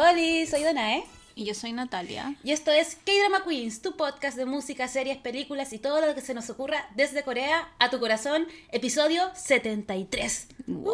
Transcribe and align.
Hola, 0.00 0.12
soy 0.48 0.62
Danae. 0.62 1.02
Y 1.34 1.44
yo 1.44 1.54
soy 1.54 1.72
Natalia. 1.72 2.36
Y 2.44 2.52
esto 2.52 2.70
es 2.70 2.94
K-Drama 3.04 3.42
Queens, 3.44 3.82
tu 3.82 3.96
podcast 3.96 4.36
de 4.36 4.44
música, 4.44 4.86
series, 4.86 5.16
películas 5.16 5.72
y 5.72 5.80
todo 5.80 6.00
lo 6.00 6.14
que 6.14 6.20
se 6.20 6.34
nos 6.34 6.48
ocurra 6.50 6.88
desde 6.94 7.24
Corea 7.24 7.68
a 7.80 7.90
tu 7.90 7.98
corazón, 7.98 8.46
episodio 8.70 9.28
73. 9.34 10.46
¡Uh! 10.68 10.92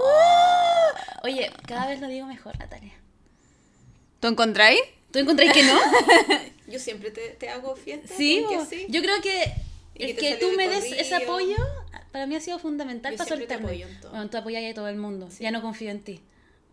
Oye, 1.22 1.52
cada 1.68 1.86
vez 1.86 2.00
lo 2.00 2.08
digo 2.08 2.26
mejor, 2.26 2.58
Natalia. 2.58 2.94
¿Tú 4.20 4.28
encontráis? 4.28 4.80
¿Tú 5.10 5.18
encontráis 5.18 5.52
que 5.52 5.64
no? 5.64 5.78
Yo 6.66 6.78
siempre 6.78 7.10
te, 7.10 7.28
te 7.28 7.50
hago 7.50 7.76
fiesta. 7.76 8.08
sí, 8.16 8.40
porque 8.40 8.56
bo. 8.56 8.64
sí. 8.64 8.86
yo 8.88 9.02
creo 9.02 9.20
que 9.20 9.52
el 9.96 10.16
que 10.16 10.30
que 10.30 10.36
tú 10.36 10.46
me 10.56 10.66
des 10.66 10.92
ese 10.92 11.14
apoyo 11.14 11.56
para 12.10 12.26
mí 12.26 12.36
ha 12.36 12.40
sido 12.40 12.58
fundamental 12.58 13.12
Yo 13.12 13.18
para 13.18 13.28
siempre 13.28 13.46
te 13.46 13.52
soltarme. 13.52 13.82
apoyo 13.82 13.94
en 13.94 14.00
todo. 14.00 14.12
Bueno, 14.12 14.30
tú 14.30 14.38
apoyas 14.38 14.70
a 14.70 14.74
todo 14.74 14.88
el 14.88 14.96
mundo. 14.96 15.28
Ya 15.40 15.50
no 15.50 15.60
confío 15.60 15.90
en 15.90 16.02
ti. 16.02 16.22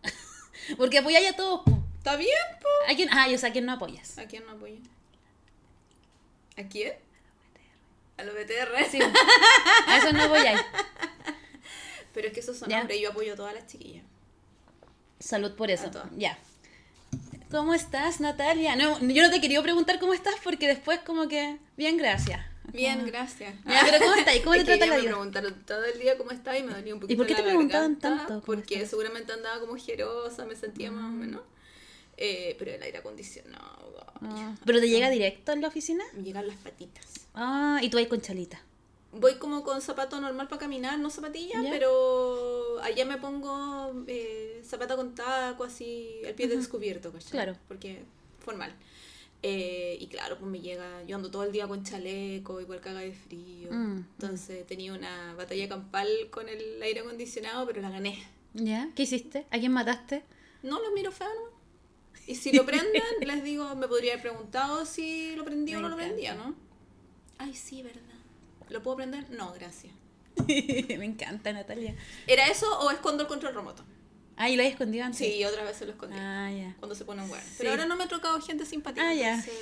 Porque 0.78 0.96
apoyáis 0.96 1.28
a 1.28 1.36
todos. 1.36 1.60
¿Está 2.02 2.16
bien, 2.16 2.30
po? 2.60 2.68
¿A 2.92 2.96
quién? 2.96 3.08
Ah, 3.12 3.28
yo 3.28 3.38
sé 3.38 3.46
a 3.46 3.52
quién 3.52 3.64
no 3.64 3.70
apoyas. 3.74 4.18
¿A 4.18 4.26
quién 4.26 4.44
no 4.44 4.50
apoyo? 4.52 4.74
¿A 6.58 6.64
quién? 6.64 6.94
A 8.18 8.24
los 8.24 8.34
BTR. 8.34 8.90
Sí, 8.90 8.98
a 9.86 9.96
eso 9.98 10.12
no 10.12 10.24
apoyáis. 10.24 10.60
Pero 12.12 12.26
es 12.26 12.34
que 12.34 12.40
esos 12.40 12.58
son 12.58 12.68
Ya. 12.68 12.80
hombres 12.80 12.98
y 12.98 13.02
yo 13.02 13.10
apoyo 13.10 13.34
a 13.34 13.36
todas 13.36 13.54
las 13.54 13.68
chiquillas. 13.68 14.02
Salud 15.20 15.52
por 15.54 15.70
eso. 15.70 15.86
A. 15.96 16.10
Ya. 16.16 16.36
¿Cómo 17.52 17.72
estás, 17.72 18.18
Natalia? 18.18 18.74
No, 18.74 18.98
yo 18.98 19.22
no 19.22 19.30
te 19.30 19.40
quería 19.40 19.62
preguntar 19.62 20.00
cómo 20.00 20.12
estás 20.12 20.34
porque 20.42 20.66
después 20.66 20.98
como 21.06 21.28
que... 21.28 21.58
Bien, 21.76 21.96
gracias. 21.98 22.44
Bien, 22.72 23.06
gracias. 23.06 23.54
Ya, 23.64 23.82
pero 23.88 23.98
¿cómo 24.04 24.14
estás? 24.16 24.36
¿Cómo 24.40 24.54
te 24.56 24.64
trata 24.64 24.86
la 24.86 24.94
me 24.96 25.00
vida? 25.02 25.10
preguntaron 25.12 25.54
todo 25.64 25.84
el 25.84 26.00
día 26.00 26.18
cómo 26.18 26.32
estaba 26.32 26.58
y 26.58 26.64
me 26.64 26.72
dolía 26.74 26.94
un 26.94 27.00
poquito 27.00 27.16
por 27.18 27.26
qué 27.28 27.34
la 27.34 27.38
te 27.38 27.44
preguntaban 27.44 27.96
tanto 28.00 28.42
Porque 28.44 28.84
seguramente 28.86 29.32
andaba 29.32 29.60
como 29.60 29.76
jerosa, 29.76 30.44
me 30.46 30.56
sentía 30.56 30.90
más 30.90 31.04
o 31.04 31.14
menos. 31.14 31.42
Eh, 32.24 32.54
pero 32.56 32.70
el 32.70 32.80
aire 32.82 32.98
acondicionado... 32.98 34.06
Ah, 34.24 34.54
¿Pero 34.64 34.78
te 34.78 34.88
llega 34.88 35.10
directo 35.10 35.50
en 35.50 35.60
la 35.60 35.66
oficina? 35.68 36.04
Me 36.14 36.22
llegan 36.22 36.46
las 36.46 36.56
patitas. 36.58 37.04
Ah, 37.34 37.80
y 37.82 37.90
tú 37.90 37.98
ahí 37.98 38.06
con 38.06 38.20
chalita. 38.20 38.62
Voy 39.12 39.34
como 39.38 39.64
con 39.64 39.82
zapato 39.82 40.20
normal 40.20 40.46
para 40.46 40.60
caminar, 40.60 40.98
no 41.00 41.10
zapatilla, 41.10 41.60
Ya. 41.60 41.70
pero 41.70 42.78
allá 42.80 43.04
me 43.04 43.18
pongo 43.18 43.92
eh, 44.06 44.62
zapato 44.64 44.94
con 44.96 45.16
taco, 45.16 45.64
así, 45.64 46.20
el 46.24 46.34
pie 46.36 46.46
descubierto, 46.46 47.10
¿cachai? 47.12 47.30
Claro. 47.32 47.56
Porque 47.66 48.04
formal. 48.38 48.72
Eh, 49.42 49.96
y 50.00 50.06
claro, 50.06 50.38
pues 50.38 50.48
me 50.48 50.60
llega, 50.60 51.02
yo 51.02 51.16
ando 51.16 51.28
todo 51.30 51.42
el 51.42 51.50
día 51.50 51.66
con 51.66 51.82
chaleco, 51.82 52.60
igual 52.60 52.80
caga 52.80 53.00
de 53.00 53.12
frío. 53.12 53.72
Mm, 53.72 54.04
Entonces 54.20 54.64
tenía 54.68 54.92
una 54.92 55.34
batalla 55.34 55.68
campal 55.68 56.08
con 56.30 56.48
el 56.48 56.80
aire 56.80 57.00
acondicionado, 57.00 57.66
pero 57.66 57.82
la 57.82 57.90
gané. 57.90 58.22
¿Ya? 58.54 58.88
¿Qué 58.94 59.02
hiciste? 59.02 59.44
¿A 59.50 59.58
quién 59.58 59.72
mataste? 59.72 60.22
No 60.62 60.80
los 60.80 60.92
miro 60.92 61.10
feo, 61.10 61.26
¿no? 61.28 61.51
Y 62.26 62.36
si 62.36 62.52
lo 62.52 62.64
prenden, 62.64 63.02
les 63.20 63.42
digo, 63.42 63.74
me 63.74 63.88
podría 63.88 64.12
haber 64.12 64.22
preguntado 64.22 64.86
si 64.86 65.34
lo 65.36 65.44
prendía 65.44 65.78
o 65.78 65.80
no 65.80 65.88
lo 65.88 65.96
prendía, 65.96 66.34
¿no? 66.34 66.54
Ay, 67.38 67.54
sí, 67.54 67.82
¿verdad? 67.82 68.00
¿Lo 68.68 68.82
puedo 68.82 68.98
prender? 68.98 69.28
No, 69.30 69.52
gracias. 69.52 69.92
Me 70.46 71.04
encanta, 71.04 71.52
Natalia. 71.52 71.94
¿Era 72.26 72.46
eso 72.46 72.78
o 72.80 72.90
escondo 72.90 73.22
el 73.24 73.28
control 73.28 73.54
remoto? 73.54 73.84
Ah, 74.36 74.48
¿y 74.48 74.56
lo 74.56 74.62
habías 74.62 74.74
escondido 74.74 75.04
antes? 75.04 75.18
Sí, 75.18 75.44
otra 75.44 75.62
vez 75.64 75.76
se 75.76 75.84
lo 75.84 75.92
escondí. 75.92 76.16
Ah, 76.18 76.50
ya. 76.50 76.74
Cuando 76.78 76.94
se 76.94 77.04
ponen 77.04 77.28
buenas. 77.28 77.46
Sí. 77.46 77.54
Pero 77.58 77.70
ahora 77.70 77.84
no 77.86 77.96
me 77.96 78.04
he 78.04 78.08
trocado 78.08 78.40
gente 78.40 78.64
simpática. 78.64 79.06
Ah, 79.06 79.14
ya. 79.14 79.34
entonces, 79.34 79.54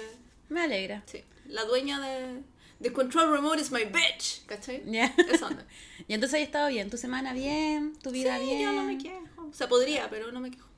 Me 0.48 0.61
alegra. 0.62 1.02
sí. 1.06 1.24
La 1.47 1.64
dueña 1.64 1.98
de, 2.00 2.42
de 2.78 2.92
Control 2.92 3.33
Remote 3.33 3.61
is 3.61 3.72
my 3.72 3.84
bitch. 3.84 4.45
¿Cachai? 4.47 4.83
Ya. 4.86 5.12
Esa 5.28 5.47
onda. 5.48 5.67
Y 6.06 6.14
entonces 6.14 6.34
ahí 6.36 6.42
estado 6.42 6.69
bien. 6.69 6.89
¿Tu 6.91 6.97
semana 6.98 7.33
bien? 7.33 7.95
¿Tu 8.02 8.11
vida 8.11 8.39
sí, 8.39 8.45
bien? 8.45 8.61
yo 8.62 8.72
no 8.72 8.84
me 8.84 8.97
quejo. 8.98 9.48
O 9.48 9.52
sea, 9.52 9.69
podría, 9.69 10.08
pero 10.08 10.30
no 10.30 10.39
me 10.41 10.50
quejo. 10.50 10.69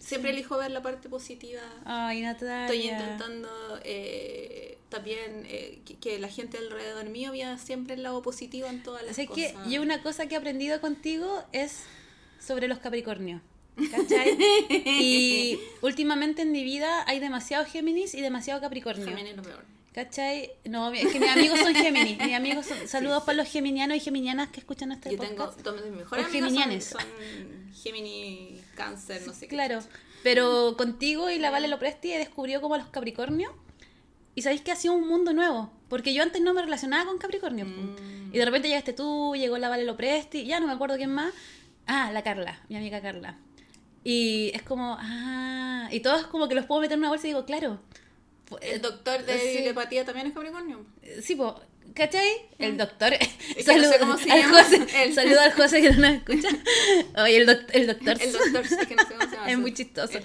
Siempre 0.00 0.30
elijo 0.30 0.56
ver 0.56 0.70
la 0.70 0.82
parte 0.82 1.08
positiva. 1.08 1.60
Ay, 1.84 2.22
Natalia. 2.22 2.66
Estoy 2.66 2.88
intentando 2.88 3.48
eh, 3.84 4.78
también 4.88 5.44
eh, 5.46 5.80
que, 5.84 5.98
que 5.98 6.18
la 6.18 6.28
gente 6.28 6.58
alrededor 6.58 7.08
mío 7.10 7.32
vea 7.32 7.58
siempre 7.58 7.94
el 7.94 8.02
lado 8.02 8.22
positivo 8.22 8.66
en 8.66 8.82
todas 8.82 9.02
las 9.02 9.12
Así 9.12 9.26
cosas. 9.26 9.52
que 9.52 9.70
yo 9.70 9.82
una 9.82 10.02
cosa 10.02 10.26
que 10.26 10.34
he 10.34 10.38
aprendido 10.38 10.80
contigo 10.80 11.44
es 11.52 11.84
sobre 12.40 12.66
los 12.66 12.78
Capricornios. 12.78 13.42
¿Cachai? 13.90 14.36
y 14.68 15.58
últimamente 15.80 16.42
en 16.42 16.52
mi 16.52 16.64
vida 16.64 17.04
hay 17.06 17.20
demasiado 17.20 17.64
Géminis 17.64 18.14
y 18.14 18.20
demasiado 18.20 18.60
Capricornio. 18.60 19.06
Géminis 19.06 19.36
lo 19.36 19.42
peor. 19.42 19.64
¿Cachai? 19.92 20.52
No, 20.64 20.92
es 20.92 21.08
que 21.12 21.18
mis 21.18 21.28
amigos 21.28 21.58
son 21.58 21.74
Géminis. 21.74 22.18
Mis 22.18 22.34
amigos 22.34 22.66
son, 22.66 22.78
saludos 22.86 23.24
para 23.24 23.36
los 23.36 23.48
geminianos 23.48 23.96
y 23.96 24.00
geminianas 24.00 24.48
que 24.50 24.60
escuchan 24.60 24.92
este 24.92 25.10
Yo 25.10 25.16
podcast. 25.16 25.56
tengo 25.56 25.72
dos 25.72 25.82
de 25.82 25.90
mis 25.90 25.98
mejores 25.98 26.24
O 26.24 26.28
amigas 26.28 26.84
son, 26.84 27.00
son 27.00 27.72
Gemini, 27.74 28.60
Cáncer, 28.76 29.22
no 29.26 29.32
sé 29.32 29.40
qué. 29.40 29.48
Claro, 29.48 29.80
pero 30.22 30.76
contigo 30.76 31.30
y 31.30 31.38
la 31.38 31.50
Vale 31.50 31.66
Lopresti 31.66 32.12
he 32.12 32.18
descubrido 32.18 32.60
como 32.60 32.74
a 32.74 32.78
los 32.78 32.88
Capricornio 32.88 33.52
y 34.34 34.42
sabéis 34.42 34.62
que 34.62 34.70
ha 34.70 34.76
sido 34.76 34.94
un 34.94 35.08
mundo 35.08 35.32
nuevo, 35.32 35.72
porque 35.88 36.14
yo 36.14 36.22
antes 36.22 36.40
no 36.40 36.54
me 36.54 36.62
relacionaba 36.62 37.06
con 37.06 37.18
Capricornio. 37.18 37.66
Mm. 37.66 38.30
Y 38.32 38.38
de 38.38 38.44
repente 38.44 38.68
llegaste 38.68 38.92
tú, 38.92 39.34
llegó 39.34 39.58
la 39.58 39.68
Vale 39.68 39.84
Lopresti, 39.84 40.44
ya 40.44 40.60
no 40.60 40.66
me 40.66 40.72
acuerdo 40.72 40.96
quién 40.96 41.12
más. 41.12 41.32
Ah, 41.86 42.10
la 42.12 42.22
Carla, 42.22 42.60
mi 42.68 42.76
amiga 42.76 43.00
Carla. 43.02 43.38
Y 44.04 44.50
es 44.54 44.62
como, 44.62 44.96
ah, 45.00 45.88
y 45.90 46.00
todos 46.00 46.26
como 46.28 46.48
que 46.48 46.54
los 46.54 46.64
puedo 46.66 46.80
meter 46.80 46.94
en 46.94 47.00
una 47.00 47.08
bolsa 47.08 47.26
y 47.26 47.30
digo, 47.30 47.44
claro. 47.44 47.80
El 48.58 48.80
doctor 48.82 49.24
de 49.24 49.38
Sí. 49.38 49.58
telepatía 49.58 50.04
también 50.04 50.26
es 50.26 50.32
Capricornio. 50.32 50.84
Sí, 51.22 51.34
po, 51.36 51.60
¿cachai? 51.94 52.28
El 52.58 52.76
doctor. 52.76 53.12
Mm. 53.12 53.64
que 53.64 53.76
no 53.76 53.88
sé 53.90 53.98
cómo 53.98 54.16
se 54.18 54.30
al. 54.30 54.42
José, 54.44 54.86
El- 55.04 55.14
Saludo 55.14 55.40
al 55.40 55.52
José 55.52 55.82
que 55.82 55.90
no 55.90 55.98
nos 56.00 56.10
escucha. 56.16 56.48
Oye, 57.22 57.36
el, 57.36 57.46
doc- 57.46 57.70
el 57.72 57.86
doctor. 57.86 58.16
El 58.20 58.32
doctor, 58.32 58.66
sí 58.66 58.76
que 58.86 58.94
no 58.96 59.02
sé 59.06 59.14
cómo 59.14 59.30
se 59.30 59.36
llama. 59.36 59.50
Es 59.50 59.58
muy 59.58 59.72
chistoso. 59.74 60.18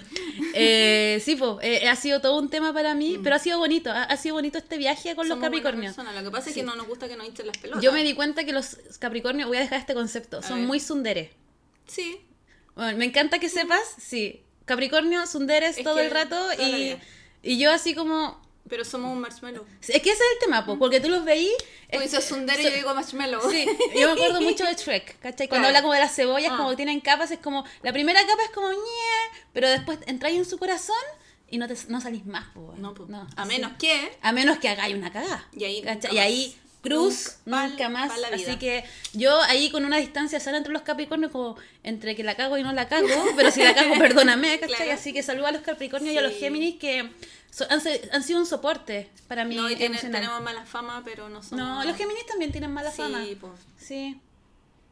Eh, 0.54 1.20
sí, 1.24 1.36
po, 1.36 1.58
eh, 1.62 1.88
ha 1.88 1.96
sido 1.96 2.20
todo 2.20 2.38
un 2.38 2.48
tema 2.50 2.72
para 2.72 2.94
mí, 2.94 3.18
pero 3.22 3.36
ha 3.36 3.38
sido 3.38 3.58
bonito. 3.58 3.90
Ha, 3.90 4.04
ha 4.04 4.16
sido 4.16 4.34
bonito 4.34 4.58
este 4.58 4.78
viaje 4.78 5.14
con 5.14 5.28
los 5.28 5.36
Mm. 5.36 5.40
Somos 5.40 5.44
Capricornios. 5.44 5.96
Lo 5.96 6.22
que 6.24 6.30
pasa 6.30 6.48
es 6.50 6.54
que 6.54 6.62
no 6.62 6.76
nos 6.76 6.86
gusta 6.86 7.08
que 7.08 7.16
nos 7.16 7.26
hinchen 7.26 7.46
las 7.46 7.58
pelotas. 7.58 7.82
Yo 7.82 7.92
me 7.92 8.02
di 8.04 8.14
cuenta 8.14 8.44
que 8.44 8.52
los 8.52 8.76
Capricornios, 8.98 9.48
voy 9.48 9.58
a 9.58 9.60
dejar 9.60 9.80
este 9.80 9.94
concepto, 9.94 10.42
son 10.42 10.58
ver. 10.58 10.66
muy 10.66 10.80
sunderes. 10.80 11.30
Sí. 11.86 12.20
Bueno, 12.74 12.96
me 12.98 13.04
encanta 13.06 13.38
que 13.38 13.48
sepas, 13.48 13.82
sí. 13.98 14.42
Capricornio, 14.64 15.26
sunderes 15.26 15.78
Es 15.78 15.84
todo 15.84 16.00
el 16.00 16.10
rato 16.10 16.36
y. 16.60 16.96
y 17.42 17.58
yo 17.58 17.70
así 17.72 17.94
como... 17.94 18.44
Pero 18.68 18.84
somos 18.84 19.12
un 19.12 19.20
marshmallow. 19.20 19.64
Es 19.80 19.86
que 20.02 20.10
ese 20.10 20.10
es 20.10 20.20
el 20.34 20.38
tema, 20.40 20.66
po, 20.66 20.76
porque 20.76 20.98
tú 21.00 21.08
los 21.08 21.24
veí... 21.24 21.48
Tú 21.88 21.98
es- 21.98 22.10
dices 22.10 22.24
sundero 22.24 22.60
y 22.60 22.64
yo 22.64 22.70
digo 22.72 22.92
marshmallow. 22.94 23.48
Sí, 23.48 23.64
yo 23.94 24.08
me 24.08 24.12
acuerdo 24.14 24.40
mucho 24.40 24.64
de 24.64 24.74
Shrek, 24.76 25.20
¿cachai? 25.20 25.48
Cuando 25.48 25.68
habla 25.68 25.82
como 25.82 25.94
de 25.94 26.00
las 26.00 26.16
cebollas, 26.16 26.50
Ah. 26.52 26.56
como 26.56 26.70
que 26.70 26.76
tienen 26.76 27.00
capas, 27.00 27.30
es 27.30 27.38
como, 27.38 27.64
la 27.82 27.92
primera 27.92 28.20
capa 28.26 28.42
es 28.42 28.50
como, 28.50 28.68
pero 29.52 29.68
después 29.70 30.00
entráis 30.06 30.36
en 30.36 30.44
su 30.44 30.58
corazón 30.58 30.96
y 31.48 31.58
no, 31.58 31.68
te, 31.68 31.76
no 31.86 32.00
salís 32.00 32.26
más, 32.26 32.46
po. 32.54 32.74
No, 32.76 32.92
pues. 32.92 33.08
a 33.12 33.26
así. 33.42 33.48
menos 33.48 33.72
que. 33.78 34.18
A 34.20 34.32
menos 34.32 34.58
que 34.58 34.68
hagáis 34.68 34.96
una 34.96 35.12
cagada. 35.12 35.46
Y 35.52 36.18
ahí. 36.18 36.56
Cruz, 36.88 37.36
Nunca 37.44 37.68
nunca 37.68 37.88
más. 37.88 38.12
Así 38.32 38.56
que 38.56 38.84
yo 39.12 39.40
ahí 39.42 39.70
con 39.70 39.84
una 39.84 39.96
distancia 39.98 40.40
sana 40.40 40.58
entre 40.58 40.72
los 40.72 40.82
Capricornios, 40.82 41.30
como 41.32 41.56
entre 41.82 42.14
que 42.16 42.22
la 42.24 42.34
cago 42.36 42.56
y 42.58 42.62
no 42.62 42.72
la 42.72 42.88
cago, 42.88 43.06
pero 43.36 43.50
si 43.50 43.62
la 43.62 43.74
cago, 43.74 43.98
perdóname, 43.98 44.58
¿cachai? 44.58 44.76
Claro. 44.76 44.92
Así 44.92 45.12
que 45.12 45.22
saludo 45.22 45.46
a 45.46 45.52
los 45.52 45.62
Capricornios 45.62 46.14
y 46.14 46.18
a 46.18 46.22
los. 46.22 46.32
Géminis 46.34 46.76
que 46.76 47.10
so- 47.50 47.66
han, 47.70 48.22
sido 48.22 48.38
un 48.40 48.46
soporte 48.46 49.10
para 49.28 49.44
mí. 49.44 49.56
No, 49.56 49.68
y 49.70 49.76
tiene- 49.76 49.96
emocional. 49.96 50.20
tenemos 50.20 50.42
mala 50.42 50.64
fama, 50.66 51.02
pero 51.04 51.28
no 51.28 51.42
somos. 51.42 51.58
No, 51.64 51.84
los 51.84 51.96
Géminis 51.96 52.26
también 52.26 52.52
tienen 52.52 52.72
mala 52.72 52.90
sí, 52.90 52.96
fama. 52.98 53.24
pues. 53.40 53.52
Sí. 53.78 54.20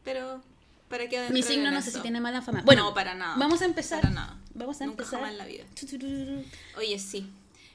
Pero. 0.04 0.42
¿Para 0.88 1.08
qué 1.08 1.28
Mi 1.30 1.42
signo 1.42 1.70
no 1.70 1.80
sé 1.82 1.90
si 1.90 2.00
tiene 2.00 2.20
mala 2.20 2.42
fama. 2.42 2.62
Bueno, 2.64 2.84
no, 2.84 2.94
para 2.94 3.14
nada. 3.14 3.34
Vamos 3.36 3.62
a 3.62 3.64
empezar. 3.64 4.02
Para 4.02 4.14
nada. 4.14 4.36
Vamos 4.54 4.80
a 4.80 4.86
Nunca 4.86 5.02
empezar. 5.02 5.18
jamás 5.20 5.32
en 5.32 5.38
la 5.38 5.46
vida. 5.46 5.64
Sí, 5.74 5.98
Oye, 6.76 6.98
sí. 6.98 7.28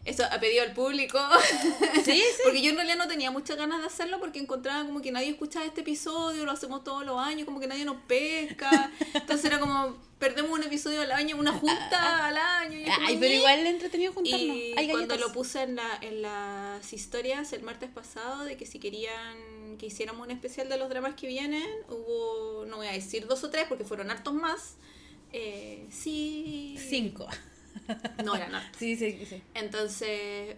Esto 0.09 0.23
ha 0.23 0.39
pedido 0.39 0.63
al 0.63 0.73
público. 0.73 1.19
sí. 2.03 2.23
Porque 2.43 2.63
yo 2.63 2.71
en 2.71 2.77
realidad 2.77 2.97
no 2.97 3.07
tenía 3.07 3.29
muchas 3.29 3.57
ganas 3.57 3.81
de 3.81 3.85
hacerlo 3.85 4.19
porque 4.19 4.39
encontraba 4.39 4.83
como 4.83 5.01
que 5.01 5.11
nadie 5.11 5.29
escuchaba 5.29 5.65
este 5.65 5.81
episodio, 5.81 6.45
lo 6.45 6.51
hacemos 6.51 6.83
todos 6.83 7.05
los 7.05 7.19
años, 7.19 7.45
como 7.45 7.59
que 7.59 7.67
nadie 7.67 7.85
nos 7.85 7.97
pesca. 8.07 8.91
Entonces 9.13 9.45
era 9.45 9.59
como, 9.59 9.95
perdemos 10.17 10.51
un 10.51 10.63
episodio 10.63 11.01
al 11.01 11.11
año, 11.11 11.37
una 11.37 11.53
junta 11.53 12.25
al 12.25 12.37
año. 12.37 12.79
y 12.79 12.85
Ay, 12.89 13.17
pero 13.19 13.35
igual 13.35 13.59
es 13.59 13.65
entretenido 13.67 14.11
juntarnos. 14.11 14.57
Y 14.57 14.73
Hay 14.77 14.89
cuando 14.89 15.15
lo 15.15 15.31
puse 15.31 15.61
en, 15.61 15.75
la, 15.75 15.99
en 16.01 16.23
las 16.23 16.91
historias 16.91 17.53
el 17.53 17.61
martes 17.61 17.91
pasado 17.91 18.45
de 18.45 18.57
que 18.57 18.65
si 18.65 18.79
querían 18.79 19.77
que 19.77 19.85
hiciéramos 19.85 20.25
un 20.25 20.31
especial 20.31 20.69
de 20.69 20.77
los 20.77 20.89
dramas 20.89 21.13
que 21.13 21.27
vienen, 21.27 21.69
hubo, 21.87 22.65
no 22.65 22.77
voy 22.77 22.87
a 22.87 22.93
decir 22.93 23.27
dos 23.27 23.43
o 23.43 23.51
tres 23.51 23.65
porque 23.69 23.85
fueron 23.85 24.09
hartos 24.09 24.33
más. 24.33 24.77
Eh, 25.31 25.85
sí. 25.91 26.75
Cinco. 26.89 27.27
No 28.25 28.35
eran 28.35 28.55
hartos. 28.55 28.77
Sí, 28.79 28.95
sí, 28.95 29.25
sí. 29.29 29.41
Entonces, 29.53 30.07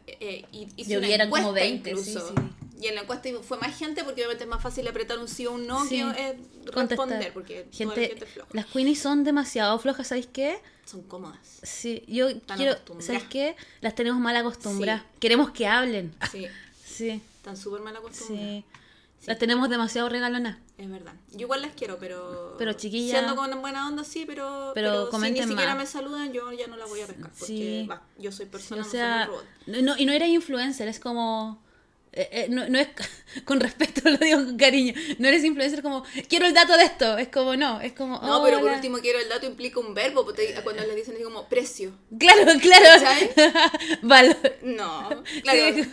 eh, 0.08 0.46
y- 0.52 0.68
hice 0.78 0.98
una 0.98 1.08
eran 1.08 1.30
como 1.30 1.50
encuesta 1.50 1.62
20, 1.66 1.96
sí, 1.96 2.10
incluso. 2.12 2.28
sí. 2.30 2.34
Y 2.82 2.88
en 2.88 2.96
la 2.96 3.02
encuesta 3.02 3.30
fue 3.44 3.60
más 3.60 3.78
gente 3.78 4.04
porque 4.04 4.22
obviamente 4.22 4.44
es 4.46 4.50
más 4.50 4.62
fácil 4.64 4.88
apretar 4.88 5.20
un 5.20 5.28
sí 5.28 5.46
o 5.46 5.52
un 5.52 5.68
no 5.68 5.86
Sí. 5.86 6.02
que 6.02 6.02
eh, 6.30 6.38
Contestar. 6.74 7.08
responder 7.08 7.32
porque 7.34 7.68
Gente, 7.72 8.08
gente 8.08 8.26
floja. 8.26 8.50
las 8.54 8.66
queenies 8.66 9.00
son 9.00 9.24
demasiado 9.24 9.78
flojas, 9.78 10.08
¿sabéis 10.08 10.28
qué? 10.34 10.58
Son 10.86 11.04
cómodas. 11.04 11.38
Sí, 11.62 12.04
yo 12.08 12.28
Están 12.30 12.58
quiero. 12.58 12.76
¿sabéis 13.00 13.24
qué? 13.26 13.56
Las 13.82 13.94
tenemos 13.94 14.20
mal 14.20 14.36
acostumbradas. 14.36 15.04
Queremos 15.20 15.52
que 15.52 15.68
hablen. 15.68 16.14
Sí, 16.32 16.48
Sí, 16.84 17.22
están 17.38 17.56
súper 17.56 17.82
mal 17.82 17.96
acostumbradas. 17.96 18.50
sí. 18.50 18.66
Las 19.28 19.38
tenemos 19.38 19.70
demasiado 19.70 20.10
regalonas. 20.10 20.58
Es 20.78 20.90
verdad. 20.90 21.14
Yo 21.32 21.42
igual 21.42 21.62
las 21.62 21.74
quiero, 21.74 21.98
pero. 22.00 22.56
Pero, 22.58 22.74
chiquilla- 22.74 23.20
Siendo 23.20 23.36
con 23.36 23.62
buena 23.62 23.88
onda, 23.88 24.04
sí, 24.04 24.24
pero. 24.26 24.72
Pero 24.74 25.12
si 25.12 25.18
ni 25.32 25.42
siquiera 25.44 25.76
más. 25.76 25.78
me 25.78 25.86
saludan, 25.86 26.34
yo 26.34 26.52
ya 26.52 26.66
no 26.68 26.76
la 26.76 26.86
voy 26.86 27.02
a 27.02 27.08
pescar. 27.08 27.30
Porque, 27.38 27.46
Sí. 27.46 27.88
va, 27.90 28.02
yo 28.18 28.32
soy 28.32 28.46
Sí, 28.48 28.52
persona, 28.52 28.82
o 28.82 28.86
no 28.86 28.90
sea, 28.92 29.26
soy 29.26 29.36
un 29.36 29.42
robot. 29.42 29.46
no, 29.68 29.82
no- 29.94 29.98
y 30.00 30.06
no 30.06 30.14
era 30.14 30.28
influencer, 30.28 30.88
es 30.88 31.00
como... 31.00 31.62
eh, 32.14 32.30
eh, 32.32 32.46
no, 32.50 32.68
no 32.68 32.78
es 32.78 32.90
con 33.46 33.60
respeto, 33.60 34.02
lo 34.10 34.18
digo 34.18 34.38
con 34.44 34.58
cariño. 34.58 34.94
No 35.18 35.28
eres 35.28 35.44
influencer 35.44 35.82
como, 35.82 36.04
quiero 36.28 36.46
el 36.46 36.54
dato 36.54 36.76
de 36.78 36.84
esto. 36.84 37.18
Es 37.18 37.30
como, 37.30 37.56
no, 37.56 37.80
es 37.82 37.94
como. 37.94 38.20
No, 38.22 38.44
pero 38.44 38.60
por 38.60 38.72
último 38.72 38.98
quiero 39.00 39.20
el 39.20 39.30
dato 39.30 39.46
implica 39.46 39.80
un 39.80 39.94
verbo, 39.94 40.26
porque 40.26 40.54
cuando 40.64 40.84
le 40.86 40.96
dicen 40.96 41.16
así 41.16 41.24
como 41.24 41.48
precio. 41.48 41.92
Claro, 42.20 42.52
claro. 42.62 43.06
Valor. 44.02 44.58
No, 44.64 45.10
claro. 45.42 45.60
Sí. 45.76 45.90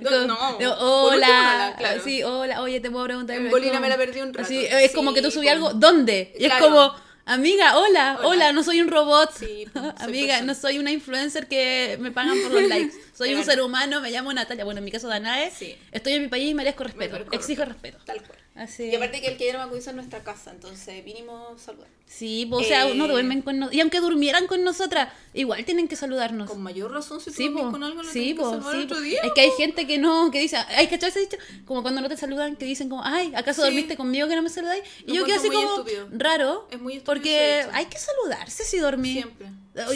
No, 0.00 0.10
no. 0.26 0.26
no, 0.26 0.58
Por 0.58 0.66
último, 0.66 0.76
Hola. 0.80 1.74
claro. 1.78 2.02
Sí, 2.04 2.22
hola. 2.22 2.62
Oye, 2.62 2.80
te 2.80 2.90
puedo 2.90 3.04
preguntar. 3.04 3.36
En 3.36 3.46
Es 3.46 3.50
Bolina 3.50 3.72
como- 3.72 3.82
me 3.82 3.88
la 3.88 3.96
perdí 3.96 4.20
un 4.20 4.32
rato. 4.34 4.44
Así, 4.46 4.64
es 4.66 4.92
como 4.92 5.14
que 5.14 5.22
tú 5.22 5.30
Sí, 5.30 5.36
subí 5.38 5.46
po. 5.46 5.52
algo. 5.52 5.72
¿Dónde? 5.74 6.32
Y 6.38 6.44
Claro. 6.44 6.54
es 6.66 6.70
como, 6.70 6.94
amiga, 7.26 7.76
hola, 7.78 8.18
hola, 8.20 8.28
Hola. 8.28 8.52
no 8.52 8.62
soy 8.62 8.80
un 8.80 8.88
robot. 8.88 9.30
Sí, 9.34 9.66
soy 9.72 9.82
amiga, 9.98 10.34
persona. 10.34 10.42
no 10.42 10.54
soy 10.54 10.78
una 10.78 10.90
influencer 10.90 11.48
que 11.48 11.96
me 12.00 12.10
pagan 12.10 12.38
por 12.42 12.52
los 12.52 12.62
likes. 12.68 12.94
Soy 13.16 13.30
Es 13.32 13.38
un 13.38 13.44
ser 13.44 13.60
humano, 13.62 14.00
me 14.00 14.10
llamo 14.10 14.32
Natalia. 14.32 14.64
Bueno, 14.64 14.78
en 14.78 14.84
mi 14.84 14.90
caso, 14.90 15.08
Danae. 15.08 15.50
Sí. 15.50 15.76
Estoy 15.92 16.14
en 16.14 16.22
mi 16.22 16.28
país 16.28 16.50
y 16.50 16.54
merezco 16.54 16.84
respeto. 16.84 17.12
merezco 17.12 17.34
Exijo 17.34 17.64
respeto. 17.64 17.98
Tal 18.04 18.22
cual. 18.22 18.38
Así. 18.56 18.84
Y 18.84 18.94
aparte 18.94 19.20
que 19.20 19.28
el 19.28 19.36
que 19.36 19.52
me 19.52 19.58
acudió 19.58 19.82
en 19.90 19.96
nuestra 19.96 20.22
casa, 20.22 20.52
entonces 20.52 21.04
vinimos 21.04 21.60
a 21.60 21.64
saludar. 21.64 21.88
Sí, 22.06 22.46
po, 22.48 22.56
o 22.58 22.62
sea, 22.62 22.88
Eh, 22.88 22.94
no 22.94 23.08
duermen 23.08 23.42
con 23.42 23.58
nosotras. 23.58 23.76
Y 23.76 23.80
aunque 23.80 23.98
durmieran 24.00 24.46
con 24.46 24.62
nosotras, 24.62 25.08
igual 25.32 25.64
tienen 25.64 25.88
que 25.88 25.96
saludarnos. 25.96 26.48
Con 26.48 26.62
mayor 26.62 26.92
razón, 26.92 27.20
si 27.20 27.30
Sí, 27.32 27.48
po, 27.48 27.70
con 27.72 27.82
algo, 27.82 28.02
lo 28.02 28.08
sí, 28.08 28.28
que 28.34 28.40
po, 28.40 28.50
saludar 28.50 28.76
sí, 28.76 28.82
otro 28.84 29.00
día. 29.00 29.20
Es 29.24 29.32
que 29.32 29.40
hay 29.40 29.50
gente 29.56 29.86
que 29.88 29.98
no, 29.98 30.30
que 30.30 30.38
dice, 30.40 30.56
hay 30.56 30.86
que 30.86 30.94
ese 30.94 31.18
dicho, 31.20 31.36
como 31.64 31.82
cuando 31.82 32.00
no 32.00 32.08
te 32.08 32.16
saludan, 32.16 32.54
que 32.56 32.64
dicen 32.64 32.88
como, 32.88 33.02
ay, 33.04 33.32
¿acaso 33.34 33.62
Sí. 33.62 33.68
dormiste 33.68 33.96
conmigo 33.96 34.28
que 34.28 34.36
no 34.36 34.42
me 34.42 34.50
saludáis? 34.50 34.84
Y 35.04 35.08
Lo 35.08 35.14
yo 35.14 35.24
quedo 35.24 35.36
así 35.38 35.48
como, 35.48 35.68
estúpido. 35.70 36.08
raro, 36.12 36.68
Es 36.70 36.80
muy 36.80 36.94
estúpido 36.94 37.04
porque 37.14 37.64
hay 37.72 37.86
que 37.86 37.98
saludarse 37.98 38.64
si 38.64 38.78
dormí. 38.78 39.12
Siempre. 39.14 39.48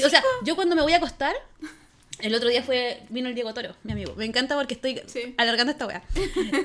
O 0.04 0.08
sea, 0.08 0.22
yo 0.42 0.56
cuando 0.56 0.74
me 0.74 0.82
voy 0.82 0.92
a 0.94 0.96
acostar, 0.96 1.36
el 2.20 2.34
otro 2.34 2.48
día 2.48 2.62
fue, 2.62 3.02
vino 3.08 3.28
el 3.28 3.34
Diego 3.34 3.52
Toro, 3.54 3.74
mi 3.84 3.92
amigo. 3.92 4.14
Me 4.16 4.24
encanta 4.24 4.56
porque 4.56 4.74
estoy 4.74 5.00
Sí. 5.06 5.34
alargando 5.36 5.72
esta 5.72 5.86
weá. 5.86 6.02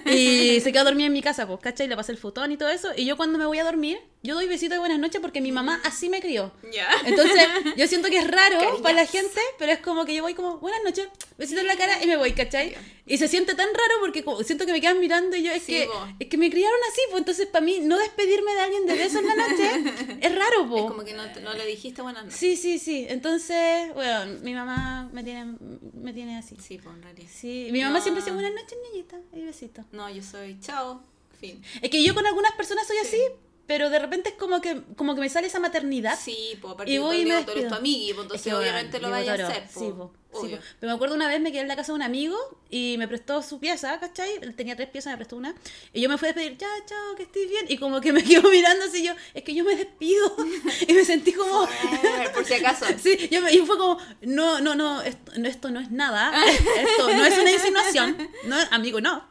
Y 0.06 0.60
se 0.62 0.72
quedó 0.72 0.84
dormida 0.84 1.08
en 1.08 1.14
mi 1.14 1.22
casa, 1.22 1.48
pues, 1.48 1.60
¿cachai? 1.60 1.88
Le 1.88 1.96
pasé 1.96 2.12
el 2.12 2.18
futón 2.18 2.52
y 2.52 2.58
todo 2.58 2.70
eso. 2.70 2.90
Y 2.96 3.06
yo 3.06 3.18
cuando 3.18 3.38
me 3.38 3.46
voy 3.46 3.60
a 3.60 3.64
dormir, 3.64 4.00
yo 4.26 4.36
doy 4.36 4.48
besito 4.48 4.74
de 4.74 4.80
buenas 4.80 5.00
noches 5.00 5.20
porque 5.20 5.42
mi 5.42 5.52
mamá 5.52 5.82
así 5.84 6.08
me 6.10 6.22
crió. 6.22 6.54
Ya. 6.72 6.88
Entonces, 7.06 7.46
yo 7.76 7.88
siento 7.90 8.10
que 8.10 8.20
es 8.20 8.28
raro 8.32 8.82
para 8.82 8.96
la 8.96 9.06
gente, 9.06 9.42
pero 9.60 9.74
es 9.74 9.80
como 9.80 10.06
que 10.06 10.16
yo 10.16 10.24
voy 10.24 10.34
como, 10.34 10.60
buenas 10.60 10.82
noches, 10.84 11.10
besito 11.38 11.60
en 11.60 11.68
la 11.68 11.76
cara 11.76 12.02
y 12.02 12.08
me 12.08 12.16
voy, 12.16 12.32
¿cachai? 12.32 12.74
Y 13.06 13.18
se 13.18 13.28
siente 13.28 13.54
tan 13.54 13.68
raro 13.68 13.96
porque 14.00 14.24
como, 14.24 14.42
siento 14.44 14.66
que 14.66 14.72
me 14.72 14.80
quedan 14.80 15.02
mirando 15.02 15.36
y 15.36 15.44
yo, 15.44 15.52
es, 15.52 15.64
Sí, 15.64 15.74
que, 15.74 15.86
po. 15.88 16.08
es 16.20 16.28
que 16.30 16.38
me 16.38 16.50
criaron 16.50 16.80
así, 16.90 17.02
pues 17.10 17.20
entonces 17.20 17.48
para 17.48 17.66
mí 17.66 17.82
no 17.82 17.98
despedirme 18.00 18.54
de 18.54 18.60
alguien 18.62 18.86
de 18.86 18.94
beso 18.96 19.20
en 19.20 19.28
la 19.28 19.36
noche 19.36 20.18
es 20.22 20.36
raro, 20.36 20.70
po. 20.70 20.78
Es 20.78 20.84
como 20.92 21.04
que 21.04 21.14
no, 21.14 21.54
le 21.54 21.66
dijiste 21.66 22.02
buenas 22.02 22.24
noches. 22.24 22.40
Sí, 22.40 22.56
sí, 22.56 22.80
sí. 22.80 23.06
Entonces, 23.10 23.94
bueno, 23.94 24.40
mi 24.42 24.54
mamá 24.54 25.10
me 25.12 25.26
tiene, 25.26 25.58
me 25.96 26.14
tiene 26.14 26.38
así. 26.38 26.56
Sí, 26.66 26.78
pues 26.82 26.96
en 26.96 27.04
realidad. 27.04 27.28
Sí, 27.30 27.68
mi 27.74 27.82
mamá 27.82 27.98
No. 27.98 28.02
siempre 28.04 28.24
dice 28.24 28.34
buenas 28.34 28.54
noches, 28.54 28.78
niñita, 28.90 29.18
y 29.34 29.42
besito. 29.44 29.84
No, 29.92 30.10
yo 30.10 30.24
soy 30.24 30.58
chao, 30.62 31.04
fin. 31.42 31.62
Es 31.82 31.90
que 31.90 32.02
yo 32.02 32.14
con 32.14 32.26
algunas 32.26 32.54
personas 32.54 32.88
soy 32.88 32.96
Sí. 33.02 33.08
así, 33.08 33.22
pero 33.68 33.90
de 33.90 34.00
repente 34.00 34.30
es 34.30 34.36
como 34.36 34.60
que, 34.62 34.82
como 34.96 35.16
que 35.16 35.22
me 35.22 35.30
sale 35.30 35.48
esa 35.48 35.60
maternidad. 35.60 36.18
Sí, 36.20 36.60
aparte 36.68 36.92
Y 36.92 36.98
voy 36.98 37.22
y 37.22 37.26
me 37.26 37.44
tú 37.44 37.52
eres 37.52 37.68
tu 37.70 37.76
amigui, 37.76 38.14
pues 38.14 38.18
Es 38.18 38.24
entonces 38.24 38.44
que, 38.44 38.50
bueno, 38.50 38.62
obviamente 38.62 39.00
lo 39.00 39.10
vayas 39.10 39.40
a 39.40 39.48
hacer. 39.48 39.68
Sí, 39.70 39.92
po. 39.96 40.12
po, 40.32 40.42
sí, 40.42 40.56
po. 40.56 40.62
Pero 40.80 40.92
me 40.92 40.96
acuerdo 40.96 41.16
una 41.16 41.28
vez 41.28 41.40
me 41.40 41.52
quedé 41.52 41.62
en 41.62 41.68
la 41.70 41.76
casa 41.76 41.92
de 41.94 41.96
un 41.96 42.02
amigo 42.02 42.38
y 42.70 42.96
me 42.98 43.08
prestó 43.08 43.42
su 43.42 43.60
pieza, 43.60 44.00
¿cachai? 44.00 44.32
Él 44.42 44.56
tenía 44.56 44.76
tres 44.76 44.90
piezas, 44.90 45.14
me 45.14 45.18
prestó 45.18 45.38
una. 45.38 45.56
Y 45.94 46.02
yo 46.02 46.10
me 46.10 46.18
fui 46.18 46.28
a 46.28 46.34
despedir, 46.34 46.58
chao, 46.58 46.70
chao, 46.86 47.16
que 47.16 47.24
estés 47.24 47.50
bien. 47.50 47.66
Y 47.70 47.78
como 47.78 48.02
que 48.02 48.12
me 48.12 48.24
quedo 48.26 48.50
mirando 48.50 48.86
así 48.86 49.04
yo, 49.04 49.14
es 49.34 49.44
que 49.44 49.56
yo 49.56 49.64
me 49.64 49.76
despido. 49.76 50.36
y 50.88 50.94
me 50.94 51.06
sentí 51.06 51.32
como... 51.34 51.68
Por 52.34 52.46
si 52.46 52.56
acaso. 52.56 52.86
Sí, 53.02 53.30
yo 53.32 53.42
me, 53.42 53.54
y 53.54 53.60
fue 53.60 53.78
como, 53.78 53.98
no, 54.22 54.60
no, 54.60 54.76
no, 54.76 55.02
esto, 55.02 55.32
no, 55.38 55.48
esto 55.48 55.72
no 55.72 55.80
es 55.80 55.92
nada, 55.92 56.34
esto 56.46 57.14
no 57.14 57.26
es 57.26 57.38
una 57.38 57.52
insinuación, 57.52 58.30
no, 58.46 58.58
amigo, 58.72 59.00
no, 59.02 59.28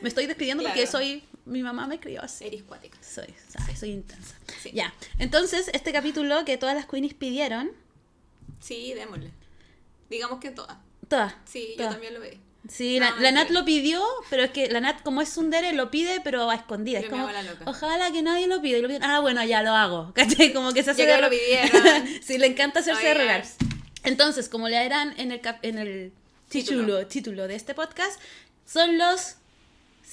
me 0.00 0.08
estoy 0.08 0.26
despidiendo 0.26 0.62
porque 0.62 0.82
Claro. 0.82 0.90
soy, 0.92 1.22
mi 1.44 1.62
mamá 1.62 1.86
me 1.86 1.98
crió 2.00 2.22
así, 2.22 2.44
Eres 2.46 2.62
cuática. 2.62 2.98
soy, 3.02 3.34
¿sabes? 3.48 3.78
soy 3.78 3.90
intensa. 3.90 4.34
Sí. 4.62 4.70
Ya, 4.72 4.92
entonces 5.18 5.70
este 5.72 5.92
capítulo 5.92 6.44
que 6.44 6.56
todas 6.56 6.74
las 6.74 6.86
queenies 6.86 7.14
pidieron, 7.14 7.70
Sí, 8.60 8.92
démosle. 8.94 9.30
Digamos 10.08 10.38
que 10.40 10.50
todas. 10.50 10.76
todas, 11.08 11.34
Sí, 11.44 11.74
yo 11.78 11.88
también 11.88 12.14
lo 12.14 12.20
veí. 12.20 12.38
Sí, 12.68 13.00
No, 13.00 13.16
la. 13.18 13.32
Nat 13.32 13.50
lo 13.50 13.64
pidió, 13.64 14.00
pero 14.30 14.44
es 14.44 14.50
que 14.52 14.68
la 14.70 14.78
Nat, 14.80 15.02
como 15.02 15.20
es 15.20 15.30
Sundere, 15.30 15.72
lo 15.72 15.90
pide, 15.90 16.20
pero 16.22 16.48
a 16.48 16.54
escondidas. 16.54 17.02
Es 17.02 17.10
como, 17.10 17.28
ojalá 17.66 18.12
que 18.12 18.22
nadie 18.22 18.46
lo 18.46 18.62
pida. 18.62 18.78
Y 18.78 18.82
lo 18.82 18.86
piden, 18.88 19.02
ah, 19.02 19.18
bueno, 19.18 19.42
ya 19.44 19.62
lo 19.64 19.72
hago. 19.72 20.12
¿Cachai? 20.14 20.52
Como 20.52 20.72
que 20.72 20.84
se 20.84 20.92
hace 20.92 21.04
Ya 21.06 21.16
que 21.16 21.22
lo 21.22 21.28
ro- 21.28 21.30
pidieron. 21.30 22.08
sí, 22.22 22.38
le 22.38 22.46
encanta 22.46 22.78
hacerse 22.80 23.04
de 23.04 23.14
rogar. 23.14 23.44
Entonces, 24.04 24.48
como 24.48 24.68
le 24.68 24.78
harán 24.78 25.12
en 25.18 25.32
el, 25.32 25.40
cap- 25.40 25.58
en 25.62 25.78
el 25.78 26.12
Título. 26.48 27.04
título 27.08 27.48
de 27.48 27.56
este 27.56 27.74
podcast, 27.74 28.20
son 28.64 28.96
los... 28.96 29.36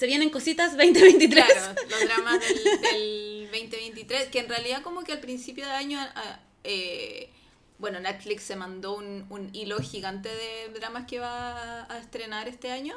Se 0.00 0.06
vienen 0.06 0.30
cositas 0.30 0.78
2023. 0.78 1.44
Claro, 1.44 1.74
los 1.90 2.00
dramas 2.06 2.40
del, 2.40 2.64
del 2.80 3.48
2023, 3.52 4.28
que 4.28 4.38
en 4.38 4.48
realidad 4.48 4.80
como 4.82 5.04
que 5.04 5.12
al 5.12 5.20
principio 5.20 5.66
de 5.66 5.72
año, 5.72 5.98
eh, 6.64 7.28
bueno, 7.78 8.00
Netflix 8.00 8.44
se 8.44 8.56
mandó 8.56 8.96
un, 8.96 9.26
un 9.28 9.54
hilo 9.54 9.78
gigante 9.80 10.30
de 10.30 10.72
dramas 10.78 11.06
que 11.06 11.18
va 11.18 11.82
a 11.92 11.98
estrenar 11.98 12.48
este 12.48 12.70
año, 12.70 12.94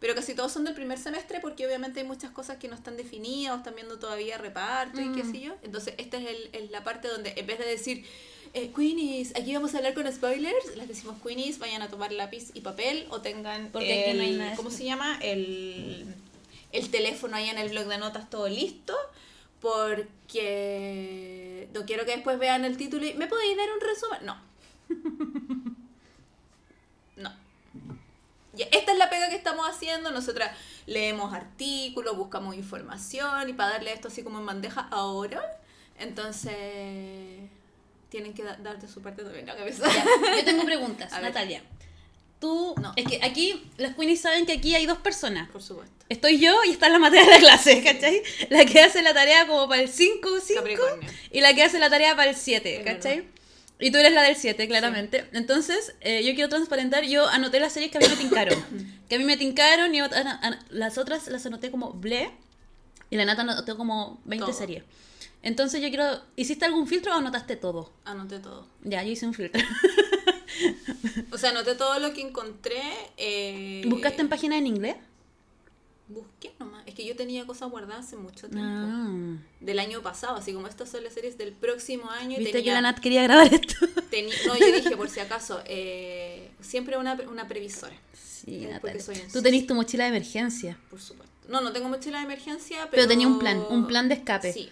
pero 0.00 0.14
casi 0.14 0.34
todos 0.34 0.50
son 0.50 0.64
del 0.64 0.72
primer 0.74 0.98
semestre 0.98 1.40
porque 1.40 1.66
obviamente 1.66 2.00
hay 2.00 2.06
muchas 2.06 2.30
cosas 2.30 2.56
que 2.56 2.68
no 2.68 2.74
están 2.74 2.96
definidas 2.96 3.52
o 3.54 3.58
están 3.58 3.74
viendo 3.74 3.98
todavía 3.98 4.38
reparto 4.38 4.98
y 4.98 5.12
qué 5.12 5.24
Mm. 5.24 5.32
sé 5.32 5.40
yo. 5.42 5.54
Entonces 5.62 5.92
esta 5.98 6.16
es 6.16 6.26
el, 6.26 6.48
el- 6.54 6.72
la 6.72 6.82
parte 6.84 7.08
donde 7.08 7.34
en 7.36 7.46
vez 7.46 7.58
de 7.58 7.66
decir... 7.66 8.06
Eh, 8.54 8.70
Queenies, 8.74 9.36
aquí 9.36 9.52
vamos 9.52 9.74
a 9.74 9.78
hablar 9.78 9.92
con 9.92 10.10
spoilers. 10.10 10.76
Les 10.76 10.88
decimos 10.88 11.16
Queenies, 11.22 11.58
vayan 11.58 11.82
a 11.82 11.88
tomar 11.88 12.10
lápiz 12.12 12.52
y 12.54 12.62
papel 12.62 13.06
o 13.10 13.20
tengan 13.20 13.68
Porque 13.70 14.04
aquí 14.04 14.16
no 14.16 14.22
hay 14.22 14.32
nada 14.32 14.56
¿cómo 14.56 14.70
se 14.70 14.84
llama? 14.84 15.18
El, 15.20 16.06
el 16.72 16.90
teléfono 16.90 17.36
ahí 17.36 17.48
en 17.48 17.58
el 17.58 17.68
blog 17.70 17.86
de 17.86 17.98
notas 17.98 18.28
todo 18.30 18.48
listo. 18.48 18.94
Porque 19.60 21.68
no 21.74 21.84
quiero 21.86 22.04
que 22.04 22.12
después 22.12 22.38
vean 22.38 22.64
el 22.64 22.76
título 22.76 23.04
y 23.06 23.14
¿me 23.14 23.26
podéis 23.26 23.56
dar 23.56 23.68
un 23.72 23.80
resumen? 23.80 24.26
No. 24.26 24.36
No. 27.16 27.32
Ya, 28.52 28.66
esta 28.72 28.92
es 28.92 28.98
la 28.98 29.08
pega 29.10 29.28
que 29.30 29.36
estamos 29.36 29.66
haciendo. 29.68 30.10
Nosotras 30.10 30.56
leemos 30.86 31.32
artículos, 31.34 32.16
buscamos 32.16 32.54
información 32.54 33.48
y 33.48 33.52
para 33.54 33.70
darle 33.72 33.92
esto 33.92 34.08
así 34.08 34.22
como 34.22 34.38
en 34.38 34.46
bandeja 34.46 34.82
ahora. 34.90 35.40
Entonces, 35.98 37.40
tienen 38.10 38.34
que 38.34 38.42
da- 38.44 38.56
darte 38.56 38.86
su 38.88 39.00
parte 39.02 39.22
también. 39.24 39.46
la 39.46 39.56
cabeza. 39.56 39.86
Ya, 39.88 40.36
yo 40.36 40.44
tengo 40.44 40.64
preguntas, 40.64 41.12
A 41.16 41.20
ver. 41.20 41.32
Tú, 42.40 42.74
No. 42.80 42.92
es 42.96 43.06
que 43.06 43.20
aquí 43.22 43.62
las 43.78 43.94
queenies 43.96 44.20
saben 44.20 44.44
que 44.46 44.52
aquí 44.52 44.74
hay 44.74 44.84
dos 44.86 44.98
personas. 44.98 45.48
Por 45.50 45.62
supuesto. 45.62 45.94
Estoy 46.08 46.38
yo 46.38 46.54
y 46.64 46.70
está 46.70 46.88
la 46.88 46.98
materia 46.98 47.24
de 47.26 47.32
la 47.32 47.38
clase, 47.40 47.82
¿cachai? 47.82 48.22
La 48.50 48.64
que 48.64 48.80
hace 48.80 49.02
la 49.02 49.14
tarea 49.14 49.46
como 49.46 49.68
para 49.68 49.82
el 49.82 49.88
5, 49.88 50.28
5 50.40 50.60
Capricornio. 50.60 51.10
y 51.32 51.40
la 51.40 51.54
que 51.54 51.62
hace 51.62 51.78
la 51.78 51.88
tarea 51.90 52.14
para 52.14 52.30
el 52.30 52.36
7, 52.36 52.76
Es 52.78 52.84
¿cachai? 52.84 53.24
Y 53.78 53.90
tú 53.90 53.98
eres 53.98 54.12
la 54.12 54.22
del 54.22 54.36
7, 54.36 54.68
claramente. 54.68 55.28
Entonces, 55.32 55.94
eh, 56.00 56.24
yo 56.24 56.34
quiero 56.34 56.48
transparentar, 56.48 57.04
yo 57.04 57.26
anoté 57.28 57.60
las 57.60 57.72
series 57.72 57.90
que 57.92 57.98
a 57.98 58.00
mí 58.00 58.06
me 58.08 58.16
tincaron. 58.16 58.64
que 59.08 59.16
a 59.16 59.18
mí 59.18 59.24
me 59.24 59.36
tincaron 59.36 59.94
y 59.94 60.00
las 60.70 60.98
otras 60.98 61.26
las 61.28 61.44
anoté 61.46 61.70
como 61.70 61.92
ble 61.92 62.30
y 63.10 63.16
la 63.16 63.24
nata 63.24 63.42
anotó 63.42 63.76
como 63.76 64.20
20 64.24 64.46
Todo. 64.46 64.54
series. 64.56 64.82
Entonces 65.42 65.80
yo 65.82 65.88
quiero, 65.90 66.22
¿hiciste 66.36 66.64
algún 66.64 66.86
filtro 66.88 67.12
o 67.12 67.18
anotaste 67.18 67.56
todo? 67.56 67.92
Anoté 68.04 68.38
todo. 68.40 68.66
Ya, 68.82 69.02
yo 69.02 69.10
hice 69.12 69.26
un 69.26 69.34
filtro. 69.34 69.62
O 71.32 71.38
sea, 71.38 71.50
anoté 71.50 71.74
todo 71.74 71.98
lo 71.98 72.12
que 72.12 72.20
encontré. 72.22 72.80
eh, 73.16 73.82
¿Buscaste 73.86 74.20
en 74.22 74.28
páginas 74.28 74.58
en 74.58 74.66
inglés? 74.66 74.96
Busqué 76.08 76.52
nomás. 76.60 76.84
Es 76.86 76.94
que 76.94 77.04
yo 77.04 77.16
tenía 77.16 77.44
cosas 77.46 77.68
guardadas 77.68 78.06
hace 78.06 78.16
mucho 78.16 78.48
tiempo. 78.48 78.68
Ah. 78.68 79.36
Del 79.60 79.78
año 79.80 80.02
pasado, 80.02 80.36
así 80.36 80.52
como 80.52 80.68
estas 80.68 80.88
son 80.88 81.02
las 81.02 81.12
series 81.12 81.36
del 81.36 81.52
próximo 81.52 82.08
año. 82.10 82.36
¿Viste 82.38 82.52
tenía, 82.52 82.64
que 82.64 82.74
la 82.74 82.80
Nat 82.80 83.00
quería 83.00 83.24
grabar 83.24 83.52
esto? 83.52 83.74
no, 84.46 84.56
yo 84.56 84.72
dije, 84.72 84.96
por 84.96 85.08
si 85.08 85.18
acaso, 85.18 85.60
eh, 85.66 86.52
siempre 86.60 86.96
una, 86.96 87.14
una 87.28 87.48
previsora, 87.48 87.92
Sí, 88.14 88.64
Eh, 88.64 88.68
Natalia. 88.70 88.80
porque 88.80 89.00
soy 89.00 89.16
Tú 89.32 89.42
tenés 89.42 89.66
tu 89.66 89.74
mochila 89.74 90.04
de 90.04 90.10
emergencia. 90.10 90.78
por 90.88 91.00
supuesto. 91.00 91.34
No, 91.48 91.60
no 91.60 91.72
tengo 91.72 91.88
mochila 91.88 92.18
de 92.18 92.24
emergencia, 92.24 92.78
pero... 92.82 92.90
Pero 92.92 93.08
tenía 93.08 93.26
un 93.26 93.38
plan, 93.40 93.60
un 93.68 93.86
plan 93.88 94.08
de 94.08 94.14
escape. 94.14 94.52
Sí, 94.52 94.68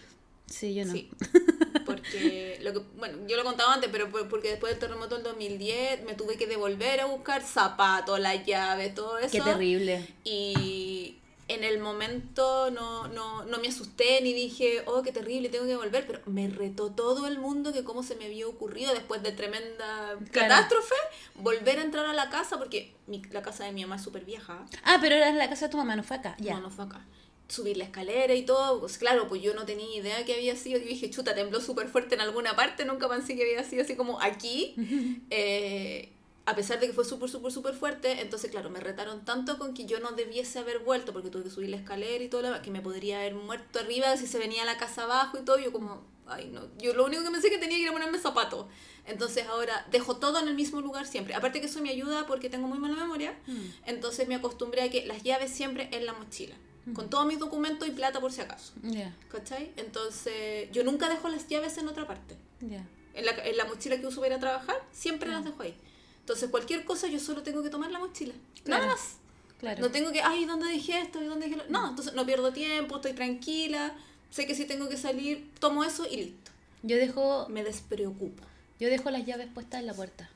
Sí, 0.46 0.74
yo 0.74 0.84
no. 0.84 0.92
sí. 0.92 1.10
Porque, 1.86 2.58
lo 2.62 2.72
que, 2.72 2.78
bueno, 2.96 3.18
yo 3.26 3.36
lo 3.36 3.44
contaba 3.44 3.74
antes, 3.74 3.90
pero 3.92 4.10
por- 4.10 4.28
porque 4.28 4.50
después 4.50 4.72
del 4.72 4.80
terremoto 4.80 5.16
del 5.16 5.24
2010 5.24 6.04
me 6.04 6.14
tuve 6.14 6.36
que 6.36 6.46
devolver 6.46 7.00
a 7.00 7.06
buscar 7.06 7.42
zapatos, 7.42 8.18
las 8.20 8.44
llaves, 8.46 8.94
todo 8.94 9.18
eso. 9.18 9.30
Qué 9.32 9.40
terrible. 9.40 10.06
Y 10.24 11.16
en 11.48 11.62
el 11.62 11.78
momento 11.78 12.70
no, 12.70 13.08
no, 13.08 13.44
no 13.44 13.58
me 13.58 13.68
asusté 13.68 14.20
ni 14.22 14.32
dije, 14.32 14.82
oh, 14.86 15.02
qué 15.02 15.12
terrible, 15.12 15.50
tengo 15.50 15.66
que 15.66 15.76
volver, 15.76 16.06
pero 16.06 16.20
me 16.26 16.48
retó 16.48 16.90
todo 16.90 17.26
el 17.26 17.38
mundo 17.38 17.72
que 17.72 17.84
cómo 17.84 18.02
se 18.02 18.14
me 18.14 18.24
había 18.26 18.46
ocurrido 18.46 18.94
después 18.94 19.22
de 19.22 19.32
tremenda 19.32 20.16
Claro. 20.30 20.48
catástrofe, 20.48 20.94
volver 21.34 21.78
a 21.80 21.82
entrar 21.82 22.06
a 22.06 22.14
la 22.14 22.30
casa, 22.30 22.56
porque 22.58 22.94
mi- 23.06 23.22
la 23.30 23.42
casa 23.42 23.64
de 23.64 23.72
mi 23.72 23.82
mamá 23.82 23.96
es 23.96 24.02
súper 24.02 24.24
vieja. 24.24 24.64
Ah, 24.84 24.98
pero 25.02 25.16
era 25.16 25.30
la 25.32 25.48
casa 25.50 25.66
de 25.66 25.70
tu 25.72 25.76
mamá, 25.76 25.96
no 25.96 26.02
fue 26.02 26.16
acá. 26.16 26.34
Ya. 26.38 26.54
No, 26.54 26.60
no 26.62 26.70
fue 26.70 26.84
acá. 26.86 27.04
Subir 27.48 27.76
la 27.76 27.84
escalera 27.84 28.34
y 28.34 28.44
todo. 28.44 28.80
Pues 28.80 28.98
claro, 28.98 29.28
pues 29.28 29.42
yo 29.42 29.54
no 29.54 29.64
tenía 29.64 29.96
idea 29.96 30.24
que 30.24 30.34
había 30.34 30.56
sido. 30.56 30.78
Yo 30.78 30.86
dije, 30.86 31.10
chuta, 31.10 31.34
tembló 31.34 31.60
súper 31.60 31.88
fuerte 31.88 32.14
en 32.14 32.20
alguna 32.20 32.56
parte. 32.56 32.84
Nunca 32.84 33.08
pensé 33.08 33.36
que 33.36 33.42
había 33.42 33.64
sido 33.64 33.82
así 33.82 33.96
como 33.96 34.20
aquí. 34.20 34.74
Eh, 35.30 36.12
a 36.46 36.54
pesar 36.54 36.78
de 36.78 36.86
que 36.86 36.92
fue 36.92 37.04
súper, 37.04 37.30
súper, 37.30 37.50
súper 37.50 37.74
fuerte, 37.74 38.20
entonces, 38.20 38.50
claro, 38.50 38.68
me 38.68 38.78
retaron 38.78 39.24
tanto 39.24 39.58
con 39.58 39.72
que 39.72 39.86
yo 39.86 39.98
no 40.00 40.12
debiese 40.12 40.58
haber 40.58 40.80
vuelto 40.80 41.12
porque 41.12 41.30
tuve 41.30 41.44
que 41.44 41.50
subir 41.50 41.70
la 41.70 41.76
escalera 41.76 42.22
y 42.22 42.28
todo 42.28 42.42
lo 42.42 42.62
que 42.62 42.70
me 42.70 42.82
podría 42.82 43.20
haber 43.20 43.34
muerto 43.34 43.78
arriba 43.78 44.16
si 44.16 44.26
se 44.26 44.38
venía 44.38 44.64
la 44.64 44.76
casa 44.76 45.04
abajo 45.04 45.38
y 45.38 45.44
todo. 45.44 45.58
Yo, 45.58 45.72
como, 45.72 46.04
ay, 46.26 46.50
no. 46.52 46.68
Yo 46.78 46.92
lo 46.92 47.06
único 47.06 47.24
que 47.24 47.30
pensé 47.30 47.48
que 47.48 47.58
tenía 47.58 47.78
que 47.78 47.84
ir 47.84 47.88
a 47.88 47.92
ponerme 47.92 48.18
zapatos. 48.18 48.66
Entonces, 49.06 49.46
ahora 49.46 49.86
dejo 49.90 50.16
todo 50.16 50.38
en 50.38 50.48
el 50.48 50.54
mismo 50.54 50.80
lugar 50.82 51.06
siempre. 51.06 51.34
Aparte 51.34 51.60
que 51.60 51.66
eso 51.66 51.80
me 51.80 51.90
ayuda 51.90 52.26
porque 52.26 52.50
tengo 52.50 52.68
muy 52.68 52.78
mala 52.78 52.96
memoria. 52.96 53.38
Entonces, 53.86 54.28
me 54.28 54.34
acostumbré 54.34 54.82
a 54.82 54.90
que 54.90 55.06
las 55.06 55.22
llaves 55.22 55.50
siempre 55.50 55.88
en 55.92 56.04
la 56.04 56.12
mochila. 56.12 56.56
Con 56.92 57.08
todos 57.08 57.24
mis 57.26 57.38
documentos 57.38 57.88
y 57.88 57.92
plata 57.92 58.20
por 58.20 58.30
si 58.30 58.42
acaso. 58.42 58.72
Ya, 58.82 59.14
¿Cachai? 59.30 59.72
Entonces, 59.76 60.68
yo 60.70 60.84
nunca 60.84 61.08
dejo 61.08 61.28
las 61.30 61.48
llaves 61.48 61.78
en 61.78 61.88
otra 61.88 62.06
parte. 62.06 62.36
En 62.60 63.24
la, 63.24 63.32
en 63.44 63.56
la 63.56 63.64
mochila 63.64 63.98
que 63.98 64.06
uso 64.06 64.20
para 64.20 64.34
ir 64.34 64.36
a 64.36 64.40
trabajar, 64.40 64.76
siempre 64.92 65.30
las 65.30 65.44
dejo 65.44 65.62
ahí. 65.62 65.74
Entonces, 66.20 66.50
cualquier 66.50 66.84
cosa 66.84 67.06
yo 67.06 67.18
solo 67.20 67.42
tengo 67.42 67.62
que 67.62 67.70
tomar 67.70 67.90
la 67.90 67.98
mochila. 67.98 68.34
Nada 68.66 68.86
más. 68.86 69.16
Claro. 69.60 69.80
No 69.80 69.90
tengo 69.90 70.12
que, 70.12 70.20
ay, 70.20 70.44
¿dónde 70.44 70.66
dejé 70.68 71.00
esto? 71.00 71.22
¿Y 71.22 71.26
dónde 71.26 71.46
dejé 71.48 71.56
lo-?" 71.56 71.70
No, 71.70 71.88
entonces 71.90 72.12
no 72.14 72.26
pierdo 72.26 72.52
tiempo, 72.52 72.96
estoy 72.96 73.12
tranquila. 73.14 73.94
Sé 74.30 74.46
que 74.46 74.54
si 74.54 74.66
tengo 74.66 74.88
que 74.90 74.96
salir, 74.98 75.50
tomo 75.60 75.84
eso 75.84 76.06
y 76.10 76.16
listo. 76.16 76.50
Yo 76.82 76.96
dejo, 76.96 77.46
Me 77.48 77.64
despreocupo. 77.64 78.42
yo 78.78 78.88
dejo 78.90 79.10
las 79.10 79.24
llaves 79.24 79.48
puestas 79.54 79.80
en 79.80 79.86
la 79.86 79.94
puerta. 79.94 80.28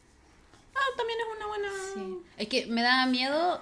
Ah, 0.74 0.96
también 0.96 1.18
es 1.20 1.36
una 1.36 1.46
buena... 1.46 1.68
Sí. 1.94 2.18
Es 2.38 2.48
que 2.48 2.66
me 2.66 2.80
da 2.82 3.04
miedo 3.06 3.60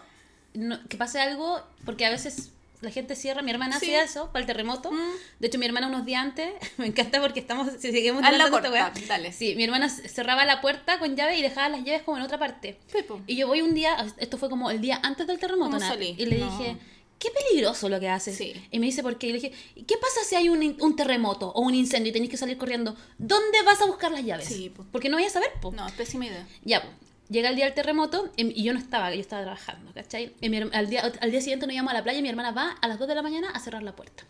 no- 0.55 0.79
que 0.89 0.97
pase 0.97 1.21
algo, 1.21 1.63
porque 1.85 2.05
a 2.07 2.11
veces 2.11 2.51
la 2.81 2.91
gente 2.91 3.17
cierra. 3.17 3.43
Mi 3.43 3.51
hermana 3.51 3.79
Sí. 3.79 3.87
hacía 3.87 4.03
eso 4.05 4.27
para 4.33 4.41
el 4.41 4.47
terremoto. 4.47 4.93
Mm. 4.93 4.99
De 5.41 5.47
hecho, 5.47 5.59
mi 5.59 5.67
hermana 5.67 5.87
unos 5.89 6.05
días 6.05 6.23
antes, 6.23 6.53
me 6.79 6.87
encanta 6.87 7.21
porque 7.21 7.41
estamos, 7.41 7.69
si 7.79 7.91
seguimos 7.93 8.23
Haz 8.25 8.37
la 8.37 8.51
corta, 8.51 8.71
weá. 8.71 8.93
dale. 9.09 9.33
Sí, 9.33 9.55
mi 9.57 9.65
hermana 9.65 9.89
cerraba 9.89 10.45
la 10.45 10.61
puerta 10.61 10.99
con 10.99 11.17
llave 11.17 11.37
y 11.39 11.43
dejaba 11.43 11.69
las 11.69 11.85
llaves 11.85 12.03
como 12.03 12.17
en 12.19 12.23
otra 12.25 12.39
parte. 12.39 12.79
Pepo. 12.93 13.21
Y 13.27 13.37
yo 13.37 13.47
voy 13.47 13.63
un 13.63 13.75
día, 13.75 13.97
esto 14.19 14.39
fue 14.39 14.49
como 14.51 14.71
el 14.71 14.81
día 14.81 15.01
antes 15.03 15.27
del 15.27 15.39
terremoto, 15.39 15.71
¿Cómo 15.73 15.79
Nat, 15.81 15.89
salí? 15.89 16.15
y 16.19 16.27
le 16.27 16.39
No. 16.39 16.51
dije, 16.59 16.77
qué 17.19 17.29
peligroso 17.31 17.89
lo 17.89 17.99
que 17.99 18.09
haces. 18.11 18.37
Sí. 18.37 18.53
Y 18.71 18.79
me 18.79 18.87
dice, 18.87 19.03
¿por 19.03 19.17
qué? 19.17 19.29
Y 19.29 19.33
le 19.33 19.41
dije, 19.41 19.53
¿y 19.75 19.85
qué 19.85 19.97
pasa 19.97 20.21
si 20.29 20.35
hay 20.35 20.51
un, 20.51 20.77
un 20.81 20.97
terremoto 20.97 21.49
o 21.53 21.63
un 21.63 21.75
incendio 21.75 22.11
y 22.11 22.13
tenés 22.13 22.29
que 22.29 22.37
salir 22.37 22.59
corriendo? 22.59 22.95
¿Dónde 23.17 23.63
vas 23.63 23.81
a 23.81 23.87
buscar 23.87 24.13
las 24.13 24.23
llaves? 24.23 24.47
Sí, 24.49 24.69
po. 24.69 24.85
Porque 24.93 25.09
no 25.09 25.17
voy 25.17 25.25
a 25.25 25.31
saber, 25.31 25.51
po. 25.63 25.73
No, 25.73 25.87
es 25.87 25.95
pésima 25.95 26.27
idea. 26.27 26.47
Ya, 26.63 26.83
pues, 26.83 26.93
llega 27.29 27.49
el 27.49 27.57
día 27.57 27.65
del 27.67 27.75
terremoto 27.75 28.31
em, 28.37 28.53
y 28.55 28.63
yo 28.63 28.73
no 28.73 28.79
estaba, 28.79 29.15
yo 29.15 29.21
estaba 29.21 29.43
trabajando, 29.43 29.93
¿cachai? 29.93 30.35
Y 30.41 30.49
mi 30.49 30.59
al, 30.59 30.89
día, 30.89 31.13
al 31.21 31.31
día 31.31 31.41
siguiente 31.41 31.67
nos 31.67 31.75
íbamos 31.75 31.93
a 31.93 31.95
la 31.95 32.03
playa 32.03 32.19
y 32.19 32.23
mi 32.23 32.29
hermana 32.29 32.53
va 32.53 32.71
a 32.81 32.89
las 32.89 32.99
2 32.99 33.09
de 33.09 33.15
la 33.15 33.23
mañana 33.23 33.51
a 33.51 33.61
cerrar 33.61 33.83
la 33.83 33.95
puerta. 33.97 34.25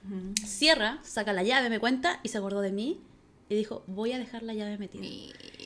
Cierra, 0.45 0.99
saca 1.03 1.33
la 1.33 1.43
llave, 1.43 1.69
me 1.71 1.79
cuenta 1.79 2.21
y 2.23 2.29
se 2.29 2.39
acordó 2.39 2.61
de 2.61 2.73
mí 2.73 3.01
y 3.49 3.55
dijo, 3.55 3.85
voy 3.87 4.13
a 4.13 4.19
dejar 4.19 4.43
la 4.43 4.55
llave 4.55 4.77
metida. 4.77 5.05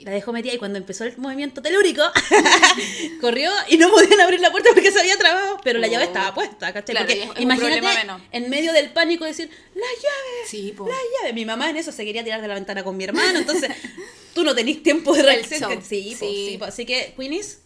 La 0.03 0.11
dejó 0.11 0.33
metida 0.33 0.53
y 0.53 0.59
cuando 0.59 0.77
empezó 0.79 1.05
el 1.05 1.17
movimiento 1.17 1.63
telúrico, 1.63 2.03
corrió 3.21 3.51
y 3.69 3.77
no 3.79 3.91
podían 3.91 4.21
abrir 4.21 4.41
la 4.41 4.51
puerta 4.51 4.71
porque 4.75 4.91
se 4.91 5.01
había 5.01 5.17
trabado, 5.17 5.59
pero 5.65 5.79
la 5.79 5.87
llave 5.87 6.05
Oh. 6.05 6.09
estaba 6.09 6.35
puesta, 6.35 6.73
¿cachai? 6.73 6.95
Claro, 6.95 7.07
porque 7.07 7.23
es- 7.23 7.41
imagínate 7.41 7.81
en 8.33 8.51
medio 8.51 8.73
del 8.73 8.91
pánico 8.91 9.25
decir, 9.25 9.49
la 9.75 9.81
llave, 9.81 10.47
Sí, 10.47 10.75
la 10.79 10.95
llave. 11.21 11.33
Mi 11.33 11.45
mamá 11.45 11.71
en 11.71 11.77
eso 11.77 11.93
se 11.93 12.05
quería 12.05 12.25
tirar 12.25 12.41
de 12.43 12.49
la 12.49 12.55
ventana 12.55 12.83
con 12.85 12.97
mi 12.97 13.05
hermano, 13.05 13.39
entonces 13.39 13.71
tú 14.35 14.45
no 14.45 14.55
tenés 14.55 14.83
tiempo 14.83 15.15
de 15.15 15.23
show. 15.45 15.71
Sí, 15.83 16.15
Sí. 16.15 16.49
sí, 16.51 16.57
po. 16.59 16.67
así 16.67 16.85
que, 16.87 17.15
Queenies, 17.17 17.59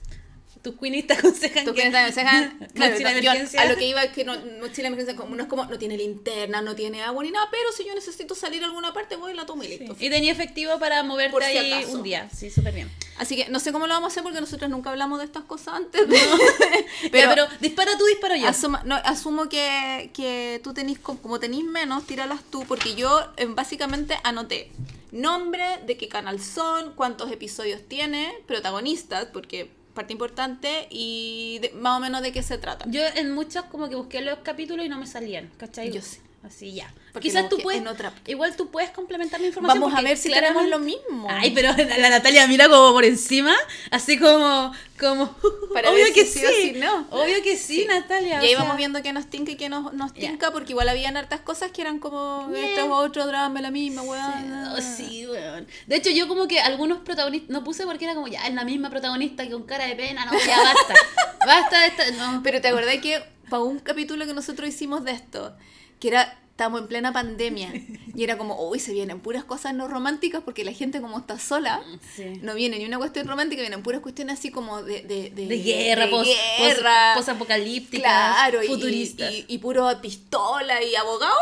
tus 0.63 0.77
Queenies 0.79 1.07
te 1.07 1.13
aconsejan 1.13 1.65
Tú 1.67 1.75
que... 1.75 1.91
te 1.91 1.97
aconsejan, 1.97 2.59
claro, 2.75 2.93
mochila 2.93 3.13
yo 3.13 3.19
emergencia. 3.19 3.61
a 3.61 3.67
lo 3.67 3.77
que 3.77 3.87
iba 3.87 4.03
es 4.03 4.13
que 4.13 4.25
no, 4.25 4.35
mochila 4.63 4.89
emergencia 4.89 5.15
como, 5.15 5.37
no 5.37 5.43
es 5.43 5.49
como, 5.49 5.67
no 5.67 5.79
tiene 5.79 5.99
linterna, 5.99 6.63
no 6.63 6.75
tiene 6.75 7.03
agua 7.03 7.23
ni 7.23 7.31
nada, 7.31 7.49
pero 7.51 7.71
si 7.77 7.85
yo 7.85 7.95
necesito 7.95 8.35
salir 8.35 8.63
a 8.63 8.67
alguna 8.67 8.95
parte, 8.95 9.17
voy 9.17 9.33
y 9.33 9.37
la 9.37 9.45
tomo 9.45 9.63
y 9.63 9.69
listo. 9.69 9.95
Y 10.01 10.09
tenía 10.09 10.33
efectivo 10.33 10.79
para 10.79 11.03
moverte 11.03 11.33
Por 11.33 11.43
si 11.43 11.51
ahí 11.59 11.71
acaso. 11.73 11.93
un 11.93 12.03
día. 12.03 12.31
Sí, 12.35 12.51
súper 12.51 12.73
bien. 12.73 12.91
Así 13.19 13.37
que 13.37 13.49
no 13.51 13.61
sé 13.61 13.73
cómo 13.73 13.87
lo 13.87 13.93
vamos 13.93 14.09
a 14.09 14.11
hacer 14.13 14.23
porque 14.23 14.41
nosotros 14.41 14.71
nunca 14.71 14.89
hablamos 14.91 15.19
de 15.19 15.27
estas 15.27 15.45
cosas 15.45 15.75
antes. 15.75 16.09
de- 16.09 16.17
Pero, 17.11 17.11
pero 17.13 17.29
pero 17.35 17.49
dispara 17.61 17.99
tú, 17.99 18.07
disparo 18.07 18.35
yo. 18.35 18.49
asuma- 18.49 18.83
no, 18.85 18.95
asumo 18.97 19.51
que, 19.51 20.11
que 20.15 20.61
tú 20.65 20.73
tenés, 20.73 20.99
co- 20.99 21.19
como 21.19 21.39
tenés 21.39 21.63
menos, 21.63 22.07
tíralas 22.07 22.41
tú, 22.51 22.65
porque 22.67 22.95
yo 22.95 23.21
eh, 23.37 23.45
básicamente 23.51 24.17
anoté 24.25 24.71
nombre, 25.15 25.65
de 25.87 25.97
qué 25.97 26.09
canal 26.09 26.41
son, 26.41 26.93
cuántos 26.95 27.31
episodios 27.31 27.81
tiene, 27.89 28.33
protagonistas, 28.47 29.27
porque 29.33 29.71
parte 29.95 30.13
importante, 30.13 30.89
y 30.91 31.59
de- 31.63 31.71
más 31.71 31.97
o 31.99 32.01
menos 32.01 32.21
de 32.23 32.33
qué 32.33 32.43
se 32.43 32.59
trata. 32.59 32.85
Yo 32.89 33.01
en 33.15 33.33
muchos 33.33 33.65
como 33.67 33.89
que 33.89 33.95
busqué 33.95 34.21
los 34.23 34.39
capítulos 34.41 34.85
y 34.85 34.89
no 34.89 34.99
me 34.99 35.07
salían, 35.07 35.51
¿cachai? 35.57 35.91
Yo 35.93 36.03
sí. 36.03 36.19
Así 36.45 36.75
ya. 36.75 36.93
Porque 37.15 37.29
Quizás 37.29 37.49
tú 37.49 37.57
puedes, 37.59 37.81
en 37.81 37.87
otra- 37.87 38.13
igual 38.27 38.55
tú 38.55 38.71
puedes 38.71 38.91
complementar 38.91 39.41
mi 39.41 39.47
información. 39.47 39.81
Vamos 39.81 39.99
a 39.99 40.03
ver 40.03 40.19
si 40.19 40.29
claramente- 40.29 40.61
tenemos 40.69 40.79
lo 40.79 40.85
mismo. 40.85 41.27
Ay, 41.31 41.53
pero 41.55 41.71
la 41.99 42.11
Natalia 42.11 42.47
mira 42.47 42.69
como 42.69 42.93
por 42.93 43.03
encima, 43.07 43.55
así 43.91 44.19
como, 44.19 44.71
como, 45.01 45.35
Para 45.73 45.91
obvio 45.91 46.05
que 46.13 46.27
sí, 46.27 46.41
sí 46.61 46.73
no. 46.77 47.07
obvio 47.11 47.43
que 47.43 47.57
sí, 47.57 47.81
Sí. 47.83 47.87
Natalia. 47.87 48.43
Y 48.43 48.47
ahí 48.47 48.51
sea, 48.51 48.59
vamos 48.59 48.77
viendo 48.77 49.03
qué 49.03 49.15
nos 49.15 49.31
tinca 49.31 49.53
y 49.53 49.57
qué 49.57 49.71
nos, 49.71 49.95
nos 49.95 50.13
tinca, 50.13 50.51
porque 50.51 50.73
igual 50.73 50.87
habían 50.91 51.17
hartas 51.17 51.41
cosas 51.41 51.71
que 51.73 51.81
eran 51.81 51.99
como, 51.99 52.51
Yeah. 52.53 52.69
este 52.69 52.81
es 52.83 52.87
otro 52.91 53.27
drama, 53.27 53.63
la 53.63 53.71
misma, 53.71 54.03
weá. 54.03 54.75
Oh, 54.77 54.81
sí, 54.83 55.27
weón. 55.27 55.67
De 55.87 55.97
hecho, 55.97 56.11
yo 56.11 56.29
como 56.29 56.47
que 56.47 56.61
algunos 56.61 56.99
protagonistas, 56.99 57.49
no 57.49 57.65
puse 57.65 57.85
porque 57.87 58.05
era 58.05 58.15
como, 58.15 58.29
ya, 58.29 58.47
es 58.47 58.53
la 58.53 58.65
misma 58.65 58.91
protagonista 58.91 59.45
que 59.45 59.51
con 59.53 59.63
cara 59.63 59.87
de 59.87 59.97
pena, 59.97 60.27
no, 60.27 60.33
ya 60.47 60.59
basta. 60.63 60.95
basta 61.47 61.81
de 61.81 61.87
esta, 61.87 62.11
no. 62.11 62.43
Pero 62.43 62.61
te 62.61 62.69
acordás 62.69 62.99
que 62.99 63.23
para 63.49 63.63
un 63.63 63.79
capítulo 63.79 64.27
que 64.27 64.35
nosotros 64.35 64.69
hicimos 64.69 65.05
de 65.05 65.13
esto, 65.13 65.57
que 66.05 66.09
era, 66.09 66.39
estamos 66.51 66.83
en 66.83 66.87
plena 66.87 67.15
pandemia, 67.15 67.73
y 68.15 68.23
era 68.25 68.37
como, 68.37 68.69
uy, 68.69 68.79
se 68.79 68.93
vienen 68.93 69.21
puras 69.21 69.43
cosas 69.45 69.73
no 69.73 69.89
románticas 69.89 70.43
porque 70.45 70.63
la 70.63 70.73
gente 70.73 71.01
como 71.01 71.19
está 71.19 71.39
sola, 71.39 71.83
Sí. 72.15 72.25
no 72.43 72.55
viene 72.55 72.77
ni 72.79 72.85
una 72.85 72.99
cuestión 72.99 73.27
romántica, 73.27 73.63
vienen 73.63 73.83
puras 73.83 74.03
cuestiones 74.03 74.39
así 74.39 74.51
como 74.51 74.83
de... 74.83 75.01
De, 75.03 75.31
de, 75.31 75.47
De 75.47 75.59
guerra, 75.63 76.05
de 76.05 76.11
pos, 76.11 76.27
guerra, 76.59 77.15
pos- 77.15 77.25
posapocalípticas, 77.25 78.03
claro, 78.03 78.63
y- 78.63 78.67
futuristas. 78.67 79.33
Y, 79.33 79.47
y, 79.49 79.59
puro 79.59 79.89
pistola 80.03 80.83
y 80.83 80.95
abogado. 80.95 81.35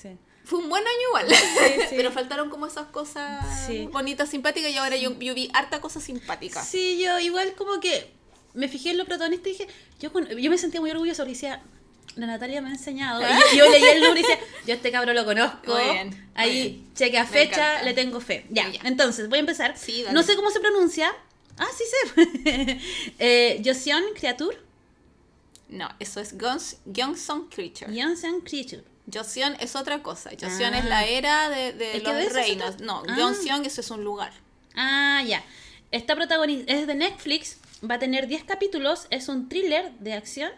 Sí. 0.00 0.10
Fue 0.44 0.60
un 0.60 0.68
buen 0.68 0.84
año 0.84 1.08
igual. 1.08 1.26
sí. 1.34 1.86
Pero 1.96 2.12
faltaron 2.12 2.48
como 2.48 2.66
esas 2.66 2.86
cosas 2.86 3.44
bonitas, 3.90 4.28
simpáticas, 4.30 4.70
y 4.70 4.76
ahora 4.76 4.96
yo, 4.96 5.18
yo 5.18 5.34
vi 5.34 5.50
harta 5.52 5.80
cosa 5.80 6.00
simpática. 6.00 6.62
Sí, 6.62 6.98
yo 7.02 7.18
igual 7.18 7.54
como 7.56 7.80
que 7.80 8.12
me 8.54 8.68
fijé 8.68 8.90
en 8.92 8.98
los 8.98 9.06
protagonistas 9.08 9.48
y 9.48 9.50
dije, 9.52 9.66
yo, 10.00 10.10
yo 10.38 10.50
me 10.50 10.56
sentía 10.58 10.80
muy 10.80 10.90
orgullosa 10.92 11.24
porque 11.24 11.32
decía, 11.34 11.62
la 12.14 12.26
Natalia 12.26 12.60
me 12.62 12.68
ha 12.68 12.72
enseñado. 12.72 13.20
Y 13.20 13.56
yo, 13.56 13.64
yo 13.64 13.70
leía 13.70 13.92
el 13.92 14.00
número 14.00 14.18
y 14.20 14.22
decía, 14.22 14.38
yo 14.66 14.74
este 14.74 14.90
cabro 14.92 15.12
lo 15.12 15.24
conozco. 15.24 15.74
Muy 15.74 15.82
bien, 15.92 16.08
muy 16.10 16.18
Ahí, 16.34 16.62
bien. 16.62 16.94
cheque 16.94 17.18
a 17.18 17.24
Me 17.24 17.28
fecha, 17.30 17.82
le 17.82 17.92
tengo 17.94 18.20
fe. 18.20 18.46
Ya, 18.50 18.68
Ya. 18.70 18.80
entonces 18.84 19.28
voy 19.28 19.38
a 19.38 19.40
empezar. 19.40 19.76
Sí, 19.76 20.04
no 20.12 20.22
sé 20.22 20.36
cómo 20.36 20.50
se 20.50 20.60
pronuncia. 20.60 21.12
Ah, 21.58 21.66
sí 21.76 21.84
sé. 22.14 22.80
eh, 23.18 23.62
Joseon 23.64 24.02
Creature. 24.18 24.58
No, 25.68 25.88
eso 25.98 26.20
es 26.20 26.34
Gyeongseong 26.38 27.48
Creature. 27.48 27.86
Joseon 27.92 28.40
Creature. 28.42 28.84
Joseon 29.12 29.56
es 29.60 29.74
otra 29.76 30.02
cosa. 30.02 30.30
Joseon 30.40 30.74
Ah. 30.74 30.78
es 30.78 30.84
la 30.84 31.06
era 31.06 31.48
de, 31.50 31.72
de 31.72 31.96
¿Es 31.96 32.02
que 32.02 32.08
los 32.12 32.16
de 32.16 32.28
reinos. 32.30 32.78
No, 32.80 33.02
Ah. 33.08 33.14
Gyeongseong 33.16 33.64
eso 33.66 33.80
es 33.80 33.90
un 33.90 34.04
lugar. 34.04 34.32
Ah, 34.74 35.22
ya. 35.26 35.42
Esta 35.92 36.14
protagonista 36.14 36.72
es 36.72 36.86
de 36.86 36.94
Netflix, 36.94 37.58
va 37.88 37.94
a 37.94 37.98
tener 37.98 38.26
10 38.26 38.44
capítulos, 38.44 39.06
es 39.10 39.28
un 39.28 39.48
thriller 39.48 39.92
de 40.00 40.12
acción 40.14 40.52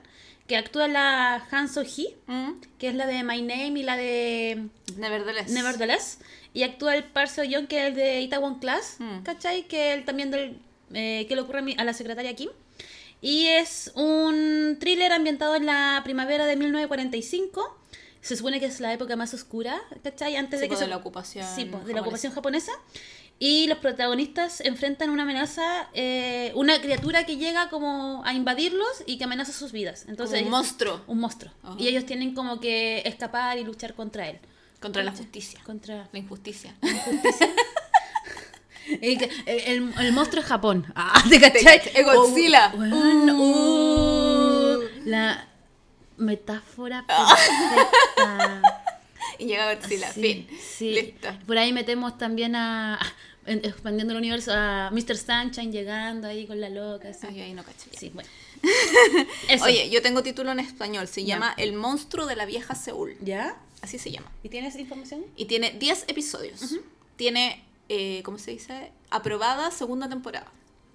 que 0.49 0.57
actúa 0.57 0.89
la 0.89 1.47
Han 1.51 1.69
So-hee, 1.69 2.17
Mm. 2.27 2.53
que 2.79 2.89
es 2.89 2.95
la 2.97 3.07
de 3.07 3.23
My 3.23 3.41
Name 3.43 3.79
y 3.79 3.83
la 3.85 3.97
de 3.97 4.67
Nevertheless. 4.97 5.51
Nevertheless, 5.51 6.19
y 6.55 6.63
actúa 6.65 6.97
el 6.97 7.05
Park 7.05 7.29
Seo-young, 7.31 7.67
que 7.69 7.83
es 7.83 7.87
el 7.89 7.95
de 7.95 8.21
Itaewon 8.23 8.59
Class, 8.59 8.97
Mm. 8.99 9.23
¿cachai? 9.23 9.69
Que 9.69 9.93
él 9.93 10.05
también 10.05 10.31
del 10.33 10.59
eh, 10.95 11.27
que 11.29 11.35
le 11.37 11.43
ocurre 11.43 11.59
a, 11.59 11.63
mi- 11.63 11.77
a 11.79 11.85
la 11.85 11.93
secretaria 11.93 12.35
Kim. 12.35 12.49
Y 13.21 13.47
es 13.47 13.93
un 13.95 14.79
thriller 14.81 15.13
ambientado 15.13 15.55
en 15.55 15.67
la 15.67 16.01
primavera 16.03 16.47
de 16.47 16.57
1945. 16.57 17.77
Se 18.23 18.37
supone 18.37 18.59
que 18.59 18.67
es 18.67 18.81
la 18.81 18.93
época 18.95 19.15
más 19.17 19.35
oscura, 19.35 19.81
¿cachai? 20.03 20.37
Antes 20.37 20.61
Sí, 20.61 20.63
de 20.63 20.69
que 20.69 20.75
pues, 20.75 20.81
de 20.81 20.87
la 20.89 20.97
ocupación 20.97 21.47
Sí, 21.55 21.67
pues, 21.67 21.85
de 21.85 21.93
la 21.93 21.99
japonesa. 21.99 22.01
ocupación 22.01 22.33
japonesa. 22.33 22.73
Y 23.41 23.69
los 23.69 23.79
protagonistas 23.79 24.61
enfrentan 24.63 25.11
una 25.11 25.23
amenaza, 25.23 25.89
eh, 25.95 26.51
una 26.57 26.81
criatura 26.81 27.25
que 27.25 27.37
llega 27.37 27.71
como 27.71 28.23
a 28.25 28.33
invadirlos 28.33 29.05
y 29.07 29.17
que 29.17 29.25
amenaza 29.25 29.53
sus 29.53 29.71
vidas. 29.71 30.07
Entonces, 30.09 30.41
Como 30.41 30.47
un 30.47 30.51
monstruo. 30.63 31.01
un 31.07 31.21
monstruo. 31.21 31.53
Ajá. 31.63 31.77
Y 31.79 31.87
ellos 31.87 32.05
tienen 32.05 32.35
como 32.35 32.59
que 32.59 32.99
escapar 33.07 33.57
y 33.59 33.63
luchar 33.65 33.95
contra 33.95 34.29
él. 34.29 34.41
Contra 34.81 35.05
la 35.05 35.13
justicia. 35.13 35.61
Contra 35.65 36.09
La 36.13 36.19
injusticia. 36.19 36.75
el, 39.01 39.23
el, 39.47 39.47
el- 39.47 39.95
el 40.01 40.13
monstruo 40.13 40.43
es 40.43 40.49
Japón. 40.49 40.87
Ah, 40.97 41.23
¿te 41.29 41.41
cachai? 41.41 41.81
Es 41.95 42.05
Godzilla. 42.05 42.73
Oh, 42.75 42.79
Uh. 42.79 44.79
uh, 44.79 44.83
la 45.05 45.47
metáfora 46.17 47.05
perfecta. 47.07 48.78
Y 49.39 49.47
llega 49.47 49.75
Godzilla, 49.75 50.13
Sí, 50.13 50.21
fin. 50.21 50.49
sí. 50.61 50.91
Listo. 50.93 51.29
Por 51.47 51.59
ahí 51.59 51.73
metemos 51.73 52.19
también 52.19 52.57
a, 52.57 52.99
en- 53.47 53.65
expandiendo 53.65 54.13
el 54.13 54.19
universo, 54.19 54.53
a 54.55 54.91
Mr. 54.93 55.17
Sunshine 55.17 55.71
llegando 55.73 56.27
ahí 56.29 56.47
con 56.47 56.61
la 56.61 56.69
loca. 56.69 57.09
así. 57.11 57.27
Ay, 57.29 57.41
ahí 57.41 57.53
no 57.55 57.63
caché. 57.63 57.91
Sí, 57.97 58.11
bueno. 58.15 58.29
Eso. 59.49 59.65
Oye, 59.65 59.89
yo 59.91 60.03
tengo 60.03 60.23
título 60.23 60.51
en 60.53 60.61
español, 60.61 61.07
se 61.09 61.25
llama 61.25 61.55
El 61.57 61.73
monstruo 61.75 62.27
de 62.27 62.37
la 62.37 62.45
vieja 62.45 62.75
Seúl. 62.75 63.17
¿Ya? 63.21 63.57
Así 63.81 63.99
se 63.99 64.11
llama. 64.11 64.31
¿Y 64.43 64.49
tienes 64.49 64.75
información? 64.77 65.25
Y 65.37 65.45
tiene 65.45 65.71
10 65.71 66.07
episodios. 66.09 66.75
Tiene, 67.17 67.65
eh, 67.89 68.23
¿cómo 68.25 68.39
se 68.39 68.51
dice? 68.51 68.91
Aprobada 69.11 69.71
segunda 69.71 70.09
temporada. 70.09 70.51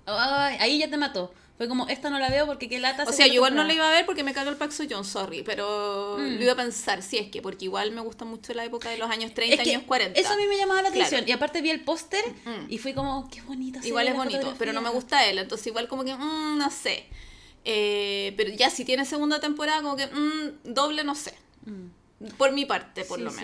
Ay, 0.06 0.58
ahí 0.60 0.80
ya 0.80 0.90
te 0.90 0.98
mató. 0.98 1.34
Fue 1.64 1.70
como, 1.70 1.88
esta 1.88 2.10
no 2.10 2.20
la 2.20 2.30
veo 2.30 2.46
porque 2.46 2.68
qué 2.68 2.78
lata. 2.78 3.06
O 3.08 3.14
sea, 3.14 3.26
yo 3.26 3.36
igual 3.36 3.56
no 3.56 3.64
la 3.64 3.74
iba 3.74 3.88
a 3.88 3.92
ver 3.92 4.06
porque 4.06 4.22
me 4.22 4.34
cagó 4.34 4.50
el 4.50 4.58
Park 4.58 4.74
Seo-joon, 4.74 5.06
sorry, 5.06 5.44
pero 5.44 6.18
Mm. 6.20 6.36
lo 6.36 6.44
iba 6.44 6.52
a 6.52 6.56
pensar, 6.58 7.02
si 7.02 7.18
es 7.18 7.30
que, 7.30 7.42
porque 7.42 7.64
igual 7.64 7.92
me 7.94 8.02
gusta 8.02 8.26
mucho 8.26 8.54
la 8.54 8.66
época 8.66 8.90
de 8.90 8.98
los 8.98 9.10
años 9.10 9.34
30, 9.34 9.56
Es 9.56 9.62
que 9.64 9.74
años 9.76 9.84
40. 9.88 10.20
Eso 10.20 10.34
a 10.34 10.36
mí 10.36 10.46
me 10.46 10.58
llamaba 10.58 10.82
la 10.82 10.90
Claro. 10.92 11.06
atención. 11.08 11.30
Y 11.30 11.32
aparte 11.32 11.62
vi 11.62 11.70
el 11.70 11.80
póster 11.86 12.22
Mm. 12.44 12.66
y 12.70 12.78
fui 12.80 12.94
como, 12.94 13.30
qué 13.30 13.42
bonito. 13.44 13.80
Igual 13.82 14.10
es 14.10 14.14
bonito, 14.16 14.54
pero 14.60 14.74
no 14.74 14.82
me 14.82 14.90
gusta 14.90 15.26
él, 15.26 15.38
entonces 15.40 15.68
igual 15.68 15.88
como 15.88 16.04
que, 16.04 16.14
mm, 16.16 16.58
no 16.58 16.70
sé. 16.70 17.06
Eh, 17.64 18.34
pero 18.36 18.50
ya 18.50 18.70
si 18.70 18.84
tiene 18.84 19.06
segunda 19.06 19.40
temporada, 19.40 19.82
como 19.82 19.96
que, 19.96 20.08
mm, 20.08 20.74
doble, 20.74 21.06
no 21.06 21.16
sé. 21.16 21.34
Mm. 21.66 22.28
Por 22.38 22.52
mi 22.52 22.66
parte, 22.66 23.06
por 23.06 23.20
Sí, 23.20 23.24
lo 23.24 23.32
sí. 23.32 23.38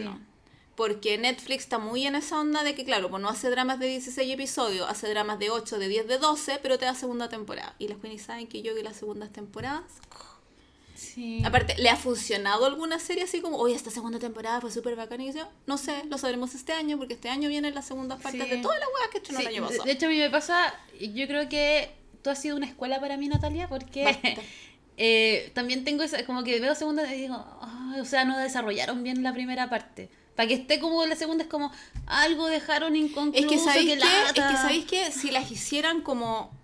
Porque 0.79 1.17
Netflix 1.17 1.63
está 1.65 1.77
muy 1.77 2.07
en 2.07 2.15
esa 2.15 2.39
onda 2.39 2.63
de 2.63 2.73
que, 2.73 2.85
claro, 2.85 3.09
pues 3.09 3.21
no 3.21 3.27
hace 3.27 3.49
dramas 3.49 3.79
de 3.79 3.87
16 3.87 4.33
episodios, 4.33 4.89
hace 4.89 5.09
dramas 5.09 5.37
de 5.37 5.49
8, 5.49 5.77
de 5.77 5.89
10, 5.89 6.07
de 6.07 6.17
12, 6.19 6.57
pero 6.63 6.79
te 6.79 6.85
da 6.85 6.95
segunda 6.95 7.27
temporada. 7.27 7.75
Y 7.79 7.89
las 7.89 7.97
Queenies 7.97 8.21
saben 8.21 8.47
que 8.47 8.61
yo 8.61 8.73
vi 8.73 8.81
las 8.81 8.95
segundas 8.95 9.29
temporadas. 9.33 9.83
Sí. 10.95 11.41
Aparte, 11.45 11.75
¿le 11.77 11.89
ha 11.89 11.97
funcionado 11.97 12.65
alguna 12.65 12.97
serie 12.97 13.23
así 13.23 13.41
como, 13.41 13.57
oye, 13.57 13.75
esta 13.75 13.91
segunda 13.91 14.19
temporada 14.19 14.61
fue 14.61 14.71
súper 14.71 14.95
bacana? 14.95 15.25
Y 15.25 15.33
yo, 15.33 15.49
no 15.67 15.77
sé, 15.77 16.03
lo 16.05 16.17
sabremos 16.17 16.55
este 16.55 16.71
año, 16.71 16.97
porque 16.97 17.15
este 17.15 17.27
año 17.29 17.49
vienen 17.49 17.75
las 17.75 17.85
segundas 17.85 18.21
partes 18.21 18.43
Sí. 18.45 18.49
de 18.49 18.57
todas 18.57 18.79
las 18.79 18.87
weas 18.87 19.09
que 19.11 19.17
he 19.17 19.19
hecho 19.19 19.33
Sí, 19.33 19.41
el 19.41 19.47
año 19.47 19.63
pasado. 19.67 19.83
de 19.83 19.91
hecho, 19.91 20.05
a 20.05 20.09
mí 20.09 20.17
me 20.17 20.29
pasa, 20.29 20.73
yo 20.99 21.27
creo 21.27 21.49
que 21.49 21.91
tú 22.23 22.29
has 22.29 22.41
sido 22.41 22.55
una 22.55 22.67
escuela 22.67 23.01
para 23.01 23.17
mí, 23.17 23.27
Natalia, 23.27 23.67
porque 23.67 24.05
eh, 24.97 25.51
también 25.53 25.83
tengo 25.83 26.03
esa, 26.03 26.25
como 26.25 26.43
que 26.45 26.59
veo 26.61 26.73
segunda 26.75 27.13
y 27.13 27.21
digo, 27.21 27.45
"Ay, 27.61 27.99
o 27.99 28.05
sea, 28.05 28.23
no 28.25 28.37
desarrollaron 28.37 29.03
bien 29.03 29.23
la 29.23 29.33
primera 29.33 29.69
parte. 29.69 30.09
Para 30.35 30.47
que 30.47 30.53
esté 30.53 30.79
como 30.79 31.05
la 31.05 31.15
segunda 31.15 31.43
es 31.43 31.49
como 31.49 31.71
algo 32.07 32.47
dejaron 32.47 32.95
inconcluso, 32.95 33.37
Es 33.45 33.45
que 33.51 33.57
sabéis 33.59 33.89
que 33.91 33.97
que, 33.97 34.03
es 34.25 34.33
que 34.33 34.39
lata". 34.41 34.61
sabéis 34.61 34.85
que 34.85 35.11
si 35.11 35.31
las 35.31 35.51
hicieran 35.51 36.01
como 36.01 36.57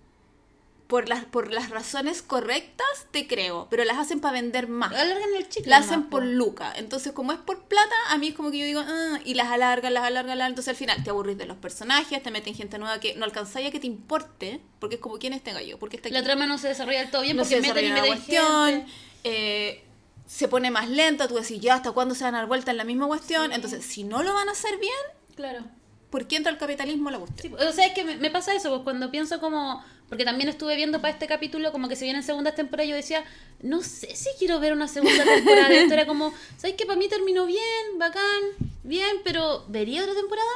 por 0.86 1.08
las, 1.08 1.24
por 1.24 1.52
las 1.52 1.68
razones 1.70 2.22
correctas, 2.22 2.86
te 3.10 3.26
creo, 3.26 3.66
pero 3.70 3.82
las 3.84 3.98
hacen 3.98 4.20
para 4.20 4.34
vender 4.34 4.68
más. 4.68 4.92
Alargan 4.92 5.30
el 5.36 5.48
chicle. 5.48 5.68
La 5.68 5.78
hacen 5.78 6.04
por 6.04 6.22
po. 6.22 6.26
Luca. 6.28 6.72
Entonces, 6.76 7.12
como 7.12 7.32
es 7.32 7.38
por 7.40 7.64
plata, 7.64 7.94
a 8.10 8.18
mí 8.18 8.28
es 8.28 8.34
como 8.34 8.52
que 8.52 8.58
yo 8.58 8.64
digo, 8.64 8.82
"Ah", 8.86 9.18
y 9.24 9.34
las 9.34 9.48
alargan, 9.48 9.92
las 9.94 10.04
alargan, 10.04 10.26
las 10.28 10.32
alargan. 10.34 10.52
Entonces, 10.52 10.68
al 10.68 10.76
final 10.76 11.02
te 11.02 11.10
aburrís 11.10 11.36
de 11.38 11.46
los 11.46 11.56
personajes, 11.56 12.22
te 12.22 12.30
meten 12.30 12.54
gente 12.54 12.78
nueva 12.78 13.00
que 13.00 13.16
no 13.16 13.24
alcanzáis 13.24 13.66
a 13.66 13.70
que 13.72 13.80
te 13.80 13.88
importe, 13.88 14.60
porque 14.78 14.94
es 14.94 15.00
como, 15.00 15.18
¿quién 15.18 15.32
es 15.32 15.38
este 15.38 15.52
gallo? 15.54 15.76
Porque 15.80 15.96
está 15.96 16.08
La 16.10 16.20
aquí? 16.20 16.26
trama 16.26 16.46
no 16.46 16.56
se 16.56 16.68
desarrolla 16.68 17.00
del 17.00 17.10
todo 17.10 17.22
bien 17.22 17.36
no 17.36 17.42
porque 17.42 17.56
se 17.56 17.60
meten 17.62 17.84
y 17.84 17.88
meten 17.92 18.06
cuestión, 18.06 18.86
eh, 19.24 19.82
se 20.26 20.48
pone 20.48 20.70
más 20.70 20.88
lenta, 20.88 21.28
tú 21.28 21.34
decís, 21.36 21.60
ya, 21.60 21.74
¿hasta 21.74 21.92
cuándo 21.92 22.14
se 22.14 22.24
van 22.24 22.34
a 22.34 22.38
dar 22.38 22.46
vuelta 22.48 22.70
en 22.72 22.76
la 22.76 22.84
misma 22.84 23.06
cuestión? 23.06 23.48
Sí. 23.48 23.54
Entonces, 23.54 23.84
si 23.84 24.04
no 24.04 24.22
lo 24.22 24.34
van 24.34 24.48
a 24.48 24.52
hacer 24.52 24.76
bien, 24.78 24.92
Claro. 25.36 25.64
¿por 26.10 26.26
qué 26.26 26.36
entra 26.36 26.50
el 26.52 26.58
capitalismo 26.58 27.08
a 27.08 27.12
la 27.12 27.18
cuestión? 27.18 27.56
Sí, 27.58 27.64
o 27.64 27.72
sea, 27.72 27.86
es 27.86 27.92
que 27.94 28.04
me, 28.04 28.16
me 28.16 28.30
pasa 28.30 28.54
eso, 28.54 28.70
pues 28.70 28.82
cuando 28.82 29.10
pienso 29.10 29.38
como, 29.40 29.84
porque 30.08 30.24
también 30.24 30.48
estuve 30.48 30.74
viendo 30.76 31.00
para 31.00 31.12
este 31.12 31.26
capítulo 31.26 31.72
como 31.72 31.88
que 31.88 31.96
se 31.96 32.04
vienen 32.04 32.22
segundas 32.22 32.54
temporadas, 32.54 32.88
yo 32.90 32.96
decía, 32.96 33.24
no 33.62 33.82
sé 33.82 34.16
si 34.16 34.30
quiero 34.38 34.58
ver 34.60 34.72
una 34.72 34.88
segunda 34.88 35.24
temporada 35.24 35.68
de 35.68 35.82
esto, 35.82 35.94
era 35.94 36.06
como, 36.06 36.32
¿sabes 36.56 36.76
que 36.76 36.86
Para 36.86 36.98
mí 36.98 37.08
terminó 37.08 37.44
bien, 37.46 37.98
bacán, 37.98 38.42
bien, 38.82 39.18
pero 39.24 39.64
¿vería 39.68 40.02
otra 40.02 40.14
temporada? 40.14 40.48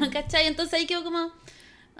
No, 0.00 0.10
¿cachai? 0.12 0.46
Entonces 0.46 0.74
ahí 0.74 0.86
quedo 0.86 1.04
como, 1.04 1.32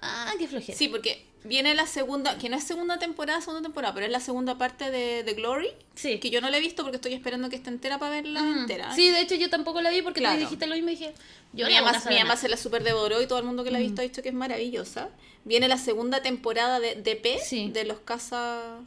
ah, 0.02 0.32
qué 0.38 0.48
flojera. 0.48 0.76
Sí, 0.76 0.88
porque 0.88 1.27
viene 1.44 1.74
la 1.74 1.86
segunda, 1.86 2.36
que 2.38 2.48
no 2.48 2.56
es 2.56 2.64
segunda 2.64 2.98
temporada, 2.98 3.40
segunda 3.40 3.62
temporada, 3.62 3.94
pero 3.94 4.06
es 4.06 4.12
la 4.12 4.20
segunda 4.20 4.58
parte 4.58 4.90
de, 4.90 5.22
de 5.22 5.34
Glory, 5.34 5.68
Sí. 5.94 6.18
que 6.18 6.30
yo 6.30 6.40
no 6.40 6.50
la 6.50 6.58
he 6.58 6.60
visto 6.60 6.82
porque 6.82 6.96
estoy 6.96 7.14
esperando 7.14 7.48
que 7.48 7.56
esté 7.56 7.70
entera 7.70 7.98
para 7.98 8.10
verla 8.16 8.42
Mm. 8.42 8.58
entera. 8.60 8.94
Sí, 8.94 9.08
de 9.10 9.20
hecho 9.20 9.34
yo 9.36 9.48
tampoco 9.50 9.80
la 9.80 9.90
vi 9.90 10.02
porque 10.02 10.20
Claro. 10.20 10.36
tú 10.36 10.44
dijiste 10.44 10.66
lo 10.66 10.74
mismo 10.74 10.90
y 10.90 10.92
dije, 10.96 11.14
yo 11.52 11.66
mi 11.66 11.74
mamá, 11.74 11.92
mi 11.92 12.36
se 12.36 12.48
la 12.48 12.56
super 12.56 12.82
devoró 12.82 13.22
y 13.22 13.26
todo 13.26 13.38
el 13.38 13.44
mundo 13.44 13.64
que 13.64 13.70
la 13.70 13.78
ha 13.78 13.80
visto 13.80 14.00
ha 14.00 14.04
dicho 14.04 14.22
que 14.22 14.28
es 14.30 14.34
maravillosa. 14.34 15.08
Viene 15.44 15.68
la 15.68 15.78
segunda 15.78 16.22
temporada 16.22 16.80
de 16.80 16.96
DP, 16.96 17.38
Sí. 17.42 17.70
de 17.70 17.84
los 17.84 17.98
Casa 18.00 18.78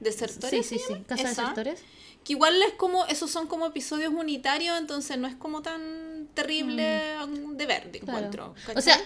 Desertores. 0.00 0.66
Sí, 0.66 0.78
sí, 0.78 0.84
¿se 0.86 0.94
sí? 0.96 1.00
Casa 1.06 1.22
de 1.24 1.30
Esa. 1.30 1.40
Desertores. 1.42 1.82
Que 2.24 2.32
igual 2.32 2.60
es 2.62 2.72
como, 2.74 3.06
esos 3.06 3.30
son 3.30 3.46
como 3.46 3.66
episodios 3.66 4.12
unitarios, 4.12 4.78
entonces 4.78 5.16
no 5.18 5.26
es 5.28 5.34
como 5.34 5.62
tan 5.62 6.26
terrible 6.34 6.82
de 6.82 7.66
ver, 7.66 7.90
de 7.92 8.00
Mm. 8.00 8.04
Claro. 8.04 8.18
encuentro. 8.18 8.54
O 8.76 8.80
sea, 8.80 8.98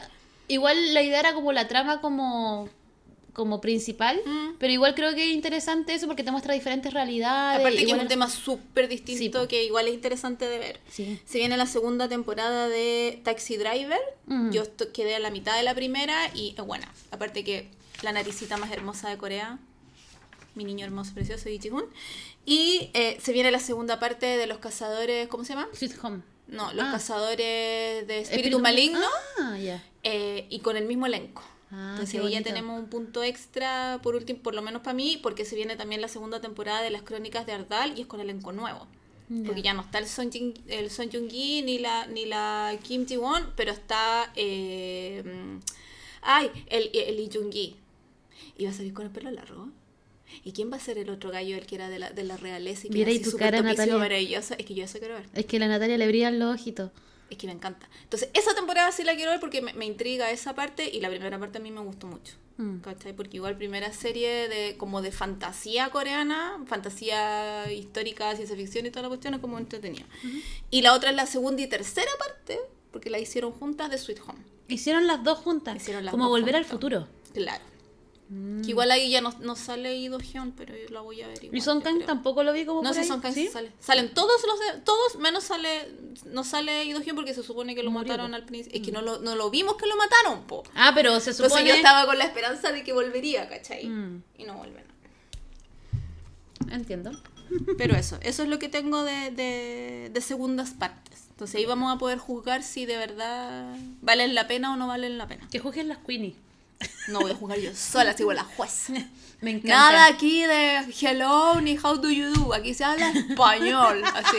igual 0.48 0.94
la 0.94 1.02
idea 1.02 1.20
era 1.20 1.34
como 1.34 1.52
la 1.52 1.68
trama 1.68 2.00
como 2.00 2.68
como 3.38 3.60
principal, 3.60 4.20
Mm. 4.26 4.56
pero 4.58 4.72
igual 4.72 4.94
creo 4.96 5.14
que 5.14 5.22
es 5.22 5.32
interesante 5.32 5.94
eso 5.94 6.06
porque 6.08 6.24
te 6.24 6.32
muestra 6.32 6.52
diferentes 6.54 6.92
realidades. 6.92 7.60
Aparte 7.60 7.78
que 7.86 7.92
es 7.92 7.98
un 7.98 8.08
tema 8.08 8.28
súper 8.28 8.88
distinto 8.88 9.42
Sí, 9.42 9.48
que 9.48 9.62
igual 9.64 9.86
es 9.86 9.94
interesante 9.94 10.46
de 10.48 10.58
ver. 10.58 10.80
Sí. 10.90 11.20
Se 11.24 11.38
viene 11.38 11.56
la 11.56 11.66
segunda 11.66 12.08
temporada 12.08 12.68
de 12.68 13.20
Taxi 13.24 13.56
Driver. 13.56 14.00
Mm. 14.26 14.50
Yo 14.50 14.64
quedé 14.92 15.14
a 15.14 15.20
la 15.20 15.30
mitad 15.30 15.56
de 15.56 15.62
la 15.62 15.74
primera 15.74 16.30
y 16.34 16.54
es 16.58 16.64
buena. 16.66 16.92
Aparte 17.12 17.44
que 17.44 17.70
la 18.02 18.10
naricita 18.10 18.56
más 18.56 18.72
hermosa 18.72 19.08
de 19.08 19.16
Corea, 19.18 19.58
mi 20.56 20.64
niño 20.64 20.84
hermoso, 20.84 21.14
precioso, 21.14 21.48
Ichihun. 21.48 21.84
Y 22.44 22.90
eh, 22.94 23.18
se 23.22 23.32
viene 23.32 23.50
la 23.52 23.60
segunda 23.60 24.00
parte 24.00 24.26
de 24.26 24.46
los 24.48 24.58
cazadores, 24.58 25.28
¿cómo 25.28 25.44
se 25.44 25.54
llama? 25.54 25.68
Sweet 25.72 25.92
Home. 26.02 26.22
No, 26.48 26.72
los 26.72 26.86
Ah. 26.86 26.92
cazadores 26.92 28.06
de 28.06 28.20
espíritu, 28.20 28.36
Espíritu 28.36 28.58
maligno 28.58 29.06
Ah, 29.40 29.56
ya. 29.58 29.84
eh, 30.02 30.46
y 30.50 30.58
con 30.60 30.76
el 30.76 30.86
mismo 30.86 31.06
elenco. 31.06 31.42
Ah, 31.70 31.90
Entonces 31.92 32.20
ahí 32.20 32.32
ya 32.32 32.42
tenemos 32.42 32.78
un 32.78 32.88
punto 32.88 33.22
extra, 33.22 34.00
por 34.02 34.14
último, 34.14 34.40
por 34.40 34.54
lo 34.54 34.62
menos 34.62 34.80
para 34.82 34.94
mí, 34.94 35.18
porque 35.22 35.44
se 35.44 35.54
viene 35.54 35.76
también 35.76 36.00
la 36.00 36.08
segunda 36.08 36.40
temporada 36.40 36.80
de 36.82 36.90
las 36.90 37.02
crónicas 37.02 37.44
de 37.46 37.52
Ardal 37.52 37.98
y 37.98 38.02
es 38.02 38.06
con 38.06 38.20
elenco 38.20 38.52
nuevo. 38.52 38.86
Porque 39.44 39.60
ya 39.60 39.74
no 39.74 39.82
está 39.82 39.98
el 39.98 40.06
Son, 40.06 40.32
Jin, 40.32 40.54
el 40.68 40.90
Son 40.90 41.10
Jung 41.12 41.28
Gi 41.30 41.60
ni 41.60 41.78
la, 41.78 42.06
ni 42.06 42.24
la 42.24 42.74
Kim 42.82 43.06
Ji 43.06 43.18
Won, 43.18 43.52
pero 43.56 43.72
está. 43.72 44.32
eh, 44.36 45.22
mm, 45.22 45.58
ay, 46.22 46.50
el, 46.68 46.90
el 46.94 47.16
Lee 47.16 47.28
Jung 47.30 47.52
Gi. 47.52 47.76
Y 48.56 48.64
va 48.64 48.70
a 48.70 48.72
salir 48.72 48.94
con 48.94 49.04
el 49.04 49.12
pelo 49.12 49.30
largo. 49.30 49.68
¿Y 50.44 50.52
quién 50.52 50.72
va 50.72 50.76
a 50.76 50.80
ser 50.80 50.96
el 50.96 51.10
otro 51.10 51.30
gallo, 51.30 51.58
el 51.58 51.66
que 51.66 51.74
era 51.74 51.90
de 51.90 51.98
la, 51.98 52.10
de 52.10 52.24
la 52.24 52.38
realeza 52.38 52.86
y 52.86 52.90
que 52.90 52.94
Mira, 52.94 53.10
era 53.10 53.18
y 53.18 53.20
así 53.22 53.30
tu 53.30 53.36
cara, 53.36 53.60
Natalia. 53.60 53.98
maravilloso? 53.98 54.54
Es 54.56 54.64
que 54.64 54.74
yo 54.74 54.84
eso 54.84 54.98
quiero 54.98 55.14
ver. 55.14 55.26
Es 55.34 55.44
que 55.44 55.58
la 55.58 55.68
Natalia 55.68 55.98
le 55.98 56.06
brillan 56.08 56.38
los 56.38 56.54
ojitos. 56.54 56.90
Es 57.30 57.36
que 57.38 57.46
me 57.46 57.52
encanta. 57.52 57.88
Entonces, 58.02 58.30
esa 58.34 58.54
temporada 58.54 58.90
sí 58.92 59.04
la 59.04 59.14
quiero 59.14 59.30
ver 59.30 59.40
porque 59.40 59.60
me, 59.62 59.72
me 59.74 59.84
intriga 59.84 60.30
esa 60.30 60.54
parte 60.54 60.88
y 60.88 61.00
la 61.00 61.08
primera 61.08 61.38
parte 61.38 61.58
a 61.58 61.60
mí 61.60 61.70
me 61.70 61.80
gustó 61.80 62.06
mucho. 62.06 62.34
Mm. 62.58 62.78
¿Cachai? 62.80 63.12
Porque 63.14 63.36
igual 63.36 63.56
primera 63.56 63.92
serie 63.92 64.48
de 64.48 64.76
como 64.76 65.00
de 65.00 65.12
fantasía 65.12 65.90
coreana, 65.90 66.58
fantasía 66.66 67.72
histórica, 67.72 68.34
ciencia 68.34 68.56
ficción 68.56 68.84
y 68.84 68.90
toda 68.90 69.02
la 69.02 69.08
cuestión 69.08 69.34
es 69.34 69.40
como 69.40 69.58
entretenida. 69.58 70.06
Y 70.70 70.82
la 70.82 70.92
otra 70.92 71.10
es 71.10 71.16
la 71.16 71.26
segunda 71.26 71.62
y 71.62 71.68
tercera 71.68 72.10
parte, 72.18 72.58
porque 72.90 73.10
la 73.10 73.20
hicieron 73.20 73.52
juntas 73.52 73.90
de 73.90 73.98
Sweet 73.98 74.20
Home. 74.26 74.40
Hicieron 74.66 75.06
las 75.06 75.22
dos 75.22 75.38
juntas. 75.38 75.76
Hicieron 75.76 76.04
las 76.04 76.10
como 76.10 76.24
dos 76.24 76.32
volver 76.32 76.56
al 76.56 76.64
futuro. 76.64 77.06
Claro. 77.32 77.64
Mm. 78.30 78.62
Que 78.62 78.70
igual 78.70 78.90
ahí 78.90 79.10
ya 79.10 79.20
no, 79.22 79.34
no 79.40 79.56
sale 79.56 79.96
Ido 79.96 80.18
Hyun, 80.18 80.52
pero 80.52 80.76
yo 80.76 80.88
la 80.90 81.00
voy 81.00 81.22
a 81.22 81.28
ver 81.28 81.42
igual. 81.42 81.56
Y 81.56 81.60
Son 81.62 81.80
Kang 81.80 82.04
tampoco 82.04 82.42
lo 82.42 82.52
vi 82.52 82.66
como 82.66 82.82
No 82.82 82.90
por 82.90 82.94
sé, 82.94 83.00
ahí, 83.00 83.08
Son 83.08 83.20
Kang 83.20 83.32
¿sí? 83.32 83.48
sale. 83.48 83.72
Salen 83.80 84.12
todos 84.12 84.42
los 84.46 84.58
de, 84.60 84.80
todos 84.82 85.16
menos 85.16 85.44
sale 85.44 85.90
no 86.26 86.44
sale 86.44 86.84
Ido 86.84 87.00
Hyun 87.00 87.16
porque 87.16 87.32
se 87.32 87.42
supone 87.42 87.74
que 87.74 87.82
lo 87.82 87.90
Murió, 87.90 88.08
mataron 88.08 88.34
al 88.34 88.44
principio. 88.44 88.78
Es 88.78 88.84
que 88.84 88.92
no 88.92 89.00
lo, 89.00 89.18
no 89.20 89.34
lo 89.34 89.50
vimos 89.50 89.76
que 89.76 89.86
lo 89.86 89.96
mataron, 89.96 90.46
po. 90.46 90.62
Ah, 90.74 90.92
pero 90.94 91.18
se 91.20 91.32
supone... 91.32 91.46
Entonces 91.46 91.68
yo 91.68 91.74
estaba 91.74 92.06
con 92.06 92.18
la 92.18 92.24
esperanza 92.24 92.70
de 92.70 92.84
que 92.84 92.92
volvería, 92.92 93.48
¿cachai? 93.48 93.86
Mm. 93.86 94.22
Y 94.36 94.44
no 94.44 94.54
vuelve. 94.58 94.84
no. 96.66 96.74
Entiendo. 96.74 97.12
Pero 97.78 97.96
eso, 97.96 98.18
eso 98.20 98.42
es 98.42 98.48
lo 98.50 98.58
que 98.58 98.68
tengo 98.68 99.04
de, 99.04 99.30
de, 99.30 100.10
de 100.12 100.20
segundas 100.20 100.72
partes. 100.72 101.28
Entonces 101.30 101.56
ahí 101.56 101.64
vamos 101.66 101.94
a 101.94 101.98
poder 101.98 102.18
juzgar 102.18 102.62
si 102.62 102.84
de 102.84 102.96
verdad 102.96 103.74
valen 104.02 104.34
la 104.34 104.46
pena 104.48 104.74
o 104.74 104.76
no 104.76 104.86
valen 104.86 105.16
la 105.16 105.26
pena. 105.28 105.48
Que 105.50 105.58
juzguen 105.60 105.88
las 105.88 105.98
Queenie. 105.98 106.34
No 107.08 107.20
voy 107.20 107.32
a 107.32 107.34
jugar 107.34 107.58
yo 107.58 107.74
sola, 107.74 108.16
sigo 108.16 108.32
la 108.32 108.44
juez. 108.44 108.90
Me 109.40 109.52
encanta. 109.52 109.68
Nada 109.68 110.06
aquí 110.06 110.42
de 110.42 110.80
hello 111.00 111.60
ni 111.60 111.76
how 111.76 111.96
do 111.96 112.10
you 112.10 112.32
do. 112.32 112.52
Aquí 112.52 112.74
se 112.74 112.82
habla 112.84 113.10
español. 113.10 114.02
Así. 114.04 114.38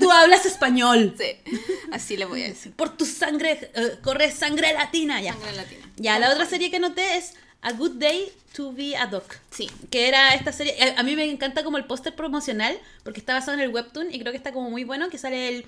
Tú 0.00 0.10
hablas 0.10 0.44
español. 0.44 1.14
Sí. 1.16 1.54
Así 1.92 2.16
le 2.16 2.24
voy 2.24 2.42
a 2.42 2.48
decir. 2.48 2.72
Por 2.72 2.96
tu 2.96 3.06
sangre 3.06 3.70
eh, 3.74 3.98
corre 4.02 4.32
sangre 4.32 4.72
latina 4.72 5.20
ya. 5.20 5.34
Sangre 5.34 5.52
latina. 5.52 5.86
Ya, 5.96 6.18
la 6.18 6.32
otra 6.32 6.46
serie 6.46 6.70
que 6.70 6.80
noté 6.80 7.16
es 7.16 7.34
A 7.62 7.72
Good 7.72 7.92
Day 7.98 8.32
to 8.54 8.72
Be 8.72 8.96
a 8.96 9.06
Doc. 9.06 9.36
Sí. 9.50 9.70
Que 9.88 10.08
era 10.08 10.34
esta 10.34 10.50
serie. 10.52 10.74
A, 10.82 11.00
a 11.00 11.02
mí 11.04 11.14
me 11.14 11.24
encanta 11.24 11.62
como 11.62 11.78
el 11.78 11.84
póster 11.84 12.16
promocional, 12.16 12.76
porque 13.04 13.20
está 13.20 13.34
basado 13.34 13.56
en 13.56 13.60
el 13.62 13.70
webtoon 13.70 14.12
y 14.12 14.18
creo 14.18 14.32
que 14.32 14.38
está 14.38 14.52
como 14.52 14.68
muy 14.68 14.82
bueno. 14.82 15.10
Que 15.10 15.18
sale 15.18 15.48
el 15.48 15.64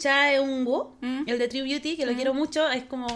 Cha 0.00 0.32
Eun-woo, 0.32 0.96
Mm. 1.00 1.24
el 1.28 1.38
de 1.38 1.46
True 1.46 1.62
Beauty, 1.62 1.96
que 1.96 2.06
lo 2.06 2.14
quiero 2.14 2.34
mucho. 2.34 2.68
Es 2.70 2.82
como 2.84 3.06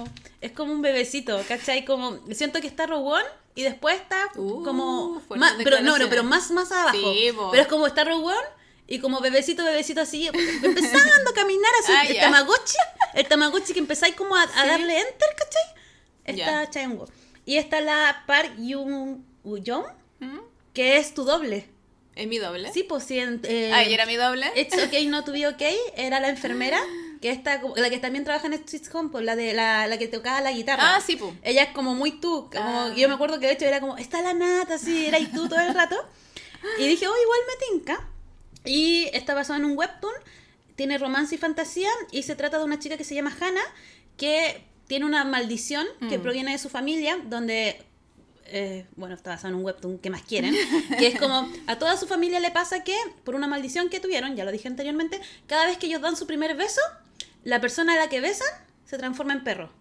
es 0.40 0.52
como 0.52 0.72
un 0.72 0.82
bebecito, 0.82 1.42
¿cachai? 1.48 1.84
Como 1.84 2.20
siento 2.32 2.60
que 2.60 2.66
está 2.68 2.86
Rogue 2.86 3.22
y 3.56 3.62
después 3.64 3.96
está 4.00 4.28
Uh, 4.36 4.62
como. 4.62 5.20
más- 5.36 5.54
pero 5.64 5.80
no, 5.80 5.98
no, 5.98 6.08
pero 6.08 6.22
más, 6.22 6.50
más 6.52 6.70
abajo. 6.70 6.96
Sí, 6.96 7.30
pero 7.50 7.62
es 7.62 7.68
como 7.68 7.86
está 7.88 8.04
Rogue 8.04 8.34
Y 8.86 8.98
como 8.98 9.20
bebecito, 9.20 9.64
bebecito 9.64 10.02
así, 10.02 10.26
empezando 10.28 11.30
a 11.30 11.34
caminar 11.34 11.72
así. 11.82 11.92
Ah, 11.96 12.04
el 12.06 12.14
ya. 12.16 12.20
Tamagotchi, 12.22 12.76
el 13.14 13.26
Tamagotchi 13.26 13.72
que 13.72 13.78
empezáis 13.78 14.14
como 14.14 14.36
a, 14.36 14.42
a 14.42 14.66
darle 14.66 15.00
enter, 15.00 15.28
¿cachai? 15.38 15.62
Está 16.26 16.64
Ya. 16.64 16.70
Chaeyoung. 16.70 17.08
Y 17.46 17.56
está 17.56 17.80
la 17.80 18.24
Park 18.26 18.52
Yoon 18.58 19.24
Young, 19.44 19.84
¿Mm? 20.20 20.38
que 20.74 20.98
es 20.98 21.14
tu 21.14 21.24
doble. 21.24 21.68
¿Es 22.16 22.26
mi 22.28 22.38
doble? 22.38 22.72
Sí, 22.72 22.84
pues 22.84 23.04
sí. 23.04 23.18
eh, 23.18 23.70
Ah, 23.74 23.82
¿y 23.84 23.92
era 23.92 24.06
mi 24.06 24.16
doble? 24.16 24.46
It's 24.56 24.76
okay 24.82 25.06
not 25.08 25.24
to 25.24 25.32
be 25.32 25.46
okay 25.46 25.76
era 25.96 26.20
la 26.20 26.28
enfermera 26.28 26.78
que 27.20 27.30
está 27.30 27.60
la 27.76 27.90
que 27.90 27.98
también 27.98 28.24
trabaja 28.24 28.46
en 28.46 28.68
Sweet 28.68 28.94
Home, 28.94 29.08
pues, 29.10 29.24
la 29.24 29.34
de 29.34 29.52
la, 29.54 29.86
la 29.86 29.98
que 29.98 30.08
tocaba 30.08 30.40
la 30.40 30.52
guitarra. 30.52 30.96
Ah, 30.96 31.00
sí, 31.00 31.16
po. 31.16 31.34
Ella 31.42 31.62
es 31.64 31.70
como 31.72 31.94
muy 31.94 32.12
tú, 32.20 32.48
como 32.52 32.68
Ah. 32.68 32.94
yo 32.96 33.08
me 33.08 33.14
acuerdo 33.14 33.40
que 33.40 33.46
de 33.46 33.52
hecho 33.54 33.64
era 33.64 33.80
como 33.80 33.96
está 33.96 34.20
la 34.22 34.34
nata 34.34 34.74
así, 34.74 35.06
era 35.06 35.18
y 35.18 35.26
tú 35.26 35.48
todo 35.48 35.60
el 35.60 35.74
rato. 35.74 35.96
Y 36.78 36.86
dije, 36.86 37.06
"Oh, 37.06 37.14
igual 37.22 37.38
me 37.48 37.66
tinca." 37.78 38.08
Y 38.64 39.10
está 39.12 39.34
basado 39.34 39.58
en 39.58 39.66
un 39.66 39.76
webtoon, 39.76 40.14
tiene 40.76 40.96
romance 40.98 41.34
y 41.34 41.38
fantasía 41.38 41.90
y 42.10 42.22
se 42.22 42.34
trata 42.36 42.58
de 42.58 42.64
una 42.64 42.78
chica 42.78 42.96
que 42.96 43.04
se 43.04 43.14
llama 43.14 43.36
Hannah 43.38 43.64
que 44.16 44.64
tiene 44.86 45.04
una 45.04 45.24
maldición 45.24 45.86
que 46.08 46.18
Mm. 46.18 46.22
proviene 46.22 46.52
de 46.52 46.58
su 46.58 46.68
familia 46.70 47.18
donde 47.24 47.82
eh, 48.56 48.86
bueno, 48.94 49.16
está 49.16 49.30
basado 49.30 49.48
en 49.48 49.56
un 49.56 49.64
webtoon 49.64 49.98
que 49.98 50.10
más 50.10 50.22
quieren, 50.22 50.54
que 50.98 51.08
es 51.08 51.18
como 51.18 51.50
a 51.66 51.76
toda 51.76 51.96
su 51.96 52.06
familia 52.06 52.38
le 52.38 52.52
pasa 52.52 52.84
que, 52.84 52.96
por 53.24 53.34
una 53.34 53.48
maldición 53.48 53.88
que 53.88 53.98
tuvieron, 53.98 54.36
ya 54.36 54.44
lo 54.44 54.52
dije 54.52 54.68
anteriormente, 54.68 55.20
cada 55.48 55.66
vez 55.66 55.76
que 55.76 55.86
ellos 55.86 56.00
dan 56.00 56.16
su 56.16 56.28
primer 56.28 56.56
beso, 56.56 56.80
la 57.42 57.60
persona 57.60 57.94
a 57.94 57.96
la 57.96 58.08
que 58.08 58.20
besan 58.20 58.46
se 58.84 58.96
transforma 58.96 59.32
en 59.32 59.42
perro. 59.42 59.72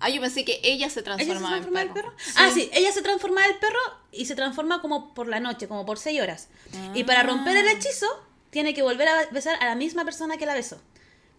Ah, 0.00 0.10
yo 0.10 0.20
pensé 0.20 0.44
que 0.44 0.60
ella 0.62 0.62
se 0.62 0.74
¿Ella 0.74 0.90
se 0.90 1.02
transformaba 1.02 1.56
en 1.56 1.62
transforma 1.62 1.94
perro. 1.94 2.10
en 2.10 2.16
perro? 2.16 2.34
Ah, 2.36 2.50
sí, 2.52 2.68
ella 2.74 2.92
se 2.92 3.00
transforma 3.00 3.46
en 3.46 3.58
perro 3.58 3.78
y 4.12 4.26
se 4.26 4.34
transforma 4.34 4.82
como 4.82 5.14
por 5.14 5.26
la 5.26 5.40
noche, 5.40 5.66
como 5.66 5.86
por 5.86 5.98
seis 5.98 6.20
horas. 6.20 6.48
Y 6.94 7.04
para 7.04 7.22
romper 7.22 7.56
el 7.56 7.68
hechizo, 7.68 8.06
tiene 8.50 8.74
que 8.74 8.82
volver 8.82 9.08
a 9.08 9.30
besar 9.30 9.56
a 9.62 9.64
la 9.64 9.76
misma 9.76 10.04
persona 10.04 10.36
que 10.36 10.44
la 10.44 10.52
besó. 10.52 10.78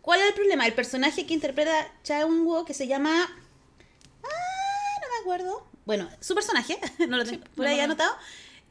¿Cuál 0.01 0.21
es 0.21 0.29
el 0.29 0.33
problema? 0.33 0.65
El 0.65 0.73
personaje 0.73 1.27
que 1.27 1.35
interpreta 1.35 1.91
Chaeun-woo, 2.03 2.65
que 2.65 2.73
se 2.73 2.87
llama... 2.87 3.29
Ah, 4.23 4.99
no 5.01 5.07
me 5.09 5.21
acuerdo. 5.21 5.70
Bueno, 5.85 6.09
su 6.19 6.35
personaje, 6.35 6.77
no 7.07 7.17
lo 7.17 7.25
tengo 7.25 7.43
por 7.55 7.65
no 7.65 7.71
ahí 7.71 7.79
anotado, 7.79 8.13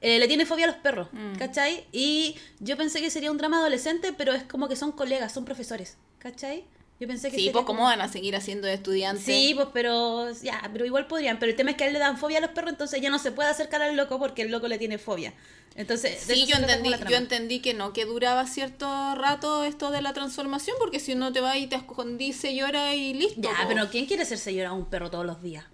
eh, 0.01 0.19
le 0.19 0.29
tiene 0.29 0.47
fobia 0.47 0.65
a 0.65 0.69
los 0.69 0.77
perros, 0.77 1.09
Mm. 1.13 1.37
¿cachai? 1.39 1.85
Y 1.93 2.37
yo 2.61 2.77
pensé 2.77 3.01
que 3.01 3.11
sería 3.11 3.31
un 3.31 3.37
drama 3.39 3.59
adolescente, 3.59 4.13
pero 4.13 4.33
es 4.33 4.45
como 4.45 4.69
que 4.69 4.77
son 4.77 4.93
colegas, 4.93 5.33
son 5.33 5.45
profesores, 5.45 5.97
¿cachai? 6.19 6.65
Yo 6.99 7.07
pensé 7.09 7.31
que 7.31 7.37
Sí, 7.39 7.45
pues 7.51 7.65
como- 7.65 7.79
cómo 7.79 7.83
van 7.85 8.01
a 8.03 8.09
seguir 8.09 8.37
haciendo 8.37 8.67
de 8.67 8.75
estudiantes. 8.75 9.25
Sí, 9.25 9.53
pues 9.55 9.69
pero 9.73 10.31
ya, 10.43 10.69
pero 10.71 10.85
igual 10.85 11.07
podrían. 11.07 11.39
Pero 11.39 11.49
el 11.51 11.57
tema 11.57 11.71
es 11.71 11.77
que 11.79 11.85
a 11.85 11.87
él 11.87 11.95
le 11.95 11.99
dan 11.99 12.19
fobia 12.19 12.39
a 12.39 12.41
los 12.43 12.51
perros, 12.51 12.73
entonces 12.73 13.01
ya 13.01 13.09
no 13.09 13.19
se 13.19 13.33
puede 13.33 13.49
acercar 13.49 13.81
al 13.81 13.97
loco 13.97 14.19
porque 14.19 14.43
el 14.43 14.51
loco 14.51 14.69
le 14.69 14.77
tiene 14.77 14.99
fobia. 14.99 15.33
Entonces, 15.77 16.21
Sí, 16.21 16.45
yo 16.47 16.57
entendí, 16.57 16.91
yo 17.09 17.17
entendí 17.17 17.61
que 17.61 17.73
no, 17.73 17.95
que 17.95 18.05
duraba 18.05 18.47
cierto 18.47 19.15
rato 19.15 19.65
esto 19.65 19.91
de 19.91 20.03
la 20.03 20.13
transformación, 20.13 20.77
porque 20.79 21.01
si 21.01 21.15
no 21.15 21.33
te 21.33 21.41
vas 21.41 21.57
y 21.57 21.69
te 21.69 21.77
escondís, 21.77 22.37
se 22.37 22.55
llora 22.55 22.95
y 22.95 23.15
listo. 23.15 23.41
Ya, 23.41 23.51
po. 23.63 23.69
pero 23.69 23.89
¿quién 23.89 24.05
quiere 24.05 24.25
hacerse 24.25 24.53
llorar 24.53 24.73
a 24.73 24.75
un 24.75 24.85
perro 24.85 25.11
todos 25.11 25.25
los 25.25 25.41
días? 25.43 25.65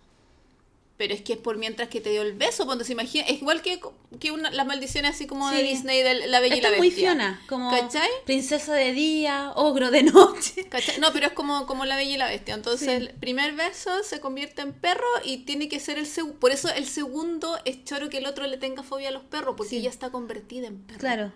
Pero 0.99 1.13
es 1.13 1.21
que 1.21 1.35
es 1.35 1.39
por 1.39 1.59
mientras 1.59 1.91
que 1.91 2.01
te 2.01 2.09
dio 2.11 2.23
el 2.23 2.33
beso, 2.33 2.65
cuando 2.65 2.83
se 2.83 2.93
imagina, 2.93 3.27
es 3.27 3.43
igual 3.43 3.61
que, 3.61 3.79
que 4.19 4.31
una, 4.31 4.51
las 4.51 4.67
maldiciones 4.67 5.11
así 5.11 5.27
como 5.27 5.51
de. 5.51 5.63
Disney 5.63 6.03
de 6.03 6.27
La 6.27 6.41
Bella 6.41 6.55
y 6.55 6.59
Esto 6.59 6.69
la 6.71 6.75
es 6.77 6.79
muy 6.81 6.89
Bestia. 6.89 7.11
Fiona, 7.11 7.43
como 7.49 7.71
¿Cachai? 7.71 8.09
princesa 8.25 8.73
de 8.73 8.93
día, 8.95 9.53
ogro 9.57 9.91
de 9.91 10.05
noche. 10.05 10.65
¿Cachai? 10.71 10.99
No, 10.99 11.13
pero 11.13 11.27
es 11.27 11.33
como, 11.35 11.67
como 11.67 11.85
la 11.85 11.97
bella 11.97 12.15
y 12.15 12.17
la 12.17 12.29
bestia. 12.29 12.55
Entonces, 12.55 12.89
Sí. 12.89 12.95
el 12.95 13.11
primer 13.11 13.53
beso 13.55 13.91
se 14.05 14.21
convierte 14.21 14.63
en 14.63 14.73
perro 14.73 15.05
y 15.23 15.39
tiene 15.45 15.69
que 15.69 15.81
ser 15.81 15.99
el 15.99 16.07
segundo. 16.07 16.39
Por 16.41 16.51
eso 16.51 16.71
el 16.73 16.87
segundo 16.87 17.59
es 17.67 17.85
choro 17.85 18.09
que 18.09 18.17
el 18.19 18.27
otro 18.27 18.47
le 18.47 18.57
tenga 18.57 18.83
fobia 18.83 19.11
a 19.11 19.13
los 19.13 19.23
perros, 19.25 19.55
porque 19.57 19.71
Sí. 19.71 19.77
ella 19.77 19.91
está 19.91 20.11
convertida 20.11 20.67
en 20.67 20.79
perro. 20.79 20.99
Claro. 21.01 21.33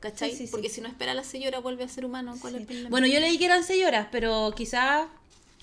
¿Cachai? 0.00 0.36
Porque 0.50 0.68
si 0.68 0.80
no 0.82 0.88
espera 0.88 1.12
a 1.12 1.14
la 1.14 1.24
señora, 1.24 1.60
vuelve 1.60 1.84
a 1.84 1.88
ser 1.88 2.04
humano. 2.04 2.36
¿Cuál 2.40 2.56
es 2.56 2.68
el? 2.68 2.88
Bueno, 2.88 3.06
yo 3.06 3.20
leí 3.20 3.38
que 3.38 3.46
eran 3.46 3.64
seis 3.64 3.86
horas, 3.86 4.08
pero 4.12 4.52
quizás, 4.54 5.06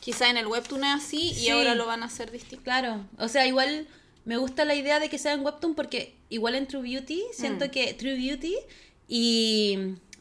Quizá 0.01 0.29
en 0.29 0.35
el 0.35 0.47
webtoon 0.47 0.83
es 0.83 0.95
así 1.05 1.29
y 1.29 1.33
Sí. 1.35 1.49
ahora 1.49 1.75
lo 1.75 1.85
van 1.85 2.03
a 2.03 2.07
hacer 2.07 2.29
distinto. 2.31 2.63
claro. 2.65 3.05
O 3.17 3.29
sea, 3.29 3.47
igual 3.47 3.87
me 4.25 4.35
gusta 4.37 4.65
la 4.65 4.75
idea 4.75 4.99
de 4.99 5.09
que 5.09 5.17
sea 5.17 5.31
en 5.33 5.43
Webtoon 5.45 5.73
porque 5.75 6.13
igual 6.29 6.55
en 6.55 6.67
True 6.67 6.81
Beauty, 6.83 7.23
siento 7.33 7.65
Mm. 7.65 7.69
que 7.69 7.93
True 7.95 8.15
Beauty 8.17 8.55
y 9.07 9.77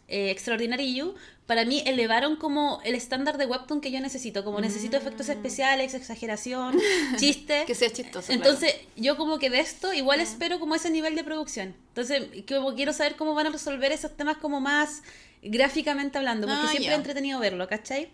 eh, 0.08 0.30
Extraordinary 0.30 0.94
You 0.94 1.14
para 1.46 1.64
mí 1.64 1.82
elevaron 1.84 2.36
como 2.36 2.80
el 2.84 2.94
estándar 2.94 3.36
de 3.38 3.44
Webtoon 3.46 3.80
que 3.80 3.90
yo 3.90 4.00
necesito. 4.00 4.44
Como 4.44 4.60
necesito 4.60 4.96
efectos 4.96 5.28
especiales, 5.28 5.94
exageración, 5.94 6.78
chistes. 7.18 7.64
Mm. 7.64 7.66
Que 7.66 7.74
sea 7.74 7.90
chistoso. 7.90 8.32
Entonces, 8.32 8.74
yo 8.96 9.16
como 9.16 9.38
que 9.38 9.50
de 9.50 9.60
esto 9.60 9.88
Mm. 9.90 9.94
igual 9.96 10.20
espero 10.20 10.60
como 10.60 10.74
ese 10.76 10.90
nivel 10.90 11.14
de 11.16 11.24
producción. 11.24 11.74
Entonces, 11.88 12.22
como 12.48 12.74
quiero 12.74 12.92
saber 12.92 13.16
cómo 13.16 13.34
van 13.34 13.48
a 13.48 13.50
resolver 13.50 13.90
esos 13.92 14.16
temas 14.16 14.36
como 14.38 14.60
más 14.60 15.02
gráficamente 15.42 16.18
hablando, 16.18 16.46
porque 16.46 16.62
Ah, 16.64 16.68
siempre 16.70 16.86
ya. 16.86 16.92
he 16.92 16.96
entretenido 16.96 17.38
verlo, 17.40 17.66
¿cachai? 17.68 18.10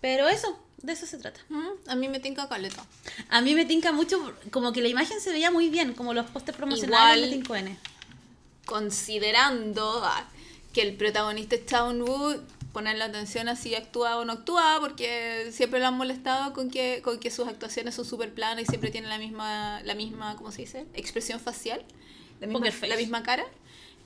Pero 0.00 0.28
eso, 0.28 0.58
de 0.82 0.92
eso 0.92 1.06
se 1.06 1.18
trata. 1.18 1.40
Mm, 1.48 1.66
A 1.88 1.94
mí 1.96 2.08
me 2.08 2.20
tinca 2.20 2.48
caleta. 2.48 2.84
A 3.30 3.40
mí 3.40 3.54
me 3.54 3.64
tinca 3.64 3.92
mucho, 3.92 4.34
como 4.50 4.72
que 4.72 4.80
la 4.80 4.88
imagen 4.88 5.20
se 5.20 5.30
veía 5.32 5.50
muy 5.50 5.68
bien, 5.68 5.94
como 5.94 6.14
los 6.14 6.26
pósters 6.30 6.56
promocionales 6.56 7.32
Igual- 7.32 7.64
de 7.64 7.70
5N. 7.72 7.76
Considerando 8.66 10.02
ah, 10.04 10.24
que 10.72 10.82
el 10.82 10.94
protagonista 10.96 11.56
es 11.56 11.66
Chaun 11.66 12.02
Woo, 12.02 12.40
ponerle 12.72 13.02
atención 13.04 13.48
a 13.48 13.56
si 13.56 13.74
actúa 13.74 14.18
o 14.18 14.24
no 14.24 14.34
actúa, 14.34 14.76
porque 14.80 15.48
siempre 15.52 15.80
lo 15.80 15.86
han 15.86 15.96
molestado 15.96 16.52
con 16.52 16.70
que, 16.70 17.00
con 17.02 17.18
que 17.18 17.30
sus 17.30 17.48
actuaciones 17.48 17.94
son 17.94 18.04
súper 18.04 18.32
planas 18.32 18.62
y 18.62 18.66
siempre 18.66 18.90
tienen 18.90 19.10
la 19.10 19.18
misma, 19.18 19.80
la 19.84 19.94
misma, 19.94 20.36
¿cómo 20.36 20.52
se 20.52 20.62
dice? 20.62 20.86
Expresión 20.94 21.40
facial. 21.40 21.82
La 22.40 22.46
misma, 22.46 22.86
la 22.86 22.96
misma 22.96 23.22
cara. 23.22 23.44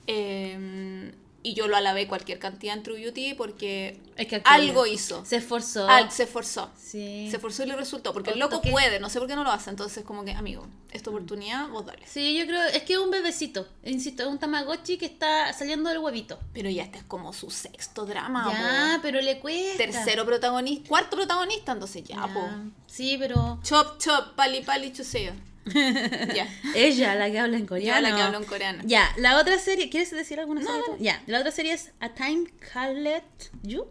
Eh, 0.07 1.11
y 1.45 1.53
yo 1.55 1.67
lo 1.67 1.75
alabé 1.75 2.07
cualquier 2.07 2.39
cantidad 2.39 2.73
en 2.75 2.83
True 2.83 2.99
Beauty 3.01 3.33
porque 3.33 3.99
Es 4.15 4.27
que 4.27 4.37
actúa 4.37 4.53
algo 4.53 4.85
hizo. 4.85 5.25
Se 5.25 5.35
esforzó. 5.35 5.87
Al- 5.89 6.09
se 6.09 6.23
esforzó. 6.23 6.71
Sí. 6.77 7.27
Se 7.29 7.35
esforzó 7.35 7.63
y 7.63 7.65
le 7.67 7.75
resultó. 7.75 8.13
Porque 8.13 8.31
el 8.31 8.41
Otro 8.41 8.57
loco 8.57 8.71
puede, 8.71 8.99
no 8.99 9.09
sé 9.09 9.19
por 9.19 9.27
qué 9.27 9.35
no 9.35 9.43
lo 9.43 9.51
hace. 9.51 9.69
Entonces, 9.69 10.03
como 10.05 10.23
que, 10.23 10.31
amigo, 10.31 10.65
esta 10.91 11.09
oportunidad, 11.09 11.67
vos 11.67 11.85
dale. 11.85 12.01
Sí, 12.07 12.37
yo 12.37 12.45
creo, 12.45 12.63
es 12.63 12.83
que 12.83 12.93
es 12.93 12.99
un 12.99 13.11
bebecito, 13.11 13.67
insisto, 13.83 14.23
es 14.23 14.29
un 14.29 14.39
tamagotchi 14.39 14.97
que 14.97 15.05
está 15.05 15.51
saliendo 15.53 15.89
del 15.89 15.99
huevito. 15.99 16.39
Pero 16.53 16.69
ya 16.69 16.83
este 16.83 16.99
es 16.99 17.03
como 17.03 17.33
su 17.33 17.49
sexto 17.51 18.05
drama, 18.05 18.49
ya, 18.53 18.95
po. 18.95 19.01
pero 19.01 19.19
le 19.21 19.39
cuesta. 19.39 19.77
Tercero 19.77 20.25
protagonista, 20.25 20.87
cuarto 20.87 21.17
protagonista, 21.17 21.73
entonces 21.73 22.03
ya, 22.05 22.15
Ya. 22.27 22.33
po. 22.33 22.47
Sí, 22.87 23.17
pero 23.19 23.59
Chop, 23.63 23.97
chop, 23.97 24.35
pali, 24.35 24.61
pali, 24.61 24.93
chuseo. 24.93 25.33
ya. 26.35 26.47
ella, 26.75 27.15
la 27.15 27.31
que 27.31 27.39
habla 27.39 27.57
en 27.57 27.65
coreano. 27.65 28.01
la 28.09 28.15
que 28.15 28.21
hablo 28.21 28.37
en 28.37 28.43
coreano. 28.45 28.83
Ya, 28.85 29.09
la 29.17 29.37
otra 29.37 29.57
serie, 29.59 29.89
¿quieres 29.89 30.11
decir 30.11 30.39
alguna 30.39 30.61
serie? 30.61 30.81
tú? 30.85 30.97
Ya, 30.99 31.21
la 31.27 31.39
otra 31.39 31.51
serie 31.51 31.73
es 31.73 31.91
A 31.99 32.09
Time 32.13 32.45
Called 32.73 33.23
You. 33.63 33.85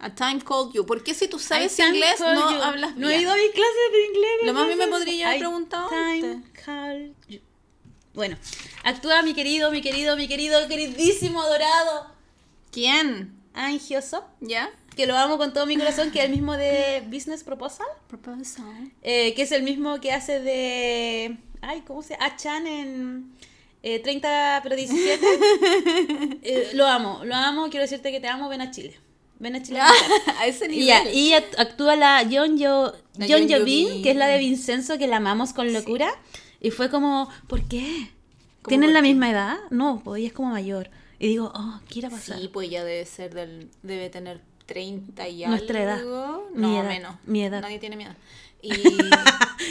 A 0.00 0.14
time 0.14 0.40
called 0.40 0.72
you. 0.74 0.86
¿Por 0.86 1.02
qué 1.02 1.12
si 1.12 1.26
tú 1.26 1.40
sabes 1.40 1.76
inglés 1.80 2.20
no 2.20 2.52
You. 2.52 2.62
hablas 2.62 2.96
No 2.96 3.08
he 3.08 3.14
bien? 3.14 3.22
ido 3.22 3.32
a 3.32 3.36
mis 3.36 3.50
clases 3.50 3.92
de 3.92 4.04
inglés. 4.06 4.30
Lo 4.44 4.52
más 4.54 4.66
bien 4.66 4.78
me 4.78 4.86
podría 4.86 5.26
haber 5.26 5.36
A 5.38 5.40
preguntado 5.40 5.88
Time. 5.88 6.42
Called 6.64 7.14
You. 7.28 7.40
Bueno, 8.14 8.36
actúa 8.84 9.22
mi 9.22 9.34
querido, 9.34 9.70
mi 9.72 9.82
querido, 9.82 10.16
mi 10.16 10.28
querido, 10.28 10.66
queridísimo, 10.68 11.42
adorado 11.42 12.12
¿Quién? 12.70 13.40
Ahn 13.54 13.78
Hyo-sop, 13.80 14.24
¿Ya? 14.40 14.70
Que 14.98 15.06
lo 15.06 15.16
amo 15.16 15.38
con 15.38 15.52
todo 15.52 15.64
mi 15.64 15.76
corazón, 15.76 16.10
que 16.10 16.18
es 16.18 16.24
el 16.24 16.32
mismo 16.32 16.56
de 16.56 17.04
Business 17.06 17.44
Proposal. 17.44 17.86
Proposal. 18.08 18.90
Eh, 19.02 19.32
que 19.34 19.42
es 19.42 19.52
el 19.52 19.62
mismo 19.62 20.00
que 20.00 20.10
hace 20.10 20.40
de. 20.40 21.38
Ay, 21.60 21.84
¿cómo 21.86 22.02
se 22.02 22.14
llama? 22.14 22.34
Chan 22.34 22.66
en 22.66 23.32
eh, 23.84 24.00
30 24.00 24.58
pero 24.64 24.74
17. 24.74 25.24
Eh, 26.42 26.70
lo 26.74 26.84
amo, 26.88 27.20
lo 27.24 27.36
amo. 27.36 27.68
Quiero 27.70 27.82
decirte 27.82 28.10
que 28.10 28.18
te 28.18 28.26
amo. 28.26 28.48
Ven 28.48 28.60
a 28.60 28.72
Chile. 28.72 28.98
Ven 29.38 29.54
a 29.54 29.62
Chile. 29.62 29.78
a 29.78 29.88
a 30.40 30.48
y, 30.48 31.30
act- 31.32 31.54
actúa 31.58 31.94
la 31.94 32.24
John 32.28 32.58
La 32.58 33.26
John 33.28 33.46
que 33.46 34.10
es 34.10 34.16
la 34.16 34.26
de 34.26 34.38
Vincenzo, 34.38 34.98
que 34.98 35.06
la 35.06 35.18
amamos 35.18 35.52
con 35.52 35.72
locura. 35.72 36.10
Y 36.60 36.72
fue 36.72 36.90
como, 36.90 37.28
¿por 37.46 37.68
qué? 37.68 38.10
¿Cómo 38.62 38.68
¿Tienen 38.70 38.92
la 38.92 39.00
qué? 39.00 39.06
misma 39.06 39.30
edad? 39.30 39.58
No, 39.70 40.02
pues 40.02 40.18
ella 40.18 40.26
es 40.26 40.34
como 40.34 40.50
mayor. 40.50 40.90
Y 41.20 41.28
digo, 41.28 41.52
oh, 41.54 41.80
¿qué 41.88 42.00
irá 42.00 42.08
a 42.08 42.10
pasar? 42.10 42.40
Sí, 42.40 42.48
pues 42.48 42.68
ya 42.68 42.82
debe 42.82 43.06
ser 43.06 43.32
del. 43.32 43.70
Debe 43.84 44.10
tener 44.10 44.47
30 44.68 45.26
y 45.28 45.46
Nuestra 45.46 45.94
algo. 45.94 46.12
edad. 46.12 46.38
Mi 46.54 46.60
No, 46.62 46.80
edad. 46.82 46.88
menos. 46.88 47.16
Mi 47.24 47.42
edad. 47.44 47.60
Nadie 47.62 47.78
tiene 47.80 47.96
miedo. 47.96 48.12
Y. 48.62 48.72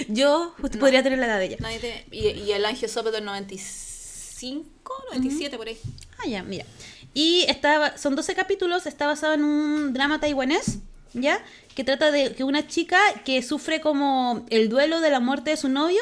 Yo 0.07 0.53
justo 0.61 0.79
podría 0.79 1.03
tener 1.03 1.19
la 1.19 1.25
edad 1.25 1.39
de 1.39 1.45
ella. 1.45 1.57
nadie 1.59 1.79
tiene- 1.79 2.05
y, 2.11 2.27
y 2.41 2.51
el 2.53 2.63
Ángel 2.65 2.89
Sope 2.89 3.11
del 3.11 3.25
95, 3.25 4.93
97 5.11 5.57
por 5.57 5.67
ahí. 5.67 5.77
Ah, 6.19 6.27
ya, 6.27 6.41
mira. 6.43 6.65
Y 7.13 7.43
está, 7.49 7.97
son 7.97 8.15
12 8.15 8.33
capítulos, 8.35 8.85
está 8.85 9.07
basado 9.07 9.33
en 9.33 9.43
un 9.43 9.93
drama 9.93 10.19
taiwanés, 10.19 10.79
¿ya? 11.13 11.43
Que 11.75 11.83
trata 11.83 12.11
de 12.11 12.33
que 12.33 12.43
una 12.43 12.67
chica 12.67 12.99
que 13.25 13.41
sufre 13.43 13.81
como 13.81 14.45
el 14.49 14.69
duelo 14.69 14.99
de 15.01 15.09
la 15.09 15.19
muerte 15.19 15.49
de 15.51 15.57
su 15.57 15.67
novio 15.69 16.01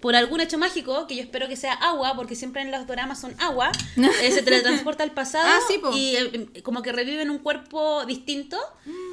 por 0.00 0.14
algún 0.16 0.40
hecho 0.40 0.58
mágico, 0.58 1.06
que 1.06 1.16
yo 1.16 1.22
espero 1.22 1.48
que 1.48 1.56
sea 1.56 1.72
agua, 1.72 2.14
porque 2.16 2.34
siempre 2.34 2.62
en 2.62 2.70
los 2.70 2.86
dramas 2.86 3.20
son 3.20 3.34
agua, 3.40 3.70
eh, 4.22 4.30
se 4.30 4.42
teletransporta 4.42 5.02
al 5.04 5.12
pasado 5.12 5.46
Ah, 5.48 5.58
sí, 5.66 5.80
y 5.94 6.16
eh, 6.16 6.62
como 6.62 6.82
que 6.82 6.92
revive 6.92 7.22
en 7.22 7.30
un 7.30 7.38
cuerpo 7.38 8.04
distinto 8.06 8.58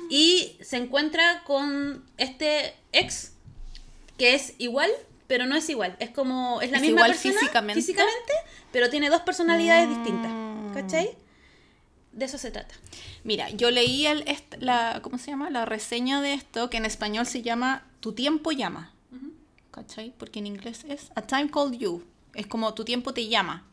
y 0.09 0.57
se 0.61 0.77
encuentra 0.77 1.43
con 1.45 2.03
este 2.17 2.73
ex 2.91 3.31
que 4.17 4.35
es 4.35 4.53
igual, 4.59 4.91
pero 5.27 5.45
no 5.45 5.55
es 5.55 5.67
igual. 5.69 5.95
Es 5.99 6.11
como, 6.11 6.61
es 6.61 6.69
la 6.71 6.77
¿Es 6.77 6.81
misma 6.83 6.99
igual 6.99 7.11
persona 7.11 7.39
físicamente? 7.39 7.81
físicamente, 7.81 8.33
pero 8.71 8.89
tiene 8.89 9.09
dos 9.09 9.21
personalidades 9.21 9.87
Mm. 9.89 9.93
distintas. 9.95 10.31
¿Cachai? 10.73 11.17
de 12.11 12.25
eso 12.25 12.37
se 12.37 12.51
trata. 12.51 12.75
Mira, 13.23 13.49
yo 13.49 13.71
leí 13.71 14.05
el, 14.05 14.23
la, 14.59 14.99
¿cómo 15.01 15.17
se 15.17 15.31
llama? 15.31 15.49
La 15.49 15.65
reseña 15.65 16.21
de 16.21 16.33
esto, 16.33 16.69
que 16.69 16.77
en 16.77 16.85
español 16.85 17.25
se 17.25 17.41
llama 17.41 17.87
Tu 18.01 18.13
tiempo 18.13 18.51
llama. 18.51 18.92
¿Cachai? 19.73 20.13
Porque 20.17 20.39
en 20.39 20.47
inglés 20.47 20.85
es 20.87 21.11
A 21.15 21.21
Time 21.23 21.49
Called 21.51 21.77
You. 21.79 22.03
Es 22.33 22.47
como 22.47 22.73
Tu 22.73 22.85
tiempo 22.85 23.13
te 23.13 23.27
llama. 23.27 23.67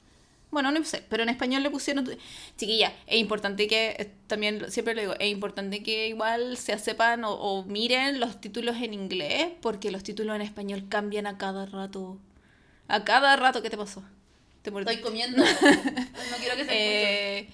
Bueno, 0.50 0.72
no 0.72 0.84
sé, 0.84 1.04
pero 1.08 1.22
en 1.22 1.28
español 1.28 1.62
le 1.62 1.70
pusieron... 1.70 2.04
tu- 2.04 2.16
Chiquilla, 2.56 2.92
es 3.06 3.20
importante 3.20 3.68
que, 3.68 3.90
eh, 3.98 4.10
también 4.26 4.70
siempre 4.70 4.94
lo 4.94 5.00
digo, 5.02 5.14
es 5.20 5.30
importante 5.30 5.82
que 5.82 6.08
igual 6.08 6.56
se 6.56 6.76
sepan 6.78 7.24
o, 7.24 7.32
o 7.34 7.64
miren 7.64 8.18
los 8.18 8.40
títulos 8.40 8.76
en 8.78 8.92
inglés, 8.94 9.48
porque 9.62 9.92
los 9.92 10.02
títulos 10.02 10.34
en 10.34 10.42
español 10.42 10.86
cambian 10.88 11.26
a 11.28 11.38
cada 11.38 11.66
rato. 11.66 12.18
A 12.88 13.04
cada 13.04 13.36
rato, 13.36 13.62
¿qué 13.62 13.70
te 13.70 13.76
pasó? 13.76 14.02
¿Te 14.62 14.70
mordiste? 14.72 15.00
comiendo. 15.02 15.38
no 15.44 16.36
quiero 16.40 16.56
que 16.56 16.66
Eh, 16.68 17.48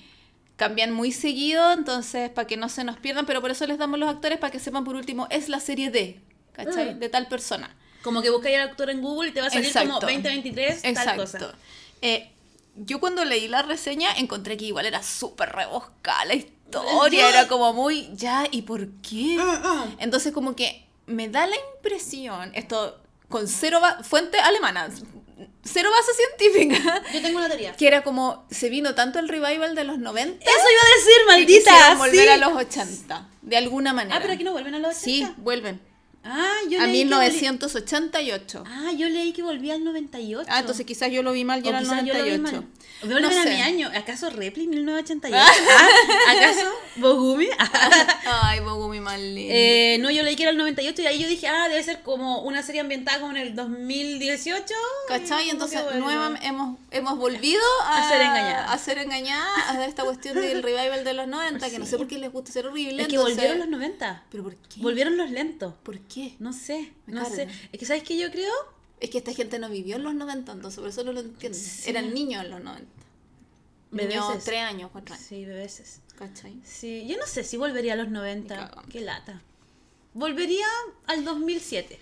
cambian 0.56 0.92
muy 0.92 1.12
seguido, 1.12 1.72
entonces 1.72 2.30
para 2.30 2.46
que 2.46 2.56
no 2.56 2.68
se 2.70 2.84
nos 2.84 2.96
pierdan, 2.98 3.26
pero 3.26 3.42
por 3.42 3.50
eso 3.50 3.66
les 3.66 3.78
damos 3.78 3.98
los 3.98 4.08
actores 4.08 4.38
para 4.38 4.50
que 4.52 4.58
sepan 4.60 4.84
por 4.84 4.96
último, 4.96 5.26
es 5.30 5.48
la 5.50 5.60
serie 5.60 5.90
de, 5.90 6.20
¿cachai? 6.52 6.94
Mm. 6.94 6.98
De 6.98 7.08
tal 7.10 7.28
persona. 7.28 7.76
Como 8.06 8.22
que 8.22 8.30
buscáis 8.30 8.54
al 8.56 8.68
actor 8.70 8.88
en 8.88 9.02
Google 9.02 9.30
y 9.30 9.32
te 9.32 9.40
va 9.40 9.48
a 9.48 9.50
salir 9.50 9.72
como 9.72 9.84
Exacto. 9.84 10.06
2023 10.06 10.82
tal 10.82 10.90
Exacto. 10.92 11.22
cosa. 11.22 11.54
Eh, 12.02 12.30
yo 12.76 13.00
cuando 13.00 13.24
leí 13.24 13.48
la 13.48 13.62
reseña 13.62 14.12
encontré 14.16 14.56
que 14.56 14.66
igual 14.66 14.86
era 14.86 15.02
súper 15.02 15.48
rebuscada 15.50 16.24
la 16.26 16.34
historia, 16.34 17.28
era 17.28 17.48
como 17.48 17.72
muy, 17.72 18.08
ya, 18.14 18.46
¿y 18.48 18.62
por 18.62 18.86
qué? 19.02 19.36
Entonces 19.98 20.32
como 20.32 20.54
que 20.54 20.86
me 21.06 21.28
da 21.28 21.48
la 21.48 21.56
impresión, 21.74 22.52
esto 22.54 23.00
con 23.28 23.48
cero 23.48 23.80
fuente 24.04 24.38
alemana, 24.38 24.88
cero 25.64 25.90
base 25.90 26.12
científica, 26.14 27.02
Yo 27.12 27.22
tengo 27.22 27.38
una 27.38 27.48
teoría. 27.48 27.74
que 27.74 27.88
era 27.88 28.04
como, 28.04 28.46
se 28.52 28.68
vino 28.68 28.94
tanto 28.94 29.18
el 29.18 29.28
revival 29.28 29.74
de 29.74 29.82
los 29.82 29.98
90 29.98 30.44
Eso 30.44 30.50
iba 30.50 30.82
a 30.82 30.96
decir, 30.96 31.14
que 31.18 31.32
maldita. 31.32 31.70
quisieron 31.72 31.98
volver 31.98 32.24
sí. 32.24 32.28
a 32.28 32.36
los 32.36 32.56
80, 32.56 33.28
de 33.42 33.56
alguna 33.56 33.92
manera. 33.92 34.16
Ah, 34.16 34.20
pero 34.20 34.34
aquí 34.34 34.44
no 34.44 34.52
vuelven 34.52 34.74
a 34.76 34.78
los 34.78 34.90
80. 34.96 35.02
Sí, 35.04 35.34
vuelven. 35.38 35.80
Ah, 36.28 36.54
yo 36.68 36.80
A 36.80 36.86
leí 36.86 36.92
que 37.04 37.04
volví- 37.04 37.04
1988. 37.04 38.64
Ah, 38.66 38.92
yo 38.96 39.08
leí 39.08 39.32
que 39.32 39.42
volvía 39.42 39.74
al 39.74 39.84
98. 39.84 40.48
Ah, 40.50 40.60
entonces 40.60 40.84
quizás 40.86 41.10
yo 41.10 41.22
lo 41.22 41.32
vi 41.32 41.44
mal 41.44 41.60
y 41.64 41.66
O 41.66 41.70
era 41.70 41.78
el 41.78 41.84
quizás 41.84 42.04
yo 42.04 42.14
lo 42.14 42.24
vi 42.24 42.30
98. 42.38 42.62
mal. 42.62 43.20
No 43.22 43.28
a 43.28 43.30
sé. 43.42 43.50
mi 43.50 43.60
año. 43.62 43.90
¿Acaso 43.94 44.30
Repli 44.30 44.66
1988? 44.66 45.36
Ah, 45.38 46.32
¿Acaso 46.36 46.66
Bogumi? 46.96 47.46
Ay, 48.24 48.60
Bogumi 48.60 49.00
mal 49.00 49.20
lindo. 49.34 49.52
Eh, 49.54 49.98
no, 50.00 50.10
yo 50.10 50.22
leí 50.22 50.34
que 50.34 50.44
era 50.44 50.50
el 50.52 50.56
98 50.56 51.02
y 51.02 51.06
ahí 51.06 51.18
yo 51.20 51.28
dije, 51.28 51.46
ah, 51.46 51.68
debe 51.68 51.82
ser 51.82 52.00
como 52.02 52.40
una 52.42 52.62
serie 52.62 52.80
ambientada 52.80 53.20
como 53.20 53.32
en 53.32 53.38
el 53.38 53.54
2018. 53.54 54.74
¿Cachai? 55.08 55.46
Y 55.46 55.50
Entonces 55.50 55.82
vuelve. 55.82 56.00
nueva- 56.00 56.38
hemos, 56.42 56.78
hemos 56.90 57.18
volvido 57.18 57.60
a, 57.84 58.06
A 58.06 58.08
ser 58.10 58.22
engañadas. 58.22 58.70
A 58.70 58.78
ser 58.78 58.98
engañadas 58.98 59.68
a 59.68 59.84
esta 59.86 60.04
cuestión 60.04 60.34
del 60.40 60.62
revival 60.62 61.04
de 61.04 61.12
los 61.12 61.28
90, 61.28 61.68
que 61.70 61.78
no 61.78 61.84
sé 61.86 61.98
por 61.98 62.08
qué 62.08 62.18
les 62.18 62.32
gusta 62.32 62.50
ser 62.50 62.66
horrible. 62.66 63.02
Es 63.02 63.08
que 63.08 63.18
volvieron 63.18 63.58
los 63.58 63.68
90. 63.68 64.24
¿Pero 64.30 64.42
por 64.42 64.56
qué? 64.56 64.80
Volvieron 64.80 65.16
los 65.18 65.30
lentos. 65.30 65.74
¿Por 65.82 65.98
qué? 66.00 66.15
No 66.38 66.52
sé, 66.52 66.92
Me 67.06 67.14
no 67.14 67.24
sé. 67.28 67.48
Es 67.72 67.78
que, 67.78 67.86
¿sabes 67.86 68.02
qué 68.02 68.16
yo 68.16 68.30
creo? 68.30 68.52
Es 69.00 69.10
que 69.10 69.18
esta 69.18 69.32
gente 69.34 69.58
no 69.58 69.68
vivió 69.68 69.96
en 69.96 70.04
los 70.04 70.14
90, 70.14 70.52
entonces 70.52 70.80
por 70.80 70.88
eso 70.88 71.04
no 71.04 71.12
lo 71.12 71.20
entiendo. 71.20 71.58
Sí. 71.58 71.90
Eran 71.90 72.14
niños 72.14 72.44
en 72.44 72.50
los 72.50 72.62
90. 72.62 72.86
Niños. 73.92 74.44
3 74.44 74.60
años, 74.62 74.90
4 74.92 75.14
años. 75.14 75.26
Sí, 75.26 75.44
bebeses. 75.44 76.00
¿Cachai? 76.18 76.58
Sí, 76.64 77.06
yo 77.06 77.16
no 77.18 77.26
sé 77.26 77.44
si 77.44 77.56
volvería 77.56 77.92
a 77.92 77.96
los 77.96 78.06
Me 78.06 78.14
90. 78.18 78.56
cago. 78.56 78.82
Qué 78.90 79.00
lata. 79.00 79.42
Volvería 80.14 80.66
al 81.06 81.24
2007. 81.24 82.00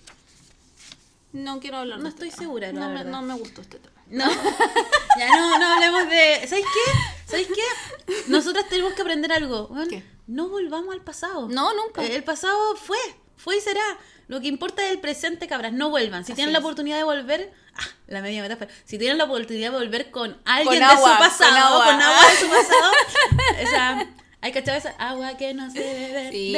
No 1.32 1.58
quiero 1.58 1.78
hablar 1.78 1.98
No 1.98 2.04
de 2.04 2.10
este 2.10 2.26
estoy 2.26 2.44
segura, 2.44 2.72
no, 2.72 2.88
me, 2.90 3.02
no 3.04 3.22
me 3.22 3.34
gustó 3.34 3.60
este 3.60 3.78
tema. 3.80 3.94
No, 4.08 4.24
ya 5.18 5.28
no, 5.36 5.58
no 5.58 5.66
hablemos 5.74 6.08
de. 6.08 6.46
¿Sabéis 6.46 6.66
qué? 6.66 7.30
¿Sabéis 7.30 7.48
qué? 7.48 8.12
Nosotras 8.28 8.68
tenemos 8.68 8.92
que 8.92 9.02
aprender 9.02 9.32
algo. 9.32 9.68
¿Qué? 9.90 10.04
No 10.28 10.48
volvamos 10.48 10.94
al 10.94 11.00
pasado. 11.02 11.48
No, 11.48 11.74
nunca. 11.74 12.04
El 12.04 12.22
pasado 12.22 12.76
fue, 12.76 12.98
fue 13.36 13.56
y 13.56 13.60
será. 13.60 13.82
Lo 14.26 14.40
que 14.40 14.46
importa 14.48 14.84
es 14.86 14.90
el 14.92 15.00
presente, 15.00 15.46
cabras. 15.46 15.72
No 15.72 15.90
vuelvan. 15.90 16.24
Si 16.24 16.32
Así 16.32 16.36
tienen 16.36 16.52
la 16.52 16.60
es. 16.60 16.64
oportunidad 16.64 16.96
de 16.96 17.04
volver, 17.04 17.52
ah, 17.76 17.82
la 18.06 18.22
media 18.22 18.40
metáfora. 18.42 18.70
Si 18.84 18.96
tienen 18.98 19.18
la 19.18 19.24
oportunidad 19.24 19.70
de 19.70 19.76
volver 19.78 20.10
con 20.10 20.38
alguien 20.46 20.80
Con 20.80 20.88
de 20.88 20.96
su 20.96 21.02
pasado, 21.18 21.50
con 21.50 21.58
agua. 21.58 21.84
con 21.84 22.02
agua 22.02 22.30
de 22.30 22.36
su 22.38 22.48
pasado, 22.48 22.92
esa. 23.60 24.06
¿Hay 24.40 24.52
cachado 24.52 24.78
esa? 24.78 24.90
Agua 24.98 25.36
que 25.36 25.52
no 25.54 25.70
se 25.70 25.78
debe. 25.80 26.30
Sí. 26.30 26.54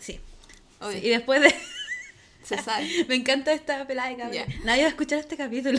Sí. 0.00 0.20
Sí, 0.92 0.98
Y 1.02 1.08
después 1.08 1.40
de. 1.40 1.54
Se 2.44 2.56
sabe. 2.62 2.88
Me 3.08 3.14
encanta 3.14 3.52
esta 3.52 3.86
pelada 3.86 4.08
de 4.10 4.16
cabra. 4.16 4.34
Ya. 4.34 4.46
Nadie 4.64 4.82
va 4.82 4.86
a 4.88 4.90
escuchar 4.90 5.18
este 5.18 5.36
capítulo. 5.36 5.78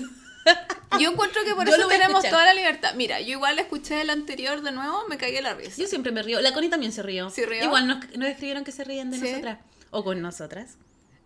Yo 0.99 1.11
encuentro 1.11 1.43
que 1.43 1.53
por 1.53 1.67
Yo 1.67 1.75
eso 1.75 1.87
tenemos 1.87 2.23
toda 2.23 2.45
la 2.45 2.53
libertad. 2.53 2.93
Mira, 2.95 3.19
yo 3.21 3.29
igual 3.33 3.59
escuché 3.59 4.01
el 4.01 4.09
anterior 4.09 4.61
de 4.61 4.71
nuevo, 4.71 5.05
me 5.07 5.17
cagué 5.17 5.41
la 5.41 5.53
risa. 5.53 5.73
Yo 5.81 5.87
siempre 5.87 6.11
me 6.11 6.23
río. 6.23 6.41
La 6.41 6.53
Connie 6.53 6.69
también 6.69 6.91
se 6.91 7.03
rió. 7.03 7.29
¿Se 7.29 7.45
rió? 7.45 7.63
Igual 7.63 7.85
nos, 7.87 7.97
nos 8.17 8.27
escribieron 8.29 8.63
que 8.63 8.71
se 8.71 8.83
ríen 8.83 9.11
de 9.11 9.17
Sí. 9.19 9.23
nosotras. 9.29 9.59
O 9.91 10.03
con 10.03 10.21
nosotras. 10.21 10.77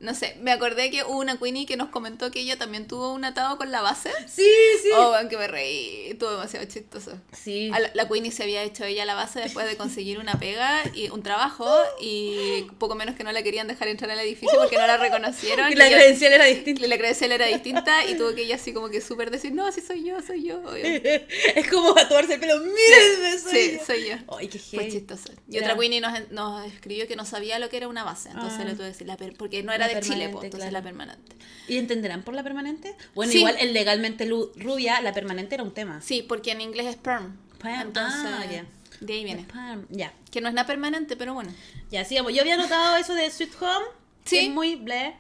No 0.04 0.14
sé, 0.14 0.36
me 0.42 0.52
acordé 0.52 0.92
que 0.92 1.04
hubo 1.04 1.18
una 1.20 1.38
Queenie 1.38 1.66
que 1.66 1.78
nos 1.78 1.88
comentó 1.90 2.30
que 2.30 2.42
ella 2.42 2.58
también 2.58 2.88
tuvo 2.88 3.14
un 3.14 3.24
atado 3.24 3.58
con 3.58 3.72
la 3.72 3.82
base. 3.82 4.12
Sí, 4.28 4.46
sí. 4.82 4.90
Oh, 4.96 5.12
weón, 5.12 5.30
que 5.30 5.38
me 5.38 5.48
reí. 5.48 6.08
Estuvo 6.10 6.32
demasiado 6.32 6.66
chistoso. 6.66 7.18
Sí. 7.32 7.70
La, 7.70 7.90
la 7.94 8.08
Queenie 8.10 8.32
se 8.32 8.44
había 8.44 8.64
hecho 8.64 8.84
ella 8.84 9.06
la 9.06 9.16
base 9.16 9.40
después 9.40 9.66
de 9.66 9.78
conseguir 9.78 10.20
una 10.20 10.36
pega 10.38 10.84
y 10.94 11.10
un 11.10 11.24
trabajo 11.24 11.74
y 12.02 12.64
poco 12.80 12.96
menos 12.96 13.16
que 13.16 13.24
no 13.24 13.32
la 13.32 13.42
querían 13.44 13.68
dejar 13.70 13.88
entrar 13.88 14.12
al 14.12 14.20
edificio 14.20 14.58
porque 14.60 14.78
no 14.78 14.86
la 14.86 14.98
reconocieron. 14.98 15.72
Y 15.72 15.76
la 15.76 15.88
ella- 15.88 15.98
credencial 15.98 16.34
era 16.34 16.46
distinta. 16.46 16.86
la 16.88 16.98
credencial 16.98 17.32
era 17.32 17.46
distinta 17.48 18.06
y 18.06 18.16
tuvo 18.18 18.36
que 18.36 18.42
ella 18.44 18.56
así 18.56 18.74
como 18.74 18.90
que 18.90 19.00
súper 19.00 19.32
decir, 19.32 19.54
no, 19.54 19.72
sí 19.72 19.80
soy 19.82 20.04
yo, 20.04 20.22
soy 20.22 20.44
yo. 20.44 20.58
obvio". 20.60 20.84
es 21.56 21.70
como 21.72 21.94
tatuarse 21.94 22.34
el 22.34 22.40
pelo. 22.42 22.60
Mírenme, 22.60 23.40
soy 23.40 23.52
sí, 23.52 23.78
yo. 23.80 23.86
soy 23.86 24.10
yo. 24.10 24.16
Ay, 24.38 24.48
qué 24.50 24.60
Fue 24.60 24.90
chistoso. 24.90 25.30
Y 25.50 25.60
otra 25.60 25.78
Queenie 25.78 26.02
nos, 26.02 26.30
nos 26.32 26.66
escribió 26.68 27.08
que 27.08 27.16
no 27.16 27.24
sabía 27.26 27.58
lo 27.60 27.70
que 27.70 27.78
era 27.78 27.88
una 27.88 28.04
base, 28.04 28.30
entonces 28.30 28.60
Ah. 28.60 28.66
le 28.66 28.72
tuve 28.74 28.84
que 28.84 28.92
decir, 28.92 29.08
la 29.08 29.18
porque 29.38 29.64
no 29.64 29.72
era 29.72 29.88
La 29.88 29.93
de 29.96 30.02
Chile, 30.02 30.30
pues, 30.30 30.46
entonces 30.46 30.70
claro. 30.70 30.72
la 30.72 30.82
permanente. 30.84 31.36
¿Y 31.68 31.78
entenderán 31.78 32.24
por 32.24 32.34
la 32.34 32.44
permanente? 32.44 32.96
Bueno, 33.16 33.32
Sí. 33.32 33.40
igual 33.40 33.56
el 33.60 33.74
legalmente 33.74 34.26
rubia, 34.26 35.02
la 35.02 35.14
permanente 35.14 35.56
era 35.56 35.64
un 35.64 35.74
tema. 35.74 36.02
Sí, 36.02 36.24
porque 36.28 36.52
en 36.52 36.62
inglés 36.62 36.88
es 36.88 36.96
perm. 36.98 37.38
Perm, 37.62 37.82
Entonces, 37.82 38.22
ah, 38.26 38.46
ya. 38.52 38.66
de 39.00 39.14
ahí 39.14 39.24
viene. 39.24 39.46
Ya. 39.90 40.14
Que 40.32 40.42
no 40.42 40.50
es 40.50 40.54
nada 40.54 40.68
permanente, 40.68 41.16
pero 41.16 41.34
bueno. 41.34 41.52
Ya, 41.90 42.04
sigamos. 42.04 42.34
Yo 42.34 42.42
había 42.42 42.58
notado 42.58 42.98
eso 42.98 43.14
de 43.14 43.30
Sweet 43.30 43.54
Home. 43.62 43.86
Sí. 44.26 44.36
Que 44.38 44.46
es 44.48 44.50
muy 44.52 44.76
ble. 44.76 45.16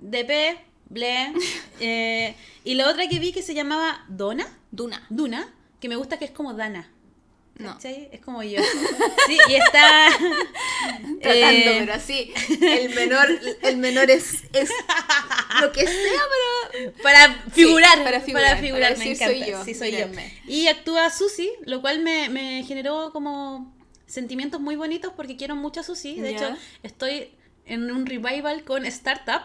DP, 0.00 0.58
ble. 0.90 1.32
eh, 1.80 2.34
y 2.64 2.74
la 2.74 2.88
otra 2.88 3.08
que 3.08 3.18
vi 3.18 3.32
que 3.32 3.42
se 3.42 3.54
llamaba 3.54 4.04
Dona. 4.08 4.46
Duna. 4.70 5.06
Duna. 5.08 5.48
Que 5.80 5.88
me 5.88 5.96
gusta 5.96 6.18
que 6.18 6.24
es 6.26 6.30
como 6.30 6.52
Dana. 6.54 6.90
No. 7.58 7.76
Es 7.82 8.20
como 8.20 8.42
yo. 8.42 8.60
Sí, 9.26 9.36
y 9.48 9.54
está. 9.56 10.08
Tratando, 11.20 11.70
eh, 11.70 11.76
pero 11.80 11.92
así. 11.94 12.32
El 12.62 12.94
menor, 12.94 13.28
el 13.62 13.76
menor 13.76 14.10
es, 14.10 14.44
es 14.52 14.70
lo 15.60 15.72
que 15.72 15.86
sea, 15.86 16.20
pero. 16.72 16.92
Para 17.02 17.34
figurar, 17.52 17.98
para 17.98 18.04
para 18.04 18.20
figurar, 18.20 18.60
figurar, 18.60 18.92
para 18.94 19.04
me 19.04 19.10
encanta. 19.12 19.26
soy 19.38 19.50
yo, 19.50 19.64
sí, 19.64 19.74
soy 19.74 19.90
mírenme. 19.92 20.32
yo. 20.46 20.52
Y 20.52 20.68
actúa 20.68 21.10
Susi, 21.10 21.50
lo 21.64 21.80
cual 21.80 22.00
me, 22.00 22.28
me 22.28 22.64
generó 22.64 23.10
como 23.12 23.74
sentimientos 24.06 24.60
muy 24.60 24.76
bonitos 24.76 25.12
porque 25.16 25.36
quiero 25.36 25.56
mucho 25.56 25.80
a 25.80 25.82
Susi. 25.82 26.20
De 26.20 26.30
hecho, 26.30 26.56
estoy 26.82 27.30
en 27.66 27.90
un 27.90 28.06
revival 28.06 28.64
con 28.64 28.86
Startup. 28.86 29.42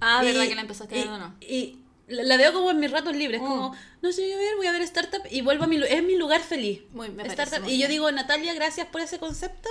Ah, 0.00 0.20
Y- 0.22 0.26
¿verdad 0.26 0.46
que 0.48 0.54
la 0.54 0.60
empezaste 0.62 0.94
a 0.94 0.98
ver 0.98 1.06
y- 1.06 1.08
o 1.08 1.18
no? 1.18 1.34
Y 1.40 1.78
la 2.08 2.22
la 2.24 2.36
veo 2.36 2.52
como 2.52 2.70
en 2.70 2.80
mis 2.80 2.90
ratos 2.90 3.14
libres, 3.14 3.40
Mm. 3.40 3.44
como, 3.46 3.76
no 4.02 4.12
sé 4.12 4.22
qué 4.26 4.36
ver, 4.36 4.56
voy 4.56 4.66
a 4.66 4.72
ver 4.72 4.82
Startup 4.82 5.22
y 5.30 5.40
vuelvo 5.42 5.64
a 5.64 5.66
mi, 5.66 5.76
lu- 5.78 5.86
es 5.86 6.02
mi 6.02 6.16
lugar 6.16 6.40
feliz. 6.42 6.80
Muy- 6.92 7.10
me 7.10 7.22
Startup. 7.26 7.62
muy 7.62 7.72
Y 7.72 7.78
yo 7.78 7.88
digo, 7.88 8.10
Natalia, 8.10 8.54
gracias 8.54 8.86
por 8.88 9.00
ese 9.00 9.18
concepto 9.18 9.68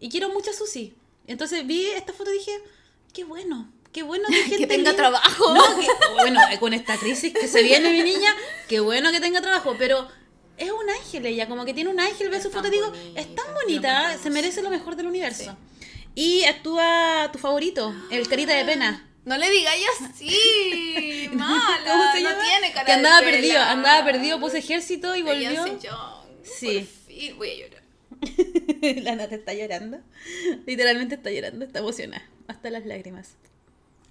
y 0.00 0.08
quiero 0.08 0.28
mucho 0.30 0.50
a 0.50 0.54
Susi. 0.54 0.94
Entonces 1.26 1.66
vi 1.66 1.86
esta 1.86 2.12
foto 2.12 2.30
y 2.32 2.38
dije, 2.38 2.52
qué 3.12 3.24
bueno, 3.24 3.70
qué 3.92 4.02
bueno 4.02 4.28
que, 4.28 4.34
gente 4.42 4.56
Que 4.58 4.66
tenga 4.66 4.90
linda". 4.90 4.96
trabajo. 4.96 5.54
No, 5.54 5.62
que- 5.80 5.86
bueno, 6.14 6.40
eh, 6.52 6.58
con 6.58 6.72
esta 6.74 6.96
crisis 6.98 7.32
que 7.32 7.48
se 7.48 7.62
viene 7.62 7.90
mi 7.92 8.02
niña, 8.02 8.34
qué 8.68 8.80
bueno 8.80 9.10
que 9.12 9.20
tenga 9.20 9.40
trabajo, 9.40 9.74
pero 9.78 10.08
es 10.58 10.70
un 10.70 10.88
ángel 10.88 11.26
ella, 11.26 11.48
como 11.48 11.64
que 11.64 11.74
tiene 11.74 11.90
un 11.90 12.00
ángel, 12.00 12.30
ve 12.30 12.38
Es 12.38 12.42
su 12.42 12.50
foto 12.50 12.68
y 12.68 12.70
digo, 12.70 12.92
es 13.14 13.34
tan 13.34 13.52
bonita, 13.54 14.16
se 14.22 14.30
merece 14.30 14.62
lo 14.62 14.70
mejor 14.70 14.96
del 14.96 15.06
universo. 15.06 15.56
Y 16.14 16.44
actúa 16.44 17.28
tu 17.32 17.38
favorito, 17.38 17.94
el 18.10 18.26
carita 18.26 18.54
de 18.54 18.64
pena. 18.64 19.05
No 19.26 19.36
le 19.36 19.50
digáis 19.50 19.84
así. 20.02 21.28
Mala. 21.34 21.80
¿Cómo 21.84 22.12
se 22.12 22.22
no 22.22 22.30
tiene 22.40 22.72
cara 22.72 22.86
que 22.86 22.92
andaba 22.92 23.20
de 23.20 23.24
perdido, 23.32 23.54
pela. 23.54 23.72
andaba 23.72 24.04
perdido, 24.04 24.40
puse 24.40 24.58
ejército 24.58 25.16
y 25.16 25.22
volvió. 25.22 25.64
Sí. 26.44 26.78
Por 26.78 27.12
fin 27.12 27.36
voy 27.36 27.50
a 27.50 27.54
llorar. 27.58 27.82
La 29.02 29.16
Nata 29.16 29.34
está 29.34 29.52
llorando. 29.52 29.98
Literalmente 30.64 31.16
está 31.16 31.32
llorando, 31.32 31.64
está 31.64 31.80
emocionada. 31.80 32.24
Hasta 32.46 32.70
las 32.70 32.86
lágrimas. 32.86 33.34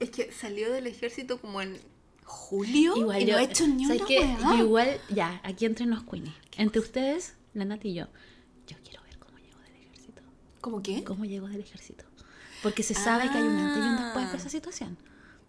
Es 0.02 0.10
que 0.10 0.34
salió 0.34 0.70
del 0.70 0.86
ejército 0.88 1.40
como 1.40 1.62
en 1.62 1.80
julio 2.26 2.98
Igual 2.98 3.22
y 3.22 3.26
yo, 3.26 3.34
no 3.34 3.38
ha 3.40 3.44
hecho 3.44 3.68
ni 3.68 3.86
¿sabes 3.86 4.02
una 4.02 4.10
weá. 4.10 4.58
Yo 4.58 4.66
igual, 4.66 5.02
ya, 5.10 5.40
aquí 5.46 5.66
entre 5.66 5.86
nos 5.86 6.04
Queenie. 6.04 6.34
Entre 6.58 6.82
ustedes, 6.82 7.36
la 7.54 7.64
Nata 7.64 7.88
y 7.88 7.94
yo. 7.94 8.08
Yo 8.68 8.76
quiero 8.84 9.02
ver 9.04 9.18
cómo 9.18 9.38
llegó 9.38 9.60
del 9.60 9.76
ejército. 9.76 10.22
¿Cómo 10.60 10.84
qué? 10.84 11.06
¿Cómo 11.06 11.24
llegó 11.24 11.48
del 11.48 11.62
ejército? 11.62 12.04
Porque 12.66 12.82
se 12.84 12.96
sabe 12.96 13.30
que 13.30 13.38
hay 13.38 13.44
un 13.44 13.58
antes 13.58 13.78
y 13.78 13.88
un 13.88 13.96
después 13.96 14.26
Ah. 14.26 14.32
de 14.32 14.38
esa 14.38 14.50
situación. 14.50 14.98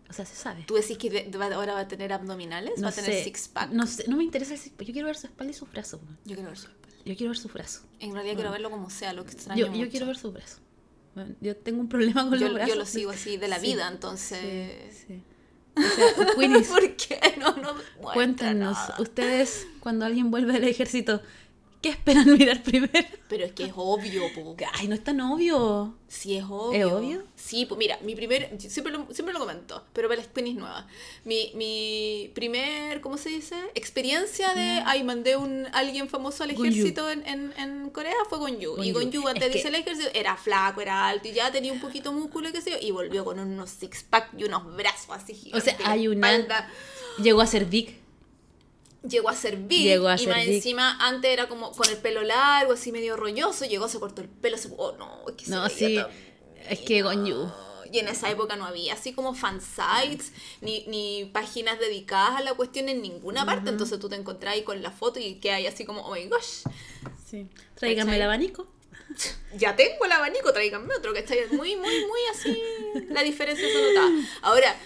O 0.08 0.12
sea, 0.12 0.24
se 0.26 0.36
sabe. 0.36 0.64
¿Tú 0.66 0.74
decís 0.74 0.98
que 0.98 1.08
de- 1.10 1.54
ahora 1.54 1.72
va 1.74 1.80
a 1.80 1.88
tener 1.88 2.12
abdominales? 2.12 2.74
¿Va 2.76 2.82
No 2.82 2.88
a 2.88 2.92
tener 2.92 3.12
sé, 3.12 3.24
six 3.24 3.48
pack? 3.48 3.70
No 3.70 3.86
sé, 3.86 4.04
no 4.06 4.16
me 4.18 4.22
interesa 4.24 4.52
el 4.52 4.60
six 4.60 4.74
pack. 4.76 4.86
Yo 4.86 4.92
quiero 4.92 5.06
ver 5.06 5.16
su 5.16 5.26
espalda 5.26 5.50
y 5.50 5.54
sus 5.54 5.70
brazos. 5.72 6.00
Yo 6.26 6.34
quiero 6.36 6.50
ver 6.50 6.58
su 6.58 6.66
espalda. 6.68 6.96
Yo 7.06 7.16
quiero 7.16 7.30
ver 7.30 7.38
su 7.38 7.48
brazo. 7.48 7.80
En 8.00 8.12
realidad 8.12 8.34
quiero 8.34 8.50
verlo 8.52 8.70
como 8.70 8.90
sea, 8.90 9.12
lo 9.14 9.22
extraño 9.22 9.58
Yo, 9.60 9.72
yo 9.72 9.78
mucho. 9.78 9.90
quiero 9.90 10.06
ver 10.06 10.16
su 10.18 10.30
brazo. 10.30 10.58
Bueno, 11.14 11.34
yo 11.40 11.56
tengo 11.56 11.80
un 11.80 11.88
problema 11.88 12.28
con 12.28 12.38
yo, 12.38 12.46
los 12.48 12.54
brazos. 12.54 12.74
yo 12.74 12.78
lo 12.78 12.84
sigo 12.86 13.10
así 13.10 13.36
de 13.38 13.48
la 13.48 13.58
Sí, 13.58 13.66
vida, 13.68 13.88
entonces... 13.88 14.94
Sí, 15.06 15.06
sí. 15.08 15.22
O 15.76 15.80
sea, 15.82 16.34
Queenies, 16.38 16.68
¿Por 16.68 16.96
qué 16.96 17.18
no 17.38 17.52
muestra 17.54 18.12
cuéntanos, 18.14 18.76
ustedes 18.98 19.66
cuando 19.80 20.04
alguien 20.04 20.30
vuelve 20.30 20.52
del 20.52 20.64
ejército, 20.64 21.22
¿qué 21.86 21.92
esperan 21.92 22.32
mirar 22.38 22.62
primero? 22.62 22.92
Pero 23.28 23.44
es 23.44 23.52
que 23.52 23.64
es 23.64 23.72
obvio, 23.76 24.22
po. 24.34 24.56
Ay, 24.74 24.88
no 24.88 24.94
es 24.94 25.02
tan 25.04 25.20
obvio. 25.20 25.96
Sí, 26.08 26.36
es 26.36 26.44
obvio. 26.48 26.86
¿Es 26.86 26.92
obvio? 26.92 27.24
Sí, 27.34 27.66
pues 27.66 27.78
mira, 27.78 27.98
mi 28.02 28.14
primer, 28.14 28.54
siempre 28.60 28.92
lo, 28.92 29.06
siempre 29.12 29.32
lo 29.32 29.38
comento, 29.40 29.84
pero 29.92 30.08
para 30.08 30.18
las 30.20 30.28
penis 30.28 30.54
nuevas. 30.56 30.84
Mi, 31.24 31.50
mi 31.54 32.30
primer, 32.34 33.00
¿cómo 33.00 33.16
se 33.18 33.28
dice? 33.30 33.56
Experiencia 33.74 34.54
de, 34.54 34.82
ay, 34.84 35.02
mandé 35.04 35.36
un 35.36 35.66
alguien 35.72 36.08
famoso 36.08 36.44
al 36.44 36.50
ejército 36.50 37.10
en, 37.10 37.26
en, 37.26 37.52
en 37.58 37.90
Corea 37.90 38.14
fue 38.28 38.38
con 38.38 38.58
Yu. 38.58 38.82
Y 38.82 38.92
con 38.92 39.10
Yu, 39.10 39.26
antes 39.26 39.42
Es 39.44 39.48
de 39.48 39.52
que- 39.52 39.58
irse 39.58 39.68
al 39.68 39.74
ejército, 39.74 40.08
era 40.14 40.36
flaco, 40.36 40.80
era 40.80 41.08
alto 41.08 41.28
y 41.28 41.32
ya 41.32 41.50
tenía 41.50 41.72
un 41.72 41.80
poquito 41.80 42.12
músculo, 42.12 42.50
qué 42.52 42.60
sé 42.60 42.70
yo, 42.72 42.76
y 42.80 42.90
volvió 42.90 43.24
con 43.24 43.38
unos 43.38 43.70
six 43.70 44.02
pack 44.04 44.30
y 44.38 44.44
unos 44.44 44.76
brazos 44.76 45.10
así 45.10 45.32
O 45.52 45.60
sea, 45.60 45.74
gigantes, 45.74 45.86
hay 45.86 46.08
una-. 46.08 46.68
Llegó 47.22 47.40
a 47.40 47.46
ser 47.46 47.64
Vic. 47.66 48.05
Llegó 49.08 49.28
a 49.28 49.34
ser 49.34 49.56
big 49.56 49.82
Llegó 49.82 50.08
a 50.08 50.14
y 50.14 50.18
ser 50.18 50.28
más 50.28 50.44
big. 50.46 50.54
encima 50.56 50.96
antes 51.00 51.30
era 51.30 51.48
como 51.48 51.72
con 51.72 51.88
el 51.88 51.96
pelo 51.98 52.22
largo, 52.22 52.72
así 52.72 52.92
medio 52.92 53.16
rolloso, 53.16 53.64
llegó, 53.64 53.88
se 53.88 54.00
cortó 54.00 54.22
el 54.22 54.28
pelo, 54.28 54.56
se 54.58 54.68
oh 54.76 54.92
no, 54.98 55.22
es 55.28 55.34
que 55.34 55.44
se 55.44 55.50
No, 55.50 55.62
veía 55.64 55.70
sí. 55.76 55.94
tan 55.96 56.06
Es 56.70 56.80
que 56.80 57.02
Gonyu. 57.02 57.48
y 57.92 57.98
en 58.00 58.08
esa 58.08 58.30
época 58.30 58.56
no 58.56 58.64
había 58.66 58.94
así 58.94 59.12
como 59.12 59.34
fansites 59.34 60.32
ni, 60.60 60.84
ni 60.88 61.26
páginas 61.32 61.78
dedicadas 61.78 62.40
a 62.40 62.42
la 62.42 62.54
cuestión 62.54 62.88
en 62.88 63.00
ninguna 63.02 63.44
parte. 63.46 63.70
Entonces 63.70 63.98
tú 64.00 64.08
te 64.08 64.16
encontrás 64.16 64.54
ahí 64.54 64.62
con 64.64 64.82
la 64.82 64.90
foto 64.90 65.20
y 65.20 65.36
que 65.36 65.52
hay 65.52 65.66
así 65.66 65.84
como, 65.84 66.00
oh 66.02 66.14
my 66.14 66.26
gosh, 66.26 66.62
Sí. 67.30 67.46
Tráigame 67.74 68.16
el 68.16 68.22
abanico. 68.22 68.66
ya 69.56 69.76
tengo 69.76 70.04
el 70.04 70.12
abanico, 70.12 70.52
tráiganme 70.52 70.94
otro, 70.94 71.12
que 71.12 71.20
está 71.20 71.34
muy, 71.52 71.76
muy, 71.76 72.00
muy 72.06 72.20
así. 72.32 72.60
La 73.10 73.22
diferencia 73.22 73.66
se 73.68 73.82
notaba. 73.82 74.10
Ahora, 74.42 74.76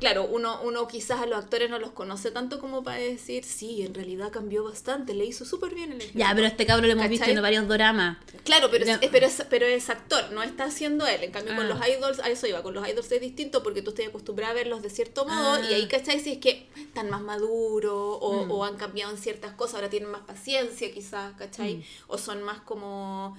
claro, 0.00 0.24
uno, 0.24 0.60
uno 0.64 0.88
quizás 0.88 1.20
a 1.20 1.26
los 1.26 1.38
actores 1.38 1.70
no 1.70 1.78
los 1.78 1.92
conoce 1.92 2.30
tanto 2.32 2.58
como 2.58 2.82
para 2.82 2.96
decir, 2.98 3.44
sí, 3.44 3.82
en 3.82 3.94
realidad 3.94 4.32
cambió 4.32 4.64
bastante, 4.64 5.14
le 5.14 5.24
hizo 5.26 5.44
súper 5.44 5.74
bien 5.74 5.92
el 5.92 5.98
Ya, 6.00 6.04
ejemplo". 6.06 6.26
pero 6.34 6.44
a 6.46 6.48
este 6.48 6.66
cabro 6.66 6.86
lo 6.86 6.92
hemos 6.94 7.08
visto 7.08 7.26
en 7.30 7.40
varios 7.42 7.68
doramas. 7.68 8.18
Claro, 8.44 8.68
pero 8.70 8.84
Ya. 8.86 8.94
es- 8.94 9.10
pero, 9.10 9.26
es, 9.26 9.44
pero 9.48 9.66
es 9.66 9.88
actor, 9.90 10.32
no 10.32 10.42
está 10.42 10.64
haciendo 10.64 11.06
él. 11.06 11.22
En 11.22 11.30
cambio, 11.30 11.54
con 11.54 11.66
Ah. 11.66 11.68
los 11.68 11.88
idols, 11.88 12.18
a 12.20 12.28
eso 12.30 12.46
iba, 12.46 12.62
con 12.62 12.74
los 12.74 12.88
idols 12.88 13.12
es 13.12 13.20
distinto 13.20 13.62
porque 13.62 13.82
tú 13.82 13.90
estás 13.90 14.06
acostumbrada 14.08 14.52
a 14.52 14.54
verlos 14.54 14.82
de 14.82 14.90
cierto 14.90 15.24
modo 15.26 15.52
Ah. 15.54 15.60
y 15.70 15.74
ahí, 15.74 15.86
¿cachai? 15.86 16.18
Si 16.20 16.32
es 16.32 16.38
que 16.38 16.66
están 16.76 17.10
más 17.10 17.20
maduros 17.22 17.92
o, 18.20 18.46
Mm. 18.46 18.50
o 18.50 18.64
han 18.64 18.76
cambiado 18.76 19.12
en 19.12 19.18
ciertas 19.18 19.52
cosas, 19.52 19.74
ahora 19.76 19.90
tienen 19.90 20.10
más 20.10 20.22
paciencia 20.22 20.90
quizás, 20.92 21.34
¿cachai? 21.36 21.76
Mm. 21.76 21.82
O 22.08 22.18
son 22.18 22.42
más 22.42 22.60
como... 22.62 23.36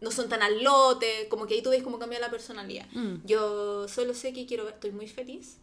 No 0.00 0.10
son 0.10 0.30
tan 0.30 0.42
al 0.42 0.64
lote, 0.64 1.28
como 1.28 1.46
que 1.46 1.52
ahí 1.54 1.62
tú 1.62 1.68
ves 1.70 1.82
cómo 1.82 1.98
cambia 1.98 2.18
la 2.18 2.30
personalidad. 2.30 2.86
Mm. 2.92 3.16
Yo 3.26 3.86
solo 3.86 4.14
sé 4.14 4.32
que 4.32 4.46
quiero 4.46 4.64
ver, 4.64 4.72
estoy 4.74 4.92
muy 4.92 5.06
feliz. 5.06 5.58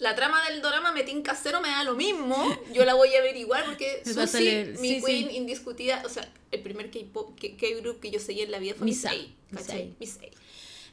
La 0.00 0.16
trama 0.16 0.42
del 0.48 0.62
drama 0.62 0.92
me 0.92 1.02
tinca 1.04 1.34
cero, 1.40 1.60
me 1.62 1.68
da 1.68 1.84
lo 1.84 1.94
mismo. 1.94 2.34
Yo 2.72 2.84
la 2.84 2.94
voy 2.94 3.14
a 3.14 3.20
ver 3.20 3.36
igual 3.36 3.64
porque 3.66 4.02
salir- 4.26 4.78
mi 4.80 4.96
sí, 4.96 5.02
queen 5.04 5.30
sí. 5.30 5.36
indiscutida, 5.36 6.02
o 6.04 6.08
sea, 6.08 6.26
el 6.50 6.60
primer 6.60 6.90
K-pop, 6.90 7.38
K-group 7.38 8.00
que 8.00 8.10
yo 8.10 8.18
seguí 8.18 8.40
en 8.40 8.50
la 8.50 8.58
vida 8.58 8.74
fue 8.74 8.86
Miss 8.86 9.02
¿cachai? 9.02 9.94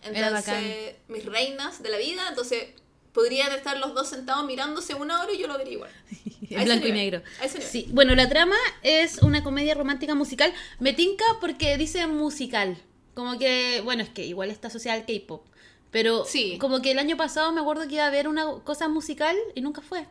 Entonces, 0.04 0.96
mis 1.08 1.26
reinas 1.26 1.82
de 1.82 1.90
la 1.90 1.98
vida, 1.98 2.28
entonces 2.30 2.66
podrían 3.14 3.52
estar 3.52 3.78
los 3.80 3.96
dos 3.96 4.10
sentados 4.10 4.46
mirándose 4.46 4.94
una 4.94 5.22
hora 5.22 5.34
y 5.34 5.40
yo 5.40 5.48
lo 5.48 5.58
vería 5.58 5.74
igual. 5.74 5.92
A 6.52 6.60
En 6.62 6.66
blanco 6.66 6.88
y 6.88 6.92
negro. 6.92 7.22
Sí, 7.70 7.88
bueno, 7.92 8.14
la 8.16 8.30
trama 8.30 8.56
es 8.84 9.18
una 9.24 9.44
comedia 9.44 9.74
romántica 9.74 10.16
musical. 10.16 10.54
Me 10.80 10.94
tinca 10.94 11.26
porque 11.42 11.78
dice 11.78 12.08
musical. 12.08 12.78
Como 13.16 13.40
que, 13.40 13.82
bueno, 13.84 14.04
es 14.04 14.10
que 14.10 14.26
igual 14.26 14.52
está 14.52 14.68
asociada 14.68 15.00
al 15.00 15.06
K-pop. 15.06 15.46
Pero 15.92 16.26
Sí. 16.26 16.58
como 16.60 16.82
que 16.82 16.92
el 16.92 17.00
año 17.00 17.18
pasado 17.18 17.52
me 17.52 17.62
acuerdo 17.62 17.88
que 17.88 17.96
iba 17.96 18.04
a 18.04 18.08
haber 18.08 18.28
una 18.28 18.46
cosa 18.64 18.88
musical 18.88 19.36
y 19.56 19.62
nunca 19.62 19.82
fue. 19.82 20.08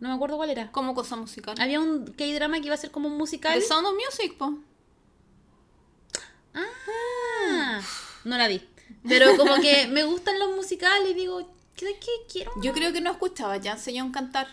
No 0.00 0.08
me 0.08 0.14
acuerdo 0.14 0.36
cuál 0.36 0.50
era. 0.50 0.70
Como 0.72 0.94
cosa 0.94 1.16
musical. 1.16 1.54
Había 1.58 1.80
un 1.80 2.06
K-drama 2.06 2.60
que 2.60 2.66
iba 2.66 2.74
a 2.74 2.78
ser 2.78 2.90
como 2.90 3.08
un 3.08 3.16
musical. 3.16 3.54
The 3.58 3.64
Sound 3.64 3.86
of 3.86 3.94
Music, 3.94 4.36
po. 4.36 4.58
Ah, 6.54 7.80
no 8.24 8.36
la 8.38 8.48
vi. 8.48 8.62
Pero 9.08 9.36
como 9.36 9.56
que 9.56 9.86
me 9.88 10.04
gustan 10.04 10.38
los 10.38 10.54
musicales 10.54 11.10
y 11.10 11.14
digo, 11.14 11.48
¿qué, 11.76 11.98
qué 11.98 12.10
quiero? 12.30 12.52
Yo 12.62 12.72
creo 12.72 12.92
que 12.92 13.00
no 13.00 13.10
escuchaba 13.10 13.56
ya 13.56 13.76
Young 13.76 14.12
cantar. 14.12 14.48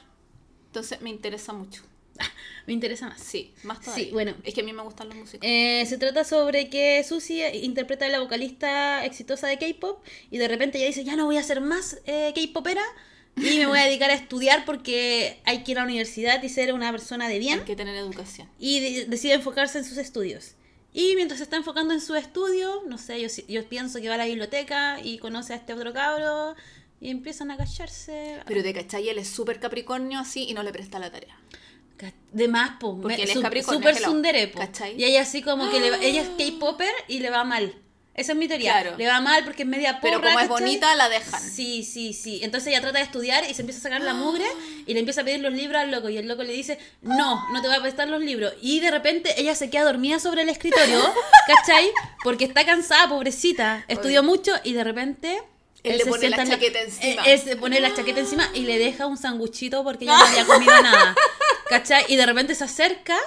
Entonces 0.68 1.02
me 1.02 1.10
interesa 1.10 1.54
mucho. 1.54 1.84
Me 2.68 2.74
interesa 2.74 3.08
más. 3.10 3.20
Sí, 3.22 3.54
más 3.64 3.82
todavía. 3.82 4.06
Sí, 4.06 4.12
bueno. 4.12 4.34
Es 4.44 4.54
que 4.54 4.62
a 4.62 4.64
mí 4.64 4.72
me 4.72 4.82
gustan 4.84 5.10
los 5.10 5.18
musicales. 5.18 5.44
Eh, 5.44 5.86
se 5.90 5.98
trata 5.98 6.24
sobre 6.24 6.70
que 6.70 7.04
Susie 7.04 7.58
interpreta 7.58 8.06
a 8.06 8.10
la 8.10 8.20
vocalista 8.22 9.04
exitosa 9.06 9.48
de 9.48 9.58
K-pop 9.58 10.02
y 10.32 10.38
de 10.38 10.48
repente 10.48 10.78
ella 10.78 10.88
dice, 10.88 11.04
ya 11.04 11.16
no 11.18 11.26
voy 11.26 11.38
a 11.38 11.44
ser 11.44 11.60
más 11.60 11.98
eh, 12.06 12.32
K-popera 12.34 12.84
y 13.36 13.58
me 13.58 13.66
voy 13.66 13.80
a 13.80 13.86
dedicar 13.86 14.12
a 14.12 14.14
estudiar 14.14 14.64
porque 14.64 15.42
hay 15.44 15.64
que 15.64 15.72
ir 15.72 15.78
a 15.78 15.82
la 15.82 15.88
universidad 15.88 16.42
y 16.42 16.50
ser 16.50 16.72
una 16.74 16.92
persona 16.92 17.28
de 17.28 17.40
bien 17.40 17.60
Hay 17.60 17.66
que 17.66 17.76
tener 17.76 17.96
educación. 17.98 18.48
y 18.60 18.80
de- 18.80 19.06
decide 19.08 19.34
enfocarse 19.34 19.80
en 19.80 19.84
sus 19.86 19.98
estudios. 19.98 20.52
Y 20.94 21.16
mientras 21.16 21.40
se 21.40 21.44
está 21.46 21.58
enfocando 21.58 21.94
en 21.94 22.00
su 22.02 22.14
estudio, 22.16 22.84
no 22.88 22.98
sé, 23.00 23.20
yo, 23.20 23.28
si- 23.28 23.44
yo 23.50 23.68
pienso 23.68 24.00
que 24.00 24.08
va 24.08 24.14
a 24.14 24.20
la 24.20 24.26
biblioteca 24.26 25.00
y 25.04 25.18
conoce 25.18 25.54
a 25.54 25.56
este 25.56 25.74
otro 25.74 25.92
cabro 25.92 26.56
y 27.02 27.10
empiezan 27.10 27.50
a 27.52 27.58
callarse. 27.58 28.40
Pero 28.46 28.62
de 28.64 28.74
cachai, 28.74 29.10
él 29.10 29.18
es 29.18 29.28
súper 29.28 29.60
capricornio 29.60 30.20
así 30.20 30.46
y 30.48 30.54
no 30.54 30.62
le 30.64 30.72
presta 30.72 31.00
la 31.00 31.12
tarea. 31.12 31.36
De 32.32 32.48
más, 32.48 32.78
po. 32.80 33.00
Porque 33.00 33.24
él 33.24 33.30
es 33.30 33.40
Capricornio, 33.40 33.80
Súper 33.80 33.98
hello. 33.98 34.08
sundere, 34.10 34.48
po. 34.48 34.60
¿Cachai? 34.60 35.00
Y 35.00 35.04
ella 35.06 35.22
así 35.22 35.42
como 35.42 35.70
que 35.70 35.80
le 35.80 35.92
va- 35.92 35.98
ella 36.02 36.22
es 36.22 36.30
K-popper 36.38 36.94
y 37.08 37.20
le 37.20 37.30
va 37.30 37.44
mal. 37.44 37.76
Esa 38.16 38.34
es 38.34 38.38
mi 38.38 38.48
teoría. 38.48 38.74
Claro. 38.80 38.96
Le 38.98 39.08
va 39.08 39.22
mal 39.22 39.44
porque 39.44 39.64
es 39.64 39.68
media 39.68 40.00
porra, 40.00 40.20
Pero 40.20 40.22
como 40.22 40.40
es 40.40 40.48
bonita, 40.48 40.94
la 40.96 41.10
dejan. 41.10 41.42
Sí, 41.42 41.84
sí, 41.84 42.14
sí. 42.14 42.42
Entonces 42.44 42.68
ella 42.68 42.80
trata 42.80 43.00
de 43.00 43.06
estudiar 43.06 43.44
y 43.50 43.56
se 43.56 43.64
empieza 43.64 43.80
a 43.80 43.84
sacar 43.84 44.02
la 44.02 44.14
mugre 44.14 44.46
y 44.86 44.94
le 44.94 45.00
empieza 45.00 45.22
a 45.22 45.24
pedir 45.24 45.40
los 45.40 45.52
libros 45.52 45.82
al 45.82 45.90
loco. 45.90 46.10
Y 46.10 46.18
el 46.18 46.28
loco 46.28 46.44
le 46.44 46.54
dice, 46.54 46.78
no, 47.02 47.50
no 47.52 47.62
te 47.62 47.68
voy 47.68 47.76
a 47.78 47.82
prestar 47.82 48.08
los 48.10 48.22
libros. 48.22 48.54
Y 48.62 48.82
de 48.82 48.92
repente 48.92 49.34
ella 49.42 49.56
se 49.56 49.72
queda 49.72 49.84
dormida 49.86 50.20
sobre 50.20 50.44
el 50.44 50.50
escritorio, 50.50 51.00
¿cachai? 51.48 51.90
Porque 52.24 52.46
está 52.46 52.64
cansada, 52.66 53.10
pobrecita. 53.10 53.84
Estudió 53.88 54.22
mucho 54.22 54.52
y 54.64 54.74
de 54.74 54.84
repente... 54.84 55.42
Él 55.84 55.98
le 55.98 56.04
se 56.04 56.10
pone 56.10 56.30
la 56.30 56.36
sienta 56.38 56.42
en 56.44 56.50
chaqueta 56.60 56.82
encima. 56.82 57.24
Él, 57.26 57.32
él 57.32 57.42
se 57.42 57.56
pone 57.58 57.80
la 57.80 57.94
chaqueta 57.94 58.20
encima 58.22 58.50
y 58.54 58.62
le 58.62 58.78
deja 58.80 59.06
un 59.06 59.18
sanguchito 59.18 59.84
porque 59.84 60.06
ella 60.06 60.18
no 60.18 60.26
había 60.26 60.46
comido 60.46 60.82
nada. 60.82 61.16
¿Cachai? 61.70 62.06
Y 62.08 62.16
de 62.16 62.26
repente 62.26 62.56
se 62.56 62.64
acerca 62.64 63.18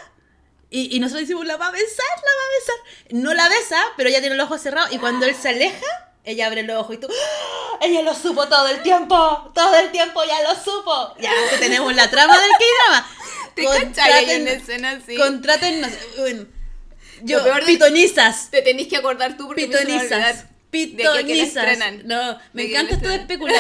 y, 0.71 0.95
y 0.97 1.01
nosotros 1.01 1.23
decimos, 1.23 1.47
la 1.47 1.57
va 1.57 1.69
a 1.69 1.71
besar, 1.71 2.07
la 2.17 2.31
va 2.33 2.45
a 2.47 2.59
besar. 2.59 3.23
No 3.23 3.35
la 3.35 3.49
besa, 3.49 3.79
pero 3.97 4.09
ella 4.09 4.21
tiene 4.21 4.37
los 4.37 4.47
ojos 4.47 4.61
cerrados 4.63 4.93
y 4.93 4.99
cuando 4.99 5.27
él 5.27 5.35
se 5.35 5.51
aleja, 5.51 5.87
ella 6.25 6.47
abre 6.47 6.63
los 6.65 6.77
ojos 6.81 6.97
y 6.97 6.99
tú, 6.99 7.09
¡Ah! 7.09 7.79
ella 7.83 8.03
lo 8.03 8.15
supo 8.15 8.49
todo 8.49 8.67
el 8.69 8.83
tiempo, 8.83 9.53
todo 9.55 9.77
el 9.77 9.91
tiempo 9.93 10.23
ya 10.25 10.43
lo 10.43 10.55
supo. 10.59 11.15
Ya 11.21 11.31
que 11.51 11.59
tenemos 11.59 11.95
la 11.95 12.11
trama 12.11 12.37
del 12.39 12.51
K-drama. 12.51 13.11
¿Te 13.55 13.63
Contraten- 13.65 14.43
una 14.43 14.51
escena 14.51 14.91
así. 14.91 15.17
Bueno, 16.19 16.47
yo, 17.23 17.39
Lo 17.39 17.45
peor 17.45 17.65
de-. 17.65 17.73
Te 18.51 18.61
tenés 18.63 18.89
que 18.89 18.97
acordar 18.97 19.37
tú 19.37 19.47
porque 19.47 19.63
se 19.79 19.85
me 19.85 20.09
Pitonizas. 20.85 21.79
No, 22.05 22.39
me 22.53 22.63
De 22.63 22.71
encanta 22.71 22.95
esto 22.95 23.09
de 23.09 23.17
especular. 23.17 23.57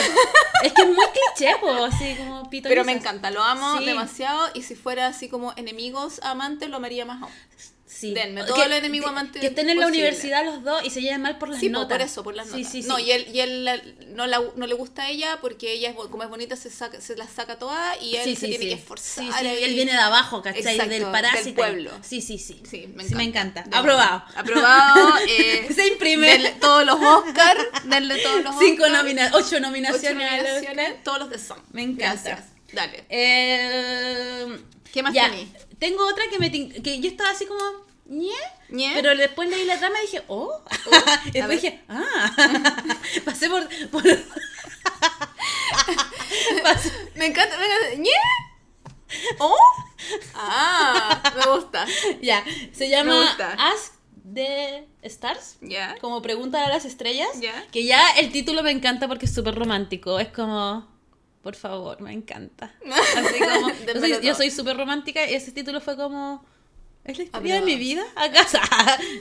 es 0.62 0.72
que 0.72 0.82
es 0.82 0.88
muy 0.88 1.04
cliché, 1.34 1.56
po, 1.60 1.84
así 1.84 2.14
como 2.16 2.42
pitonizas. 2.50 2.68
Pero 2.70 2.84
me 2.84 2.92
encanta, 2.92 3.30
lo 3.30 3.42
amo 3.42 3.78
Sí. 3.78 3.84
demasiado 3.86 4.48
y 4.54 4.62
si 4.62 4.74
fuera 4.74 5.06
así 5.08 5.28
como 5.28 5.52
enemigos 5.56 6.20
amantes 6.22 6.68
lo 6.68 6.76
amaría 6.76 7.04
más 7.04 7.22
aún. 7.22 7.32
Sí. 7.98 8.12
Denme 8.12 8.42
Que- 8.42 8.48
todos 8.48 8.68
los 8.68 8.76
enemigos 8.76 9.10
que- 9.32 9.40
Que 9.40 9.46
estén 9.46 9.70
en 9.70 9.78
la 9.78 9.86
posible. 9.86 10.02
universidad 10.08 10.44
los 10.44 10.62
dos 10.62 10.84
y 10.84 10.90
se 10.90 11.00
lleven 11.00 11.22
mal 11.22 11.38
por 11.38 11.48
las 11.48 11.60
Sí, 11.60 11.70
notas. 11.70 11.96
por 11.96 12.06
eso, 12.06 12.22
por 12.22 12.34
las 12.34 12.46
Sí, 12.48 12.58
notas. 12.58 12.72
sí, 12.72 12.82
sí. 12.82 12.88
No, 12.88 12.98
y 12.98 13.10
él, 13.10 13.26
y 13.32 13.40
él 13.40 13.64
la- 13.64 13.80
no, 14.08 14.26
la- 14.26 14.42
no 14.54 14.66
le 14.66 14.74
gusta 14.74 15.04
a 15.04 15.10
ella 15.10 15.38
porque 15.40 15.72
ella, 15.72 15.90
es, 15.90 15.96
como 15.96 16.22
es 16.22 16.28
bonita, 16.28 16.56
se, 16.56 16.68
saca, 16.70 17.00
se 17.00 17.16
las 17.16 17.30
saca 17.30 17.58
todas 17.58 17.96
y 18.02 18.16
él 18.16 18.24
Sí, 18.24 18.34
se 18.34 18.40
sí, 18.42 18.46
tiene 18.48 18.64
sí. 18.64 18.68
que 18.68 18.74
esforzar. 18.74 19.24
Sí, 19.24 19.30
sí, 19.40 19.46
ahí. 19.46 19.64
él 19.64 19.74
viene 19.74 19.92
de 19.92 19.98
abajo, 19.98 20.42
¿cachai? 20.42 20.60
Exacto, 20.60 20.90
del 20.90 21.02
del 21.04 21.10
parásito. 21.10 21.54
pueblo. 21.54 21.90
Sí, 22.02 22.20
sí, 22.20 22.36
sí. 22.38 22.60
Sí, 22.70 22.86
me 22.94 23.04
Sí, 23.04 23.14
encanta. 23.14 23.16
me 23.16 23.24
encanta. 23.24 23.62
De 23.62 23.76
Aprobado. 23.76 24.24
Aprobado. 24.36 25.14
eh, 25.28 25.68
Se 25.74 25.86
imprime. 25.88 26.26
denle 26.26 26.50
todos 26.60 26.84
los 26.84 26.96
Oscar. 27.00 27.56
Denle 27.84 28.18
todos 28.18 28.44
los 28.44 28.58
Cinco 28.58 28.82
Oscar. 28.84 28.98
nomina 29.02 29.28
ocho 29.32 29.46
Ocho 29.46 29.60
nominaciones. 29.60 30.42
nominaciones, 30.42 31.02
todos 31.02 31.18
los 31.20 31.30
de 31.30 31.38
Son. 31.38 31.58
Me 31.72 31.82
encanta. 31.82 32.22
Gracias. 32.28 32.40
Dale. 32.72 33.04
Eh, 33.08 34.58
¿Qué 34.92 35.02
más 35.02 35.14
ya? 35.14 35.30
Tengo 35.78 36.06
otra 36.06 36.24
que 36.30 36.38
me 36.38 36.50
que 36.50 37.00
yo 37.00 37.08
estaba 37.10 37.30
así 37.30 37.44
como 37.46 37.60
ñe, 38.08 38.32
¿Ñe? 38.68 38.92
pero 38.94 39.16
después 39.16 39.48
leí 39.50 39.64
la 39.64 39.78
trama 39.78 39.98
y 39.98 40.06
dije, 40.06 40.22
oh, 40.28 40.62
y 41.32 41.38
a 41.38 41.46
después 41.46 41.62
dije, 41.62 41.82
ah, 41.88 42.32
pasé 43.24 43.48
por, 43.50 43.68
por- 43.90 44.02
pasé- 46.62 46.92
Me 47.14 47.26
encanta. 47.26 47.56
Me 47.58 47.64
encanta. 47.66 47.96
¿Ñe? 47.98 48.10
¿Oh? 49.38 49.56
Ah, 50.34 51.22
me 51.36 51.52
gusta. 51.52 51.86
ya, 52.22 52.44
se 52.72 52.88
llama. 52.88 53.36
Ask 53.58 53.94
the 54.34 54.86
Stars. 55.02 55.56
¿Ya? 55.60 55.96
Como 56.00 56.20
pregunta 56.22 56.64
a 56.64 56.68
las 56.68 56.84
estrellas. 56.84 57.28
Ya. 57.40 57.66
Que 57.72 57.84
ya 57.84 58.00
el 58.18 58.30
título 58.32 58.62
me 58.62 58.70
encanta 58.70 59.08
porque 59.08 59.26
es 59.26 59.34
súper 59.34 59.54
romántico. 59.54 60.18
Es 60.18 60.28
como, 60.28 60.86
por 61.42 61.54
favor, 61.56 62.00
me 62.00 62.12
encanta. 62.12 62.74
Así 63.16 63.38
como, 63.38 64.20
yo 64.20 64.34
soy 64.34 64.50
súper 64.50 64.76
romántica 64.76 65.24
y 65.28 65.34
ese 65.34 65.52
título 65.52 65.80
fue 65.80 65.96
como, 65.96 66.44
Es 67.06 67.18
la 67.18 67.24
historia 67.24 67.54
Aprobado. 67.54 67.66
de 67.66 67.72
mi 67.72 67.78
vida. 67.78 68.04
¿A 68.16 68.30
casa? 68.32 68.60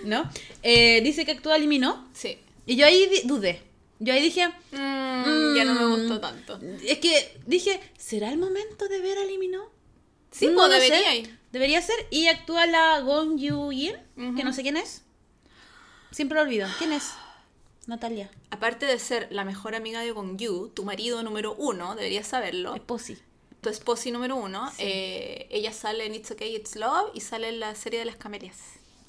¿No? 0.04 0.30
Eh, 0.64 1.02
dice 1.02 1.26
que 1.26 1.32
actúa 1.34 1.56
eliminó. 1.56 2.08
Sí. 2.14 2.38
Y 2.66 2.76
yo 2.76 2.86
ahí 2.86 3.10
dudé. 3.26 3.62
Yo 4.00 4.14
ahí 4.14 4.22
dije, 4.22 4.48
Mm, 4.72 5.56
ya 5.56 5.64
no 5.66 5.74
me 5.76 5.86
Mm. 5.86 5.92
gustó 6.00 6.20
tanto. 6.20 6.60
es 6.84 7.00
que 7.00 7.38
dije, 7.46 7.80
¿será 7.98 8.30
el 8.30 8.38
momento 8.38 8.88
de 8.88 9.00
ver 9.00 9.18
a 9.18 9.24
eliminó? 9.24 9.70
Sí, 10.32 10.48
No 10.48 10.68
lo 10.68 10.74
sé. 10.74 10.82
debería 10.82 11.16
ir. 11.16 11.38
Debería 11.52 11.82
ser. 11.82 11.96
Y 12.12 12.28
actúa 12.28 12.66
la 12.66 13.00
Gong 13.00 13.38
Yu 13.40 13.72
Yin, 13.72 13.96
que 14.36 14.44
no 14.44 14.52
sé 14.52 14.64
quién 14.64 14.76
es. 14.78 15.04
Siempre 16.12 16.38
lo 16.38 16.44
olvido. 16.44 16.68
¿Quién 16.78 16.92
es? 16.92 17.12
Natalia. 17.88 18.30
Aparte 18.50 18.86
de 18.86 18.98
ser 19.00 19.28
la 19.32 19.46
mejor 19.46 19.76
amiga 19.76 20.02
de 20.02 20.12
Gong 20.12 20.38
Yu, 20.38 20.70
tu 20.74 20.84
marido 20.84 21.22
número 21.24 21.54
uno, 21.58 21.96
deberías 21.96 22.28
saberlo. 22.28 22.76
Es 22.76 22.82
Posi. 22.82 23.18
Tu 23.66 23.72
esposi 23.72 24.12
número 24.12 24.36
uno, 24.36 24.72
eh, 24.78 25.48
ella 25.50 25.74
sale 25.74 26.06
en 26.06 26.14
It's 26.14 26.30
Okay, 26.30 26.56
It's 26.56 26.76
Love 26.76 27.10
y 27.16 27.22
sale 27.22 27.50
en 27.50 27.60
la 27.60 27.74
serie 27.74 27.98
de 27.98 28.06
las 28.06 28.16
camelias. 28.16 28.58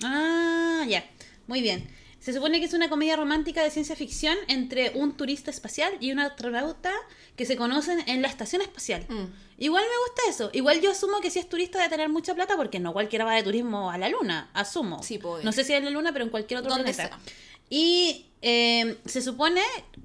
Ah, 0.03 0.83
ya. 0.89 1.05
Muy 1.47 1.61
bien. 1.61 1.87
Se 2.21 2.33
supone 2.33 2.59
que 2.59 2.65
es 2.65 2.73
una 2.73 2.89
comedia 2.89 3.17
romántica 3.17 3.63
de 3.63 3.71
ciencia 3.71 3.95
ficción 3.97 4.35
entre 4.49 4.93
un 4.95 5.15
turista 5.15 5.51
espacial 5.51 5.93
y 6.01 6.11
un 6.11 6.21
astronauta 6.21 6.91
que 7.37 7.45
se 7.45 7.59
conocen 7.59 8.03
en 8.07 8.23
la 8.23 8.29
estación 8.29 8.63
espacial. 8.63 9.05
Mm. 9.11 9.27
Igual 9.59 9.85
me 9.85 10.07
gusta 10.07 10.23
eso. 10.31 10.49
Igual 10.55 10.81
yo 10.81 10.93
asumo 10.93 11.21
que 11.21 11.31
si 11.31 11.39
es 11.39 11.51
turista 11.51 11.83
de 11.83 11.91
tener 11.91 12.09
mucha 12.09 12.35
plata 12.35 12.57
porque 12.57 12.81
no 12.81 12.95
cualquiera 12.95 13.27
va 13.27 13.35
de 13.35 13.43
turismo 13.43 13.91
a 13.91 13.99
la 13.99 14.09
luna. 14.09 14.49
Asumo. 14.55 15.03
Sí, 15.03 15.19
pues. 15.19 15.45
No 15.45 15.53
sé 15.53 15.65
si 15.65 15.75
en 15.75 15.85
la 15.85 15.91
luna, 15.91 16.15
pero 16.15 16.25
en 16.25 16.31
cualquier 16.31 16.61
otro 16.61 16.73
planeta. 16.73 17.09
sea. 17.09 17.19
Y 17.69 18.25
eh, 18.41 18.97
se 19.05 19.21
supone 19.21 19.61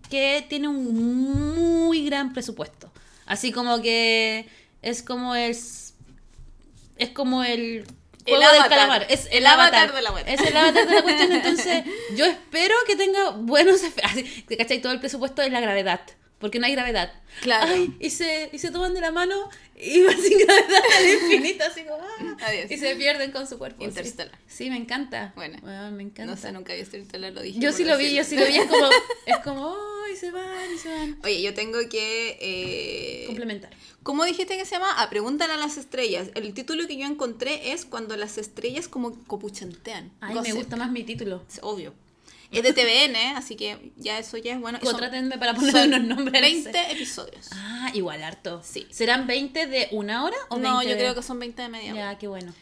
que 0.09 0.45
tiene 0.49 0.67
un 0.67 1.85
muy 1.87 2.03
gran 2.05 2.33
presupuesto. 2.33 2.91
Así 3.25 3.51
como 3.51 3.81
que 3.81 4.47
es 4.81 5.03
como 5.03 5.35
el... 5.35 5.51
Es 5.51 7.09
como 7.13 7.43
el... 7.43 7.85
El 8.25 8.35
juego 8.35 8.51
del 8.51 8.61
avatar. 8.61 8.69
calamar. 8.69 9.05
Es 9.09 9.27
El 9.31 9.47
avatar 9.47 9.93
de 9.93 10.01
la 10.01 10.11
web. 10.11 10.25
Es 10.27 10.41
el 10.41 10.55
avatar 10.55 10.87
de 10.87 10.95
la 10.95 11.01
cuestión. 11.01 11.31
Entonces, 11.31 11.83
yo 12.15 12.25
espero 12.25 12.75
que 12.85 12.95
tenga 12.95 13.31
buenos 13.31 13.83
efectos. 13.83 14.23
Cachai 14.57 14.81
todo 14.81 14.91
el 14.91 14.99
presupuesto 14.99 15.41
de 15.41 15.49
la 15.49 15.59
gravedad. 15.59 16.01
Porque 16.41 16.59
no 16.59 16.65
hay 16.65 16.73
gravedad. 16.73 17.13
Claro. 17.41 17.71
Ay, 17.71 17.95
y 17.99 18.09
se, 18.09 18.49
y 18.51 18.57
se 18.59 18.71
toman 18.71 18.93
de 18.93 18.99
la 19.01 19.11
mano 19.11 19.49
y 19.79 20.01
van 20.01 20.17
sin 20.21 20.39
gravedad 20.39 20.81
al 20.97 21.07
infinito, 21.09 21.63
así 21.63 21.83
como. 21.83 22.03
ah, 22.03 22.37
Adiós. 22.47 22.69
y 22.71 22.77
se 22.77 22.95
pierden 22.95 23.31
con 23.31 23.47
su 23.47 23.57
cuerpo. 23.57 23.83
Interstellar. 23.83 24.37
Sí, 24.47 24.69
me 24.69 24.75
encanta. 24.77 25.31
Bueno. 25.35 25.59
Me 25.91 26.03
encanta. 26.03 26.25
No 26.25 26.35
sé, 26.35 26.51
nunca 26.51 26.73
había 26.73 26.83
visto 26.83 26.97
Interstellar, 26.97 27.31
lo 27.33 27.41
dije. 27.41 27.59
Yo 27.59 27.71
sí 27.71 27.83
lo 27.85 27.97
vi, 27.97 28.13
yo 28.15 28.23
sí 28.23 28.35
lo 28.35 28.45
vi. 28.45 28.57
Es 28.57 28.65
como, 28.67 28.89
es 29.27 29.37
como, 29.43 29.75
ay, 30.07 30.15
se 30.17 30.31
van 30.31 30.73
y 30.75 30.77
se 30.77 30.89
van. 30.89 31.17
Oye, 31.23 31.41
yo 31.41 31.53
tengo 31.53 31.77
que... 31.89 32.37
eh, 32.41 33.23
Complementar. 33.27 33.71
¿Cómo 34.03 34.25
dijiste 34.25 34.57
que 34.57 34.65
se 34.65 34.71
llama? 34.75 34.87
Ah, 34.97 35.09
Preguntan 35.11 35.51
a 35.51 35.57
las 35.57 35.77
estrellas. 35.77 36.29
El 36.33 36.53
título 36.55 36.87
que 36.87 36.97
yo 36.97 37.05
encontré 37.05 37.71
es 37.71 37.85
Cuando 37.85 38.17
las 38.17 38.39
estrellas 38.39 38.87
como 38.87 39.13
copuchantean. 39.25 40.11
Ay, 40.21 40.33
Gossip. 40.33 40.53
me 40.53 40.59
gusta 40.59 40.75
más 40.75 40.91
mi 40.91 41.03
título. 41.03 41.43
Es 41.47 41.59
obvio. 41.61 41.93
Es 42.51 42.63
de 42.63 42.73
TVN, 42.73 43.37
así 43.37 43.55
que 43.55 43.91
ya 43.97 44.19
eso 44.19 44.37
ya 44.37 44.53
es 44.53 44.59
bueno. 44.59 44.79
Contrátenme 44.81 45.37
para 45.37 45.53
ponerle 45.53 45.85
unos 45.97 46.03
nombres. 46.17 46.35
a 46.35 46.41
la 46.41 46.47
20 46.47 46.71
serie. 46.71 46.91
episodios. 46.95 47.47
Ah, 47.53 47.91
igual 47.93 48.21
harto. 48.23 48.61
Sí. 48.63 48.85
¿Serán 48.91 49.25
20 49.27 49.67
de 49.67 49.87
una 49.91 50.23
hora 50.25 50.35
o 50.49 50.55
20 50.55 50.69
No, 50.69 50.83
yo 50.83 50.89
de- 50.89 50.95
creo 50.97 51.15
que 51.15 51.23
son 51.23 51.39
20 51.39 51.61
de 51.61 51.69
media. 51.69 51.93
hora. 51.93 52.11
Ya, 52.13 52.17
qué 52.19 52.27
bueno. 52.27 52.53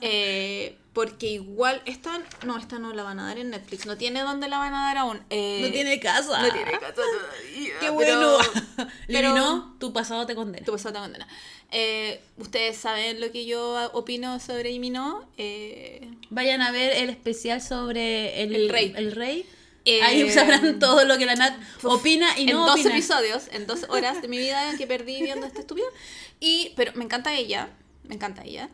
Eh, 0.00 0.78
porque 0.96 1.26
igual 1.32 1.82
esta 1.84 2.22
no, 2.46 2.56
esta 2.56 2.78
no 2.78 2.94
la 2.94 3.02
van 3.02 3.20
a 3.20 3.26
dar 3.26 3.36
en 3.36 3.50
Netflix. 3.50 3.84
No 3.84 3.98
tiene 3.98 4.22
dónde 4.22 4.48
la 4.48 4.56
van 4.56 4.72
a 4.72 4.84
dar 4.86 4.96
aún. 4.96 5.20
Eh, 5.28 5.60
no 5.62 5.70
tiene 5.70 6.00
casa. 6.00 6.40
no 6.40 6.50
tiene 6.50 6.70
casa 6.72 6.94
todavía. 6.94 7.74
Qué 7.80 7.86
pero- 7.86 7.92
bueno. 7.92 8.38
pero- 9.06 9.18
Eliminó, 9.28 9.76
tu 9.78 9.92
pasado 9.92 10.24
te 10.24 10.34
condena. 10.34 10.64
Tu 10.64 10.72
pasado 10.72 10.94
te 10.94 11.00
condena. 11.00 11.28
Eh, 11.70 12.22
Ustedes 12.38 12.78
saben 12.78 13.20
lo 13.20 13.30
que 13.30 13.44
yo 13.44 13.90
opino 13.92 14.40
sobre 14.40 14.70
Imino. 14.70 15.28
Eh, 15.36 16.08
Vayan 16.30 16.62
a 16.62 16.70
ver 16.72 16.92
el 16.96 17.10
especial 17.10 17.60
sobre 17.60 18.42
el, 18.42 18.54
El 18.56 18.68
rey. 18.70 18.94
el 18.96 19.12
rey. 19.12 19.46
Eh, 19.84 20.02
Ahí 20.02 20.30
sabrán 20.30 20.78
todo 20.78 21.04
lo 21.04 21.18
que 21.18 21.26
la 21.26 21.34
Nat 21.36 21.54
opina 21.82 22.38
y 22.38 22.48
en 22.48 22.56
no 22.56 22.64
dos 22.64 22.76
opina. 22.80 22.90
episodios, 22.94 23.48
en 23.52 23.66
dos 23.66 23.84
horas 23.90 24.22
de 24.22 24.28
mi 24.28 24.38
vida 24.38 24.72
que 24.78 24.86
perdí 24.86 25.20
viendo 25.22 25.46
esta 25.46 25.60
estúpida. 25.60 25.86
Y, 26.40 26.72
pero 26.74 26.92
me 26.94 27.04
encanta 27.04 27.34
ella, 27.34 27.68
me 28.04 28.14
encanta 28.14 28.42
ella. 28.44 28.70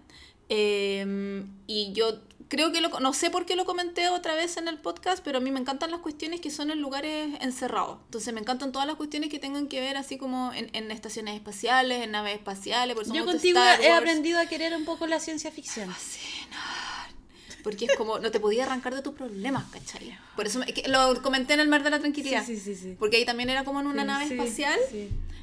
Eh, 0.48 1.44
y 1.66 1.92
yo 1.92 2.20
creo 2.48 2.70
que 2.72 2.82
lo, 2.82 2.88
no 3.00 3.14
sé 3.14 3.30
por 3.30 3.46
qué 3.46 3.56
lo 3.56 3.64
comenté 3.64 4.08
otra 4.10 4.34
vez 4.34 4.56
en 4.58 4.68
el 4.68 4.78
podcast, 4.78 5.24
pero 5.24 5.38
a 5.38 5.40
mí 5.40 5.50
me 5.50 5.58
encantan 5.58 5.90
las 5.90 6.00
cuestiones 6.00 6.40
que 6.42 6.50
son 6.50 6.70
en 6.70 6.80
lugares 6.82 7.30
encerrados. 7.40 7.98
Entonces 8.04 8.34
me 8.34 8.40
encantan 8.40 8.72
todas 8.72 8.86
las 8.86 8.96
cuestiones 8.96 9.30
que 9.30 9.38
tengan 9.38 9.68
que 9.68 9.80
ver 9.80 9.96
así 9.96 10.18
como 10.18 10.52
en, 10.52 10.68
en 10.74 10.90
estaciones 10.90 11.34
espaciales, 11.34 12.02
en 12.02 12.10
naves 12.10 12.34
espaciales. 12.34 12.94
Por 12.94 13.06
Yo 13.06 13.24
contigo 13.24 13.58
he 13.80 13.90
aprendido 13.92 14.38
a 14.38 14.46
querer 14.46 14.74
un 14.76 14.84
poco 14.84 15.06
la 15.06 15.18
ciencia 15.20 15.50
ficción. 15.50 15.88
Porque 17.62 17.84
es 17.84 17.94
como, 17.96 18.18
no 18.18 18.30
te 18.32 18.40
podía 18.40 18.64
arrancar 18.64 18.92
de 18.92 19.02
tus 19.02 19.14
problemas, 19.14 19.64
¿cachai? 19.70 20.18
Por 20.34 20.46
eso 20.46 20.58
me- 20.58 20.66
que 20.66 20.88
lo 20.88 21.22
comenté 21.22 21.54
en 21.54 21.60
el 21.60 21.68
Mar 21.68 21.84
de 21.84 21.90
la 21.90 22.00
Tranquilidad. 22.00 22.44
Sí, 22.44 22.58
sí, 22.58 22.74
sí. 22.74 22.96
Porque 22.98 23.18
ahí 23.18 23.24
también 23.24 23.50
era 23.50 23.62
como 23.64 23.80
en 23.80 23.86
una 23.86 24.04
nave 24.04 24.24
espacial. 24.34 24.78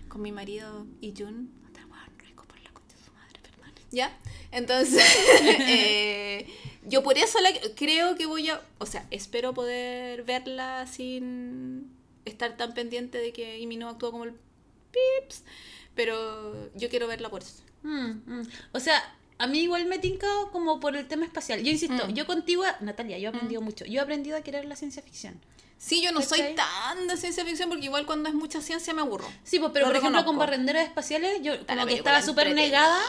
Con 0.09 0.21
mi 0.21 0.31
marido 0.33 0.85
y 0.99 1.13
Jun. 1.17 1.49
Otra 1.69 1.85
weón 1.85 2.19
rico 2.19 2.43
por 2.45 2.59
la 2.61 2.71
concha 2.71 2.97
de 2.97 3.03
su 3.05 3.11
madre, 3.13 3.39
perdón. 3.41 3.71
¿Ya? 3.91 4.15
Entonces, 4.51 5.03
eh, 5.67 6.47
yo 6.85 7.03
por 7.03 7.17
eso 7.17 7.39
la- 7.41 7.53
creo 7.75 8.15
que 8.15 8.25
voy 8.25 8.49
a. 8.49 8.61
O 8.77 8.85
sea, 8.85 9.05
espero 9.11 9.53
poder 9.53 10.23
verla 10.23 10.85
sin 10.87 11.91
estar 12.25 12.55
tan 12.57 12.73
pendiente 12.73 13.17
de 13.17 13.33
que 13.33 13.59
Imi 13.59 13.77
no 13.77 13.89
actúa 13.89 14.11
como 14.11 14.23
el 14.25 14.33
pips. 14.91 15.43
Pero 15.95 16.69
yo 16.75 16.89
quiero 16.89 17.07
verla 17.07 17.29
por 17.29 17.41
eso. 17.41 17.63
Mm, 17.83 18.11
mm. 18.25 18.47
O 18.73 18.79
sea, 18.79 19.01
a 19.37 19.47
mí 19.47 19.59
igual 19.61 19.85
me 19.85 19.99
tinca 19.99 20.27
como 20.51 20.79
por 20.79 20.95
el 20.95 21.07
tema 21.07 21.25
espacial. 21.25 21.61
Yo 21.63 21.71
insisto, 21.71 22.07
Mm. 22.07 22.13
yo 22.13 22.25
contigo, 22.25 22.63
Natalia, 22.81 23.17
yo 23.17 23.25
he 23.25 23.29
aprendido 23.29 23.61
mucho. 23.61 23.85
Yo 23.85 23.99
he 23.99 24.03
aprendido 24.03 24.37
a 24.37 24.41
querer 24.41 24.65
la 24.65 24.75
ciencia 24.75 25.01
ficción. 25.01 25.39
Sí, 25.81 26.01
yo 26.01 26.11
no 26.11 26.21
soy 26.21 26.41
tan 26.55 27.07
de 27.07 27.15
ciencia 27.15 27.45
ficción 27.45 27.69
porque 27.69 27.85
igual 27.85 28.05
cuando 28.05 28.27
es 28.27 28.35
mucha 28.35 28.61
ciencia 28.61 28.93
me 28.93 29.01
aburro. 29.01 29.25
Sí, 29.45 29.59
pues, 29.59 29.71
pero 29.73 29.85
Lo 29.85 29.91
por 29.93 29.97
ejemplo 29.97 30.25
con 30.25 30.37
barrenderos 30.37 30.83
espaciales, 30.83 31.41
yo 31.41 31.53
como 31.65 31.85
que 31.85 31.93
estaba 31.95 32.21
súper 32.21 32.53
negada, 32.53 32.99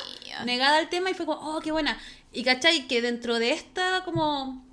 negada 0.44 0.78
al 0.78 0.88
tema 0.88 1.10
y 1.10 1.14
fue 1.14 1.26
como, 1.26 1.40
oh, 1.56 1.60
qué 1.60 1.72
buena. 1.72 1.98
Y 2.32 2.44
cachai, 2.44 2.86
que 2.86 3.02
dentro 3.02 3.40
de 3.40 3.52
esta 3.52 4.04
como 4.04 4.64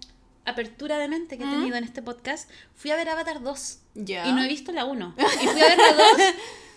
apertura 0.45 0.97
de 0.99 1.07
mente 1.07 1.37
que 1.37 1.43
he 1.43 1.47
¿Mm? 1.47 1.51
tenido 1.51 1.75
en 1.75 1.83
este 1.83 2.01
podcast, 2.03 2.49
fui 2.75 2.91
a 2.91 2.95
ver 2.95 3.09
Avatar 3.09 3.41
2 3.41 3.79
Ya. 3.95 4.27
y 4.27 4.31
no 4.31 4.43
he 4.43 4.47
visto 4.47 4.71
la 4.71 4.85
1. 4.85 5.15
Y 5.41 5.47
fui 5.47 5.61
a 5.61 5.65
ver 5.69 5.77
la 5.77 5.93
2 5.93 6.05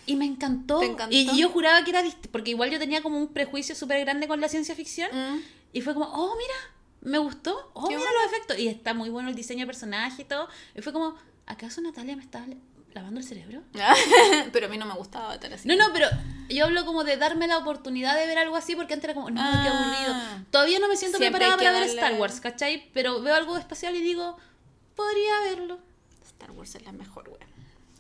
y 0.07 0.17
me 0.17 0.25
encantó. 0.25 0.81
Y 1.11 1.37
yo 1.39 1.51
juraba 1.51 1.85
que 1.85 1.91
era 1.91 2.03
porque 2.33 2.51
igual 2.51 2.71
yo 2.71 2.79
tenía 2.79 3.03
como 3.03 3.19
un 3.19 3.29
prejuicio 3.29 3.75
súper 3.75 4.01
grande 4.01 4.27
con 4.27 4.41
la 4.41 4.49
ciencia 4.49 4.75
ficción 4.75 5.11
Mm. 5.13 5.43
y 5.75 5.83
fue 5.83 5.93
como, 5.93 6.07
oh, 6.07 6.35
mira, 6.37 6.55
me 7.03 7.19
gustó, 7.19 7.71
oh, 7.75 7.89
Qué 7.89 7.97
mira 7.97 8.09
bueno. 8.11 8.25
los 8.25 8.33
efectos. 8.33 8.59
Y 8.59 8.69
está 8.69 8.95
muy 8.95 9.09
bueno 9.11 9.29
el 9.29 9.35
diseño 9.35 9.61
de 9.61 9.67
personaje 9.67 10.23
y 10.23 10.25
todo. 10.25 10.49
Y 10.75 10.83
fue 10.83 10.93
como, 10.93 11.15
¿acaso 11.47 11.81
Natalia 11.81 12.17
me 12.17 12.23
estaba 12.23 12.47
lavando 12.93 13.21
el 13.21 13.27
cerebro? 13.27 13.63
Pero 14.53 14.67
a 14.67 14.69
mí 14.69 14.77
no 14.79 14.87
me 14.87 14.95
gustaba 14.95 15.27
Avatar 15.27 15.53
así. 15.55 15.69
No, 15.69 15.77
no, 15.77 15.93
pero 15.93 16.09
yo 16.49 16.65
hablo 16.65 16.85
como 16.85 17.05
de 17.05 17.17
darme 17.17 17.47
la 17.47 17.59
oportunidad 17.59 18.17
de 18.17 18.27
ver 18.27 18.39
algo 18.39 18.57
así 18.57 18.75
porque 18.75 18.95
antes 18.95 19.05
era 19.05 19.15
como, 19.15 19.31
no, 19.31 19.41
qué 19.41 19.69
Ah. 19.69 19.83
aburrido. 19.85 20.47
Todavía 20.51 20.79
no 20.81 20.89
me 20.89 20.97
siento 20.97 21.19
preparada 21.19 21.57
para 21.57 21.73
ver 21.73 21.85
Star 21.85 22.15
Wars, 22.15 22.41
¿cachai? 22.41 22.91
Pero 22.93 23.21
veo 23.23 23.35
algo 23.35 23.57
espacial 23.57 23.95
y 23.97 24.01
digo, 24.01 24.37
podría 24.97 25.41
verlo 25.41 25.79
Star 26.27 26.51
Wars 26.53 26.75
es 26.75 26.83
la 26.85 26.93
mejor, 26.93 27.29
wea. 27.29 27.47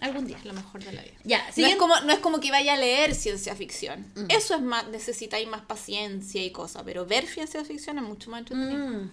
Algún 0.01 0.27
día. 0.27 0.37
Es 0.39 0.45
lo 0.45 0.53
mejor 0.53 0.83
de 0.85 0.93
la 0.93 1.03
vida. 1.03 1.15
Ya, 1.25 1.45
No 1.57 1.67
es, 1.67 1.77
como, 1.77 2.01
no 2.01 2.13
es 2.13 2.19
como 2.21 2.41
que 2.41 2.51
vaya 2.51 2.75
a 2.75 2.77
leer 2.77 3.15
ciencia 3.15 3.55
ficción. 3.55 4.07
Mm. 4.15 4.27
Eso 4.31 4.55
es 4.55 4.63
más, 4.63 4.87
necesitáis 4.89 5.47
más 5.49 5.63
paciencia 5.63 6.43
y 6.45 6.51
cosas. 6.53 6.83
Pero 6.85 7.07
ver 7.07 7.27
ciencia 7.27 7.65
ficción 7.65 7.99
es 7.99 8.05
mucho 8.05 8.31
más 8.31 8.41
entretenido. 8.41 8.79
Mm. 8.89 9.11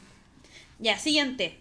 Ya, 0.80 0.98
siguiente. 1.00 1.60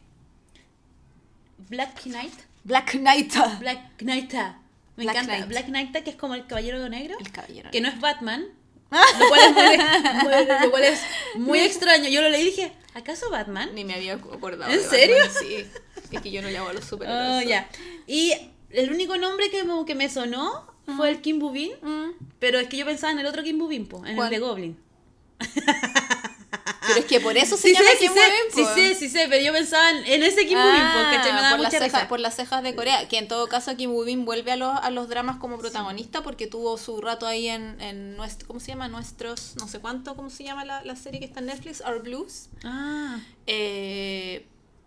Black 1.68 2.02
Knight. 2.02 2.32
Black 2.64 2.90
Knight. 2.92 3.32
Black 3.60 3.96
Knight. 3.98 4.32
Me 4.32 5.04
Black 5.04 5.16
encanta. 5.16 5.34
Knight. 5.36 5.48
Black 5.48 5.66
Knight, 5.66 6.04
que 6.04 6.10
es 6.10 6.16
como 6.16 6.34
el 6.34 6.46
caballero 6.46 6.88
negro. 6.88 7.16
El 7.20 7.30
caballero. 7.30 7.70
Que 7.70 7.80
no 7.80 7.88
es 7.88 8.00
Batman. 8.00 8.46
Lo 8.90 9.28
cual 9.28 9.40
es 9.40 9.52
muy, 9.52 9.76
muy- 10.22 10.62
lo 10.62 10.70
cual 10.70 10.84
es 10.84 11.00
muy 11.34 11.58
extraño. 11.68 12.08
Yo 12.08 12.22
lo 12.22 12.28
leí 12.28 12.42
y 12.42 12.44
dije, 12.46 12.72
¿acaso 12.94 13.28
Batman? 13.30 13.74
Ni 13.74 13.84
me 13.84 13.94
había 13.94 14.14
acordado. 14.14 14.70
¿En 14.72 14.78
de 14.78 14.84
serio? 14.88 15.16
Batman, 15.18 15.36
Sí. 15.42 15.66
Es 16.12 16.20
que 16.20 16.30
yo 16.30 16.40
no 16.40 16.48
llamo 16.48 16.68
a 16.68 16.72
los 16.72 16.84
superhéroes. 16.84 17.44
Oh, 17.44 17.48
ya. 17.48 17.68
Y 18.06 18.32
el 18.76 18.90
único 18.92 19.16
nombre 19.16 19.50
que, 19.50 19.64
me- 19.64 19.84
que 19.84 19.94
me 19.94 20.08
sonó 20.08 20.66
fue 20.96 21.10
el 21.10 21.20
Kim 21.20 21.38
Bubin. 21.38 21.72
Mm. 21.82 22.10
Pero 22.38 22.58
es 22.60 22.68
que 22.68 22.76
yo 22.76 22.84
pensaba 22.86 23.12
en 23.12 23.18
el 23.18 23.26
otro 23.26 23.42
Kim 23.42 23.58
Bubin, 23.58 23.86
po, 23.86 24.04
en 24.06 24.14
¿Cuál? 24.16 24.28
el 24.32 24.40
de 24.40 24.46
Goblin. 24.46 24.78
Pero 26.88 27.00
es 27.00 27.04
que 27.06 27.20
por 27.20 27.36
eso 27.36 27.56
se 27.56 27.68
Sí 27.68 27.74
llama 27.74 27.90
sé, 27.90 27.96
sí 27.98 28.04
Kim 28.06 28.12
sé, 28.14 28.20
Bubin, 28.20 28.54
sí 28.54 28.62
po. 28.62 28.74
sé, 28.74 28.94
sí 28.94 29.08
sé, 29.08 29.26
pero 29.28 29.44
yo 29.44 29.52
pensaba 29.52 29.90
en, 29.90 30.22
ese 30.22 30.46
Kim 30.46 30.56
Bubin, 30.56 30.80
Ah, 30.80 31.10
porque 31.10 31.32
me 31.32 31.40
daba 31.40 31.50
por, 31.56 31.58
las 31.60 31.72
mucha 31.82 32.08
por 32.08 32.20
las 32.20 32.36
cejas 32.36 32.62
de 32.62 32.76
Corea. 32.76 33.08
Que 33.08 33.18
en 33.18 33.26
todo 33.26 33.48
caso 33.48 33.76
Kim 33.76 33.90
Bubin 33.90 34.24
vuelve 34.24 34.52
a 34.52 34.56
los, 34.56 34.72
a 34.80 34.90
los 34.90 35.08
dramas 35.08 35.36
como 35.38 35.58
protagonista 35.58 36.22
porque 36.22 36.46
tuvo 36.46 36.78
su 36.78 37.00
rato 37.00 37.26
ahí 37.26 37.48
en, 37.48 37.80
en 37.80 38.16
nuestro, 38.16 38.46
¿cómo 38.46 38.60
se 38.60 38.68
llama? 38.68 38.86
Nuestros, 38.88 39.56
no 39.56 39.66
sé 39.66 39.80
cuánto, 39.80 40.14
¿cómo 40.14 40.30
se 40.30 40.44
llama 40.44 40.64
la, 40.64 40.84
la 40.84 40.94
serie 40.94 41.18
que 41.18 41.26
está 41.26 41.40
en 41.40 41.46
Netflix? 41.46 41.80
Our 41.84 42.02
Blues. 42.02 42.48
Ah, 42.62 43.18
Eh, 43.48 44.46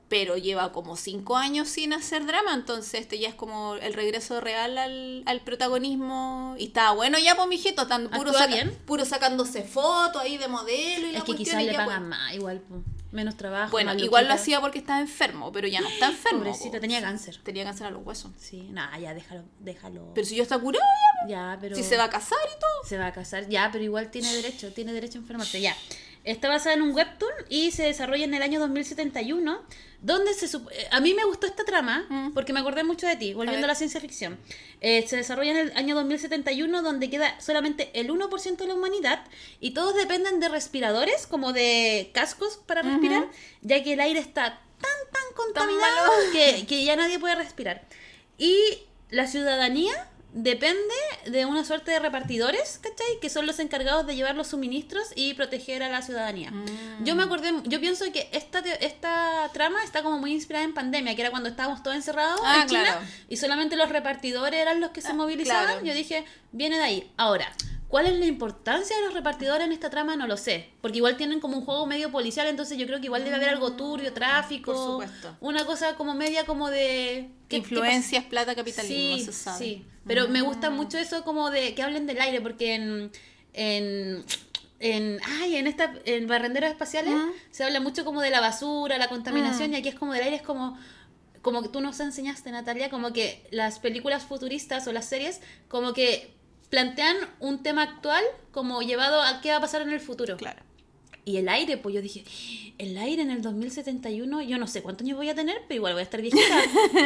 pero 0.09 0.35
lleva 0.37 0.71
como 0.71 0.95
cinco 0.97 1.37
años 1.37 1.67
sin 1.69 1.93
hacer 1.93 2.25
drama, 2.25 2.53
entonces 2.53 3.01
este 3.01 3.19
ya 3.19 3.29
es 3.29 3.35
como 3.35 3.75
el 3.75 3.93
regreso 3.93 4.41
real 4.41 4.77
al, 4.77 5.23
al 5.27 5.41
protagonismo. 5.41 6.55
Y 6.57 6.65
está 6.65 6.91
bueno 6.91 7.17
ya, 7.19 7.35
pues, 7.35 7.47
mijito, 7.47 7.83
están 7.83 8.09
puro, 8.09 8.31
¿Actúa 8.31 8.39
saca- 8.45 8.53
bien? 8.55 8.77
puro 8.85 9.05
sacándose 9.05 9.63
fotos 9.63 10.21
ahí 10.21 10.37
de 10.37 10.47
modelo 10.47 11.07
y 11.07 11.11
la 11.11 11.19
es 11.19 11.23
que 11.23 11.35
cuestión 11.35 11.59
quizás 11.59 11.63
le 11.63 11.73
pagan 11.73 11.99
pues. 12.07 12.09
más, 12.09 12.33
igual. 12.33 12.59
po. 12.61 12.81
Menos 13.11 13.37
trabajo. 13.37 13.71
Bueno, 13.71 13.91
igual 13.95 14.27
lo 14.27 14.33
hacía 14.33 14.61
porque 14.61 14.77
estaba 14.77 14.99
enfermo, 14.99 15.51
pero 15.51 15.67
ya 15.67 15.81
no 15.81 15.87
está 15.89 16.07
enfermo. 16.09 16.39
Pobrecito, 16.39 16.73
po. 16.73 16.79
tenía 16.79 17.01
cáncer. 17.01 17.39
Tenía 17.43 17.63
cáncer 17.63 17.87
a 17.87 17.89
los 17.91 18.05
huesos. 18.05 18.31
Sí, 18.37 18.67
nada, 18.71 18.99
ya 18.99 19.15
déjalo, 19.15 19.43
déjalo. 19.59 20.11
Pero 20.13 20.27
si 20.27 20.35
ya 20.35 20.43
está 20.43 20.59
curado, 20.59 20.83
ya, 21.27 21.57
pero... 21.59 21.75
ya. 21.75 21.81
Si 21.81 21.89
se 21.89 21.97
va 21.97 22.03
a 22.03 22.09
casar 22.11 22.37
y 22.55 22.59
todo. 22.59 22.87
Se 22.87 22.97
va 22.99 23.07
a 23.07 23.11
casar, 23.13 23.47
ya, 23.49 23.69
pero 23.71 23.83
igual 23.83 24.11
tiene 24.11 24.31
derecho, 24.33 24.71
tiene 24.73 24.93
derecho 24.93 25.17
a 25.17 25.21
enfermarse, 25.21 25.59
ya. 25.59 25.75
Está 26.23 26.49
basada 26.49 26.75
en 26.75 26.81
un 26.81 26.93
webtoon 26.93 27.31
y 27.49 27.71
se 27.71 27.83
desarrolla 27.83 28.25
en 28.25 28.33
el 28.33 28.41
año 28.41 28.59
2071, 28.59 29.61
donde 30.01 30.33
se 30.33 30.45
eh, 30.57 30.87
A 30.91 30.99
mí 30.99 31.13
me 31.13 31.23
gustó 31.25 31.47
esta 31.47 31.63
trama, 31.65 32.05
Mm. 32.09 32.33
porque 32.33 32.53
me 32.53 32.59
acordé 32.59 32.83
mucho 32.83 33.07
de 33.07 33.15
ti, 33.15 33.33
volviendo 33.33 33.61
ver. 33.61 33.65
a, 33.65 33.73
la 33.73 33.75
ciencia 33.75 33.99
ficción. 34.01 34.37
Eh, 34.81 35.05
se 35.07 35.15
desarrolla 35.17 35.51
en 35.51 35.57
el 35.57 35.77
año 35.77 35.95
2071, 35.95 36.81
donde 36.81 37.09
queda 37.09 37.39
solamente 37.39 37.89
el 37.93 38.09
1% 38.09 38.57
de 38.57 38.67
la 38.67 38.75
humanidad 38.75 39.25
y 39.59 39.71
todos 39.71 39.95
dependen 39.95 40.39
de 40.39 40.49
respiradores, 40.49 41.25
como 41.27 41.53
de 41.53 42.11
cascos 42.13 42.57
para 42.65 42.81
respirar, 42.81 43.27
ya 43.61 43.81
que 43.83 43.93
el 43.93 43.99
aire 43.99 44.19
está 44.19 44.61
tan, 44.81 45.11
tan 45.11 45.33
contaminado 45.35 46.11
que, 46.31 46.65
que 46.67 46.83
ya 46.85 46.95
nadie 46.95 47.19
puede 47.19 47.35
respirar. 47.35 47.85
Y 48.37 48.55
la 49.09 49.27
ciudadanía 49.27 50.09
depende 50.31 50.93
de 51.25 51.45
una 51.45 51.65
suerte 51.65 51.91
de 51.91 51.99
repartidores, 51.99 52.79
¿cachai? 52.81 53.19
Que 53.19 53.29
son 53.29 53.47
los 53.47 53.57
encargados 53.59 54.05
de 54.05 54.15
llevar 54.15 54.35
los 54.35 54.47
suministros 54.47 55.07
y 55.15 55.33
proteger 55.33 55.81
a 55.81 55.89
la 55.89 56.01
ciudadanía. 56.03 56.51
Mm. 56.51 57.03
Yo 57.03 57.15
me 57.15 57.23
acordé, 57.23 57.51
yo 57.63 57.79
pienso 57.79 58.05
que 58.11 58.29
esta, 58.31 58.59
esta 58.59 59.49
trama 59.53 59.83
está 59.83 60.03
como 60.03 60.19
muy 60.19 60.31
inspirada 60.33 60.63
en 60.65 60.73
pandemia, 60.73 61.15
que 61.15 61.21
era 61.21 61.31
cuando 61.31 61.49
estábamos 61.49 61.81
todos 61.81 61.95
encerrados 61.95 62.39
Ah, 62.43 62.61
en 62.61 62.67
China 62.69 62.83
claro. 62.83 63.01
y 63.27 63.37
solamente 63.37 63.75
los 63.75 63.89
repartidores 63.89 64.59
eran 64.59 64.79
los 64.79 64.91
que 64.91 65.01
se 65.01 65.13
movilizaban. 65.13 65.65
claro. 65.65 65.85
Yo 65.85 65.93
dije, 65.93 66.25
viene 66.51 66.77
de 66.77 66.83
ahí. 66.83 67.11
Ahora, 67.17 67.51
¿cuál 67.87 68.05
es 68.07 68.13
la 68.19 68.25
importancia 68.25 68.95
de 68.97 69.03
los 69.03 69.13
repartidores 69.13 69.65
en 69.65 69.71
esta 69.71 69.89
trama? 69.89 70.15
No 70.15 70.27
lo 70.27 70.37
sé. 70.37 70.69
Porque 70.81 70.97
igual 70.97 71.17
tienen 71.17 71.39
como 71.39 71.57
un 71.57 71.65
juego 71.65 71.85
medio 71.85 72.11
policial, 72.11 72.47
entonces 72.47 72.77
yo 72.77 72.85
creo 72.85 72.99
que 72.99 73.05
igual 73.05 73.23
debe 73.23 73.35
haber 73.35 73.49
algo 73.49 73.73
turbio, 73.73 74.13
tráfico. 74.13 74.73
Por 74.73 74.85
supuesto. 75.07 75.35
Una 75.41 75.65
cosa 75.65 75.95
como 75.95 76.13
media 76.15 76.45
como 76.45 76.69
de... 76.69 77.29
¿qué- 77.47 77.47
qué 77.49 77.55
Influencias, 77.57 78.25
plata, 78.25 78.55
capitalismo, 78.55 79.17
Sí, 79.17 79.23
se 79.25 79.31
sabe. 79.33 79.57
sí. 79.57 79.85
Pero 80.07 80.27
me 80.27 80.41
Mm. 80.41 80.45
gusta 80.45 80.69
mucho 80.69 80.97
eso 80.97 81.23
como 81.23 81.49
de 81.51 81.75
que 81.75 81.83
hablen 81.83 82.05
del 82.07 82.19
aire, 82.21 82.41
porque 82.41 82.75
en. 82.75 83.11
en 83.53 84.23
en, 84.81 85.19
ay, 85.41 85.57
en 85.57 85.67
esta 85.67 85.93
en 86.05 86.25
barrenderos 86.27 86.69
espaciales 86.69 87.13
Mm. 87.13 87.31
se 87.51 87.65
habla 87.65 87.81
mucho 87.81 88.05
como 88.05 88.21
de 88.21 88.29
la 88.29 88.39
basura, 88.39 88.97
la 88.97 89.09
contaminación, 89.09 89.73
y 89.73 89.75
aquí 89.75 89.89
es 89.89 89.95
como 89.95 90.13
del 90.13 90.23
aire, 90.23 90.37
es 90.37 90.41
como 90.41 90.77
como 91.41 91.61
que 91.61 91.67
tú 91.69 91.81
nos 91.81 91.99
enseñaste, 91.99 92.49
Natalia, 92.51 92.89
como 92.89 93.11
que 93.11 93.45
las 93.51 93.79
películas 93.79 94.23
futuristas 94.23 94.87
o 94.87 94.93
las 94.93 95.05
series 95.05 95.41
como 95.67 95.91
que 95.93 96.33
plantean 96.69 97.17
un 97.39 97.63
tema 97.63 97.83
actual 97.83 98.23
como 98.51 98.81
llevado 98.81 99.21
a 99.21 99.41
qué 99.41 99.49
va 99.51 99.57
a 99.57 99.61
pasar 99.61 99.81
en 99.81 99.89
el 99.91 99.99
futuro. 99.99 100.37
Claro. 100.37 100.61
Y 101.25 101.37
el 101.37 101.47
aire, 101.49 101.77
pues 101.77 101.93
yo 101.93 102.01
dije, 102.01 102.23
el 102.79 102.97
aire 102.97 103.21
en 103.21 103.29
el 103.29 103.41
2071, 103.43 104.41
yo 104.41 104.57
no 104.57 104.65
sé 104.65 104.81
cuántos 104.81 105.05
años 105.05 105.17
voy 105.17 105.29
a 105.29 105.35
tener, 105.35 105.57
pero 105.67 105.75
igual 105.75 105.93
voy 105.93 105.99
a 105.99 106.03
estar 106.03 106.21
viejita. 106.21 106.43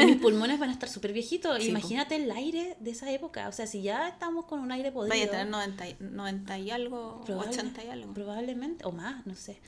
y 0.01 0.05
mis 0.05 0.15
pulmones 0.17 0.59
van 0.59 0.69
a 0.69 0.73
estar 0.73 0.87
súper 0.87 1.11
viejitos. 1.11 1.57
Sí, 1.61 1.65
po. 1.65 1.77
Imagínate 1.77 2.15
el 2.15 2.31
aire 2.31 2.77
de 2.79 2.91
esa 2.91 3.11
época. 3.11 3.49
O 3.49 3.51
sea, 3.51 3.67
si 3.67 3.81
ya 3.81 4.07
estamos 4.07 4.45
con 4.45 4.59
un 4.61 4.71
aire 4.71 4.91
podrido. 4.93 5.09
Vaya 5.13 5.25
a 5.25 5.29
tener 5.31 5.47
90, 5.47 5.89
y- 5.89 5.95
90 5.99 6.57
y 6.59 6.71
algo, 6.71 7.21
probable- 7.25 7.49
80 7.51 7.83
y 7.83 7.89
algo. 7.89 8.13
Probablemente, 8.13 8.85
o 8.85 8.91
más, 8.93 9.25
no 9.25 9.35
sé. 9.35 9.59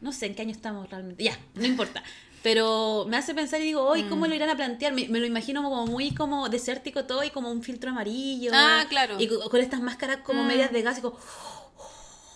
No 0.00 0.12
sé 0.12 0.26
en 0.26 0.34
qué 0.36 0.42
año 0.42 0.52
estamos 0.52 0.88
realmente. 0.88 1.22
Ya, 1.24 1.38
no 1.54 1.66
importa. 1.66 2.02
Pero 2.42 3.04
me 3.08 3.16
hace 3.16 3.34
pensar 3.34 3.60
y 3.60 3.64
digo, 3.64 3.82
hoy 3.82 4.02
Mm. 4.04 4.08
¿cómo 4.08 4.26
lo 4.26 4.34
irán 4.34 4.50
a 4.50 4.56
plantear? 4.56 4.92
Me, 4.92 5.06
me 5.08 5.20
lo 5.20 5.26
imagino 5.26 5.62
como 5.62 5.86
muy 5.86 6.12
como 6.12 6.48
desértico 6.48 7.04
todo 7.04 7.22
y 7.22 7.30
como 7.30 7.50
un 7.50 7.62
filtro 7.62 7.90
amarillo. 7.90 8.50
Ah, 8.54 8.84
claro. 8.88 9.20
Y 9.20 9.28
co- 9.28 9.48
con 9.48 9.60
estas 9.60 9.80
máscaras 9.80 10.18
como 10.24 10.42
Mm. 10.42 10.46
medias 10.46 10.72
de 10.72 10.82
gas 10.82 10.98
y 10.98 11.02
como... 11.02 11.16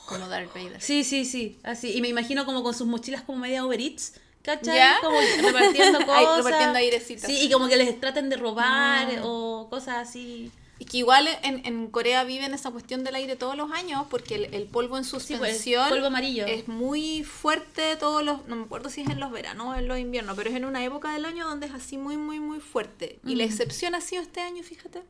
Como 0.07 0.29
Darth 0.29 0.55
Vader. 0.55 0.81
Sí, 0.81 1.03
sí, 1.03 1.25
sí, 1.25 1.59
así. 1.65 1.93
Y 1.97 2.01
me 2.01 2.07
imagino 2.09 2.45
como 2.45 2.63
con 2.63 2.73
sus 2.75 2.87
mochilas 2.87 3.23
como 3.23 3.39
media 3.39 3.65
Uber 3.65 3.81
Eats, 3.81 4.13
¿cachai? 4.43 4.77
¿Ya? 4.77 4.99
Como 5.03 5.19
repartiendo 5.21 5.99
Ay, 6.09 6.25
cosas. 6.25 6.45
repartiendo 6.45 6.79
airecito. 6.79 7.27
Sí, 7.27 7.41
y 7.43 7.51
como 7.51 7.67
que 7.67 7.77
les 7.77 7.99
traten 7.99 8.29
de 8.29 8.37
robar 8.37 9.09
Mm. 9.09 9.23
o 9.25 9.67
cosas 9.69 9.97
así. 10.09 10.53
Y 10.79 10.85
que 10.85 10.99
igual 10.99 11.27
en, 11.43 11.65
en 11.65 11.87
Corea 11.91 12.23
viven 12.25 12.53
esa 12.53 12.71
cuestión 12.71 13.03
del 13.03 13.15
aire 13.15 13.35
todos 13.37 13.57
los 13.57 13.73
años 13.73 14.07
porque 14.11 14.35
el, 14.35 14.55
el 14.55 14.65
polvo 14.67 14.99
en 14.99 15.05
Sí, 15.05 15.13
pues, 15.13 15.27
suspensión 15.27 15.89
polvo 15.89 16.07
amarillo. 16.07 16.45
es 16.47 16.69
muy 16.69 17.25
fuerte 17.25 17.97
todos 17.97 18.23
los, 18.23 18.47
no 18.47 18.57
me 18.57 18.65
acuerdo 18.65 18.91
si 18.91 19.01
es 19.01 19.09
en 19.09 19.19
los 19.19 19.31
veranos 19.31 19.69
o 19.69 19.75
en 19.75 19.89
los 19.89 19.99
inviernos, 19.99 20.37
pero 20.37 20.51
es 20.51 20.57
en 20.57 20.67
una 20.67 20.85
época 20.85 21.13
del 21.13 21.25
año 21.25 21.49
donde 21.49 21.67
es 21.67 21.73
así 21.73 21.97
muy, 21.97 22.19
muy, 22.19 22.41
muy 22.41 22.61
fuerte. 22.61 23.19
Y 23.25 23.37
la 23.37 23.45
Mm. 23.45 23.49
excepción 23.49 23.95
ha 23.95 24.01
sido 24.03 24.21
este 24.23 24.41
año, 24.43 24.63
fíjate, 24.63 25.03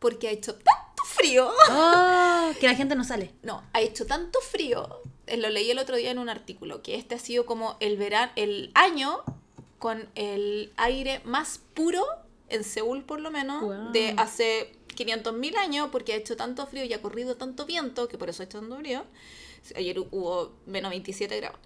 porque 0.00 0.26
ha 0.28 0.30
hecho 0.32 0.54
tanto 0.54 1.04
frío. 1.04 1.48
Oh, 1.70 2.50
que 2.60 2.66
la 2.66 2.74
gente 2.74 2.96
no 2.96 3.04
sale. 3.04 3.30
No, 3.42 3.62
ha 3.72 3.80
hecho 3.80 4.04
tanto 4.04 4.40
frío, 4.40 5.00
eh, 5.28 5.36
lo 5.36 5.48
leí 5.48 5.70
el 5.70 5.78
otro 5.78 5.94
día 5.96 6.10
en 6.10 6.18
un 6.18 6.28
artículo, 6.28 6.82
que 6.82 6.96
este 6.96 7.14
ha 7.14 7.18
sido 7.20 7.46
como 7.46 7.76
el 7.78 7.96
verano, 7.98 8.32
el 8.34 8.72
año 8.74 9.20
con 9.78 10.08
el 10.16 10.72
aire 10.76 11.20
más 11.24 11.60
puro 11.74 12.04
en 12.48 12.64
Seúl 12.64 13.04
por 13.04 13.20
lo 13.20 13.30
menos, 13.30 13.92
de 13.92 14.14
hace 14.16 14.72
500.000 14.98 15.56
años, 15.56 15.88
porque 15.92 16.12
ha 16.12 16.16
hecho 16.16 16.36
tanto 16.36 16.66
frío 16.66 16.84
y 16.84 16.92
ha 16.92 17.00
corrido 17.00 17.36
tanto 17.36 17.64
viento, 17.66 18.08
que 18.08 18.18
por 18.18 18.28
eso 18.30 18.42
ha 18.42 18.46
hecho 18.46 18.60
tanto 18.60 18.76
frío. 18.78 19.04
Ayer 19.76 19.96
hu- 19.98 20.08
hubo 20.10 20.52
menos 20.66 20.90
27 20.90 21.36
grados. 21.36 21.58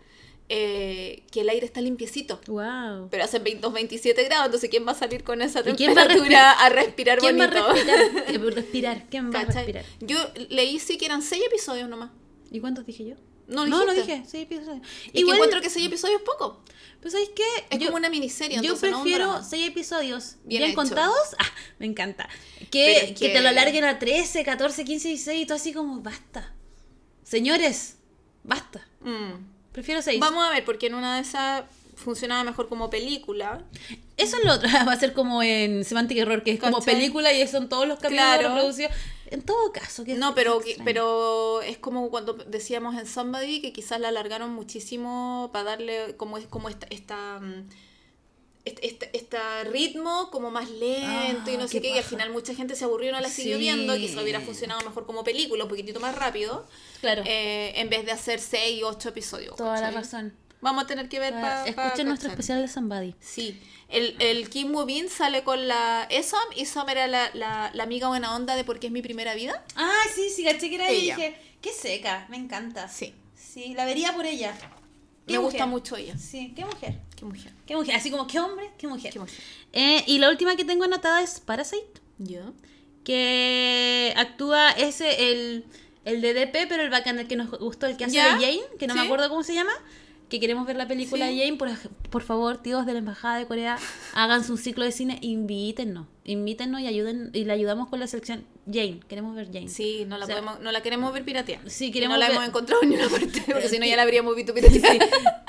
eh, 0.49 1.23
que 1.31 1.41
el 1.43 1.49
aire 1.49 1.65
está 1.65 1.81
limpiecito. 1.81 2.39
Wow. 2.47 3.09
Pero 3.11 3.25
hacen 3.25 3.43
20, 3.43 3.67
27 3.69 4.25
grados, 4.25 4.47
entonces 4.47 4.69
¿quién 4.69 4.87
va 4.87 4.93
a 4.93 4.95
salir 4.95 5.23
con 5.25 5.41
esa 5.41 5.61
¿Y 5.61 5.73
quién 5.75 5.97
va 5.97 6.03
a 6.03 6.09
temperatura 6.09 6.53
a 6.53 6.69
respirar 6.69 7.19
¿Quién 7.21 7.39
va 7.41 7.45
a 7.45 7.47
bonito? 7.49 7.73
respirar? 7.73 8.55
Respirar. 8.55 9.07
¿Quién 9.09 9.33
va 9.33 9.41
a 9.41 9.45
respirar? 9.45 9.85
Yo 10.01 10.19
leí 10.51 10.79
sí 10.79 10.99
que 10.99 11.07
eran 11.07 11.23
6 11.23 11.43
episodios 11.47 11.89
nomás. 11.89 12.11
¿Y 12.51 12.61
cuántos 12.61 12.85
dije 12.85 13.05
yo? 13.05 13.15
No, 13.53 13.67
no, 13.67 13.85
no 13.85 13.95
dije. 13.95 14.23
Sí, 14.27 14.39
episodios. 14.39 14.87
Y 15.13 15.21
Igual, 15.21 15.37
que 15.37 15.45
encuentro 15.45 15.61
que 15.61 15.71
6 15.71 15.87
episodios 15.87 16.21
es 16.21 16.25
poco. 16.27 16.63
pues 17.01 17.13
¿sabéis 17.13 17.31
qué? 17.35 17.43
Es 17.71 17.79
yo, 17.79 17.87
como 17.87 17.97
una 17.99 18.11
miniserie. 18.11 18.61
yo 18.63 18.73
no 18.75 18.79
prefiero 18.79 19.43
seis 19.43 19.69
episodios 19.69 20.37
Bien 20.45 20.63
bien, 20.63 20.75
contados. 20.75 21.17
Ah, 21.39 21.47
me 21.79 21.87
encanta. 21.87 22.29
Que, 22.71 23.07
que 23.09 23.15
que- 23.15 23.29
te 23.31 23.41
lo 23.41 23.49
alarguen 23.49 23.85
a 23.85 23.99
13, 23.99 24.45
14, 24.45 24.85
15, 24.85 25.09
16 25.09 25.43
y 25.43 25.47
todo 25.47 25.57
así 25.57 25.73
como, 25.73 26.01
basta. 26.01 26.53
Señores, 27.25 27.97
basta. 28.45 28.87
Mm. 29.01 29.45
Prefiero 29.73 30.03
6. 30.03 30.21
Vamos 30.21 30.45
a 30.45 30.51
ver, 30.51 30.65
porque 30.65 30.87
en 30.87 30.95
una 30.95 31.17
de 31.17 31.23
esas 31.23 31.65
funcionaba 32.03 32.45
mejor 32.45 32.69
como 32.69 32.91
película. 32.91 33.65
Eso 34.17 34.37
es 34.37 34.45
lo 34.45 34.53
otro. 34.55 34.69
Va 34.89 34.93
a 34.93 34.99
ser 35.01 35.13
como 35.13 35.43
en 35.43 35.85
Semantic 35.85 36.19
Error, 36.19 36.43
que 36.43 36.53
es 36.53 36.61
como 36.61 36.81
película 36.83 37.33
y 37.33 37.47
son 37.49 37.69
todos 37.69 37.87
los 37.89 37.99
capítulos 37.99 38.25
Claro. 38.25 38.49
reproducidos. 38.55 38.93
En 39.27 39.41
todo 39.43 39.73
caso, 39.73 40.05
que 40.05 40.15
No, 40.15 40.35
pero, 40.35 40.57
extraño. 40.61 40.85
pero 40.85 41.63
es 41.63 41.79
como 41.79 42.11
cuando 42.11 42.35
decíamos 42.35 42.97
en 42.99 43.07
Somebody 43.07 43.63
que 43.63 43.73
quizás 43.73 43.99
la 43.99 44.09
alargaron 44.09 44.51
muchísimo 44.53 45.49
para 45.55 45.65
darle 45.65 46.17
como 46.19 46.37
es 46.37 46.47
como 46.47 46.69
esta, 46.69 46.87
esta 46.91 47.41
este, 48.65 48.87
este- 48.87 49.11
este 49.17 49.39
ritmo 49.65 50.31
como 50.31 50.53
más 50.53 50.71
lento 50.71 51.51
y 51.51 51.55
Ah, 51.55 51.59
no 51.59 51.67
sé 51.67 51.81
qué 51.81 51.89
qué, 51.89 51.95
y 51.97 51.99
al 51.99 52.05
final 52.05 52.31
mucha 52.31 52.55
gente 52.55 52.77
se 52.77 52.85
aburrió 52.85 53.09
y 53.09 53.13
no 53.13 53.21
la 53.21 53.29
siguió 53.29 53.57
Sí. 53.57 53.61
viendo, 53.63 53.97
quizás 53.97 54.23
hubiera 54.23 54.41
funcionado 54.41 54.81
mejor 54.89 55.05
como 55.05 55.25
película, 55.25 55.65
un 55.65 55.69
poquitito 55.71 55.99
más 55.99 56.15
rápido, 56.15 56.65
Claro, 57.01 57.25
eh, 57.27 57.73
en 57.75 57.89
vez 57.91 58.07
de 58.07 58.13
hacer 58.13 58.39
6 58.39 58.79
y 58.79 58.83
8 58.85 59.09
episodios. 59.09 59.57
toda 59.57 59.75
la 59.81 59.87
¿cachai? 59.89 59.95
razón. 59.97 60.33
Vamos 60.63 60.85
a 60.85 60.87
tener 60.87 61.09
que 61.11 61.19
ver 61.19 61.35
para 61.35 61.67
Escuchen 61.67 62.07
nuestro 62.09 62.31
especial 62.31 62.63
de 62.63 62.69
Somebody. 62.69 63.15
Sí, 63.21 63.61
el, 63.89 64.17
el 64.21 64.49
Kim 64.49 64.73
Woo 64.75 64.87
Bin 64.87 65.09
sale 65.11 65.43
con 65.45 65.69
la 65.69 66.07
Esom 66.09 66.39
y 66.57 66.65
Som 66.67 66.89
era 66.89 67.07
la, 67.09 67.31
la, 67.35 67.71
la 67.75 67.83
amiga 67.83 68.09
buena 68.09 68.35
onda 68.35 68.57
de 68.57 68.65
Porque 68.65 68.87
es 68.87 68.93
mi 68.93 69.03
primera 69.03 69.35
vida. 69.35 69.63
Ah, 69.77 69.93
sí, 70.15 70.31
sí, 70.31 70.45
caché 70.45 70.71
que 70.71 70.77
era 70.77 70.89
ella. 70.89 71.15
y 71.15 71.17
dije, 71.17 71.37
qué 71.61 71.73
seca, 71.73 72.27
me 72.31 72.37
encanta. 72.39 72.89
Sí, 72.89 73.13
Sí, 73.37 73.75
la 73.75 73.85
vería 73.85 74.15
por 74.15 74.25
ella. 74.25 74.55
me 75.27 75.33
¿Qué 75.35 75.39
gusta 75.39 75.67
mucho 75.67 75.97
ella. 75.97 76.17
Sí, 76.17 76.55
qué 76.57 76.65
mujer. 76.65 76.99
Qué 77.17 77.25
mujer. 77.27 77.53
Qué 77.67 77.77
mujer. 77.77 77.95
Así 77.97 78.11
como, 78.11 78.27
qué 78.27 78.41
hombre, 78.41 78.71
qué 78.79 78.87
mujer. 78.87 79.13
Qué 79.13 79.19
mujer. 79.19 79.39
Eh, 79.75 80.05
y 80.07 80.19
la 80.19 80.31
última 80.31 80.57
que 80.57 80.65
tengo 80.65 80.85
anotada 80.85 81.21
es 81.23 81.41
Parasite, 81.41 82.01
Yo. 82.19 82.53
que 83.05 84.15
actúa 84.17 84.71
ese, 84.71 85.31
el, 85.33 85.65
el 86.05 86.21
de 86.21 86.35
DP, 86.35 86.67
pero 86.69 86.83
el 86.83 86.91
bacán, 86.91 87.19
el 87.19 87.29
que 87.29 87.37
nos 87.37 87.51
gustó, 87.51 87.87
el 87.87 87.97
que 87.97 88.05
hace 88.05 88.17
de 88.17 88.23
Jane, 88.23 88.61
que 88.79 88.87
no 88.87 88.95
me 88.95 89.03
acuerdo 89.03 89.29
cómo 89.29 89.43
se 89.43 89.55
llama. 89.55 89.73
Que 90.33 90.41
queremos 90.41 90.67
ver 90.67 90.77
la 90.77 90.89
película 90.89 91.29
Sí. 91.29 91.37
de 91.37 91.45
Jane, 91.45 91.59
por, 91.59 91.69
por 92.09 92.23
favor, 92.23 92.57
tíos 92.57 92.87
de 92.87 92.95
la 92.95 93.01
Embajada 93.01 93.37
de 93.37 93.45
Corea, 93.47 93.77
háganse 94.15 94.51
un 94.51 94.57
ciclo 94.57 94.83
de 94.83 94.91
cine, 94.91 95.19
invítennos, 95.21 96.07
invítennos 96.25 96.81
y 96.81 96.87
ayuden 96.87 97.29
y 97.35 97.45
le 97.45 97.53
ayudamos 97.53 97.91
con 97.91 98.01
la 98.01 98.07
selección. 98.07 98.43
Jane, 98.67 99.01
queremos 99.09 99.35
ver 99.35 99.47
Jane. 99.53 99.69
Sí, 99.69 100.05
no 100.07 100.19
la, 100.19 100.25
O 100.25 100.27
sea, 100.27 100.37
podemos, 100.37 100.61
no 100.61 100.71
la 100.71 100.83
queremos 100.83 101.13
ver 101.13 101.25
piratear. 101.25 101.69
Sí, 101.69 101.87
Que 101.87 101.95
queremos 101.95 102.15
no 102.17 102.21
la 102.21 102.27
ver- 102.29 102.37
hemos 102.37 102.49
encontrado 102.49 102.83
en 102.83 102.91
ninguna 102.91 103.09
parte, 103.09 103.43
porque 103.47 103.69
si 103.69 103.79
no 103.79 103.87
ya 103.87 103.97
la 103.97 104.03
habríamos 104.03 104.37
visto 104.37 104.55
piratear. 104.55 104.93
Sí. 104.93 104.99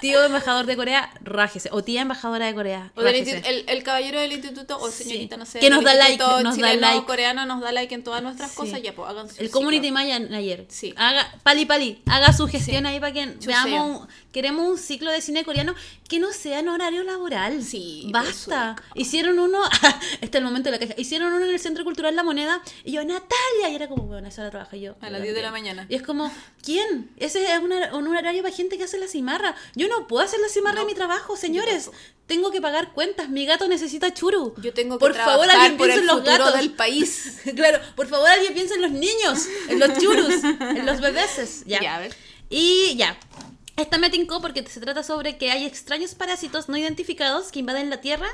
Tío 0.01 0.23
embajador 0.23 0.65
de 0.65 0.75
Corea, 0.75 1.11
rájese. 1.21 1.69
O 1.71 1.83
tía 1.83 2.01
embajadora 2.01 2.47
de 2.47 2.53
Corea, 2.55 2.91
O 2.95 3.01
del 3.03 3.15
el, 3.15 3.65
el 3.67 3.83
caballero 3.83 4.19
del 4.19 4.31
instituto, 4.31 4.77
o 4.79 4.89
Sí. 4.89 5.03
señorita, 5.03 5.37
no 5.37 5.45
sé. 5.45 5.59
Que 5.59 5.69
nos 5.69 5.83
da 5.83 5.93
like, 5.93 6.17
nos 6.43 6.57
da 6.57 6.73
like. 6.73 7.05
coreano 7.05 7.45
nos 7.45 7.61
da 7.61 7.71
like 7.71 7.93
en 7.93 8.03
todas 8.03 8.23
nuestras 8.23 8.49
Sí. 8.51 8.57
cosas, 8.57 8.81
ya 8.81 8.93
pues 8.95 9.07
hagan 9.09 9.27
su 9.29 9.35
El 9.39 9.47
ciclo. 9.47 9.51
Community 9.59 9.91
Maya 9.91 10.15
ayer. 10.15 10.65
Sí. 10.69 10.93
Haga, 10.97 11.35
pali 11.43 11.65
pali, 11.65 12.01
haga 12.07 12.33
su 12.33 12.47
gestión 12.47 12.85
ahí 12.85 12.99
para 12.99 13.13
que 13.13 13.25
veamos. 13.45 14.01
un- 14.01 14.07
queremos 14.31 14.67
un 14.67 14.77
ciclo 14.79 15.11
de 15.11 15.21
cine 15.21 15.43
coreano 15.43 15.75
que 16.09 16.19
no 16.19 16.31
sea 16.33 16.59
en 16.59 16.67
horario 16.69 17.03
laboral. 17.03 17.63
Sí, 17.63 18.07
Basta. 18.11 18.75
Hicieron 18.95 19.37
uno. 19.39 19.59
este 20.21 20.25
es 20.25 20.35
el 20.35 20.43
momento 20.43 20.71
de 20.71 20.77
la 20.77 20.79
queja. 20.79 20.95
Hicieron 20.99 21.31
uno 21.33 21.45
en 21.45 21.51
el 21.51 21.59
Centro 21.59 21.83
Cultural 21.83 22.15
La 22.15 22.23
Moneda. 22.23 22.61
Y 22.83 22.93
yo, 22.93 23.02
Natalia. 23.05 23.69
Y 23.69 23.75
era 23.75 23.87
como, 23.87 24.03
bueno, 24.03 24.27
esa 24.27 24.41
hora 24.41 24.51
trabaja 24.51 24.77
yo. 24.77 24.95
A 25.01 25.09
las 25.09 25.21
10 25.21 25.33
de 25.35 25.41
la 25.41 25.51
mañana. 25.51 25.85
Y 25.89 25.95
es 25.95 26.01
como, 26.01 26.31
¿quién? 26.63 27.11
Ese 27.17 27.51
es 27.53 27.59
una- 27.59 27.95
un 27.95 28.07
horario 28.07 28.43
para 28.43 28.55
gente 28.55 28.77
que 28.77 28.83
hace 28.83 28.97
la 28.97 29.07
cimarra. 29.07 29.55
Yo 29.75 29.87
no 29.87 30.07
puedo 30.07 30.23
hacer 30.23 30.39
la 30.39 30.49
cimarra 30.49 30.81
de 30.81 30.85
mi 30.85 30.93
trabajo, 30.93 31.35
señores. 31.37 31.89
Tengo 32.27 32.51
que 32.51 32.61
pagar 32.61 32.93
cuentas. 32.93 33.29
Mi 33.29 33.45
gato 33.45 33.67
necesita 33.67 34.13
churu. 34.13 34.53
Yo 34.61 34.73
tengo 34.73 34.97
que 34.97 34.99
por 35.01 35.13
favor, 35.13 35.45
trabajar 35.45 35.55
alguien 35.71 35.77
por 35.77 35.87
piensa 35.87 36.03
el 36.03 36.09
en 36.09 36.15
los 36.15 36.25
gatos. 36.25 36.53
del 36.53 36.71
país. 36.71 37.41
claro, 37.55 37.79
por 37.95 38.07
favor, 38.07 38.29
alguien 38.29 38.53
piensa 38.53 38.75
en 38.75 38.81
los 38.81 38.91
niños, 38.91 39.47
en 39.67 39.79
los 39.79 39.97
churus, 39.99 40.43
en 40.43 40.85
los 40.85 41.01
bebeses. 41.01 41.63
Ya. 41.65 41.81
Ya, 41.81 41.95
a 41.95 41.99
ver. 41.99 42.15
Y 42.49 42.95
ya. 42.95 43.17
Esta 43.75 43.97
me 43.97 44.09
tincó 44.11 44.39
porque 44.39 44.63
se 44.67 44.79
trata 44.79 45.01
sobre 45.01 45.37
que 45.37 45.49
hay 45.51 45.65
extraños 45.65 46.13
parásitos 46.13 46.69
no 46.69 46.77
identificados 46.77 47.51
que 47.51 47.57
invaden 47.59 47.89
la 47.89 48.01
Tierra 48.01 48.29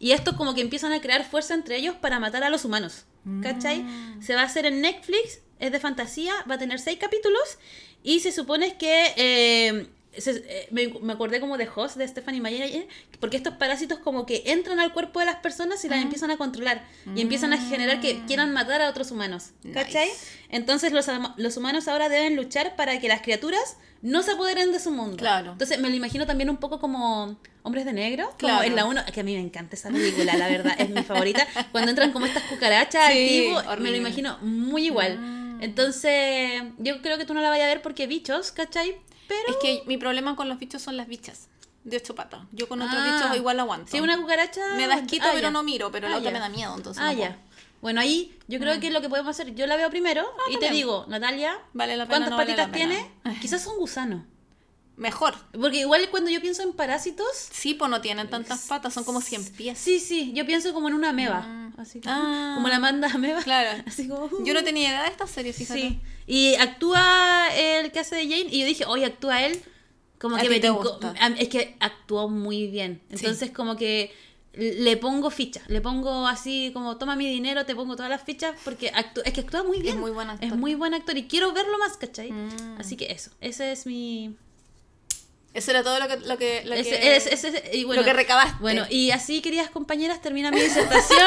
y 0.00 0.12
estos 0.12 0.34
como 0.34 0.54
que 0.54 0.62
empiezan 0.62 0.92
a 0.92 1.00
crear 1.02 1.28
fuerza 1.28 1.52
entre 1.54 1.76
ellos 1.76 1.94
para 2.00 2.18
matar 2.18 2.42
a 2.42 2.48
los 2.50 2.64
humanos. 2.64 3.04
¿Cachai? 3.42 3.84
Se 4.20 4.34
va 4.34 4.42
a 4.42 4.44
hacer 4.44 4.66
en 4.66 4.80
Netflix, 4.80 5.40
es 5.58 5.72
de 5.72 5.80
fantasía, 5.80 6.32
va 6.50 6.54
a 6.54 6.58
tener 6.58 6.78
seis 6.78 6.98
capítulos 6.98 7.58
y 8.02 8.20
se 8.20 8.32
supone 8.32 8.76
que... 8.78 9.12
eh, 9.16 9.86
se- 10.20 10.44
eh, 10.48 10.68
me, 10.70 10.88
me 11.02 11.12
acordé 11.12 11.40
como 11.40 11.56
de 11.58 11.68
Host 11.74 11.96
de 11.96 12.06
Stephanie 12.08 12.40
Meyer 12.40 12.86
porque 13.20 13.36
estos 13.36 13.54
parásitos 13.54 13.98
como 13.98 14.26
que 14.26 14.42
entran 14.46 14.80
al 14.80 14.92
cuerpo 14.92 15.20
de 15.20 15.26
las 15.26 15.36
personas 15.36 15.84
y 15.84 15.88
las 15.88 16.02
empiezan 16.02 16.30
a 16.30 16.36
controlar 16.36 16.84
y 17.14 17.20
empiezan 17.20 17.52
a 17.52 17.58
generar 17.58 18.00
que 18.00 18.24
quieran 18.26 18.52
matar 18.52 18.82
a 18.82 18.88
otros 18.90 19.10
humanos 19.10 19.50
¿cachai? 19.72 20.06
Nice. 20.08 20.26
entonces 20.50 20.92
los, 20.92 21.06
los 21.36 21.56
humanos 21.56 21.88
ahora 21.88 22.08
deben 22.08 22.36
luchar 22.36 22.76
para 22.76 22.98
que 23.00 23.08
las 23.08 23.22
criaturas 23.22 23.76
no 24.02 24.22
se 24.22 24.32
apoderen 24.32 24.70
de 24.72 24.78
su 24.80 24.90
mundo 24.92 25.16
Claro. 25.16 25.52
entonces 25.52 25.78
me 25.80 25.88
lo 25.90 25.94
imagino 25.96 26.26
también 26.26 26.50
un 26.50 26.56
poco 26.58 26.78
como 26.78 27.36
Hombres 27.64 27.84
de 27.84 27.92
Negro 27.92 28.26
como 28.26 28.38
Claro. 28.38 28.62
en 28.62 28.76
la 28.76 28.84
uno 28.84 29.02
que 29.12 29.20
a 29.20 29.24
mí 29.24 29.34
me 29.34 29.40
encanta 29.40 29.74
esa 29.76 29.90
película 29.90 30.34
la 30.36 30.48
verdad 30.48 30.74
es 30.78 30.88
mi 30.90 31.02
favorita 31.02 31.46
cuando 31.72 31.90
entran 31.90 32.12
como 32.12 32.26
estas 32.26 32.44
cucarachas 32.44 33.12
Sí, 33.12 33.48
tipo, 33.50 33.62
me 33.80 33.90
lo 33.90 33.96
imagino 33.96 34.38
muy 34.40 34.86
igual 34.86 35.18
Mm. 35.18 35.47
Entonces 35.60 36.62
yo 36.78 37.00
creo 37.02 37.18
que 37.18 37.24
tú 37.24 37.34
no 37.34 37.40
la 37.40 37.50
vayas 37.50 37.64
a 37.66 37.68
ver 37.68 37.82
porque 37.82 38.06
bichos 38.06 38.52
¿cachai? 38.52 38.96
pero 39.26 39.48
Es 39.48 39.56
que 39.62 39.82
mi 39.86 39.96
problema 39.98 40.36
con 40.36 40.48
los 40.48 40.58
bichos 40.58 40.82
son 40.82 40.96
las 40.96 41.06
bichas 41.08 41.48
de 41.84 41.96
ocho 41.96 42.14
patas. 42.14 42.40
Yo 42.52 42.68
con 42.68 42.82
otros 42.82 42.98
Ah. 43.00 43.14
bichos 43.22 43.36
igual 43.36 43.60
aguanto. 43.60 43.90
si 43.90 44.00
una 44.00 44.18
cucaracha 44.20 44.60
Me 44.76 44.86
da 44.86 44.96
asquito, 44.96 45.24
ah, 45.26 45.32
pero 45.34 45.50
no 45.50 45.62
miro, 45.62 45.90
pero 45.90 46.08
la 46.08 46.16
Ah, 46.16 46.18
otra 46.18 46.30
ya. 46.30 46.34
me 46.34 46.40
da 46.40 46.48
miedo, 46.48 46.74
entonces 46.76 47.02
Ah, 47.02 47.12
no 47.12 47.18
ya. 47.18 47.38
Bueno, 47.80 48.00
ahí 48.00 48.36
yo 48.48 48.58
creo 48.58 48.80
que 48.80 48.90
lo 48.90 49.00
que 49.00 49.08
podemos 49.08 49.30
hacer, 49.30 49.54
yo 49.54 49.66
la 49.66 49.76
veo 49.76 49.88
primero 49.88 50.26
y 50.50 50.58
te 50.58 50.70
digo, 50.70 51.04
Natalia, 51.08 51.58
Vale 51.72 51.96
la 51.96 52.04
pena, 52.06 52.08
¿cuántas 52.26 52.30
no 52.30 52.36
vale 52.36 52.52
patitas 52.56 52.66
la 52.68 52.72
pena. 52.72 53.10
tiene? 53.22 53.40
Quizás 53.40 53.62
son 53.62 53.76
gusanos. 53.78 54.22
Mejor. 54.98 55.34
Porque 55.52 55.78
igual 55.78 56.08
cuando 56.10 56.28
yo 56.28 56.40
pienso 56.40 56.62
en 56.62 56.72
parásitos, 56.72 57.26
Sí, 57.52 57.74
pues 57.74 57.88
no 57.90 58.00
tienen 58.00 58.28
tantas 58.28 58.66
patas, 58.66 58.92
son 58.92 59.04
como 59.04 59.20
100 59.20 59.44
pies. 59.52 59.78
sí, 59.78 60.00
sí, 60.00 60.32
yo 60.34 60.44
pienso 60.44 60.74
como 60.74 60.88
en 60.88 60.94
una 60.94 61.10
ameba. 61.10 61.70
Así 61.78 62.00
que, 62.00 62.08
Ah. 62.10 62.52
como 62.56 62.66
la 62.68 62.80
manda 62.80 63.08
ameba. 63.08 63.40
Claro. 63.42 63.82
Así 63.86 64.08
como. 64.08 64.24
uh. 64.26 64.44
Yo 64.44 64.52
no 64.54 64.64
tenía 64.64 64.88
idea 64.88 65.02
de 65.04 65.08
esta 65.08 65.26
serie, 65.28 65.52
fíjate. 65.52 65.80
Sí. 65.80 66.00
Y 66.26 66.54
actúa 66.56 67.48
el 67.56 67.92
que 67.92 68.00
hace 68.00 68.16
de 68.16 68.22
Jane 68.24 68.48
y 68.50 68.60
yo 68.60 68.66
dije, 68.66 68.84
oye, 68.86 69.04
actúa 69.06 69.42
él. 69.44 69.62
Como 70.18 70.36
que 70.36 70.48
me 70.50 70.58
te 70.58 70.68
tincó- 70.68 70.82
gusta. 70.98 71.14
a- 71.20 71.28
Es 71.28 71.48
que 71.48 71.76
actuó 71.78 72.28
muy 72.28 72.66
bien. 72.66 73.00
Entonces, 73.08 73.52
como 73.52 73.76
que 73.76 74.12
le 74.52 74.96
pongo 74.96 75.30
ficha. 75.30 75.62
Le 75.68 75.80
pongo 75.80 76.26
así 76.26 76.72
como, 76.74 76.96
toma 76.98 77.14
mi 77.14 77.28
dinero, 77.28 77.64
te 77.66 77.76
pongo 77.76 77.94
todas 77.94 78.10
las 78.10 78.22
fichas. 78.24 78.56
Porque 78.64 78.92
actú- 78.92 79.22
es 79.24 79.32
que 79.32 79.42
actúa 79.42 79.62
muy 79.62 79.80
bien. 79.80 80.00
muy 80.00 80.10
buen 80.10 80.28
actor. 80.28 80.48
Es 80.48 80.56
muy 80.56 80.74
buen 80.74 80.92
actor 80.94 81.16
y 81.16 81.28
quiero 81.28 81.52
verlo 81.52 81.78
más, 81.78 81.96
¿cachai? 81.96 82.32
Mm. 82.32 82.80
Así 82.80 82.96
que 82.96 83.12
eso. 83.12 83.30
Ese 83.40 83.70
es 83.70 83.86
mi. 83.86 84.34
Eso 85.58 85.72
era 85.72 85.82
todo 85.82 85.98
lo 85.98 86.06
que, 86.06 86.16
lo 86.18 86.38
que, 86.38 86.62
lo 86.64 86.76
que, 86.76 87.72
y 87.72 87.82
bueno, 87.82 88.02
lo 88.02 88.06
que 88.06 88.12
recabaste. 88.12 88.58
Bueno, 88.60 88.86
y 88.88 89.10
así, 89.10 89.42
queridas 89.42 89.70
compañeras, 89.70 90.22
termina 90.22 90.52
mi 90.52 90.60
disertación. 90.60 91.18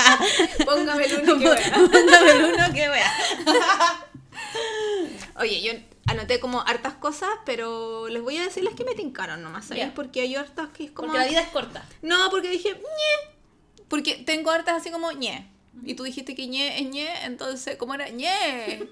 Póngame 0.64 1.04
el 1.04 1.20
uno 1.20 1.38
que 1.38 1.50
vea. 1.50 1.72
Póngame 1.74 2.30
el 2.30 2.44
uno, 2.54 2.72
que 2.72 2.88
wea. 2.88 3.12
Oye, 5.40 5.60
yo 5.60 5.72
anoté 6.06 6.40
como 6.40 6.62
hartas 6.62 6.94
cosas, 6.94 7.28
pero 7.44 8.08
les 8.08 8.22
voy 8.22 8.38
a 8.38 8.44
decir 8.44 8.64
las 8.64 8.72
que 8.72 8.84
me 8.84 8.94
tincaron 8.94 9.42
nomás, 9.42 9.66
¿sabes? 9.66 9.84
Ya. 9.84 9.94
Porque 9.94 10.22
hay 10.22 10.34
hartas 10.36 10.70
que 10.70 10.84
es 10.84 10.90
como... 10.92 11.08
Porque 11.08 11.22
la 11.22 11.28
vida 11.28 11.42
es 11.42 11.48
corta. 11.48 11.86
No, 12.00 12.30
porque 12.30 12.48
dije, 12.48 12.72
ñe. 12.72 13.34
Porque 13.88 14.14
tengo 14.24 14.52
hartas 14.52 14.76
así 14.76 14.90
como 14.90 15.12
ñe. 15.12 15.52
Y 15.84 15.96
tú 15.96 16.04
dijiste 16.04 16.34
que 16.34 16.46
ñe 16.46 16.80
es 16.80 16.88
ñe, 16.88 17.26
entonces, 17.26 17.76
¿cómo 17.76 17.92
era? 17.92 18.08
ñe. 18.08 18.88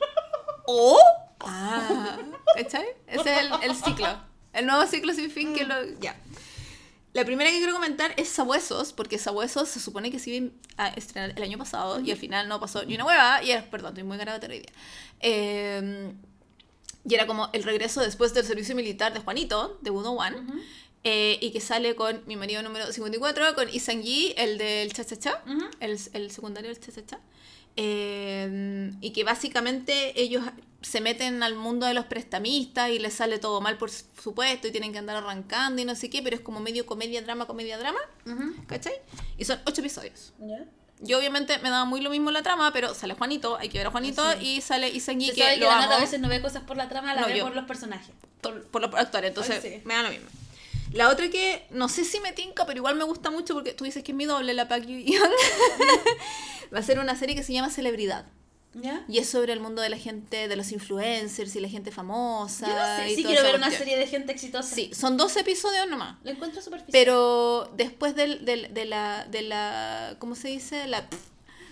¿O? 0.67 0.99
Ah, 1.41 2.19
¿cachai? 2.55 2.85
Ese 3.07 3.33
es 3.33 3.41
el, 3.41 3.51
el 3.63 3.75
ciclo. 3.75 4.34
El 4.55 4.67
nuevo 4.67 4.87
ciclo 4.87 5.13
sin 5.13 5.31
fin 5.31 5.55
que 5.55 5.65
lo... 5.65 5.75
Ya. 6.01 6.17
La 7.13 7.25
primera 7.25 7.49
que 7.51 7.59
quiero 7.59 7.73
comentar 7.75 8.13
es 8.17 8.29
Sabuesos, 8.29 8.93
porque 8.93 9.19
Sabuesos 9.19 9.69
se 9.69 9.79
supone 9.79 10.11
que 10.11 10.19
se 10.19 10.31
iba 10.31 10.51
a 10.77 10.89
estrenar 10.89 11.33
el 11.37 11.43
año 11.45 11.57
pasado 11.59 12.01
y 12.01 12.11
al 12.11 12.17
final 12.17 12.49
no 12.49 12.59
pasó 12.59 12.85
ni 12.85 12.97
una 12.97 13.05
hueva. 13.05 13.43
Y 13.45 13.53
era, 13.53 13.71
perdón, 13.71 13.91
estoy 13.91 14.03
muy 14.03 14.19
grave 14.19 14.45
hoy 14.49 14.59
día. 14.59 14.73
Eh, 15.21 16.13
y 17.09 17.15
era 17.15 17.27
como 17.27 17.51
el 17.53 17.63
regreso 17.63 18.01
después 18.01 18.35
del 18.35 18.45
servicio 18.45 18.75
militar 18.75 19.13
de 19.13 19.21
Juanito, 19.21 19.79
de 19.83 19.91
Budo 19.91 20.13
One. 20.13 20.37
eh, 21.05 21.39
y 21.41 21.51
que 21.53 21.61
sale 21.61 21.95
con 21.95 22.23
mi 22.27 22.35
marido 22.35 22.63
número 22.63 22.91
54, 22.91 23.55
con 23.55 23.69
Isan 23.73 24.03
Yi, 24.03 24.35
el 24.39 24.57
del 24.59 24.93
cha 24.93 25.05
cha 25.05 25.17
cha, 25.19 25.43
Ujú. 25.47 25.67
el, 25.81 25.99
el 26.15 26.31
secundario 26.31 26.71
del 26.71 26.81
cha 26.81 26.91
cha 26.93 27.05
cha. 27.07 27.21
Eh, 27.77 28.91
y 29.01 29.11
que 29.11 29.25
básicamente 29.25 30.21
ellos 30.21 30.45
se 30.81 31.01
meten 31.01 31.43
al 31.43 31.55
mundo 31.55 31.87
de 31.87 31.95
los 31.95 32.05
prestamistas 32.05 32.91
y 32.91 32.99
les 32.99 33.15
sale 33.15 33.39
todo 33.39 33.61
mal, 33.61 33.79
por 33.79 33.91
supuesto, 33.91 34.69
y 34.69 34.71
tienen 34.71 34.93
que 34.93 34.99
andar 34.99 35.17
arrancando 35.17 35.81
y 35.81 35.85
no 35.85 35.95
sé 35.95 36.11
qué, 36.11 36.23
pero 36.23 36.37
es 36.37 36.43
como 36.43 36.61
medio 36.61 36.85
comedia, 36.87 37.23
drama, 37.23 37.47
comedia, 37.47 37.79
drama, 37.79 38.01
¿cachai? 38.67 38.93
Y 39.39 39.45
son 39.45 39.59
ocho 39.65 39.81
episodios. 39.81 40.35
Yo 41.01 41.19
obviamente 41.19 41.59
me 41.59 41.71
daba 41.71 41.85
muy 41.85 42.01
lo 42.01 42.11
mismo 42.11 42.31
la 42.31 42.43
trama, 42.43 42.71
pero 42.73 42.95
sale 42.95 43.15
Juanito, 43.15 43.57
hay 43.57 43.69
que 43.69 43.79
ver 43.79 43.89
a 43.89 43.91
Juanito, 43.91 44.23
y 44.41 44.61
sale 44.61 44.89
Se 45.01 45.17
que 45.19 45.33
que 45.33 45.57
lo 45.57 45.67
la 45.67 45.85
amo 45.85 45.93
a 45.95 46.01
veces 46.01 46.21
no 46.21 46.29
ve 46.29 46.41
cosas 46.41 46.63
por 46.63 46.77
la 46.77 46.89
trama, 46.89 47.15
la 47.15 47.23
No, 47.23 47.27
ve 47.29 47.39
yo. 47.39 47.45
por 47.45 47.55
los 47.55 47.65
personajes. 47.65 48.11
por, 48.41 48.63
por 48.67 48.83
los 48.83 48.95
actores, 48.95 49.29
entonces 49.29 49.63
sí. 49.63 49.81
me 49.85 49.95
da 49.95 50.03
lo 50.03 50.11
mismo. 50.11 50.29
La 50.95 51.09
otra 51.11 51.29
que 51.29 51.67
no 51.71 51.89
sé 51.89 52.05
si 52.05 52.21
me 52.21 52.33
tinca, 52.33 52.65
pero 52.67 52.79
igual 52.79 52.95
me 52.97 53.05
gusta 53.05 53.31
mucho 53.31 53.53
porque 53.55 53.73
tú 53.73 53.85
dices 53.85 54.03
que 54.03 54.13
es 54.13 54.17
mi 54.17 54.25
doble, 54.27 54.55
la 54.55 54.69
Park 54.69 54.87
Young. 54.87 55.05
Va 56.75 56.79
a 56.79 56.83
ser 56.83 56.99
una 56.99 57.17
serie 57.17 57.35
que 57.35 57.43
se 57.43 57.53
llama 57.53 57.71
Celebridad. 57.71 58.27
¿Ya? 58.77 59.05
Y 59.09 59.19
es 59.19 59.29
sobre 59.29 59.53
el 59.53 59.61
mundo 59.61 59.83
de 59.83 59.89
la 59.89 59.97
gente, 59.99 60.49
de 60.49 60.57
los 60.57 60.73
influencers 60.73 61.55
y 61.55 61.61
la 61.61 61.69
gente 61.69 61.93
famosa. 61.93 62.67
Yo 62.67 62.75
no 62.75 62.97
sé, 62.97 63.13
y 63.13 63.15
sí 63.17 63.23
quiero 63.25 63.43
ver 63.45 63.55
una 63.55 63.71
serie 63.71 63.97
de 63.97 64.07
gente 64.09 64.33
exitosa. 64.33 64.75
Sí, 64.75 64.91
son 64.93 65.17
12 65.17 65.41
episodios 65.41 65.89
nomás. 65.89 66.17
Lo 66.25 66.31
encuentro 66.33 66.61
superficial. 66.61 66.91
Pero 66.91 67.71
después 67.77 68.17
del, 68.17 68.45
del- 68.45 68.75
de 68.75 68.85
la, 68.85 69.27
de 69.31 69.43
la, 69.43 70.17
¿cómo 70.19 70.35
se 70.35 70.49
dice? 70.49 70.89
La, 70.89 71.09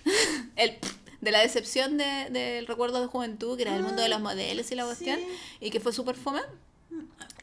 el, 0.57 0.79
de 1.21 1.31
la 1.33 1.41
decepción 1.41 1.99
de- 1.99 2.29
del 2.31 2.69
recuerdo 2.69 3.01
de 3.01 3.09
juventud, 3.09 3.57
que 3.57 3.63
era 3.63 3.75
el 3.75 3.83
mundo 3.83 4.01
de 4.03 4.09
los 4.09 4.21
modelos 4.21 4.71
y 4.71 4.75
la 4.77 4.85
cuestión, 4.85 5.19
sí. 5.19 5.27
y 5.61 5.71
que 5.71 5.81
fue 5.81 5.93
súper 5.93 6.15
fome, 6.15 6.41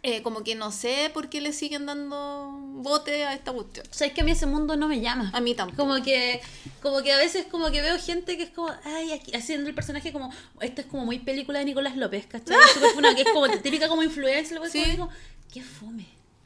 eh, 0.02 0.22
como 0.22 0.44
que 0.44 0.56
no 0.56 0.72
sé 0.72 1.12
por 1.14 1.30
qué 1.30 1.42
le 1.42 1.52
siguen 1.52 1.86
dando 1.86 2.52
bote 2.76 3.26
a 3.26 3.34
esta 3.34 3.52
cuestión. 3.52 3.86
O 3.92 3.94
sea, 3.94 4.08
es 4.08 4.14
que 4.14 4.22
a 4.22 4.24
mí 4.24 4.32
ese 4.32 4.46
mundo 4.46 4.78
no 4.78 4.88
me 4.88 5.02
llama. 5.02 5.30
A 5.34 5.42
mí 5.42 5.56
tampoco. 5.56 5.84
Como 5.90 6.02
que, 6.04 6.40
como 6.82 7.02
que 7.02 7.12
a 7.12 7.18
veces 7.18 7.46
como 7.52 7.70
que 7.72 7.82
veo 7.82 8.00
gente 8.00 8.38
que 8.38 8.44
es 8.44 8.50
como, 8.52 8.70
ay, 8.86 9.12
aquí, 9.12 9.36
haciendo 9.36 9.68
el 9.70 9.76
personaje 9.76 10.14
como, 10.14 10.32
esto 10.62 10.82
es 10.82 10.88
como 10.88 11.06
muy 11.06 11.20
película 11.20 11.60
de 11.60 11.66
Nicolás 11.66 11.98
López, 11.98 12.26
¿cachai? 12.28 12.56
Que 13.16 13.22
es 13.24 13.30
como 13.34 13.50
típica 13.50 13.88
como 13.90 14.04
influencer, 14.04 14.58
lo 14.58 14.64
que 14.64 14.70
Sí. 14.70 14.84
digo, 14.86 15.10
qué 15.54 15.62
fome. 15.62 16.06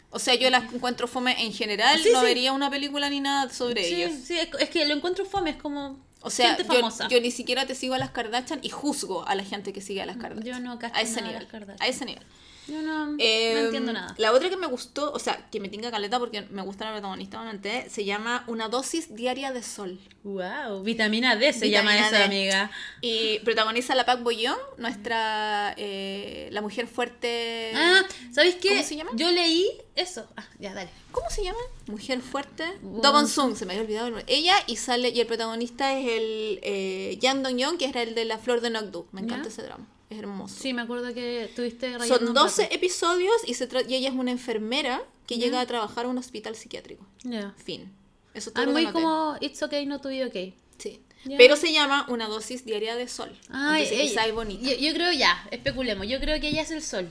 O 0.09 0.19
sea, 0.19 0.35
yo 0.35 0.49
las 0.49 0.71
encuentro 0.73 1.07
fome 1.07 1.43
en 1.43 1.53
general, 1.53 1.99
Sí, 1.99 2.09
no 2.11 2.19
sí. 2.21 2.25
vería 2.25 2.53
una 2.53 2.69
película 2.69 3.09
ni 3.09 3.19
nada 3.19 3.51
sobre 3.51 3.85
ellos. 3.87 4.11
sí, 4.25 4.37
es, 4.37 4.47
es 4.59 4.69
que 4.69 4.85
lo 4.85 4.93
encuentro 4.95 5.25
fome, 5.25 5.51
es 5.51 5.57
como 5.57 5.97
O 6.21 6.29
sea, 6.31 6.55
gente 6.55 6.63
yo, 6.71 6.79
famosa. 6.81 7.07
yo 7.07 7.19
ni 7.21 7.29
siquiera 7.31 7.65
te 7.67 7.73
sigo 7.75 7.93
a 7.95 7.97
las 7.99 8.11
Kardashian 8.11 8.59
y 8.63 8.69
juzgo 8.69 9.27
a 9.27 9.33
la 9.35 9.43
gente 9.43 9.73
que 9.73 9.81
sigue 9.81 10.01
a 10.01 10.05
las 10.07 10.17
Kardashian. 10.17 10.57
Yo 10.57 10.59
no 10.69 10.77
cacho 10.79 10.95
a 10.95 11.01
ese 11.01 11.21
nivel. 11.21 11.35
las 11.43 11.45
Kardashian. 11.51 11.81
A 11.81 11.87
ese 11.87 12.05
nivel. 12.05 12.23
Yo 12.67 12.81
no, 12.81 13.15
Eh, 13.19 13.51
no 13.55 13.59
entiendo 13.65 13.93
nada. 13.93 14.15
La 14.17 14.31
otra 14.31 14.49
que 14.49 14.57
me 14.57 14.67
gustó, 14.67 15.11
o 15.11 15.19
sea, 15.19 15.47
que 15.51 15.59
me 15.59 15.69
tinga 15.69 15.91
caleta 15.91 16.19
porque 16.19 16.41
me 16.43 16.61
gusta 16.61 16.85
la 16.85 16.91
protagonista, 16.91 17.37
obviamente, 17.39 17.89
se 17.89 18.05
llama 18.05 18.43
Una 18.47 18.69
dosis 18.69 19.13
diaria 19.15 19.51
de 19.51 19.61
sol. 19.63 19.99
Wow, 20.23 20.81
vitamina 20.83 21.35
D 21.35 21.51
se 21.51 21.65
Vitamina 21.65 21.93
llama 21.95 22.07
esa 22.07 22.17
D. 22.19 22.23
amiga. 22.23 22.71
Y 23.01 23.39
protagoniza 23.39 23.93
la 23.95 24.05
Pac 24.05 24.23
Boyon, 24.23 24.55
nuestra, 24.77 25.73
eh, 25.77 26.47
la 26.51 26.61
mujer 26.61 26.87
fuerte. 26.87 27.71
Ah, 27.75 28.03
¿sabéis 28.31 28.55
qué? 28.55 28.69
¿Cómo 28.69 28.83
se 28.83 28.95
llama? 28.95 29.11
Yo 29.15 29.29
leí 29.31 29.67
eso. 29.95 30.25
Ah, 30.37 30.45
ya, 30.59 30.73
dale. 30.73 30.89
¿Cómo 31.11 31.29
se 31.29 31.43
llama? 31.43 31.59
Mujer 31.87 32.21
fuerte. 32.21 32.65
Wow. 32.81 33.01
Do 33.01 33.11
Bong 33.11 33.27
Sung, 33.27 33.55
se 33.55 33.65
me 33.65 33.73
había 33.73 33.83
olvidado. 33.83 34.07
el 34.07 34.13
nombre. 34.13 34.33
Ella 34.33 34.55
y 34.67 34.77
sale, 34.77 35.09
y 35.09 35.19
el 35.19 35.27
protagonista 35.27 35.97
es 35.97 36.05
el 36.07 36.59
eh, 36.63 37.17
Yang 37.21 37.43
Dong 37.43 37.57
Yeon, 37.57 37.77
que 37.77 37.85
era 37.85 38.01
el 38.01 38.15
de 38.15 38.23
la 38.25 38.37
flor 38.37 38.61
de 38.61 38.69
Nokdu. 38.69 39.05
Me 39.11 39.21
encanta 39.21 39.43
¿Ya? 39.43 39.49
ese 39.49 39.63
drama. 39.63 39.85
Es 40.09 40.19
hermoso. 40.19 40.55
Sí, 40.59 40.73
me 40.73 40.81
acuerdo 40.83 41.13
que 41.13 41.49
tuviste 41.55 41.93
Son 42.07 42.27
un 42.27 42.33
12 42.33 42.63
rato. 42.63 42.75
episodios 42.75 43.33
y, 43.47 43.53
se 43.55 43.67
y 43.87 43.95
ella 43.95 44.09
es 44.09 44.15
una 44.15 44.31
enfermera 44.31 45.01
que 45.27 45.37
llega 45.37 45.59
a 45.61 45.65
trabajar 45.65 46.05
a 46.05 46.09
un 46.09 46.17
hospital 46.17 46.55
psiquiátrico. 46.55 47.05
Ya. 47.23 47.53
Fin. 47.63 47.91
Eso 48.33 48.49
es 48.49 48.53
todo 48.53 48.63
Ah, 48.63 48.65
que 48.67 48.71
muy 48.71 48.85
como 48.91 49.37
It's 49.41 49.61
okay, 49.63 49.85
not 49.85 50.01
to 50.01 50.09
be 50.09 50.25
okay. 50.25 50.53
Sí. 50.77 51.01
Ya. 51.25 51.37
Pero 51.37 51.55
se 51.55 51.71
llama 51.71 52.05
una 52.09 52.27
dosis 52.27 52.65
diaria 52.65 52.95
de 52.95 53.07
sol. 53.07 53.29
Ay, 53.49 53.83
Entonces 53.83 53.91
ella- 53.91 54.09
quizá 54.09 54.27
es 54.27 54.33
bonita. 54.35 54.69
Yo, 54.69 54.75
yo 54.75 54.93
creo 54.93 55.11
ya, 55.13 55.47
especulemos. 55.51 56.05
Yo 56.07 56.19
creo 56.19 56.39
que 56.41 56.49
ella 56.49 56.61
es 56.63 56.71
el 56.71 56.81
sol. 56.83 57.09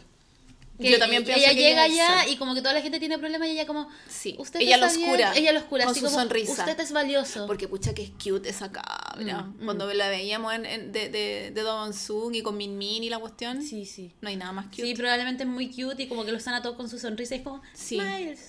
Que 0.81 0.91
Yo 0.91 0.99
también 0.99 1.23
pienso 1.25 1.41
ella 1.45 1.51
que 1.55 1.61
llega 1.61 1.83
allá 1.83 2.27
y 2.29 2.37
como 2.37 2.55
que 2.55 2.61
toda 2.63 2.73
la 2.75 2.81
gente 2.81 2.99
tiene 2.99 3.19
problemas 3.19 3.47
y 3.47 3.53
ella 3.53 3.67
como 3.67 3.89
Sí, 4.09 4.35
usted 4.39 4.59
ella 4.61 4.77
está 4.77 4.87
los 4.87 4.97
bien", 4.97 5.11
cura 5.11 5.33
ella 5.37 5.53
los 5.53 5.63
cura 5.65 5.85
con 5.85 5.91
así 5.93 6.01
su 6.01 6.07
como, 6.07 6.19
sonrisa. 6.19 6.53
usted 6.65 6.81
es 6.81 6.93
valioso 6.93 7.47
Porque 7.47 7.69
pucha 7.69 7.95
que 7.95 8.03
es 8.03 8.11
cute 8.11 8.49
esa 8.49 8.73
cabra. 8.73 9.43
Mm, 9.43 9.65
Cuando 9.65 9.93
la 9.93 10.09
veíamos 10.09 10.53
en, 10.55 10.65
en- 10.67 10.91
de, 10.93 11.09
de, 11.11 11.51
de 11.55 11.61
Don 11.63 11.93
Sung 11.93 12.35
y 12.35 12.43
con 12.43 12.57
Min 12.57 12.77
Min 12.79 13.05
y 13.05 13.11
la 13.11 13.19
cuestión, 13.19 13.63
sí 13.63 13.85
sí 13.85 14.13
no 14.23 14.29
hay 14.31 14.37
nada 14.37 14.53
más 14.53 14.67
cute. 14.67 14.83
sí 14.83 14.95
probablemente 14.95 15.43
es 15.45 15.49
muy 15.49 15.69
cute 15.71 16.03
y 16.05 16.09
como 16.09 16.25
que 16.25 16.33
lo 16.33 16.41
sana 16.41 16.63
todo 16.63 16.77
con 16.77 16.89
su 16.89 16.99
sonrisa 16.99 17.35
y 17.35 17.39
es 17.39 17.45
como 17.45 17.63
Sí. 17.75 18.01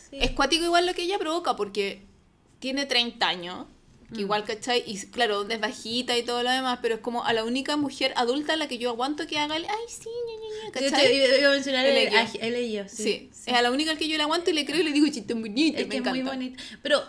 sí. 0.09 0.17
Es 0.19 0.31
cuático 0.31 0.63
igual 0.65 0.85
lo 0.87 0.93
que 0.93 1.03
ella 1.03 1.19
provoca 1.19 1.55
porque 1.55 2.03
tiene 2.59 2.85
30 2.85 3.27
años. 3.27 3.67
Mm. 4.13 4.15
que 4.15 4.21
Igual, 4.21 4.43
¿cachai? 4.45 4.83
Y 4.85 4.97
claro, 5.07 5.45
es 5.49 5.59
bajita 5.59 6.17
y 6.17 6.23
todo 6.23 6.41
lo 6.43 6.49
demás, 6.51 6.79
pero 6.81 6.95
es 6.95 7.01
como 7.01 7.23
a 7.25 7.33
la 7.33 7.43
única 7.43 7.75
mujer 7.77 8.13
adulta 8.15 8.53
a 8.53 8.55
la 8.55 8.67
que 8.67 8.77
yo 8.77 8.89
aguanto 8.89 9.27
que 9.27 9.37
haga 9.39 9.57
el, 9.57 9.65
ay, 9.65 9.75
sí, 9.87 10.07
ña, 10.09 10.35
ña, 10.41 10.47
ña", 10.71 10.81
Yo 10.81 10.91
¿cachai? 10.91 11.15
iba- 11.15 11.37
iba 11.37 11.49
a 11.49 11.51
mencionar 11.51 11.85
El 11.85 11.97
el, 11.97 12.07
ello, 12.55 12.83
Sí, 12.87 13.29
sí, 13.31 13.31
es 13.47 13.53
a 13.53 13.61
la 13.61 13.71
única 13.71 13.91
al 13.91 13.97
que 13.97 14.07
yo 14.07 14.15
le 14.17 14.23
aguanto 14.23 14.49
y 14.49 14.53
le 14.53 14.65
creo 14.65 14.79
y 14.79 14.83
le 14.83 14.91
digo, 14.91 15.07
chiste 15.07 15.33
bonito, 15.33 15.77
Es 15.77 15.83
me 15.87 15.89
que 15.89 15.95
es 15.97 16.01
encanta. 16.01 16.11
muy 16.11 16.21
bonito. 16.21 16.63
Pero 16.81 17.03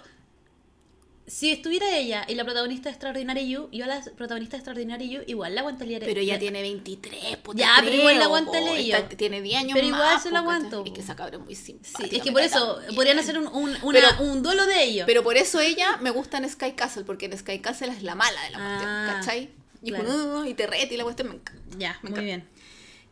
si 1.26 1.50
estuviera 1.50 1.96
ella 1.96 2.24
y 2.28 2.34
la 2.34 2.44
protagonista 2.44 2.84
de 2.84 2.90
Extraordinary 2.90 3.48
You, 3.48 3.68
yo 3.72 3.84
a 3.84 3.88
la 3.88 4.02
protagonista 4.16 4.56
de 4.56 4.58
Extraordinary 4.58 5.08
You 5.08 5.22
igual 5.26 5.54
la 5.54 5.62
aguantaría. 5.62 5.98
Pero 6.00 6.20
ella 6.20 6.38
tiene 6.38 6.60
23, 6.62 7.38
pues, 7.42 7.56
te 7.56 7.62
Ya, 7.62 7.76
pero 7.82 7.94
igual 7.96 8.14
la 8.14 8.20
creo, 8.20 8.24
aguanta 8.26 8.52
po, 8.58 8.64
Leio. 8.74 8.96
está- 8.96 9.16
Tiene 9.16 9.40
10 9.40 9.58
años 9.60 9.72
Pero 9.74 9.86
igual 9.86 10.00
más, 10.02 10.22
se 10.22 10.28
po, 10.28 10.32
la 10.34 10.38
aguanto, 10.40 10.84
Es 10.84 10.92
que 10.92 11.00
esa 11.00 11.16
cabra 11.16 11.36
es 11.38 11.42
muy 11.44 11.54
Sí, 11.54 11.64
simpática. 11.64 12.16
es 12.16 12.22
que 12.22 12.30
por 12.32 12.42
eso 12.42 12.74
tan 12.74 12.82
bien. 12.84 12.94
podrían 12.94 13.18
hacer 13.18 13.38
un, 13.38 13.46
un, 13.46 13.74
una- 13.82 14.00
Pero- 14.00 14.22
un 14.30 14.42
duelo 14.42 14.66
de 14.66 14.82
ellos. 14.84 15.06
Pero 15.06 15.22
por 15.22 15.36
eso 15.36 15.60
ella 15.60 15.96
me 15.98 16.10
gusta 16.10 16.36
en 16.38 16.48
Sky 16.48 16.72
Castle, 16.72 17.04
porque 17.04 17.26
en 17.26 17.38
Sky 17.38 17.58
Castle 17.60 17.88
es 17.88 18.02
la 18.02 18.14
mala 18.14 18.40
de 18.42 18.50
la 18.50 18.58
cuestión, 18.58 18.90
Ah, 18.90 19.16
¿cachai? 19.20 19.50
Y, 19.82 19.90
claro. 19.90 20.04
como, 20.04 20.40
"Uh", 20.40 20.44
y 20.44 20.54
te 20.54 20.66
rete 20.66 20.94
y 20.94 20.96
la 20.98 21.04
cuestión 21.04 21.28
me 21.28 21.34
encanta. 21.36 21.62
ya, 21.78 21.98
me 22.02 22.10
muy 22.10 22.20
encanta. 22.20 22.20
bien. 22.22 22.48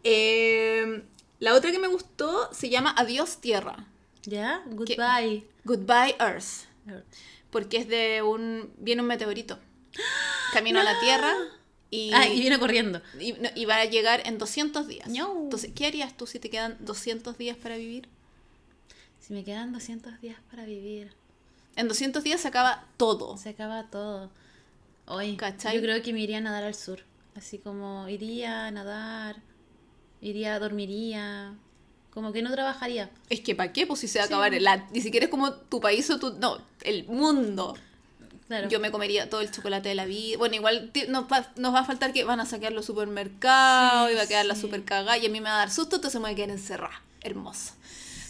Eh, 0.05 1.03
la 1.39 1.55
otra 1.55 1.71
que 1.73 1.79
me 1.79 1.89
gustó 1.89 2.49
se 2.53 2.69
llama 2.69 2.95
Adiós 2.97 3.39
Tierra. 3.41 3.87
Ya, 4.25 4.63
goodbye. 4.67 5.45
Goodbye 5.65 6.15
Earth. 6.21 6.67
Porque 7.53 7.77
es 7.77 7.87
de 7.87 8.23
un. 8.23 8.73
Viene 8.79 9.03
un 9.03 9.07
meteorito. 9.09 9.61
Camino 10.53 10.81
a 10.81 10.83
la 10.83 10.99
Tierra 11.01 11.33
y, 11.91 12.11
Ah, 12.15 12.27
y 12.27 12.41
viene 12.41 12.59
corriendo. 12.59 13.01
y, 13.21 13.35
no, 13.35 13.49
y 13.55 13.65
va 13.67 13.77
a 13.77 13.85
llegar 13.85 14.23
en 14.27 14.39
200 14.39 14.89
días. 14.89 15.07
No. 15.09 15.43
Entonces, 15.45 15.71
¿qué 15.75 15.87
harías 15.87 16.17
tú 16.17 16.27
si 16.27 16.41
te 16.41 16.51
quedan 16.51 16.77
200 16.81 17.39
días 17.39 17.57
para 17.57 17.77
vivir? 17.77 18.09
Si 19.21 19.33
me 19.35 19.45
quedan 19.45 19.73
200 19.73 20.21
días 20.21 20.39
para 20.51 20.65
vivir, 20.65 21.13
En 21.77 21.87
200 21.89 22.25
días 22.25 22.41
se 22.41 22.49
acaba 22.49 22.87
todo. 22.97 23.37
se 23.37 23.51
acaba 23.51 23.85
todo. 23.91 24.31
Hoy, 25.07 25.37
¿Cachai? 25.37 25.77
yo 25.77 25.81
creo 25.83 26.03
que 26.03 26.13
me 26.13 26.21
iría 26.21 26.39
a 26.39 26.41
nadar 26.41 26.65
al 26.65 26.75
sur. 26.75 27.01
Así 27.37 27.59
como 27.59 28.09
iría 28.09 28.67
a 28.67 28.71
nadar, 28.71 29.37
iría, 30.21 30.59
dormiría. 30.59 31.55
Como 32.13 32.33
que 32.33 32.43
no 32.43 32.51
trabajaría. 32.53 33.11
Es 33.31 33.41
que 33.41 33.55
¿para 33.55 33.73
qué? 33.73 33.87
Pues 33.87 34.01
si 34.01 34.09
se 34.09 34.19
va 34.19 34.25
a 34.25 34.27
acabar. 34.27 34.53
La, 34.61 34.87
ni 34.93 35.01
siquiera 35.01 35.25
es 35.27 35.31
como 35.31 35.53
tu 35.53 35.81
país 35.81 36.09
o 36.11 36.19
tu. 36.19 36.35
No, 36.35 36.59
el 36.83 37.05
mundo. 37.07 37.75
Claro. 38.49 38.69
Yo 38.69 38.81
me 38.81 38.91
comería 38.91 39.31
todo 39.31 39.41
el 39.41 39.51
chocolate 39.51 39.89
de 39.89 39.95
la 39.95 40.05
vida. 40.05 40.37
Bueno, 40.37 40.55
igual 40.55 40.93
nos 41.09 41.25
va, 41.25 41.51
nos 41.57 41.75
va 41.75 41.81
a 41.81 41.85
faltar 41.85 42.13
que 42.13 42.25
van 42.25 42.39
a 42.39 42.45
saquear 42.45 42.73
los 42.73 42.85
supermercados 42.85 44.09
Sí, 44.09 44.13
y 44.13 44.17
va 44.17 44.23
a 44.23 44.27
quedar 44.27 44.45
la 44.45 44.55
sí. 44.55 44.61
super 44.61 44.85
cagada 44.85 45.17
y 45.17 45.25
a 45.25 45.29
mí 45.31 45.41
me 45.41 45.49
va 45.49 45.55
a 45.55 45.59
dar 45.59 45.71
susto, 45.71 45.97
entonces 45.97 46.21
me 46.21 46.27
voy 46.27 46.33
a 46.33 46.37
quedar 46.37 46.51
encerrada. 46.51 47.01
Hermoso. 47.23 47.73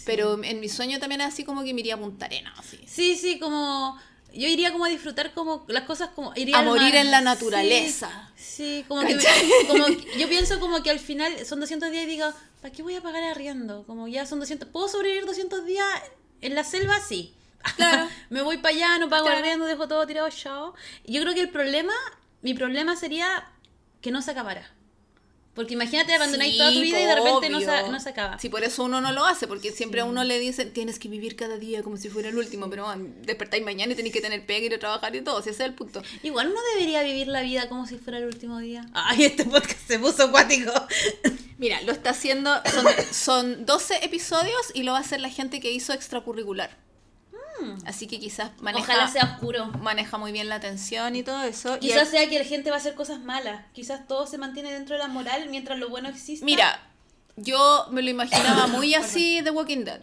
Pero 0.05 0.43
en 0.45 0.61
mi 0.61 0.69
sueño 0.69 1.01
también 1.01 1.21
es 1.23 1.29
así 1.29 1.43
como 1.45 1.65
que 1.65 1.75
me 1.75 1.81
iría 1.81 1.95
a 1.95 1.99
Punta 1.99 2.27
Arenas. 2.27 2.57
Así. 2.57 2.79
Sí, 2.87 3.17
sí, 3.17 3.41
como 3.41 3.99
yo 4.35 4.49
iría 4.49 4.73
como 4.73 4.85
a 4.85 4.89
disfrutar 4.89 5.33
como 5.35 5.65
las 5.69 5.85
cosas 5.85 6.11
como 6.15 6.33
iría 6.37 6.59
A 6.59 6.63
morir 6.63 6.95
mar. 6.95 6.97
en 6.97 7.11
la 7.11 7.21
naturaleza. 7.21 8.31
Sí, 8.37 8.85
como 8.89 9.03
que, 9.03 9.15
¿Cachai? 9.17 9.51
como 9.69 9.87
que- 9.87 10.19
yo 10.19 10.29
pienso 10.29 10.59
como 10.61 10.83
que 10.83 10.91
al 10.91 10.99
final 11.01 11.45
son 11.47 11.61
200 11.61 11.91
días 11.91 12.05
y 12.05 12.07
digo, 12.07 12.33
¿para 12.61 12.73
qué 12.73 12.83
voy 12.83 12.95
a 12.97 13.01
pagar 13.03 13.23
arriendo? 13.25 13.85
Como 13.87 14.09
ya 14.09 14.27
son 14.27 14.39
200, 14.41 14.69
¿puedo 14.69 14.89
sobrevivir 14.89 15.25
200 15.27 15.65
días 15.67 15.87
en 16.41 16.55
la 16.55 16.65
selva? 16.65 17.01
Sí. 17.01 17.35
Claro. 17.77 18.09
Me 18.29 18.43
voy 18.43 18.59
para 18.59 18.75
allá, 18.75 18.99
no 18.99 19.09
pago 19.09 19.25
Claro. 19.27 19.39
arriendo, 19.39 19.67
dejo 19.67 19.87
todo 19.87 20.05
tirado, 20.07 20.29
chao. 20.31 20.75
Yo 21.07 21.23
creo 21.23 21.33
que 21.33 21.41
el 21.41 21.49
problema, 21.51 21.93
mi 22.43 22.55
problema 22.55 22.97
sería 22.97 23.47
que 24.01 24.11
no 24.11 24.21
se 24.21 24.33
acabara. 24.33 24.69
Porque 25.55 25.75
imagínate 25.75 26.15
abandonáis 26.15 26.53
Sí, 26.53 26.59
toda 26.59 26.73
tu 26.73 26.81
vida 26.81 27.01
y 27.01 27.05
de 27.05 27.15
repente 27.15 27.51
no 27.51 27.61
se, 27.61 27.89
no 27.91 28.01
se 28.01 28.09
acaba. 28.09 28.39
Sí, 28.39 28.49
por 28.49 28.65
eso 28.65 28.85
uno 28.85 29.03
no 29.03 29.13
lo 29.13 29.27
hace, 29.27 29.47
porque 29.47 29.71
siempre 29.71 30.01
a 30.01 30.07
uno 30.07 30.25
le 30.25 30.39
dicen, 30.39 30.73
tienes 30.73 30.99
que 30.99 31.09
vivir 31.09 31.37
cada 31.37 31.59
día 31.59 31.83
como 31.83 31.99
si 31.99 32.09
fuera 32.09 32.31
el 32.31 32.39
último, 32.39 32.71
pero 32.71 32.87
man, 32.87 33.15
despertáis 33.23 33.63
mañana 33.63 33.93
y 33.93 33.97
tenéis 33.97 34.15
que 34.15 34.23
tener 34.23 34.47
pega 34.47 34.61
y 34.61 34.67
ir 34.67 34.75
a 34.75 34.79
trabajar 34.79 35.15
y 35.15 35.21
todo, 35.21 35.43
si 35.43 35.51
ese 35.51 35.63
es 35.65 35.69
el 35.69 35.75
punto. 35.75 36.03
Igual 36.23 36.49
uno 36.49 36.61
debería 36.75 37.03
vivir 37.03 37.29
la 37.29 37.43
vida 37.43 37.69
como 37.69 37.87
si 37.87 37.99
fuera 37.99 38.19
el 38.19 38.25
último 38.25 38.61
día. 38.61 38.87
Ay, 38.95 39.25
este 39.25 39.45
podcast 39.45 39.87
se 39.87 39.99
puso 39.99 40.25
acuático. 40.25 40.73
Mira, 41.59 41.83
lo 41.83 41.93
está 41.93 42.11
haciendo, 42.11 42.51
son, 42.73 42.87
son 43.13 43.67
12 43.67 44.05
episodios 44.05 44.73
y 44.73 44.85
lo 44.85 44.93
va 44.93 44.99
a 44.99 45.01
hacer 45.03 45.21
la 45.21 45.29
gente 45.29 45.61
que 45.61 45.71
hizo 45.71 45.93
extracurricular. 45.93 46.77
Así 47.87 48.07
que 48.07 48.19
quizás 48.21 48.51
maneja, 48.61 48.93
Ojalá 48.93 49.09
sea 49.09 49.25
oscuro. 49.25 49.67
maneja 49.81 50.19
muy 50.19 50.33
bien 50.33 50.49
la 50.49 50.57
atención 50.57 51.17
y 51.17 51.23
todo 51.23 51.43
eso. 51.43 51.77
Y 51.77 51.81
Quizás 51.89 52.03
el- 52.03 52.09
sea 52.09 52.29
que 52.29 52.39
la 52.39 52.45
gente 52.45 52.71
va 52.71 52.77
a 52.77 52.79
hacer 52.79 52.95
cosas 52.95 53.21
malas. 53.21 53.65
Quizás 53.73 54.07
todo 54.07 54.27
se 54.27 54.39
mantiene 54.39 54.73
dentro 54.73 54.95
de 54.97 55.01
la 55.03 55.09
moral 55.09 55.49
mientras 55.51 55.79
lo 55.79 55.89
bueno 55.89 56.09
existe. 56.09 56.45
Mira, 56.45 56.81
yo 57.37 57.87
me 57.91 58.03
lo 58.03 58.11
imaginaba 58.11 58.67
muy 58.69 58.95
así 58.95 59.41
de 59.41 59.51
Walking 59.51 59.85
Dead. 59.85 60.01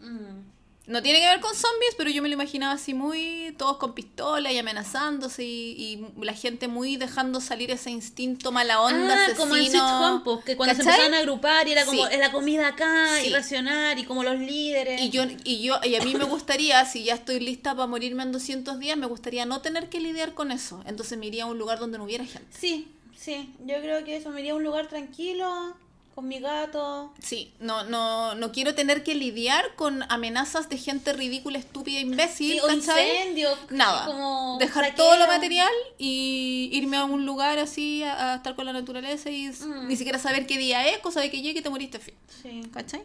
Mm. 0.00 0.47
No 0.88 1.02
tiene 1.02 1.20
que 1.20 1.26
ver 1.26 1.40
con 1.40 1.54
zombies, 1.54 1.94
pero 1.98 2.08
yo 2.08 2.22
me 2.22 2.28
lo 2.28 2.34
imaginaba 2.34 2.72
así 2.72 2.94
muy, 2.94 3.54
todos 3.58 3.76
con 3.76 3.94
pistola 3.94 4.50
y 4.50 4.56
amenazándose 4.58 5.44
y, 5.44 6.06
y 6.18 6.24
la 6.24 6.32
gente 6.32 6.66
muy 6.66 6.96
dejando 6.96 7.42
salir 7.42 7.70
ese 7.70 7.90
instinto 7.90 8.52
mala 8.52 8.80
onda, 8.80 9.14
ah, 9.14 9.22
asesino. 9.24 9.36
como 9.38 9.56
en 9.56 9.66
Sweet 9.70 9.82
Home, 9.82 10.20
pues, 10.24 10.44
que 10.46 10.56
cuando 10.56 10.74
se 10.74 10.80
empezaban 10.80 11.12
a 11.12 11.18
agrupar 11.18 11.68
y 11.68 11.72
era 11.72 11.84
como 11.84 12.06
Sí. 12.06 12.12
"Es 12.14 12.18
la 12.18 12.32
comida 12.32 12.68
acá 12.68 13.06
Sí. 13.20 13.28
y 13.28 13.32
racionar 13.34 13.98
y 13.98 14.04
como 14.04 14.22
los 14.24 14.38
líderes. 14.38 14.98
Y 15.02 15.10
yo, 15.10 15.24
y 15.44 15.62
yo, 15.62 15.78
y 15.84 15.94
a 15.94 16.00
mí 16.02 16.14
me 16.14 16.24
gustaría, 16.24 16.82
si 16.86 17.04
ya 17.04 17.14
estoy 17.16 17.38
lista 17.38 17.74
para 17.74 17.86
morirme 17.86 18.22
en 18.22 18.32
200 18.32 18.78
días, 18.78 18.96
me 18.96 19.06
gustaría 19.06 19.44
no 19.44 19.60
tener 19.60 19.90
que 19.90 20.00
lidiar 20.00 20.32
con 20.32 20.50
eso. 20.50 20.82
Entonces 20.86 21.18
me 21.18 21.26
iría 21.26 21.44
a 21.44 21.46
un 21.48 21.58
lugar 21.58 21.78
donde 21.80 21.98
no 21.98 22.04
hubiera 22.04 22.24
gente. 22.24 22.48
Sí, 22.58 22.88
sí, 23.14 23.52
yo 23.66 23.74
creo 23.82 24.04
que 24.04 24.16
eso 24.16 24.30
me 24.30 24.40
iría 24.40 24.52
a 24.52 24.56
un 24.56 24.64
lugar 24.64 24.88
tranquilo, 24.88 25.76
con 26.18 26.26
mi 26.26 26.40
gato. 26.40 27.12
Sí, 27.22 27.52
no, 27.60 27.84
no, 27.84 28.34
no 28.34 28.50
quiero 28.50 28.74
tener 28.74 29.04
que 29.04 29.14
lidiar 29.14 29.76
con 29.76 30.02
amenazas 30.10 30.68
de 30.68 30.76
gente 30.76 31.12
ridícula, 31.12 31.58
estúpida, 31.60 32.00
imbécil, 32.00 32.54
Sí, 32.54 32.58
o 32.58 32.66
¿cachai? 32.66 33.08
incendios, 33.18 33.56
Nada. 33.70 34.04
como 34.06 34.56
Dejar 34.58 34.86
saqueo. 34.86 34.96
todo 35.04 35.16
lo 35.16 35.28
material 35.28 35.70
y 35.96 36.70
irme 36.72 36.96
a 36.96 37.04
un 37.04 37.24
lugar 37.24 37.60
así 37.60 38.02
a, 38.02 38.32
a 38.32 38.36
estar 38.36 38.56
con 38.56 38.66
la 38.66 38.72
naturaleza 38.72 39.30
y 39.30 39.46
Mm. 39.48 39.86
ni 39.86 39.94
siquiera 39.96 40.18
saber 40.18 40.44
qué 40.48 40.58
día 40.58 40.88
es, 40.88 40.98
cosa 40.98 41.20
de 41.20 41.30
que 41.30 41.40
llegue 41.40 41.60
y 41.60 41.62
te 41.62 41.70
moriste 41.70 42.00
fin. 42.00 42.14
Sí. 42.42 42.62
¿Cachai? 42.72 43.02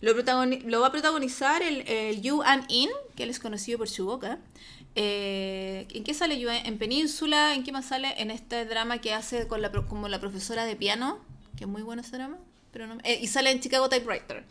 Lo, 0.00 0.12
lo 0.14 0.80
va 0.80 0.86
a 0.86 0.92
protagonizar 0.92 1.62
el, 1.62 1.86
el 1.88 2.22
Yu 2.22 2.40
An 2.42 2.64
In, 2.68 2.88
que 3.16 3.24
él 3.24 3.28
es 3.30 3.38
conocido 3.38 3.76
por 3.76 3.88
su 3.90 4.06
boca. 4.06 4.38
Eh, 4.94 5.86
¿En 5.90 6.04
qué 6.04 6.14
sale 6.14 6.40
Yu? 6.40 6.48
En 6.48 6.78
Península, 6.78 7.52
¿en 7.54 7.64
qué 7.64 7.72
más 7.72 7.84
sale? 7.84 8.14
En 8.16 8.30
este 8.30 8.64
drama 8.64 8.98
que 9.02 9.12
hace 9.12 9.46
con 9.46 9.60
la, 9.60 9.70
como 9.70 10.08
la 10.08 10.18
profesora 10.20 10.64
de 10.64 10.74
piano, 10.74 11.18
que 11.58 11.64
es 11.64 11.68
muy 11.68 11.82
bueno 11.82 12.02
ese 12.02 12.12
drama. 12.16 12.38
Pero 12.76 12.88
no, 12.88 12.98
eh, 13.04 13.18
y 13.22 13.26
sale 13.26 13.50
en 13.50 13.60
Chicago 13.60 13.88
Typewriter. 13.88 14.44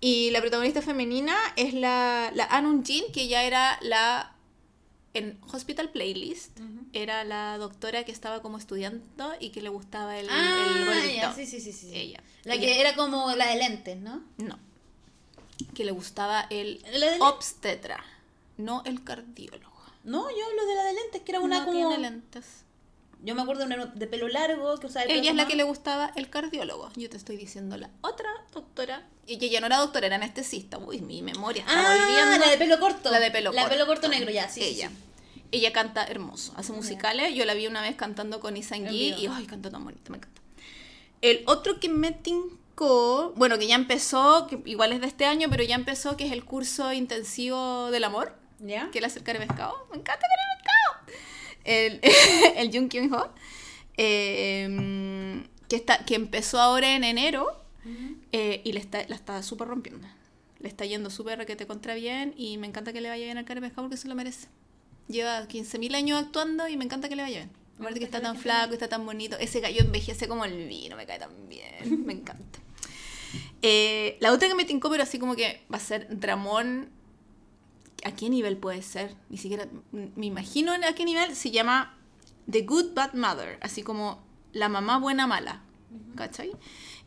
Y 0.00 0.30
la 0.30 0.40
protagonista 0.40 0.80
femenina 0.80 1.36
es 1.56 1.74
la, 1.74 2.30
la 2.32 2.44
Anun 2.44 2.84
Jin, 2.84 3.10
que 3.12 3.26
ya 3.26 3.42
era 3.42 3.78
la. 3.82 4.32
En 5.12 5.40
Hospital 5.52 5.90
Playlist, 5.90 6.60
era 6.92 7.24
la 7.24 7.58
doctora 7.58 8.04
que 8.04 8.12
estaba 8.12 8.42
como 8.42 8.58
estudiando 8.58 9.34
y 9.40 9.48
que 9.50 9.60
le 9.60 9.70
gustaba 9.70 10.16
el, 10.18 10.26
el 10.26 10.30
Ah, 10.32 10.84
gordito. 10.86 11.14
ya, 11.16 11.34
sí, 11.34 11.46
sí, 11.46 11.60
sí, 11.60 11.72
sí. 11.72 11.90
Ella. 11.92 12.22
La 12.44 12.54
Ella. 12.54 12.62
que 12.66 12.80
era 12.80 12.94
como 12.94 13.34
la 13.34 13.48
de 13.48 13.56
lentes, 13.56 13.96
¿no? 13.98 14.22
No. 14.36 14.56
Que 15.74 15.84
le 15.84 15.90
gustaba 15.90 16.46
el 16.50 16.80
¿La 16.92 17.10
de 17.10 17.20
obstetra, 17.20 18.04
no 18.58 18.82
el 18.84 19.02
cardiólogo. 19.02 19.72
No, 20.04 20.30
yo 20.30 20.46
hablo 20.46 20.64
de 20.66 20.74
la 20.76 20.84
de 20.84 20.92
lentes, 20.92 21.22
que 21.22 21.32
era 21.32 21.40
una 21.40 21.60
no 21.60 21.64
como... 21.66 21.88
tiene 21.88 21.98
lentes. 21.98 22.44
Yo 23.22 23.34
me 23.34 23.42
acuerdo 23.42 23.66
de 23.66 23.74
una 23.74 23.86
de 23.86 24.06
pelo 24.06 24.28
largo 24.28 24.78
que 24.78 24.86
usaba 24.86 25.04
el 25.04 25.10
Ella 25.10 25.30
es 25.30 25.36
la 25.36 25.46
que 25.46 25.56
le 25.56 25.64
gustaba 25.64 26.12
el 26.14 26.30
cardiólogo. 26.30 26.90
Yo 26.96 27.10
te 27.10 27.16
estoy 27.16 27.36
diciendo 27.36 27.76
la 27.76 27.90
otra 28.00 28.28
doctora. 28.52 29.06
Y 29.26 29.44
ella 29.44 29.60
no 29.60 29.66
era 29.66 29.78
doctora, 29.78 30.06
era 30.06 30.16
anestesista. 30.16 30.78
Uy, 30.78 31.00
mi 31.00 31.22
memoria 31.22 31.62
está 31.62 31.74
Ah, 31.74 31.96
volviendo. 31.98 32.44
la 32.44 32.50
de 32.52 32.58
pelo 32.58 32.78
corto. 32.80 33.10
La 33.10 33.18
de 33.20 33.30
pelo 33.30 33.50
La 33.52 33.62
de 33.62 33.68
corto. 33.68 33.74
pelo 33.76 33.86
corto 33.86 34.08
negro, 34.08 34.30
ya, 34.30 34.48
sí. 34.48 34.62
ella. 34.62 34.88
sí. 34.88 35.42
Ella 35.50 35.72
canta 35.72 36.04
hermoso, 36.04 36.52
hace 36.56 36.72
musicales. 36.72 37.34
Yo 37.34 37.44
la 37.44 37.54
vi 37.54 37.66
una 37.66 37.80
vez 37.82 37.96
cantando 37.96 38.38
con 38.38 38.56
Isan 38.56 38.86
En 38.86 38.92
Gi 38.92 39.12
vivo. 39.16 39.18
y 39.34 39.36
ay, 39.36 39.46
canta 39.46 39.70
tan 39.70 39.82
bonito, 39.82 40.10
me 40.12 40.18
encanta. 40.18 40.40
El 41.22 41.42
otro 41.46 41.80
que 41.80 41.88
me 41.88 42.12
tincó, 42.12 43.32
bueno, 43.34 43.58
que 43.58 43.66
ya 43.66 43.74
empezó, 43.74 44.46
que 44.46 44.60
igual 44.66 44.92
es 44.92 45.00
de 45.00 45.06
este 45.08 45.24
año, 45.26 45.48
pero 45.50 45.64
ya 45.64 45.74
empezó, 45.74 46.16
que 46.16 46.26
es 46.26 46.32
el 46.32 46.44
curso 46.44 46.92
intensivo 46.92 47.90
del 47.90 48.04
amor, 48.04 48.36
¿Ya? 48.60 48.90
que 48.92 48.98
es 49.00 49.16
el 49.16 49.22
Care 49.24 49.38
Pescado. 49.38 49.74
Me 49.90 49.96
encanta 49.98 50.26
Pescado. 50.26 50.87
El, 51.68 52.00
el 52.56 52.72
Jung 52.72 52.88
Kyung 52.88 53.12
Ho, 53.12 53.28
eh, 53.98 55.44
que, 55.68 55.76
está, 55.76 56.04
que 56.04 56.14
empezó 56.14 56.58
ahora 56.58 56.96
en 56.96 57.04
enero 57.04 57.46
eh, 58.32 58.62
y 58.64 58.72
le 58.72 58.80
está, 58.80 59.06
la 59.06 59.16
está 59.16 59.42
súper 59.42 59.68
rompiendo. 59.68 60.08
Le 60.60 60.68
está 60.68 60.86
yendo 60.86 61.10
súper 61.10 61.44
que 61.46 61.56
te 61.56 61.66
contra 61.66 61.94
bien 61.94 62.34
y 62.36 62.56
me 62.56 62.66
encanta 62.66 62.92
que 62.92 63.00
le 63.00 63.08
vaya 63.08 63.24
bien 63.24 63.38
al 63.38 63.44
Pescado 63.44 63.82
porque 63.82 63.96
se 63.96 64.08
lo 64.08 64.14
merece. 64.14 64.48
Lleva 65.08 65.46
15.000 65.46 65.94
años 65.94 66.20
actuando 66.20 66.68
y 66.68 66.76
me 66.76 66.84
encanta 66.84 67.08
que 67.08 67.16
le 67.16 67.22
vaya 67.22 67.38
bien. 67.38 67.50
Aparte 67.78 67.98
que 67.98 68.04
está 68.04 68.20
tan 68.20 68.36
flaco, 68.36 68.72
está 68.72 68.88
tan 68.88 69.06
bonito. 69.06 69.36
Ese 69.38 69.60
gallo 69.60 69.80
envejece 69.82 70.26
como 70.26 70.44
el 70.44 70.66
vino, 70.66 70.96
me 70.96 71.06
cae 71.06 71.18
tan 71.18 71.48
bien. 71.48 72.06
Me 72.06 72.14
encanta. 72.14 72.60
Eh, 73.60 74.16
la 74.20 74.32
otra 74.32 74.46
que 74.46 74.54
me 74.54 74.64
tincó, 74.64 74.88
pero 74.88 75.02
así 75.02 75.18
como 75.18 75.34
que 75.34 75.62
va 75.70 75.78
a 75.78 75.80
ser 75.80 76.06
Dramón. 76.18 76.88
¿A 78.04 78.12
qué 78.12 78.28
nivel 78.30 78.56
puede 78.56 78.82
ser? 78.82 79.14
Ni 79.28 79.36
siquiera 79.38 79.66
me 79.92 80.26
imagino 80.26 80.72
a 80.72 80.92
qué 80.94 81.04
nivel. 81.04 81.34
Se 81.34 81.50
llama 81.50 81.96
The 82.50 82.62
Good 82.62 82.94
Bad 82.94 83.14
Mother, 83.14 83.58
así 83.60 83.82
como 83.82 84.22
la 84.52 84.68
mamá 84.68 84.98
buena 84.98 85.26
mala. 85.26 85.62
¿Cachai? 86.16 86.52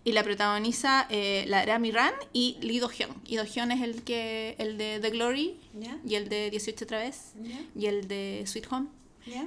Y 0.04 0.14
la 0.14 0.24
protagoniza 0.24 1.06
eh, 1.10 1.46
la 1.48 1.64
Rami 1.66 1.92
Ran 1.92 2.14
y 2.34 2.58
Lee 2.62 2.80
Do 2.80 2.90
Hyun. 2.90 3.10
Lee 3.28 3.36
Do 3.38 3.46
Hyun 3.46 3.72
es 3.72 3.82
el, 3.82 4.04
que, 4.04 4.56
el 4.58 4.78
de 4.78 5.00
The 5.00 5.12
Glory 5.12 5.60
y 6.08 6.16
el 6.16 6.28
de 6.30 6.50
18 6.50 6.86
otra 6.86 6.98
vez 7.00 7.34
y 7.76 7.86
el 7.86 8.08
de 8.08 8.44
Sweet 8.48 8.68
Home 8.72 8.88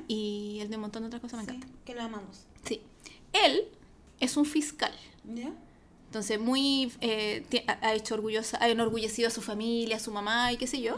y 0.06 0.58
el 0.60 0.70
de 0.70 0.76
un 0.76 0.82
montón 0.82 1.02
de 1.02 1.08
otras 1.08 1.20
cosas. 1.20 1.40
Me 1.40 1.46
Sí, 1.46 1.56
encanta. 1.56 1.76
que 1.84 1.94
lo 1.94 2.02
amamos. 2.02 2.46
Sí. 2.64 2.80
Él 3.32 3.64
es 4.20 4.36
un 4.36 4.44
fiscal. 4.44 4.92
Entonces, 6.14 6.38
muy. 6.38 6.92
eh, 7.00 7.42
ha 7.82 7.92
hecho 7.92 8.14
orgullosa, 8.14 8.56
ha 8.60 8.68
enorgullecido 8.68 9.26
a 9.26 9.30
su 9.32 9.42
familia, 9.42 9.96
a 9.96 9.98
su 9.98 10.12
mamá 10.12 10.52
y 10.52 10.56
qué 10.56 10.68
sé 10.68 10.80
yo. 10.80 10.96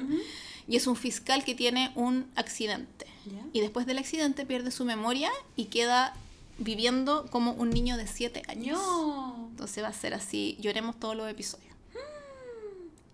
Y 0.68 0.76
es 0.76 0.86
un 0.86 0.94
fiscal 0.94 1.42
que 1.42 1.54
tiene 1.54 1.90
un 1.94 2.30
accidente. 2.36 3.06
Y 3.54 3.62
después 3.62 3.86
del 3.86 3.96
accidente 3.96 4.44
pierde 4.44 4.70
su 4.70 4.84
memoria 4.84 5.30
y 5.56 5.64
queda 5.66 6.14
viviendo 6.58 7.26
como 7.30 7.52
un 7.52 7.70
niño 7.70 7.96
de 7.96 8.06
7 8.06 8.42
años. 8.48 8.78
No. 8.78 9.48
Entonces 9.52 9.82
va 9.82 9.88
a 9.88 9.92
ser 9.94 10.12
así, 10.12 10.58
lloremos 10.60 11.00
todos 11.00 11.16
los 11.16 11.30
episodios. 11.30 11.72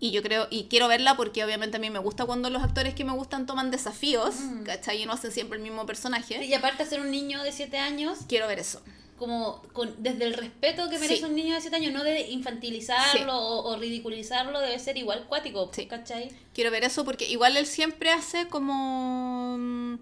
Y 0.01 0.11
yo 0.11 0.21
creo, 0.21 0.47
y 0.49 0.65
quiero 0.65 0.89
verla 0.89 1.15
porque 1.15 1.45
obviamente 1.45 1.77
a 1.77 1.79
mí 1.79 1.89
me 1.89 1.99
gusta 1.99 2.25
cuando 2.25 2.49
los 2.49 2.61
actores 2.61 2.93
que 2.95 3.05
me 3.05 3.13
gustan 3.13 3.45
toman 3.45 3.71
desafíos, 3.71 4.35
¿cachai? 4.65 5.01
Y 5.01 5.05
no 5.05 5.13
hacen 5.13 5.31
siempre 5.31 5.57
el 5.57 5.63
mismo 5.63 5.85
personaje. 5.85 6.43
Y 6.43 6.53
aparte 6.53 6.83
de 6.83 6.89
ser 6.89 6.99
un 6.99 7.11
niño 7.11 7.41
de 7.43 7.53
7 7.53 7.77
años, 7.77 8.19
Quiero 8.27 8.45
ver 8.47 8.59
eso. 8.59 8.81
Como 9.23 9.61
con, 9.73 9.95
desde 10.03 10.25
el 10.25 10.33
respeto 10.33 10.89
que 10.89 10.97
merece 10.99 11.17
Sí. 11.17 11.23
un 11.23 11.35
niño 11.35 11.55
de 11.55 11.61
7 11.61 11.75
años, 11.77 11.93
no 11.93 12.03
de 12.03 12.29
infantilizarlo 12.29 13.11
Sí. 13.11 13.23
o, 13.29 13.63
o 13.63 13.77
ridiculizarlo, 13.77 14.59
debe 14.59 14.77
ser 14.79 14.97
igual 14.97 15.25
cuático, 15.27 15.69
Sí. 15.73 15.85
¿cachai? 15.87 16.29
Quiero 16.53 16.71
ver 16.71 16.83
eso 16.83 17.05
porque 17.05 17.29
igual 17.29 17.55
él 17.57 17.65
siempre 17.65 18.11
hace 18.11 18.47
como... 18.47 19.55
mm, 19.57 19.95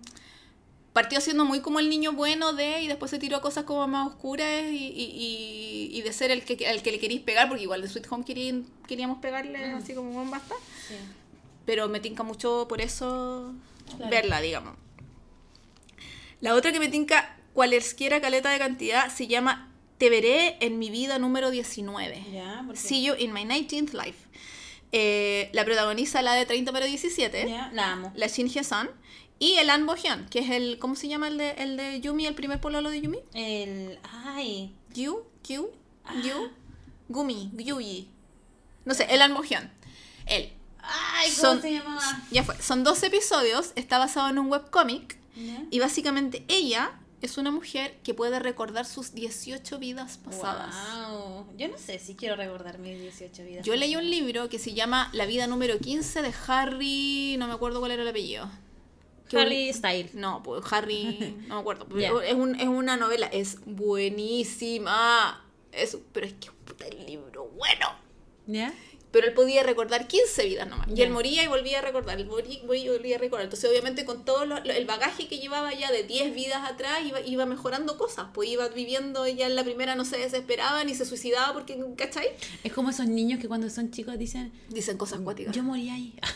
Partió 0.93 1.21
siendo 1.21 1.45
muy 1.45 1.61
como 1.61 1.79
el 1.79 1.87
niño 1.89 2.11
bueno 2.11 2.51
de 2.51 2.81
y 2.81 2.87
después 2.89 3.09
se 3.11 3.17
tiró 3.17 3.37
a 3.37 3.41
cosas 3.41 3.63
como 3.63 3.87
más 3.87 4.07
oscuras 4.09 4.63
y, 4.69 4.75
y, 4.75 5.03
y- 5.15 5.97
y 5.97 6.01
de 6.01 6.11
ser 6.11 6.31
el 6.31 6.43
que, 6.43 6.67
al 6.67 6.81
que 6.83 6.91
le 6.91 6.99
queréis 6.99 7.21
pegar, 7.21 7.47
porque 7.47 7.63
igual 7.63 7.81
de 7.81 7.87
Sweet 7.87 8.07
Home 8.11 8.25
querían- 8.25 8.65
queríamos 8.89 9.19
pegarle 9.19 9.63
así 9.71 9.93
como 9.93 10.09
un 10.21 10.29
basta. 10.29 10.53
Sí. 10.89 10.95
Pero 11.65 11.87
me 11.87 12.01
tinca 12.01 12.23
mucho 12.23 12.65
por 12.67 12.81
eso 12.81 13.53
Claro. 13.95 14.11
verla, 14.11 14.41
digamos. 14.41 14.75
La 16.41 16.55
otra 16.55 16.73
que 16.73 16.79
me 16.79 16.89
tinca 16.89 17.37
cualesquiera 17.53 18.21
caleta 18.21 18.49
de 18.49 18.59
cantidad 18.59 19.09
se 19.13 19.27
llama 19.27 19.71
Te 19.97 20.09
veré 20.09 20.57
en 20.61 20.79
mi 20.79 20.89
vida 20.89 21.19
número 21.19 21.51
19. 21.51 22.25
Ya, 22.31 22.63
porque 22.65 22.79
See 22.79 23.03
You 23.03 23.13
in 23.17 23.33
My 23.33 23.43
19th 23.45 23.93
Life. 23.93 24.27
Eh, 24.93 25.49
la 25.53 25.63
protagoniza 25.63 26.21
la 26.21 26.33
de 26.33 26.45
30 26.45 26.71
pero 26.73 26.85
17, 26.85 27.47
ya, 27.49 27.69
la 27.73 27.93
amo. 27.93 28.11
la 28.15 28.27
Shin 28.27 28.49
Hye-sun, 28.49 28.89
y 29.39 29.53
el 29.53 29.69
An 29.69 29.85
Bo-hyun, 29.85 30.27
que 30.29 30.39
es 30.39 30.49
el, 30.49 30.79
¿cómo 30.79 30.95
se 30.95 31.07
llama 31.07 31.29
el 31.29 31.37
de, 31.37 31.51
el 31.51 31.77
de 31.77 32.01
Yumi, 32.01 32.25
el 32.27 32.35
primer 32.35 32.59
pololo 32.59 32.89
de 32.89 32.99
Yumi? 33.01 33.19
El 33.33 33.99
ay, 34.25 34.75
Yu, 34.93 35.23
Q. 35.47 35.69
Yu, 36.23 36.49
Gumi, 37.07 37.51
Yuyi. 37.57 38.09
No 38.85 38.93
sé, 38.93 39.07
el 39.09 39.21
An 39.21 39.33
Bo-hyun. 39.33 39.71
Él. 40.25 40.51
ay, 40.79 41.29
¿cómo 41.37 41.41
Son- 41.53 41.61
se 41.61 41.71
llamaba? 41.71 42.21
Ya 42.31 42.43
fue. 42.43 42.61
Son 42.61 42.83
12 42.83 43.07
episodios, 43.07 43.71
está 43.75 43.97
basado 43.97 44.29
en 44.29 44.39
un 44.39 44.51
webcómic, 44.51 45.17
¿Ya? 45.35 45.63
y 45.71 45.79
básicamente 45.79 46.43
ella 46.49 46.99
es 47.21 47.37
una 47.37 47.51
mujer 47.51 47.97
que 48.03 48.13
puede 48.13 48.39
recordar 48.39 48.85
sus 48.85 49.13
18 49.13 49.77
vidas 49.79 50.17
pasadas. 50.17 50.75
Wow. 51.07 51.47
Yo 51.57 51.67
no 51.67 51.77
sé 51.77 51.99
si 51.99 52.15
quiero 52.15 52.35
recordar 52.35 52.79
mis 52.79 52.99
18 52.99 53.43
vidas. 53.43 53.65
Yo 53.65 53.75
leí 53.75 53.95
un 53.95 54.09
libro 54.09 54.49
que 54.49 54.57
se 54.59 54.73
llama 54.73 55.09
La 55.13 55.25
vida 55.25 55.47
número 55.47 55.77
15 55.79 56.21
de 56.21 56.33
Harry, 56.47 57.35
no 57.37 57.47
me 57.47 57.53
acuerdo 57.53 57.79
cuál 57.79 57.91
era 57.91 58.01
el 58.03 58.07
apellido. 58.09 58.49
Harry 59.33 59.71
Styles. 59.71 60.13
No, 60.13 60.43
pues 60.43 60.61
Harry, 60.73 61.37
no 61.47 61.55
me 61.55 61.61
acuerdo. 61.61 61.85
Es, 62.21 62.33
un- 62.33 62.59
es 62.59 62.67
una 62.67 62.97
novela, 62.97 63.27
es 63.27 63.59
buenísima. 63.65 65.45
Es, 65.71 65.97
pero 66.11 66.25
es 66.25 66.33
que 66.33 66.51
puta 66.65 66.85
el 66.87 67.05
libro 67.05 67.45
bueno. 67.55 67.87
¿Ya? 68.47 68.73
Pero 69.11 69.27
él 69.27 69.33
podía 69.33 69.61
recordar 69.63 70.07
15 70.07 70.45
vidas 70.45 70.67
nomás. 70.69 70.87
Y 70.87 70.93
Ya. 70.95 71.03
él 71.03 71.11
moría 71.11 71.43
y 71.43 71.47
volvía 71.47 71.79
a 71.79 71.81
recordar. 71.81 72.17
Él 72.19 72.27
moría 72.27 72.53
y 72.63 72.87
volvía 72.87 73.15
a 73.17 73.19
recordar. 73.19 73.43
Entonces, 73.43 73.69
obviamente, 73.69 74.05
con 74.05 74.23
todo 74.23 74.45
lo- 74.45 74.57
el 74.63 74.85
bagaje 74.85 75.27
que 75.27 75.39
llevaba 75.39 75.73
ya 75.73 75.91
de 75.91 76.03
10 76.03 76.33
vidas 76.33 76.63
atrás, 76.69 76.99
iba, 77.05 77.19
iba 77.21 77.45
mejorando 77.45 77.97
cosas. 77.97 78.27
Pues 78.33 78.47
iba 78.49 78.67
viviendo, 78.69 79.25
ella 79.25 79.47
en 79.47 79.55
la 79.55 79.63
primera 79.65 79.95
no 79.95 80.05
se 80.05 80.17
desesperaba 80.17 80.83
ni 80.85 80.95
se 80.95 81.05
suicidaba 81.05 81.51
porque, 81.53 81.77
¿cachai? 81.97 82.27
Es 82.63 82.71
como 82.71 82.89
esos 82.89 83.07
niños 83.07 83.39
que 83.41 83.47
cuando 83.49 83.69
son 83.69 83.91
chicos 83.91 84.17
dicen, 84.17 84.53
Dicen 84.69 84.97
cosas 84.97 85.19
cuáticas. 85.19 85.53
yo 85.55 85.63
morí 85.63 85.89
ahí. 85.89 86.15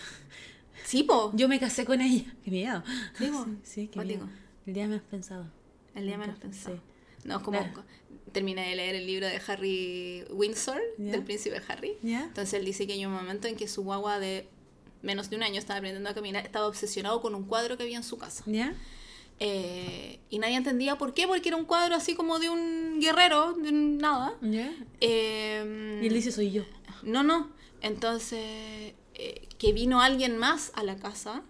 Sí, 0.85 1.01
po. 1.03 1.31
Yo 1.33 1.47
me 1.47 1.59
casé 1.59 1.83
con 1.83 1.99
ella. 1.99 2.25
Qué 2.43 2.51
miedo. 2.51 2.83
Sí, 3.17 3.25
po. 3.27 3.45
sí, 3.63 3.87
qué 3.87 3.99
miedo. 4.01 4.29
El 4.67 4.73
día 4.75 4.87
menos 4.87 5.01
pensado. 5.09 5.47
El 5.95 6.05
día 6.05 6.17
menos 6.17 6.37
pensado. 6.37 6.75
Sí. 6.75 6.81
No, 7.23 7.37
es 7.37 7.43
como... 7.43 7.57
Claro. 7.57 7.83
Terminé 8.31 8.69
de 8.69 8.75
leer 8.75 8.95
el 8.95 9.05
libro 9.07 9.27
de 9.27 9.39
Harry 9.47 10.25
Windsor, 10.29 10.81
Ya. 10.97 11.11
del 11.11 11.23
príncipe 11.23 11.61
Harry. 11.67 11.93
¿Ya? 12.01 12.23
Entonces 12.23 12.53
él 12.55 12.65
dice 12.65 12.85
que 12.87 12.93
hay 12.93 13.05
un 13.05 13.13
momento 13.13 13.47
en 13.47 13.55
que 13.55 13.67
su 13.67 13.83
guagua 13.83 14.19
de 14.19 14.47
menos 15.01 15.29
de 15.29 15.35
un 15.35 15.43
año 15.43 15.59
estaba 15.59 15.77
aprendiendo 15.77 16.09
a 16.09 16.13
caminar, 16.15 16.43
estaba 16.45 16.67
obsesionado 16.67 17.21
con 17.21 17.35
un 17.35 17.43
cuadro 17.45 17.77
que 17.77 17.83
había 17.83 17.97
en 17.97 18.03
su 18.03 18.17
casa. 18.17 18.43
¿Ya? 18.47 18.73
Eh, 19.39 20.19
y 20.29 20.39
nadie 20.39 20.55
entendía 20.55 20.97
por 20.97 21.13
qué, 21.13 21.27
porque 21.27 21.49
era 21.49 21.57
un 21.57 21.65
cuadro 21.65 21.93
así 21.95 22.15
como 22.15 22.39
de 22.39 22.49
un 22.49 22.99
guerrero, 22.99 23.53
de 23.53 23.69
un 23.69 23.97
nada. 23.97 24.33
Eh, 25.01 25.99
Y 26.01 26.07
él 26.07 26.13
dice, 26.13 26.31
soy 26.31 26.51
yo. 26.51 26.63
no, 27.03 27.23
no. 27.23 27.49
Entonces, 27.81 28.93
eh, 29.13 29.47
que 29.59 29.73
vino 29.73 30.01
alguien 30.01 30.37
más 30.37 30.71
a 30.75 30.83
la 30.83 30.95
casa 30.95 31.43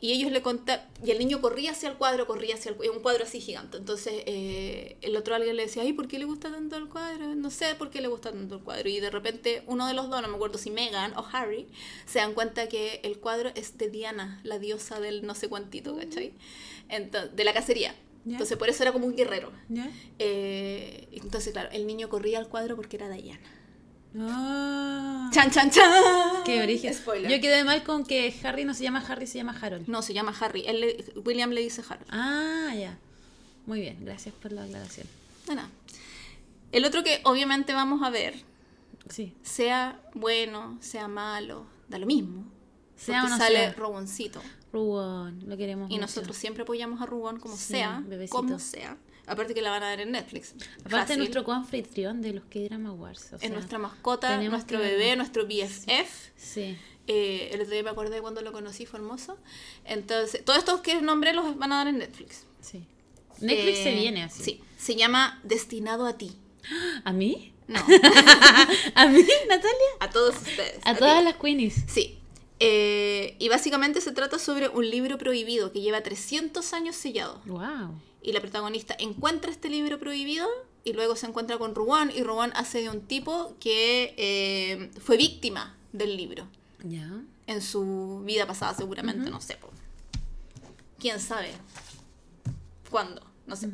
y 0.00 0.12
ellos 0.12 0.30
le 0.30 0.42
contaron, 0.42 0.84
y 1.04 1.10
el 1.10 1.18
niño 1.18 1.40
corría 1.40 1.72
hacia 1.72 1.88
el 1.88 1.96
cuadro, 1.96 2.26
corría 2.26 2.54
hacia 2.54 2.70
el 2.70 2.76
cuadro, 2.76 2.92
un 2.92 3.02
cuadro 3.02 3.24
así 3.24 3.40
gigante. 3.40 3.78
Entonces, 3.78 4.22
eh, 4.26 4.96
el 5.02 5.16
otro 5.16 5.34
alguien 5.34 5.56
le 5.56 5.64
decía, 5.64 5.82
ay, 5.82 5.92
¿por 5.92 6.06
qué 6.06 6.20
le 6.20 6.24
gusta 6.24 6.52
tanto 6.52 6.76
el 6.76 6.88
cuadro? 6.88 7.34
No 7.34 7.50
sé 7.50 7.74
por 7.74 7.90
qué 7.90 8.00
le 8.00 8.06
gusta 8.06 8.30
tanto 8.30 8.56
el 8.56 8.62
cuadro. 8.62 8.88
Y 8.88 9.00
de 9.00 9.10
repente, 9.10 9.64
uno 9.66 9.88
de 9.88 9.94
los 9.94 10.08
dos, 10.08 10.22
no 10.22 10.28
me 10.28 10.36
acuerdo 10.36 10.56
si 10.58 10.70
Megan 10.70 11.16
o 11.16 11.26
Harry, 11.32 11.66
se 12.06 12.20
dan 12.20 12.34
cuenta 12.34 12.68
que 12.68 13.00
el 13.02 13.18
cuadro 13.18 13.50
es 13.56 13.76
de 13.76 13.90
Diana, 13.90 14.40
la 14.44 14.60
diosa 14.60 15.00
del 15.00 15.26
no 15.26 15.34
sé 15.34 15.48
cuántito, 15.48 15.96
¿cachai? 15.96 16.32
Entonces, 16.88 17.34
de 17.34 17.44
la 17.44 17.52
cacería. 17.52 17.94
Entonces, 18.24 18.56
por 18.58 18.68
eso 18.68 18.82
era 18.82 18.92
como 18.92 19.06
un 19.06 19.16
guerrero. 19.16 19.50
Eh, 20.18 21.08
entonces, 21.12 21.52
claro, 21.52 21.70
el 21.72 21.86
niño 21.86 22.08
corría 22.08 22.38
al 22.38 22.48
cuadro 22.48 22.76
porque 22.76 22.96
era 22.96 23.08
Diana. 23.08 23.57
Ah. 24.18 25.30
¡Chan, 25.32 25.50
chan, 25.50 25.70
chan! 25.70 26.42
Qué 26.44 26.62
origen. 26.62 26.94
Spoiler. 26.94 27.30
Yo 27.30 27.40
quedé 27.40 27.64
mal 27.64 27.82
con 27.82 28.04
que 28.04 28.34
Harry 28.42 28.64
no 28.64 28.74
se 28.74 28.82
llama 28.82 29.04
Harry, 29.06 29.26
se 29.26 29.38
llama 29.38 29.56
Harold. 29.60 29.86
No, 29.88 30.02
se 30.02 30.14
llama 30.14 30.34
Harry. 30.40 30.64
Él 30.66 30.80
le- 30.80 31.04
William 31.24 31.50
le 31.50 31.60
dice 31.60 31.82
Harold. 31.88 32.06
Ah, 32.10 32.74
ya. 32.74 32.98
Muy 33.66 33.80
bien, 33.80 33.98
gracias 34.04 34.34
por 34.34 34.52
la 34.52 34.64
aclaración. 34.64 35.06
Nada. 35.48 35.68
El 36.72 36.84
otro 36.84 37.02
que 37.04 37.20
obviamente 37.24 37.72
vamos 37.72 38.02
a 38.02 38.10
ver, 38.10 38.34
Sí. 39.08 39.34
sea 39.42 40.00
bueno, 40.14 40.78
sea 40.80 41.08
malo, 41.08 41.66
da 41.88 41.98
lo 41.98 42.06
mismo. 42.06 42.44
Sea 42.96 43.24
o 43.24 43.28
no 43.28 43.36
sale 43.36 43.58
sea. 43.58 43.72
Roboncito. 43.74 44.40
Rubón, 44.72 45.44
lo 45.46 45.56
queremos 45.56 45.88
Y 45.90 45.94
mucho. 45.94 46.02
nosotros 46.02 46.36
siempre 46.36 46.62
apoyamos 46.64 47.00
a 47.00 47.06
Rubón 47.06 47.38
como 47.40 47.56
Sí, 47.56 47.72
sea, 47.74 48.02
bebecito. 48.06 48.36
como 48.36 48.58
sea. 48.58 48.96
Aparte 49.28 49.54
que 49.54 49.62
la 49.62 49.70
van 49.70 49.82
a 49.82 49.90
ver 49.90 50.00
en 50.00 50.12
Netflix. 50.12 50.54
Aparte 50.80 50.90
Fácil. 50.96 51.18
nuestro 51.18 51.44
coanfitrión 51.44 52.22
de 52.22 52.32
los 52.32 52.44
K-Drama 52.44 52.88
Awards. 52.90 53.32
o 53.32 53.36
es 53.36 53.40
sea, 53.42 53.50
nuestra 53.50 53.78
mascota, 53.78 54.40
nuestro 54.42 54.78
que 54.80 54.84
bebé, 54.86 55.16
nuestro 55.16 55.46
BFF. 55.46 56.30
Sí. 56.36 56.76
Eh, 57.06 57.50
el 57.52 57.60
otro 57.60 57.72
día 57.72 57.82
me 57.82 57.90
acordé 57.90 58.20
cuando 58.20 58.42
lo 58.42 58.52
conocí, 58.52 58.84
fue 58.86 58.98
hermoso. 59.00 59.38
Entonces, 59.84 60.44
todos 60.44 60.58
estos 60.58 60.80
que 60.80 61.00
nombré 61.00 61.32
los 61.32 61.56
van 61.58 61.72
a 61.72 61.76
dar 61.76 61.88
en 61.88 61.98
Netflix. 61.98 62.44
Sí. 62.60 62.84
Netflix 63.40 63.78
se 63.78 63.92
Eh, 63.92 63.96
viene 64.00 64.22
así. 64.24 64.42
Sí, 64.42 64.60
se 64.76 64.96
llama 64.96 65.40
Destinado 65.44 66.06
a 66.06 66.18
ti. 66.18 66.36
¿A 67.04 67.12
mí? 67.12 67.54
No, 67.66 67.78
¿A 68.94 69.06
mí, 69.08 69.22
Natalia? 69.48 69.70
a 70.00 70.10
todos 70.10 70.36
ustedes. 70.36 70.78
A 70.84 70.94
ti. 70.94 70.98
todas 71.00 71.22
las 71.22 71.36
queenies. 71.36 71.74
Sí. 71.86 72.18
Eh, 72.60 73.36
y 73.38 73.48
básicamente 73.48 74.00
se 74.00 74.10
trata 74.12 74.38
sobre 74.38 74.68
un 74.68 74.88
libro 74.90 75.16
prohibido 75.18 75.70
que 75.70 75.80
lleva 75.80 76.02
300 76.02 76.72
años 76.72 76.96
sellado. 76.96 77.40
Wow. 77.46 78.00
Y 78.22 78.32
la 78.32 78.40
protagonista 78.40 78.96
encuentra 78.98 79.50
este 79.50 79.68
libro 79.68 79.98
prohibido 79.98 80.46
y 80.84 80.92
luego 80.92 81.16
se 81.16 81.26
encuentra 81.26 81.58
con 81.58 81.74
Ruan 81.74 82.10
y 82.14 82.22
Ruan 82.22 82.52
hace 82.54 82.80
de 82.82 82.88
un 82.90 83.00
tipo 83.02 83.54
que 83.60 84.14
eh, 84.16 84.90
fue 85.00 85.16
víctima 85.16 85.76
del 85.92 86.16
libro 86.16 86.46
Ya. 86.84 87.08
en 87.46 87.62
su 87.62 88.22
vida 88.24 88.46
pasada 88.46 88.74
seguramente, 88.74 89.30
no 89.30 89.40
sé. 89.40 89.56
po. 89.56 89.70
¿Quién 90.98 91.20
sabe? 91.20 91.50
¿Cuándo? 92.90 93.22
No 93.46 93.56
sé. 93.56 93.68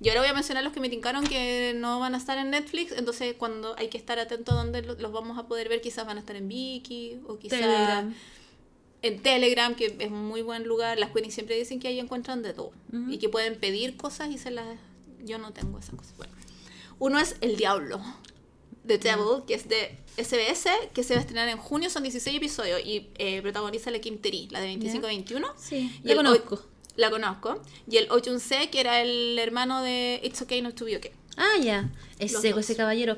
Y 0.00 0.08
ahora 0.08 0.22
voy 0.22 0.30
a 0.30 0.34
mencionar 0.34 0.62
los 0.64 0.72
que 0.72 0.80
me 0.80 0.88
tincaron 0.88 1.24
que 1.26 1.74
no 1.76 1.98
van 2.00 2.14
a 2.14 2.18
estar 2.18 2.38
en 2.38 2.50
Netflix, 2.50 2.92
entonces 2.92 3.34
cuando 3.36 3.74
hay 3.76 3.88
que 3.88 3.98
estar 3.98 4.18
atento 4.18 4.52
a 4.52 4.54
dónde 4.54 4.82
lo- 4.82 4.94
los 4.94 5.12
vamos 5.12 5.38
a 5.38 5.46
poder 5.46 5.68
ver, 5.68 5.80
quizás 5.82 6.06
van 6.06 6.16
a 6.16 6.20
estar 6.20 6.36
en 6.36 6.48
Viki 6.48 7.20
o 7.26 7.38
quizás 7.38 7.58
Telegram. 7.60 8.14
En 9.02 9.22
Telegram, 9.22 9.74
que 9.74 9.96
es 9.98 10.10
un 10.10 10.26
muy 10.26 10.42
buen 10.42 10.64
lugar. 10.64 10.98
Las 10.98 11.10
Queenies 11.10 11.34
siempre 11.34 11.56
dicen 11.56 11.80
que 11.80 11.88
ahí 11.88 11.98
encuentran 12.00 12.42
de 12.42 12.52
todo 12.52 12.72
Ujú. 12.92 13.10
y 13.10 13.18
que 13.18 13.28
pueden 13.28 13.56
pedir 13.56 13.96
cosas 13.96 14.30
y 14.30 14.38
se 14.38 14.50
las... 14.50 14.66
Yo 15.24 15.38
no 15.38 15.52
tengo 15.52 15.78
esas 15.78 15.94
cosas. 15.94 16.16
Bueno, 16.16 16.32
uno 16.98 17.18
es 17.18 17.36
El 17.40 17.56
Diablo. 17.56 18.00
The 18.86 18.96
Devil, 18.98 19.42
que 19.46 19.54
es 19.54 19.68
de 19.68 19.98
SBS, 20.16 20.70
que 20.94 21.02
se 21.04 21.12
va 21.14 21.18
a 21.18 21.20
estrenar 21.20 21.48
en 21.48 21.58
junio, 21.58 21.90
son 21.90 22.02
16 22.04 22.36
episodios 22.38 22.80
y 22.84 23.10
eh, 23.18 23.42
protagoniza 23.42 23.90
la 23.90 23.98
Kim 23.98 24.18
Teri, 24.18 24.48
la 24.50 24.60
de 24.62 24.74
25-21. 24.78 25.52
Sí, 25.58 25.92
Y 26.02 26.08
la 26.08 26.16
conozco. 26.16 26.54
O- 26.54 26.64
La 26.96 27.10
conozco. 27.10 27.62
Y 27.88 27.98
el 27.98 28.10
Oh 28.10 28.18
Jun-se, 28.24 28.70
que 28.70 28.80
era 28.80 29.02
el 29.02 29.38
hermano 29.38 29.82
de 29.82 30.20
It's 30.24 30.40
Okay 30.42 30.62
Not 30.62 30.74
to 30.74 30.86
Be 30.86 30.96
Okay. 30.96 31.10
Ah, 31.36 31.60
ya. 31.62 31.90
Es 32.18 32.32
Los 32.32 32.40
seco 32.42 32.56
dos. 32.56 32.64
ese 32.64 32.76
caballero. 32.76 33.16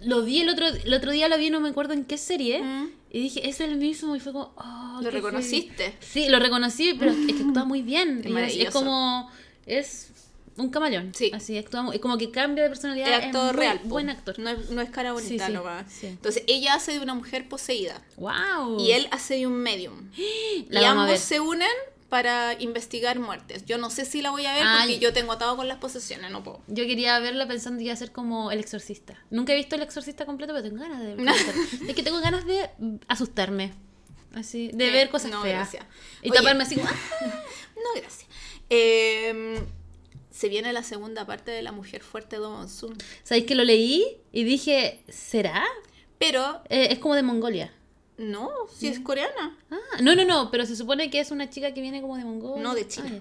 Lo 0.00 0.22
vi 0.24 0.40
el 0.40 0.48
otro, 0.48 0.66
el 0.66 0.92
otro 0.94 1.12
día, 1.12 1.28
lo 1.28 1.36
vi, 1.38 1.50
no 1.50 1.60
me 1.60 1.68
acuerdo 1.68 1.92
en 1.92 2.04
qué 2.04 2.16
serie. 2.18 2.62
Mm. 2.62 2.90
Y 3.14 3.20
dije, 3.20 3.48
es 3.48 3.60
el 3.60 3.76
mismo. 3.76 4.16
Y 4.16 4.20
fue 4.20 4.32
como, 4.32 4.52
oh, 4.56 4.98
¿Lo 5.00 5.08
reconociste? 5.08 5.94
Sí, 6.00 6.28
lo 6.28 6.40
reconocí, 6.40 6.94
pero 6.98 7.12
es 7.12 7.16
que 7.32 7.42
actúa 7.44 7.64
muy 7.64 7.80
bien. 7.82 8.22
Es 8.38 8.56
Y 8.56 8.62
es- 8.62 8.70
como. 8.70 9.30
Es 9.66 10.08
un 10.56 10.68
camaleón. 10.70 11.12
Sí. 11.14 11.30
Así 11.32 11.56
actúa 11.56 11.82
muy- 11.82 11.94
Es 11.94 12.00
como 12.02 12.18
que 12.18 12.32
cambia 12.32 12.64
de 12.64 12.70
personalidad. 12.70 13.08
Es 13.08 13.24
actor 13.26 13.54
real. 13.54 13.80
Buen 13.84 14.10
actor. 14.10 14.36
No 14.40 14.50
es, 14.50 14.68
no 14.70 14.82
es 14.82 14.90
cara 14.90 15.12
bonita 15.12 15.46
Sí, 15.46 15.50
sí, 15.52 15.56
nomás. 15.56 15.92
sí. 15.92 16.06
Entonces, 16.08 16.42
ella 16.48 16.74
hace 16.74 16.90
de 16.92 16.98
una 17.00 17.14
mujer 17.14 17.48
poseída. 17.48 18.02
¡Wow! 18.16 18.80
Y 18.80 18.90
él 18.90 19.06
hace 19.12 19.34
de 19.36 19.46
un 19.46 19.54
medium. 19.54 20.10
La 20.68 20.82
y 20.82 20.84
ambos 20.84 21.20
se 21.20 21.38
unen 21.38 21.68
para 22.14 22.54
investigar 22.62 23.18
muertes. 23.18 23.64
Yo 23.66 23.76
no 23.76 23.90
sé 23.90 24.04
si 24.04 24.22
la 24.22 24.30
voy 24.30 24.46
a 24.46 24.54
ver 24.54 24.62
Ah, 24.64 24.76
porque 24.82 25.00
yo 25.00 25.12
tengo 25.12 25.32
atado 25.32 25.56
con 25.56 25.66
las 25.66 25.78
posesiones, 25.78 26.30
no 26.30 26.44
puedo. 26.44 26.60
Yo 26.68 26.86
quería 26.86 27.18
verla 27.18 27.48
pensando 27.48 27.78
que 27.78 27.86
iba 27.86 27.92
a 27.92 27.96
ser 27.96 28.12
como 28.12 28.52
El 28.52 28.60
Exorcista. 28.60 29.18
Nunca 29.30 29.52
he 29.52 29.56
visto 29.56 29.74
El 29.74 29.82
Exorcista 29.82 30.24
completo, 30.24 30.52
pero 30.52 30.62
tengo 30.62 30.80
ganas 30.80 31.00
de 31.00 31.06
verlo. 31.16 31.32
es 31.88 31.94
que 31.96 32.02
tengo 32.04 32.20
ganas 32.20 32.46
de 32.46 32.70
asustarme. 33.08 33.72
Así, 34.32 34.70
de 34.72 34.88
Eh, 34.88 34.92
ver 34.92 35.08
cosas 35.10 35.32
no, 35.32 35.42
feas. 35.42 35.56
gracias. 35.72 35.86
Y 36.22 36.30
Oye. 36.30 36.38
taparme 36.38 36.62
así. 36.62 36.76
"Ah". 36.84 36.94
No, 37.74 38.00
gracias. 38.00 38.26
Eh, 38.70 39.60
se 40.30 40.48
viene 40.48 40.72
la 40.72 40.84
segunda 40.84 41.26
parte 41.26 41.50
de 41.50 41.62
La 41.62 41.72
Mujer 41.72 42.04
Fuerte 42.04 42.36
de 42.38 42.42
Monsoon. 42.46 42.96
¿Sabéis 43.24 43.44
que 43.46 43.56
lo 43.56 43.64
leí? 43.64 44.04
Y 44.30 44.44
dije, 44.44 45.02
¿será? 45.08 45.64
Pero, 46.18 46.62
Eh, 46.68 46.88
es 46.92 47.00
como 47.00 47.16
de 47.16 47.24
Mongolia. 47.24 47.72
No, 48.18 48.50
si 48.74 48.86
es 48.88 49.00
coreana. 49.00 49.58
Ah, 49.70 49.76
no, 50.02 50.14
no, 50.14 50.24
no, 50.24 50.50
pero 50.50 50.66
se 50.66 50.76
supone 50.76 51.10
que 51.10 51.20
es 51.20 51.30
una 51.30 51.50
chica 51.50 51.72
que 51.74 51.80
viene 51.80 52.00
como 52.00 52.16
de 52.16 52.24
Mongolia. 52.24 52.62
No, 52.62 52.74
de 52.74 52.86
China. 52.88 53.10
Ah. 53.12 53.20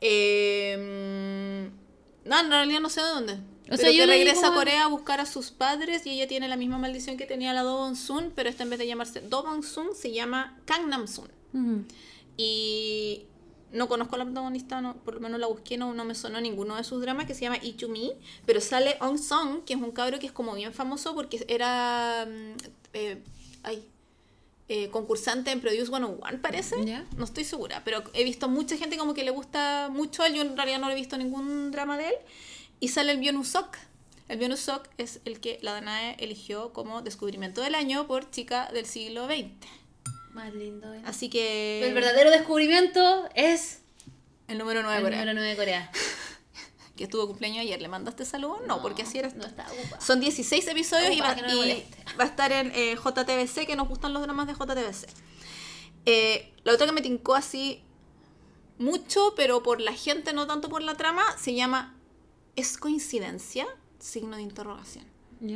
Eh, 0.00 1.68
no, 2.24 2.40
en 2.40 2.48
realidad 2.50 2.80
no 2.80 2.88
sé 2.88 3.00
de 3.00 3.08
dónde. 3.08 3.32
O 3.70 3.74
O 3.74 3.76
sea, 3.76 3.90
yo 3.92 4.06
regresa 4.06 4.48
como- 4.48 4.52
a 4.52 4.54
Corea 4.56 4.84
a 4.84 4.88
buscar 4.88 5.20
a 5.20 5.26
sus 5.26 5.50
padres 5.50 6.04
y 6.06 6.10
ella 6.10 6.26
tiene 6.26 6.48
la 6.48 6.56
misma 6.56 6.78
maldición 6.78 7.16
que 7.16 7.26
tenía 7.26 7.52
la 7.52 7.62
Do 7.62 7.76
Bong 7.78 7.96
Sun, 7.96 8.32
pero 8.34 8.48
esta 8.48 8.64
en 8.64 8.70
vez 8.70 8.78
de 8.78 8.86
llamarse 8.86 9.20
Do 9.20 9.42
Bong 9.44 9.62
Sun 9.64 9.94
se 9.94 10.12
llama 10.12 10.58
Kang 10.66 10.88
Nam 10.88 11.06
Sun. 11.06 11.28
Y 12.36 13.26
no 13.72 13.88
conozco 13.88 14.16
a 14.16 14.18
la 14.18 14.24
protagonista, 14.24 14.80
no, 14.80 14.96
por 14.96 15.14
lo 15.14 15.20
menos 15.20 15.38
la 15.40 15.46
busqué, 15.46 15.78
no, 15.78 15.94
no 15.94 16.04
me 16.04 16.14
sonó 16.14 16.40
ninguno 16.40 16.76
de 16.76 16.84
sus 16.84 17.00
dramas, 17.00 17.26
que 17.26 17.34
se 17.34 17.42
llama 17.42 17.58
Ichumi, 17.62 18.12
pero 18.44 18.60
sale 18.60 18.96
On 19.00 19.18
Song, 19.18 19.64
que 19.64 19.74
es 19.74 19.80
un 19.80 19.92
cabro 19.92 20.18
que 20.18 20.26
es 20.26 20.32
como 20.32 20.54
bien 20.54 20.72
famoso 20.74 21.14
porque 21.14 21.44
era 21.48 22.26
mm, 22.28 22.56
eh, 22.94 23.22
ay, 23.62 23.88
eh, 24.74 24.88
concursante 24.88 25.50
en 25.50 25.60
Produce 25.60 25.84
101, 25.88 26.40
parece. 26.40 26.76
No 27.14 27.24
estoy 27.24 27.44
segura, 27.44 27.82
pero 27.84 28.02
he 28.14 28.24
visto 28.24 28.48
mucha 28.48 28.74
gente 28.78 28.96
como 28.96 29.12
que 29.12 29.22
le 29.22 29.30
gusta 29.30 29.90
mucho 29.90 30.22
a 30.22 30.28
él, 30.28 30.32
yo 30.32 30.40
en 30.40 30.56
realidad 30.56 30.78
no 30.78 30.88
he 30.90 30.94
visto 30.94 31.18
ningún 31.18 31.70
drama 31.70 31.98
de 31.98 32.08
él. 32.08 32.14
Y 32.80 32.88
sale 32.88 33.12
el 33.12 33.20
Byung-Sok. 33.20 33.76
El 34.28 34.38
Byung-Sok 34.38 34.88
es 34.96 35.20
el 35.26 35.40
que 35.40 35.58
la 35.60 35.74
Danae 35.74 36.16
eligió 36.20 36.72
como 36.72 37.02
descubrimiento 37.02 37.60
del 37.60 37.74
año 37.74 38.06
por 38.06 38.30
chica 38.30 38.70
del 38.72 38.86
siglo 38.86 39.26
XX. 39.26 39.50
Más 40.30 40.54
lindo. 40.54 40.94
¿eh? 40.94 41.02
Así 41.04 41.28
que... 41.28 41.86
El 41.86 41.92
verdadero 41.92 42.30
descubrimiento 42.30 43.28
es 43.34 43.82
El 44.48 44.56
número 44.56 44.82
9 44.82 44.96
el 44.96 45.02
Corea. 45.02 45.18
número 45.18 45.34
9 45.34 45.50
de 45.50 45.56
Corea. 45.56 45.90
Que 47.02 47.08
tuvo 47.08 47.26
cumpleaños 47.26 47.62
ayer. 47.62 47.82
¿Le 47.82 47.88
mandaste 47.88 48.24
saludos? 48.24 48.60
No, 48.64 48.80
porque 48.80 49.02
así 49.02 49.18
eras 49.18 49.34
No 49.34 49.44
ocupada. 49.44 50.00
Son 50.00 50.20
16 50.20 50.68
episodios 50.68 51.16
y, 51.16 51.20
va, 51.20 51.34
no 51.34 51.66
y 51.66 51.84
a 52.16 52.24
estar 52.24 52.52
en 52.52 52.70
eh, 52.76 52.94
JTBC, 52.94 53.66
que 53.66 53.74
nos 53.74 53.88
gustan 53.88 54.12
los 54.12 54.22
dramas 54.22 54.46
de 54.46 54.52
JTBC. 54.52 55.08
Eh, 56.06 56.54
la 56.62 56.74
otra 56.74 56.86
que 56.86 56.92
me 56.92 57.00
tincó 57.00 57.34
así 57.34 57.82
mucho, 58.78 59.34
pero 59.34 59.64
por 59.64 59.80
la 59.80 59.92
gente, 59.92 60.32
no 60.32 60.46
tanto 60.46 60.68
por 60.68 60.80
la 60.80 60.94
trama, 60.94 61.24
se 61.36 61.56
llama 61.56 61.98
¿Es 62.54 62.78
coincidencia? 62.78 63.66
Signo 63.98 64.36
de 64.36 64.42
interrogación. 64.42 65.04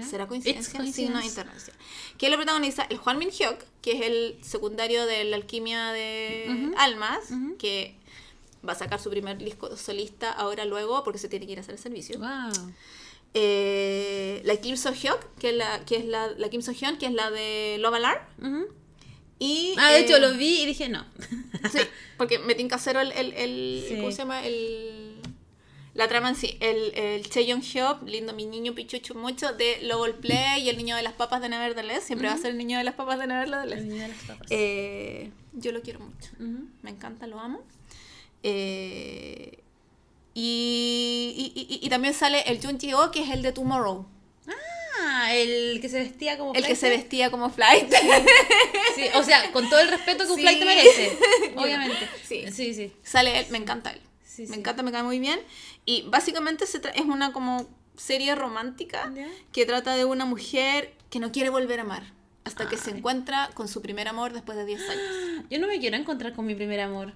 ¿Será 0.02 0.26
coincidencia? 0.26 0.84
Signo 0.92 1.20
de 1.20 1.26
interrogación. 1.26 1.76
Que 2.18 2.28
lo 2.28 2.34
protagoniza 2.38 2.88
el 2.90 2.98
Juan 2.98 3.18
Min 3.18 3.30
Hyuk, 3.30 3.62
que 3.82 3.92
es 3.92 4.00
el 4.02 4.38
secundario 4.42 5.06
de 5.06 5.22
la 5.22 5.36
alquimia 5.36 5.92
de 5.92 6.72
almas, 6.76 7.20
que 7.60 7.96
va 8.66 8.72
a 8.72 8.76
sacar 8.76 9.00
su 9.00 9.10
primer 9.10 9.38
disco 9.38 9.76
solista 9.76 10.32
ahora 10.32 10.64
luego 10.64 11.02
porque 11.04 11.18
se 11.18 11.28
tiene 11.28 11.46
que 11.46 11.52
ir 11.52 11.58
a 11.58 11.60
hacer 11.62 11.74
el 11.74 11.80
servicio. 11.80 12.18
Wow. 12.18 12.72
Eh, 13.34 14.40
la 14.44 14.56
Kim 14.56 14.76
So 14.76 14.92
Hyuk, 14.94 15.18
que 15.38 15.50
es 15.50 15.54
la, 15.56 15.84
que 15.84 15.96
es 15.96 16.04
la, 16.06 16.28
la 16.38 16.48
Kim 16.48 16.62
So 16.62 16.72
Hyun, 16.72 16.96
que 16.96 17.06
es 17.06 17.12
la 17.12 17.30
de 17.30 17.76
Love 17.80 17.94
Alarm. 17.96 18.66
Y, 19.38 19.74
Ah, 19.76 19.90
de 19.92 19.98
eh, 19.98 20.00
hecho 20.04 20.18
lo 20.18 20.32
vi 20.34 20.62
y 20.62 20.66
dije 20.66 20.88
no. 20.88 21.04
Sí, 21.70 21.78
porque 22.16 22.38
me 22.38 22.54
tinca 22.54 22.78
cero 22.78 23.00
el, 23.00 23.12
el, 23.12 23.32
el- 23.34 23.84
Sí. 23.86 23.96
¿cómo 23.96 24.10
se 24.10 24.18
llama? 24.18 24.46
El, 24.46 25.16
la 25.92 26.08
trama 26.08 26.30
en 26.30 26.36
sí. 26.36 26.56
El, 26.60 26.94
el 26.94 27.28
Che 27.28 27.44
Young 27.46 27.60
Hyuk, 27.62 28.02
lindo 28.06 28.32
mi 28.32 28.46
niño 28.46 28.74
pichucho 28.74 29.14
mucho, 29.14 29.52
de 29.52 29.80
Love 29.82 30.14
Play 30.14 30.62
y 30.62 30.68
el 30.70 30.78
niño 30.78 30.96
de 30.96 31.02
las 31.02 31.12
papas 31.12 31.42
de 31.42 31.50
Nevertheless. 31.50 32.04
Siempre 32.04 32.28
va 32.28 32.34
a 32.34 32.38
ser 32.38 32.52
el 32.52 32.58
niño 32.58 32.78
de 32.78 32.84
las 32.84 32.94
papas 32.94 33.18
de 33.18 33.24
El 33.24 33.28
Nevertheless. 33.30 33.84
niño 33.84 34.02
de 34.02 34.08
las 34.08 34.22
papas. 34.22 34.46
Eh, 34.50 35.30
yo 35.52 35.72
lo 35.72 35.82
quiero 35.82 36.00
mucho. 36.00 36.30
Me 36.82 36.90
encanta, 36.90 37.26
lo 37.26 37.38
amo. 37.38 37.62
Eh, 38.48 39.58
y, 40.34 41.52
y, 41.56 41.60
y- 41.60 41.86
y 41.86 41.88
también 41.88 42.14
sale 42.14 42.42
el 42.46 42.60
Jun 42.64 42.78
Ji-ho, 42.78 43.10
que 43.10 43.22
es 43.22 43.30
el 43.30 43.42
de 43.42 43.52
Tomorrow. 43.52 44.06
Ah, 45.00 45.34
el 45.34 45.78
que 45.80 45.88
se 45.88 45.98
vestía 45.98 46.38
como 46.38 46.52
El 46.54 46.64
que 46.66 46.76
se 46.76 46.88
vestía 46.90 47.30
como 47.30 47.50
Flight. 47.50 47.92
Sí, 48.94 49.04
o 49.14 49.22
sea, 49.22 49.50
con 49.52 49.68
todo 49.68 49.80
el 49.80 49.88
respeto 49.88 50.24
que 50.24 50.30
un 50.30 50.36
Sí. 50.36 50.42
flight 50.42 50.64
merece. 50.64 51.18
Obviamente. 51.56 52.08
Sí. 52.24 52.44
Sí, 52.52 52.72
sí. 52.74 52.92
Sale 53.02 53.40
él, 53.40 53.46
me 53.50 53.58
encanta 53.58 53.90
él. 53.90 54.00
Sí, 54.24 54.42
me 54.42 54.54
sí. 54.54 54.60
encanta, 54.60 54.82
me 54.82 54.92
cae 54.92 55.02
muy 55.02 55.18
bien. 55.18 55.40
Y 55.84 56.02
básicamente 56.08 56.66
se 56.66 56.80
es 56.94 57.02
una 57.04 57.32
como 57.32 57.68
serie 57.96 58.34
romántica 58.34 59.12
que 59.52 59.64
trata 59.66 59.96
de 59.96 60.04
una 60.04 60.24
mujer 60.24 60.94
que 61.10 61.18
no 61.18 61.32
quiere 61.32 61.50
volver 61.50 61.78
a 61.80 61.82
amar 61.82 62.12
hasta 62.44 62.68
que 62.68 62.76
se 62.76 62.90
encuentra 62.90 63.50
con 63.54 63.68
su 63.68 63.80
primer 63.82 64.06
amor 64.08 64.32
después 64.32 64.56
de 64.58 64.64
10 64.66 64.80
años. 64.88 65.46
Yo 65.50 65.58
no 65.58 65.66
me 65.66 65.78
quiero 65.80 65.96
encontrar 65.96 66.32
con 66.34 66.46
mi 66.46 66.54
primer 66.54 66.80
amor. 66.80 67.12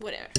Whatever. 0.00 0.30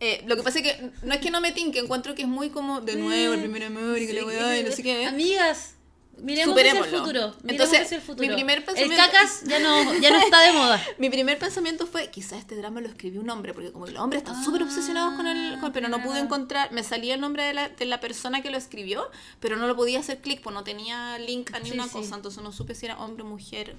Eh, 0.00 0.22
lo 0.26 0.36
que 0.36 0.42
pasa 0.42 0.58
es 0.58 0.64
que 0.64 0.90
no 1.02 1.14
es 1.14 1.20
que 1.20 1.30
no 1.30 1.40
me 1.40 1.52
tinque, 1.52 1.78
encuentro 1.78 2.14
que 2.14 2.22
es 2.22 2.28
muy 2.28 2.50
como 2.50 2.80
de 2.82 2.96
nuevo 2.96 3.32
el 3.34 3.40
primer 3.40 3.64
amor 3.64 3.96
y 3.98 4.06
que 4.06 4.12
Sí, 4.12 4.18
la 4.18 4.26
weá 4.26 4.58
y 4.60 4.64
no 4.64 4.70
sé 4.70 4.82
qué. 4.82 5.06
Amigas, 5.06 5.74
miremos 6.18 6.54
hacia 6.54 6.70
el 6.72 6.76
futuro. 6.84 7.20
Miremos 7.20 7.36
Entonces, 7.48 7.80
hacia 7.80 7.96
el 7.96 8.02
futuro. 8.02 8.28
mi 8.28 8.34
primer 8.34 8.58
El 8.58 8.64
pensamiento- 8.64 8.96
cacas 8.96 9.42
ya 9.46 9.58
no, 9.58 9.94
ya 9.98 10.10
no 10.10 10.18
está 10.18 10.40
de 10.42 10.52
moda. 10.52 10.84
Mi 10.98 11.08
primer 11.08 11.38
pensamiento 11.38 11.86
fue, 11.86 12.10
quizás 12.10 12.38
este 12.40 12.56
drama 12.56 12.82
lo 12.82 12.88
escribió 12.88 13.22
un 13.22 13.30
hombre, 13.30 13.54
porque 13.54 13.72
como 13.72 13.86
los 13.86 13.98
hombres 13.98 14.22
están 14.22 14.44
súper 14.44 14.62
obsesionados 14.64 15.14
con 15.14 15.26
el... 15.26 15.58
con- 15.60 15.72
pero 15.72 15.88
no 15.88 16.02
pude 16.02 16.18
Ah, 16.18 16.22
encontrar, 16.24 16.72
me 16.72 16.82
salía 16.82 17.14
el 17.14 17.20
nombre 17.22 17.44
de 17.44 17.54
la, 17.54 17.70
de 17.70 17.84
la 17.86 17.98
persona 17.98 18.42
que 18.42 18.50
lo 18.50 18.58
escribió, 18.58 19.10
pero 19.40 19.56
no 19.56 19.66
lo 19.66 19.76
podía 19.76 20.00
hacer 20.00 20.20
clic, 20.20 20.42
pues 20.42 20.52
no 20.52 20.62
tenía 20.62 21.18
link 21.18 21.54
a 21.54 21.58
ni 21.60 21.70
Sí, 21.70 21.72
una 21.74 21.84
sí. 21.84 21.90
cosa, 21.92 22.16
entonces 22.16 22.42
no 22.42 22.52
supe 22.52 22.74
si 22.74 22.84
era 22.84 22.98
hombre, 22.98 23.24
mujer 23.24 23.76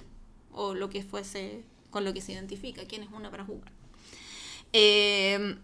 o 0.52 0.74
lo 0.74 0.90
que 0.90 1.04
fuese 1.04 1.62
con 1.90 2.04
lo 2.04 2.12
que 2.12 2.20
se 2.20 2.32
identifica, 2.32 2.82
quién 2.88 3.04
es 3.04 3.08
una 3.12 3.30
para 3.30 3.44
jugar. 3.44 3.70
Eh, 4.72 5.56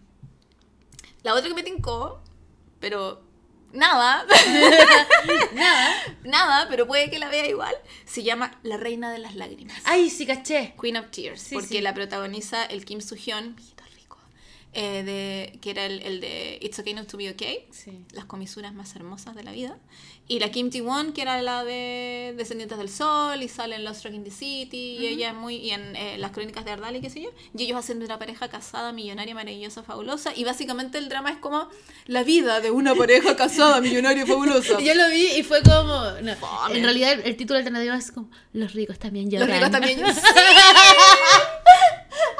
la 1.23 1.33
otra 1.33 1.47
que 1.49 1.55
me 1.55 1.63
tincó, 1.63 2.21
pero 2.79 3.23
nada, 3.73 4.25
Nada. 5.53 5.93
nada, 6.23 6.67
pero 6.69 6.87
puede 6.87 7.09
que 7.09 7.19
la 7.19 7.29
vea 7.29 7.47
igual, 7.47 7.75
se 8.05 8.23
llama 8.23 8.57
La 8.63 8.77
Reina 8.77 9.11
de 9.11 9.19
las 9.19 9.35
Lágrimas. 9.35 9.77
Ay, 9.85 10.09
sí, 10.09 10.25
caché. 10.25 10.75
Queen 10.79 10.97
of 10.97 11.09
Tears, 11.11 11.41
Sí, 11.41 11.55
porque 11.55 11.67
sí. 11.77 11.81
la 11.81 11.93
protagoniza 11.93 12.65
el 12.65 12.85
Kim 12.85 12.99
Soo-hyun, 13.01 13.55
mijito 13.55 13.83
rico, 13.95 14.17
eh, 14.73 15.03
de, 15.03 15.59
que 15.61 15.71
era 15.71 15.85
el, 15.85 16.01
el 16.03 16.21
de 16.21 16.59
It's 16.61 16.79
Okay 16.79 16.93
Not 16.93 17.07
to 17.07 17.17
Be 17.17 17.29
Okay, 17.31 17.67
Sí. 17.71 18.05
las 18.11 18.25
comisuras 18.25 18.73
más 18.73 18.95
hermosas 18.95 19.35
de 19.35 19.43
la 19.43 19.51
vida, 19.51 19.77
y 20.27 20.39
la 20.39 20.49
Kim 20.49 20.71
Ji-won, 20.71 21.13
que 21.13 21.21
era 21.21 21.39
la 21.43 21.63
de 21.63 22.33
Descendientes 22.35 22.77
del 22.79 22.89
Sol, 22.89 23.43
y 23.43 23.47
sale 23.47 23.75
en 23.75 23.83
Lost 23.83 24.03
Rock 24.05 24.15
in 24.15 24.23
the 24.23 24.31
City, 24.31 24.97
y 24.99 25.05
ella 25.07 25.29
es 25.29 25.35
muy, 25.35 25.57
y 25.57 25.69
en 25.71 25.95
eh, 25.95 26.17
las 26.17 26.31
crónicas 26.31 26.65
de 26.65 26.71
Ardal 26.71 26.95
y 26.95 27.01
qué 27.01 27.11
sé 27.11 27.21
yo, 27.21 27.29
y 27.55 27.63
ellos 27.63 27.77
hacen 27.77 27.99
de 27.99 28.05
una 28.05 28.17
pareja 28.17 28.47
casada, 28.47 28.91
millonaria, 28.91 29.35
maravillosa, 29.35 29.83
fabulosa, 29.83 30.31
y 30.35 30.43
básicamente 30.43 30.97
el 30.97 31.09
drama 31.09 31.29
es 31.29 31.37
como 31.37 31.69
la 32.07 32.23
vida 32.23 32.59
de 32.59 32.71
una 32.71 32.95
pareja 32.95 33.35
casada, 33.37 33.81
millonaria, 33.81 34.25
fabulosa. 34.25 34.79
Yo 34.79 34.95
lo 34.95 35.09
vi 35.09 35.27
y 35.37 35.43
fue 35.43 35.61
como. 35.61 35.93
no, 36.21 36.33
en 36.73 36.83
realidad, 36.83 37.13
el, 37.13 37.21
el 37.21 37.37
título 37.37 37.59
alternativo 37.59 37.93
es 37.93 38.11
como: 38.11 38.29
Los 38.53 38.73
ricos 38.73 38.97
también 38.97 39.25
Los 39.25 39.33
lloran. 39.47 39.55
ricos 39.57 39.71
también. 39.71 39.99
¡Sí! 40.15 40.21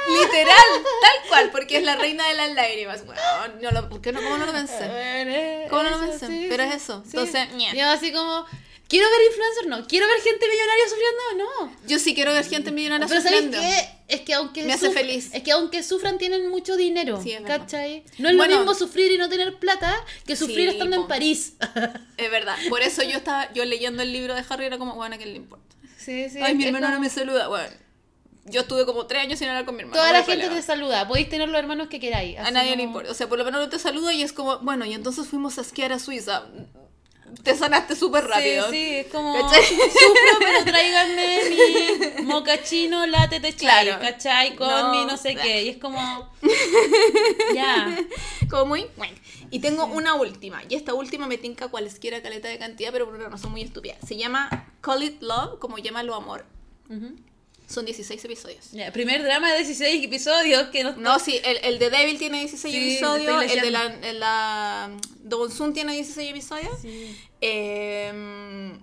Literal, 0.07 0.83
tal 1.01 1.29
cual, 1.29 1.51
porque 1.51 1.77
es 1.77 1.83
la 1.83 1.95
reina 1.95 2.27
de 2.27 2.35
las 2.35 2.53
lágrimas. 2.53 3.05
Bueno, 3.05 3.21
no 3.61 3.71
lo, 3.71 3.89
¿por 3.89 4.01
qué 4.01 4.11
no, 4.11 4.21
¿Cómo 4.21 4.37
no 4.37 4.45
lo 4.45 4.51
pensé? 4.53 4.87
Bueno, 4.87 5.67
¿Cómo 5.69 5.83
no 5.83 5.89
lo 5.91 5.99
pensé? 5.99 6.27
sí, 6.27 6.45
Pero 6.49 6.63
es 6.63 6.75
eso. 6.75 7.01
sí. 7.03 7.17
Entonces. 7.17 7.47
Yo 7.75 7.87
así 7.89 8.11
como. 8.11 8.45
Quiero 8.87 9.07
ver 9.09 9.19
influencers, 9.31 9.67
no. 9.67 9.87
Quiero 9.87 10.07
ver 10.07 10.21
gente 10.21 10.45
millonaria 10.47 10.83
sufriendo, 10.87 11.43
no. 11.65 11.87
Yo 11.87 11.97
sí 11.97 12.13
quiero 12.13 12.33
ver 12.33 12.45
gente 12.47 12.71
millonaria 12.71 13.07
Pero 13.07 13.19
¿sabes 13.19 13.39
sufriendo. 13.45 13.57
qué? 13.59 13.89
Es 14.15 14.21
que 14.21 14.35
aunque 14.35 14.61
Me 14.63 14.73
hace 14.73 14.91
feliz. 14.91 15.31
Es 15.33 15.41
que 15.41 15.51
aunque 15.53 15.81
sufran 15.81 16.19
tienen 16.19 16.49
mucho 16.49 16.77
dinero, 16.77 17.19
Sí, 17.19 17.31
es 17.31 17.41
verdad. 17.41 17.61
¿cachai? 17.61 18.03
No 18.19 18.29
es 18.29 18.37
Bueno. 18.37 18.53
lo 18.53 18.59
mismo 18.59 18.75
sufrir 18.75 19.11
y 19.11 19.17
no 19.17 19.27
tener 19.27 19.55
plata 19.55 19.91
que 20.27 20.35
sufrir 20.35 20.69
Sí, 20.69 20.75
estando 20.75 20.97
en. 20.97 21.07
París. 21.07 21.53
Es 22.17 22.29
verdad. 22.29 22.55
Por 22.69 22.83
eso 22.83 23.01
yo 23.01 23.17
estaba, 23.17 23.51
yo 23.53 23.65
leyendo 23.65 24.03
el 24.03 24.13
libro 24.13 24.35
de 24.35 24.43
Harry 24.47 24.65
era 24.65 24.77
como, 24.77 24.93
bueno, 24.93 25.15
¿a 25.15 25.17
quién 25.17 25.31
le 25.31 25.37
importa? 25.37 25.75
Sí, 25.97 26.29
sí. 26.29 26.37
Ay, 26.39 26.53
mi 26.53 26.65
hermano 26.65 26.87
no 26.91 26.99
me 26.99 27.09
saluda. 27.09 27.47
Bueno, 27.47 27.75
yo 28.45 28.61
estuve 28.61 28.85
como 28.85 29.05
tres 29.07 29.23
años 29.23 29.39
sin 29.39 29.47
hablar 29.49 29.65
con 29.65 29.75
mi 29.75 29.81
hermano. 29.81 29.95
Toda 29.99 30.11
no 30.13 30.19
la 30.19 30.23
gente 30.23 30.49
te 30.49 30.61
saluda. 30.61 31.07
Podéis 31.07 31.29
tener 31.29 31.49
los 31.49 31.59
hermanos 31.59 31.87
que 31.89 31.99
queráis. 31.99 32.37
A 32.39 32.51
nadie 32.51 32.71
le 32.71 32.77
como- 32.77 32.83
importa. 32.87 33.11
O 33.11 33.13
sea, 33.13 33.27
por 33.27 33.37
lo 33.37 33.45
menos 33.45 33.61
no 33.61 33.69
te 33.69 33.79
saluda 33.79 34.13
y 34.13 34.21
es 34.23 34.33
como, 34.33 34.59
bueno, 34.59 34.85
y 34.85 34.93
entonces 34.93 35.27
fuimos 35.27 35.57
a 35.57 35.61
esquiar 35.61 35.91
a 35.91 35.99
Suiza. 35.99 36.45
Te 37.43 37.53
sanaste 37.55 37.95
súper 37.95 38.25
rápido. 38.27 38.69
Sí, 38.69 38.77
sí, 38.77 38.95
es 38.97 39.07
como 39.07 39.33
¿Cachai? 39.33 39.63
sufro, 39.65 40.39
pero 40.39 40.63
tráiganme 40.63 41.39
mi 42.17 42.23
mocachino 42.23 43.05
latte 43.07 43.39
de 43.39 43.49
chai, 43.55 43.85
Claro. 43.85 43.99
¿cachai? 44.01 44.55
Con 44.55 44.67
No. 44.69 44.91
mi 44.91 45.05
no 45.05 45.17
sé 45.17 45.35
qué. 45.35 45.63
Y 45.63 45.69
es 45.69 45.77
como. 45.77 46.31
Ya. 47.53 47.97
Como 48.49 48.65
muy... 48.67 48.87
bueno. 48.97 49.15
Y 49.51 49.59
tengo 49.59 49.85
una 49.85 50.15
última. 50.15 50.61
Y 50.69 50.75
esta 50.75 50.93
última 50.93 51.27
me 51.27 51.37
tinca 51.37 51.67
cualesquiera 51.67 52.21
caleta 52.21 52.47
de 52.47 52.57
cantidad, 52.57 52.91
pero 52.91 53.05
por 53.05 53.15
una 53.15 53.29
razón 53.29 53.51
muy 53.51 53.61
estúpida. 53.61 53.95
Se 54.05 54.17
llama 54.17 54.67
Call 54.81 55.03
It 55.03 55.21
Love, 55.21 55.59
como 55.59 55.77
llámalo 55.77 56.15
amor. 56.15 56.45
Ujú. 56.89 57.15
Son 57.67 57.85
16 57.85 58.23
episodios. 58.25 58.71
Ya, 58.71 58.91
Primer 58.91 59.23
drama 59.23 59.51
de 59.51 59.57
16 59.63 60.05
episodios 60.05 60.69
que 60.69 60.83
no 60.83 60.95
No, 60.97 61.19
sí, 61.19 61.39
el, 61.43 61.57
el 61.63 61.79
de 61.79 61.89
Devil 61.89 62.17
tiene 62.17 62.39
16 62.41 62.73
Sí, 62.73 62.91
episodios, 62.91 63.43
el 63.51 63.61
de 63.61 63.71
la, 63.71 63.85
el 63.85 64.19
la 64.19 64.91
Don 65.23 65.51
Sun 65.51 65.73
tiene 65.73 65.93
16 65.93 66.29
episodios. 66.29 66.79
Sí. 66.81 67.17
Eh, 67.41 68.77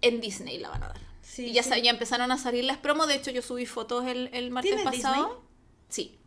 en 0.00 0.20
Disney 0.20 0.58
la 0.58 0.70
van 0.70 0.82
a 0.84 0.88
dar. 0.88 1.00
Sí, 1.22 1.46
y 1.46 1.52
ya, 1.52 1.62
ya 1.62 1.90
empezaron 1.90 2.32
a 2.32 2.38
salir 2.38 2.64
las 2.64 2.78
promos, 2.78 3.08
de 3.08 3.14
hecho 3.16 3.30
yo 3.30 3.42
subí 3.42 3.66
fotos 3.66 4.06
el, 4.06 4.30
el 4.32 4.50
martes 4.50 4.74
¿Tiene 4.74 4.84
pasado. 4.84 5.42
Sí. 5.88 6.17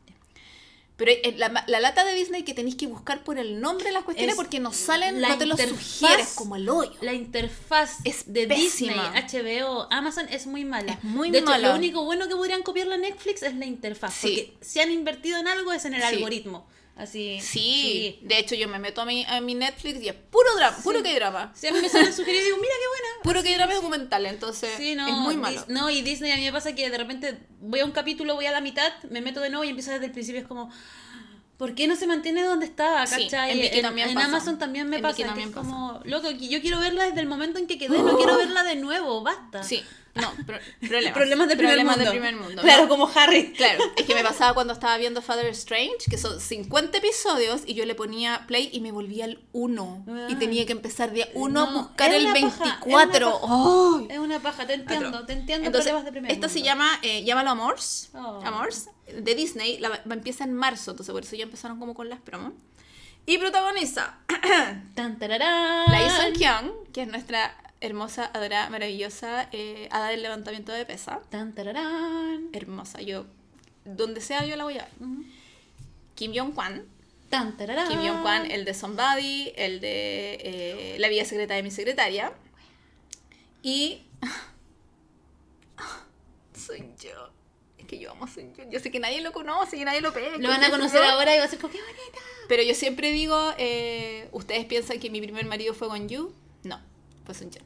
Pero 0.98 1.12
eh, 1.12 1.34
la, 1.38 1.64
la 1.68 1.80
lata 1.80 2.04
de 2.06 2.14
Disney 2.14 2.44
que 2.44 2.54
tenéis 2.54 2.76
que 2.76 2.86
buscar 2.86 3.24
por 3.24 3.40
el 3.40 3.60
nombre 3.60 3.86
de 3.88 3.92
las 3.92 4.04
cuestiones 4.04 4.34
Es 4.34 4.38
porque 4.38 4.60
nos 4.60 4.76
salen, 4.76 5.20
la 5.20 5.30
no 5.30 5.38
te 5.40 5.46
lo 5.48 5.58
sugieres 5.58 6.34
como 6.36 6.56
el 6.56 6.70
hoyo. 6.70 6.94
La 7.02 7.14
interfaz 7.14 7.98
Es 8.04 8.32
de 8.32 8.46
pésima. 8.48 9.12
Disney, 9.12 9.64
HBO, 9.64 9.88
Amazon 9.92 10.28
es 10.30 10.46
muy 10.46 10.64
mala. 10.64 10.94
Es 10.94 11.04
muy 11.04 11.32
de 11.32 11.40
hecho, 11.40 11.48
mala. 11.48 11.70
lo 11.70 11.76
único 11.76 12.04
bueno 12.06 12.28
que 12.28 12.36
podrían 12.36 12.62
copiar 12.62 12.86
la 12.88 12.98
Netflix 12.98 13.42
es 13.42 13.56
la 13.56 13.66
interfaz. 13.66 14.14
Sí. 14.14 14.28
Porque 14.52 14.66
si 14.66 14.80
han 14.80 14.92
invertido 14.92 15.40
en 15.40 15.48
algo 15.48 15.72
es 15.74 15.86
en 15.86 15.96
el 15.96 16.02
Sí. 16.02 16.08
algoritmo. 16.16 16.68
Así. 16.96 17.40
Sí, 17.42 18.20
de 18.22 18.38
hecho 18.38 18.54
yo 18.56 18.68
me 18.68 18.78
meto 18.78 19.02
a 19.02 19.06
mi, 19.06 19.26
a 19.26 19.42
mi 19.42 19.56
Netflix 19.56 20.04
y 20.04 20.10
es 20.10 20.14
puro 20.14 20.54
drama, 20.56 20.78
puro 20.84 21.02
que 21.02 21.16
drama. 21.16 21.52
Si 21.56 21.68
a 21.68 21.72
mí 21.72 21.80
me 21.82 21.90
salen 21.90 22.14
sugeridos, 22.14 22.46
digo, 22.46 22.58
mira 22.58 22.74
qué 22.80 22.88
buena. 22.88 23.24
Puro 23.24 23.44
que 23.44 23.56
drama 23.56 23.74
documental, 23.74 24.26
entonces 24.26 24.72
Sí, 24.78 24.96
no, 24.96 25.08
es 25.08 25.14
muy 25.16 25.38
malo. 25.38 25.64
No, 25.68 25.90
y 25.90 26.02
Disney 26.02 26.32
a 26.32 26.36
mí 26.36 26.44
me 26.44 26.52
pasa 26.52 26.76
que 26.76 26.90
de 26.90 26.98
repente 26.98 27.38
voy 27.60 27.80
a 27.80 27.86
un 27.86 27.92
capítulo, 27.92 28.36
voy 28.36 28.46
a 28.46 28.52
la 28.52 28.62
mitad, 28.62 28.92
me 29.10 29.22
meto 29.22 29.40
de 29.40 29.50
nuevo 29.50 29.64
y 29.64 29.70
empiezo 29.70 29.92
desde 29.92 30.06
el 30.06 30.12
principio. 30.12 30.42
Es 30.42 30.48
como, 30.48 30.70
¿por 31.58 31.76
qué 31.76 31.88
no 31.88 31.96
se 31.96 32.08
mantiene 32.08 32.44
donde 32.44 32.66
estaba? 32.66 33.08
Sí, 33.08 33.24
¿cachai? 33.24 33.68
en 33.68 33.82
también. 33.82 34.18
Amazon 34.18 34.60
también 34.60 34.90
me 34.90 34.98
En 34.98 35.02
pasa. 35.02 35.34
Que 35.34 35.42
es 35.42 35.48
como, 35.50 36.02
loco, 36.04 36.30
yo 36.30 36.62
quiero 36.62 36.80
verla 36.80 37.06
desde 37.06 37.22
el 37.22 37.28
momento 37.28 37.58
en 37.58 37.68
que 37.68 37.78
quedé, 37.78 37.98
no 37.98 38.18
quiero 38.18 38.38
verla 38.38 38.64
de 38.64 38.76
nuevo, 38.76 39.22
basta. 39.22 39.64
Sí, 39.64 39.84
no, 40.16 40.32
pro- 40.46 40.60
problemas. 40.80 41.14
Problemas 41.14 41.48
del 41.48 41.58
primer 41.58 41.76
Problemas 41.76 41.98
mundo. 41.98 42.12
del 42.12 42.20
primer 42.22 42.36
mundo. 42.36 42.62
Claro, 42.62 42.84
¿no? 42.84 42.90
como 42.90 43.10
Harry. 43.16 43.54
Claro, 43.54 43.80
es 43.96 44.06
que 44.06 44.14
me 44.16 44.24
pasaba 44.26 44.54
cuando 44.54 44.74
estaba 44.74 44.98
viendo 44.98 45.22
Father 45.22 45.46
Strange, 45.48 45.98
que 46.10 46.18
son 46.18 46.40
50 46.40 46.98
episodios, 46.98 47.62
y 47.66 47.74
yo 47.76 47.86
le 47.86 47.96
ponía 47.96 48.46
play 48.48 48.70
y 48.74 48.82
me 48.82 48.92
volvía 48.92 49.26
al 49.26 49.40
1. 49.54 50.06
Y 50.30 50.36
tenía 50.36 50.66
que 50.66 50.74
empezar 50.74 51.12
de 51.12 51.30
1 51.34 51.60
a 51.62 51.72
buscar 51.74 52.14
el 52.14 52.26
una 52.26 52.34
paja, 52.34 52.46
es 52.46 52.56
una 52.60 53.06
24. 53.06 53.42
¡Ay! 53.48 54.08
Es 54.10 54.20
una 54.20 54.40
paja, 54.40 54.68
te 54.68 54.74
entiendo, 54.74 55.26
te 55.26 55.34
entiendo 55.34 55.66
Entonces, 55.68 55.92
problemas 55.92 56.06
de 56.06 56.12
primer 56.12 56.32
esta 56.32 56.50
se 56.50 56.62
llama, 56.62 57.00
eh, 57.02 57.24
llámalo 57.24 57.52
Amors, 57.52 58.10
Oh. 58.14 58.42
Amors, 58.44 58.88
de 59.14 59.36
Disney, 59.36 59.78
la, 59.80 59.90
va- 59.90 60.02
empieza 60.10 60.44
en 60.44 60.54
marzo, 60.54 60.92
entonces 60.92 61.12
por 61.14 61.24
eso 61.24 61.36
ya 61.36 61.44
empezaron 61.44 61.80
como 61.80 61.94
con 61.94 62.10
las 62.10 62.20
promos. 62.20 62.54
Y 63.26 63.38
protagoniza 63.38 64.18
Tan, 64.96 65.20
tararán. 65.20 65.86
la 65.92 66.04
Ison 66.06 66.34
Kyung, 66.34 66.92
que 66.92 67.04
es 67.04 67.08
nuestra 67.08 67.56
hermosa, 67.82 68.32
adorada, 68.34 68.70
maravillosa 68.70 69.50
eh, 69.52 69.90
hada 69.92 70.10
del 70.10 70.22
levantamiento 70.22 70.72
de 70.72 70.86
pesa. 70.86 71.22
Tan, 71.30 71.54
tararán. 71.54 72.50
Hermosa, 72.54 73.02
yo, 73.02 73.26
donde 73.84 74.22
sea 74.22 74.46
yo 74.46 74.56
la 74.56 74.64
voy 74.64 74.78
a 74.78 74.84
ver. 74.84 74.92
Kim 76.16 76.32
Jong-kwan, 76.34 76.86
Tan, 77.30 77.58
tararán. 77.58 77.88
Kim 77.88 78.00
Jong-kwan, 78.00 78.52
el 78.52 78.66
de 78.66 78.74
Somebody, 78.74 79.54
el 79.56 79.80
de 79.80 80.34
eh, 80.44 80.96
La 81.00 81.08
vida 81.08 81.26
secreta 81.26 81.56
de 81.56 81.64
mi 81.64 81.72
secretaria. 81.72 82.34
Y. 83.64 84.04
Soy 86.54 86.92
yo. 87.02 87.32
Es 87.78 87.86
que 87.86 87.98
yo 87.98 88.12
amo 88.12 88.26
a 88.26 88.28
Soy 88.28 88.52
yo. 88.56 88.70
Yo 88.70 88.80
sé 88.80 88.92
que 88.92 89.00
nadie 89.00 89.22
lo 89.22 89.32
conoce 89.32 89.78
y 89.78 89.86
nadie 89.86 90.02
lo 90.02 90.12
ve. 90.12 90.38
Lo 90.38 90.50
van 90.50 90.64
a 90.64 90.70
conocer 90.70 91.02
ahora 91.04 91.36
y 91.36 91.40
va 91.40 91.46
a 91.46 91.48
ser 91.48 91.58
como, 91.58 91.74
qué 91.74 91.80
bonita. 91.80 92.20
Pero 92.50 92.64
yo 92.64 92.76
siempre 92.76 93.12
digo, 93.12 93.54
eh, 93.58 94.28
¿ustedes 94.34 94.66
piensan 94.66 95.00
que 95.00 95.10
mi 95.10 95.22
primer 95.22 95.46
marido 95.46 95.74
fue 95.74 95.88
con 95.88 96.10
Yu? 96.10 96.34
No, 96.64 96.80
fue 97.26 97.36
Sun 97.36 97.52
Jun. 97.52 97.62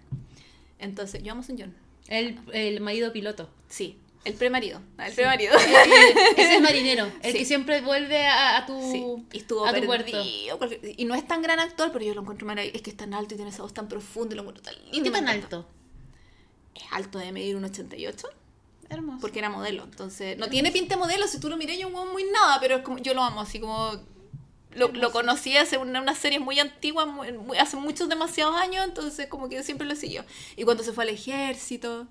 Entonces, 0.80 1.24
yo 1.24 1.32
amo 1.32 1.42
a 1.42 1.44
Sun 1.44 1.58
Jun. 1.58 1.76
El, 2.08 2.40
el 2.54 2.82
marido 2.82 3.12
piloto. 3.12 3.50
Sí, 3.68 3.98
el 4.26 4.34
premarido. 4.34 4.82
El 5.04 5.14
premarido. 5.14 5.54
Ese 5.56 6.56
es 6.56 6.62
marinero, 6.62 7.06
el 7.22 7.32
Sí. 7.32 7.38
que 7.40 7.46
siempre 7.46 7.82
vuelve 7.82 8.26
a, 8.26 8.58
a 8.58 8.66
tu, 8.66 8.80
Sí, 8.92 9.04
y 9.34 9.38
estuvo 9.38 9.66
a 9.66 9.74
tu 9.74 9.88
perdido. 9.88 10.60
Y 10.98 11.06
no 11.06 11.16
es 11.16 11.28
tan 11.28 11.42
gran 11.42 11.60
actor, 11.60 11.92
pero 11.92 12.06
yo 12.06 12.14
lo 12.16 12.22
encuentro 12.22 12.46
maravilloso. 12.48 12.76
Es 12.78 12.82
que 12.84 12.90
es 12.92 12.98
tan 12.98 13.14
alto 13.14 13.34
y 13.34 13.38
tiene 13.38 13.52
esa 13.52 13.62
voz 13.64 13.74
tan 13.74 13.88
profunda 13.88 14.34
y 14.34 14.36
lo 14.38 14.42
encuentro 14.44 14.64
tan 14.64 14.76
lindo. 14.76 14.98
¿Y 14.98 15.02
qué 15.04 15.12
tan 15.12 15.28
alto? 15.28 15.68
Es 16.76 16.84
alto 16.92 17.20
de 17.20 17.32
medir 17.32 17.56
un 17.56 17.64
88, 17.66 18.28
Hermoso. 18.90 19.20
porque 19.22 19.40
era 19.40 19.50
modelo. 19.50 19.84
Entonces, 19.86 20.38
no 20.38 20.50
tiene 20.50 20.72
pinta 20.72 20.96
de 20.96 21.02
modelo. 21.02 21.28
Si 21.28 21.40
tú 21.40 21.48
lo 21.50 21.56
miras, 21.58 21.78
yo 21.78 21.88
un 21.88 22.12
muy 22.12 22.24
nada, 22.26 22.60
pero 22.60 22.78
es 22.78 22.82
como, 22.84 22.98
yo 23.00 23.14
lo 23.14 23.22
amo, 23.24 23.42
así 23.42 23.60
como. 23.60 23.92
Lo, 24.76 24.90
lo 24.90 25.12
conocí 25.12 25.56
hace 25.58 25.78
una, 25.78 26.02
una 26.02 26.16
serie 26.16 26.40
muy 26.40 26.60
antigua, 26.60 27.06
muy- 27.06 27.32
muy- 27.32 27.58
hace 27.58 27.78
muchos, 27.78 28.10
demasiados 28.10 28.56
años, 28.58 28.84
entonces 28.84 29.28
como 29.28 29.48
que 29.50 29.64
siempre 29.64 29.88
lo 29.88 29.96
siguió. 29.96 30.24
Y 30.58 30.64
cuando 30.64 30.84
se 30.84 30.92
fue 30.94 31.04
al 31.06 31.10
ejército, 31.10 32.08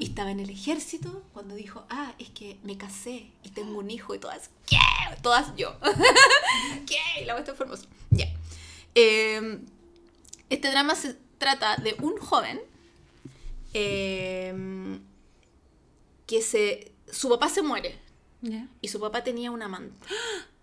y 0.00 0.04
estaba 0.06 0.30
en 0.30 0.40
el 0.40 0.48
ejército, 0.48 1.22
cuando 1.34 1.54
dijo, 1.54 1.84
ah, 1.90 2.14
es 2.18 2.30
que 2.30 2.56
me 2.62 2.78
casé 2.78 3.26
y 3.42 3.50
tengo 3.50 3.78
un 3.78 3.90
hijo 3.90 4.14
y 4.14 4.18
todas, 4.18 4.48
¿qué? 4.66 4.78
Todas 5.22 5.54
yo. 5.56 5.76
¿Qué? 6.86 6.96
Y 7.22 7.26
la 7.26 7.34
cuestión 7.34 7.54
fue 7.56 7.66
hermosa. 7.66 7.86
Ya. 8.10 8.26
Eh, 8.94 9.58
este 10.48 10.70
drama 10.70 10.94
se 10.94 11.18
trata 11.36 11.76
de 11.76 11.96
un 12.00 12.16
joven 12.16 12.60
eh, 13.74 14.98
que 16.26 16.40
se... 16.42 16.92
Su 17.10 17.28
papá 17.28 17.48
se 17.50 17.60
muere 17.62 17.98
Ya. 18.40 18.66
y 18.80 18.88
su 18.88 18.98
papá 19.00 19.22
tenía 19.22 19.50
un 19.50 19.62
amante. 19.62 19.94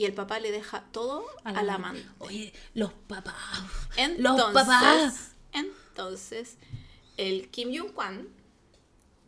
Y 0.00 0.06
el 0.06 0.14
papá 0.14 0.40
le 0.40 0.50
deja 0.50 0.82
todo 0.92 1.26
al 1.44 1.66
la 1.66 1.74
amante. 1.74 2.02
Oye, 2.20 2.54
los 2.72 2.90
papás. 3.06 3.34
Entonces, 3.98 4.18
Los 4.22 4.52
papás. 4.54 5.32
entonces, 5.52 6.56
el 7.18 7.50
Kim 7.50 7.68
Jong-kwan 7.76 8.26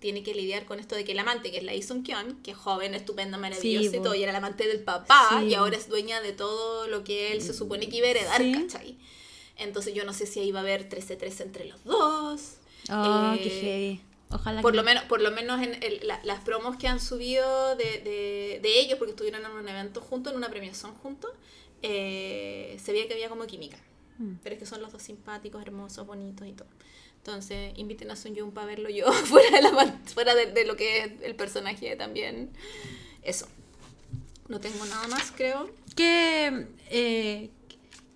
tiene 0.01 0.23
que 0.23 0.35
lidiar 0.35 0.64
con 0.64 0.81
esto 0.81 0.95
de 0.95 1.05
que 1.05 1.12
el 1.12 1.18
amante, 1.18 1.51
que 1.51 1.59
es 1.59 1.62
la 1.64 1.75
Ison 1.75 2.03
Kyun, 2.03 2.43
que 2.43 2.53
es 2.53 2.57
joven, 2.57 2.95
estupenda, 2.95 3.37
maravillosa 3.37 3.91
Sí, 3.91 3.97
y 3.99 4.01
todo, 4.03 4.14
y 4.14 4.23
era 4.23 4.31
el 4.31 4.37
amante 4.37 4.66
del 4.66 4.83
papá, 4.83 5.29
Sí. 5.41 5.49
y 5.49 5.55
ahora 5.55 5.77
es 5.77 5.91
dueña 5.91 6.23
de 6.23 6.33
todo 6.33 6.87
lo 6.89 7.05
que 7.05 7.33
él 7.33 7.43
se 7.43 7.53
supone 7.53 7.91
que 7.91 7.99
iba 7.99 8.07
a 8.07 8.11
heredar, 8.12 8.41
Sí. 8.41 8.53
¿cachai? 8.55 8.97
Entonces 9.59 9.93
yo 9.93 10.07
no 10.07 10.14
sé 10.14 10.25
si 10.25 10.41
ahí 10.41 10.53
va 10.53 10.61
a 10.61 10.62
haber 10.62 10.89
13-13 10.89 11.43
entre 11.43 11.66
los 11.66 11.85
dos. 11.85 12.55
Ah, 12.89 13.37
Eh, 13.39 13.43
qué 13.43 13.51
heavy. 13.51 14.01
Ojalá 14.33 14.62
por 14.62 14.72
que 14.72 14.76
lo 14.76 14.83
menos, 14.85 15.05
por 15.05 15.20
lo 15.20 15.30
menos 15.30 15.61
en 15.62 15.83
el- 15.83 16.01
la- 16.07 16.20
las 16.24 16.41
promos 16.41 16.76
que 16.76 16.89
han 16.89 17.01
subido 17.01 17.76
de, 17.76 17.85
de- 17.99 18.61
de 18.62 18.80
ellos, 18.80 18.99
porque 18.99 19.11
estuvieron 19.13 19.45
en 19.45 19.50
un 19.50 19.68
evento 19.68 20.00
juntos, 20.00 20.33
en 20.33 20.38
una 20.38 20.49
premiación 20.50 20.95
juntos, 20.95 21.30
eh, 21.83 22.79
se 22.83 22.92
veía 22.92 23.09
que 23.09 23.14
había 23.14 23.29
como 23.29 23.46
química. 23.46 23.79
Mm. 24.18 24.34
Pero 24.42 24.54
es 24.54 24.59
que 24.59 24.67
son 24.67 24.80
los 24.83 24.92
dos 24.92 25.03
simpáticos, 25.03 25.63
hermosos, 25.63 26.07
bonitos 26.07 26.46
y 26.46 26.53
todo. 26.53 26.68
Entonces, 27.18 27.72
inviten 27.76 28.11
a 28.11 28.17
Sun 28.17 28.34
Yoon 28.34 28.50
para 28.53 28.67
verlo 28.67 28.88
yo, 28.88 29.13
fuera, 29.13 29.50
de, 29.57 29.63
la, 29.63 29.99
fuera 30.07 30.34
de, 30.34 30.46
de 30.46 30.64
lo 30.64 30.76
que 30.76 30.99
es 31.04 31.13
el 31.22 31.34
personaje 31.34 31.95
también. 31.96 32.50
Eso. 33.22 33.46
No 34.49 34.61
tengo 34.61 34.84
nada 34.87 35.07
más, 35.09 35.30
creo. 35.30 35.71
¿Qué, 35.96 36.67
eh, 36.91 37.50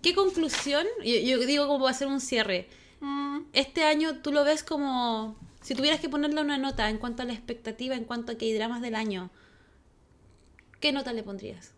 ¿Qué 0.03 0.15
conclusión? 0.15 0.87
Yo, 1.05 1.15
yo 1.21 1.39
digo 1.47 1.67
como 1.67 1.85
va 1.85 1.91
a 1.91 1.95
ser 1.95 2.09
un 2.09 2.21
cierre. 2.21 2.69
Mm, 3.01 3.41
Este 3.53 3.85
año 3.85 4.21
tú 4.23 4.33
lo 4.33 4.45
ves 4.45 4.63
como. 4.65 5.37
Si 5.67 5.75
tuvieras 5.75 5.99
que 5.99 6.09
ponerle 6.09 6.41
una 6.41 6.59
nota 6.59 6.89
en 6.91 6.99
cuanto 6.99 7.23
a 7.23 7.25
la 7.27 7.33
expectativa, 7.33 7.97
en 7.97 8.05
cuanto 8.05 8.31
a 8.31 8.35
que 8.37 8.45
hay 8.45 8.53
dramas 8.53 8.81
del 8.83 8.95
año, 8.95 9.31
¿qué 10.79 10.93
nota 10.93 11.13
le 11.13 11.25
pondrías? 11.25 11.73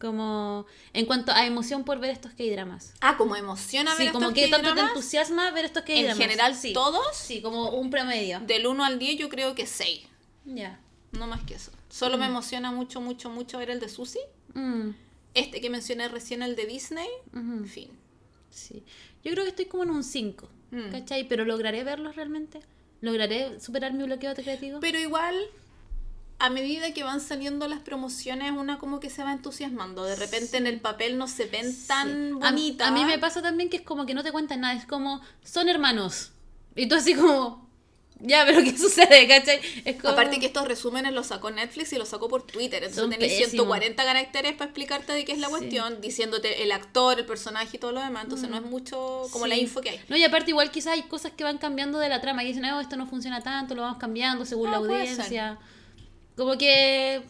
Como 0.00 0.66
en 0.92 1.04
cuanto 1.06 1.32
a 1.32 1.44
emoción 1.44 1.82
por 1.84 1.98
ver 1.98 2.10
estos 2.10 2.32
K-dramas. 2.34 2.94
Ah, 3.00 3.16
como 3.16 3.34
emociona 3.34 3.90
ver 3.92 3.98
Sí, 3.98 4.06
estos 4.06 4.22
como 4.22 4.32
que 4.34 4.46
tanto 4.46 4.72
te 4.74 4.80
entusiasma 4.80 5.50
ver 5.50 5.64
estos 5.64 5.82
K-dramas. 5.82 6.10
En 6.12 6.16
general, 6.22 6.54
sí. 6.54 6.72
todos, 6.72 7.16
Sí, 7.16 7.42
como 7.42 7.70
un 7.70 7.90
promedio. 7.90 8.38
del 8.38 8.68
1 8.68 8.84
al 8.84 9.00
10, 9.00 9.18
yo 9.18 9.28
creo 9.28 9.56
que 9.56 9.66
6. 9.66 10.02
Ya. 10.44 10.78
No 11.10 11.26
más 11.26 11.42
que 11.42 11.54
eso. 11.54 11.72
Solo 11.88 12.18
me 12.18 12.26
emociona 12.26 12.70
mucho, 12.70 13.00
mucho, 13.00 13.30
mucho 13.30 13.58
ver 13.58 13.70
el 13.70 13.80
de 13.80 13.88
Susie. 13.88 14.20
Mm, 14.54 14.90
Este 15.34 15.60
que 15.60 15.70
mencioné 15.70 16.06
recién, 16.08 16.42
el 16.42 16.54
de 16.54 16.66
Disney. 16.66 17.08
ujú. 17.32 17.40
En 17.52 17.66
fin. 17.66 17.88
Sí. 18.50 18.84
Yo 19.24 19.32
creo 19.32 19.42
que 19.42 19.50
estoy 19.50 19.64
como 19.64 19.82
en 19.82 19.90
un 19.90 20.04
5, 20.04 20.48
Mm. 20.70 20.90
¿cachai? 20.92 21.26
Pero 21.26 21.44
¿lograré 21.44 21.82
verlos 21.82 22.14
realmente? 22.14 22.60
¿Lograré 23.04 23.60
superar 23.60 23.92
mi 23.92 24.04
bloqueo 24.04 24.34
creativo? 24.34 24.80
Pero 24.80 24.98
igual, 24.98 25.34
a 26.38 26.48
medida 26.50 26.92
que 26.94 27.04
van 27.04 27.20
saliendo 27.20 27.68
las 27.68 27.80
promociones, 27.80 28.50
una 28.52 28.78
como 28.78 28.98
que 28.98 29.10
se 29.10 29.22
va 29.22 29.32
entusiasmando. 29.32 30.04
De 30.04 30.16
repente 30.16 30.56
en 30.56 30.66
el 30.66 30.80
papel 30.80 31.18
no 31.18 31.28
se 31.28 31.44
ven 31.44 31.66
tan 31.86 32.08
Sí. 32.08 32.30
A- 32.42 32.50
bonitas. 32.50 32.88
A, 32.88 32.90
mí 32.92 33.04
me 33.04 33.18
pasa 33.18 33.42
también 33.42 33.68
que 33.68 33.76
es 33.76 33.82
como 33.82 34.06
que 34.06 34.14
no 34.14 34.22
te 34.22 34.32
cuentan 34.32 34.60
nada, 34.62 34.74
es 34.74 34.86
como, 34.86 35.20
son 35.44 35.68
hermanos. 35.68 36.32
Y 36.74 36.88
tú 36.88 36.94
así 36.96 37.14
como, 37.14 37.63
ya, 38.26 38.44
pero 38.46 38.62
¿qué 38.62 38.76
sucede? 38.78 39.28
¿Cachai? 39.28 39.60
Es 39.84 39.96
como... 40.00 40.12
Aparte 40.14 40.40
que 40.40 40.46
estos 40.46 40.66
resúmenes 40.66 41.12
los 41.12 41.26
sacó 41.26 41.50
Netflix 41.50 41.92
y 41.92 41.96
los 41.98 42.08
sacó 42.08 42.28
por 42.28 42.42
Twitter. 42.46 42.82
Entonces 42.84 43.10
tenés 43.18 43.30
pésimos. 43.32 43.50
140 43.50 44.04
caracteres 44.04 44.52
para 44.54 44.64
explicarte 44.66 45.12
de 45.12 45.24
qué 45.24 45.32
es 45.32 45.38
la 45.38 45.48
Sí. 45.48 45.52
cuestión, 45.52 46.00
diciéndote 46.00 46.62
el 46.62 46.72
actor, 46.72 47.18
el 47.18 47.26
personaje 47.26 47.76
y 47.76 47.78
todo 47.80 47.92
lo 47.92 48.00
demás. 48.00 48.24
Entonces 48.24 48.48
no 48.48 48.56
es 48.56 48.62
mucho 48.62 49.26
como 49.30 49.44
Sí. 49.44 49.50
la 49.50 49.56
info 49.56 49.80
que 49.80 49.90
hay. 49.90 50.00
No, 50.08 50.16
y 50.16 50.24
aparte 50.24 50.50
igual 50.50 50.70
quizás 50.70 50.94
hay 50.94 51.02
cosas 51.02 51.32
que 51.32 51.44
van 51.44 51.58
cambiando 51.58 51.98
de 51.98 52.08
la 52.08 52.20
trama 52.20 52.42
y 52.42 52.48
dicen, 52.48 52.64
oh, 52.66 52.80
esto 52.80 52.96
no 52.96 53.06
funciona 53.06 53.42
tanto, 53.42 53.74
lo 53.74 53.82
vamos 53.82 53.98
cambiando 53.98 54.44
según 54.46 54.68
Ah, 54.68 54.70
la 54.72 54.76
audiencia. 54.78 55.58
Como 56.36 56.56
que 56.58 57.22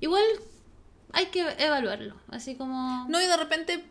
igual 0.00 0.24
hay 1.12 1.26
que 1.26 1.40
evaluarlo, 1.58 2.14
así 2.28 2.56
como... 2.56 3.06
No, 3.08 3.22
y 3.22 3.26
de 3.26 3.36
repente, 3.36 3.84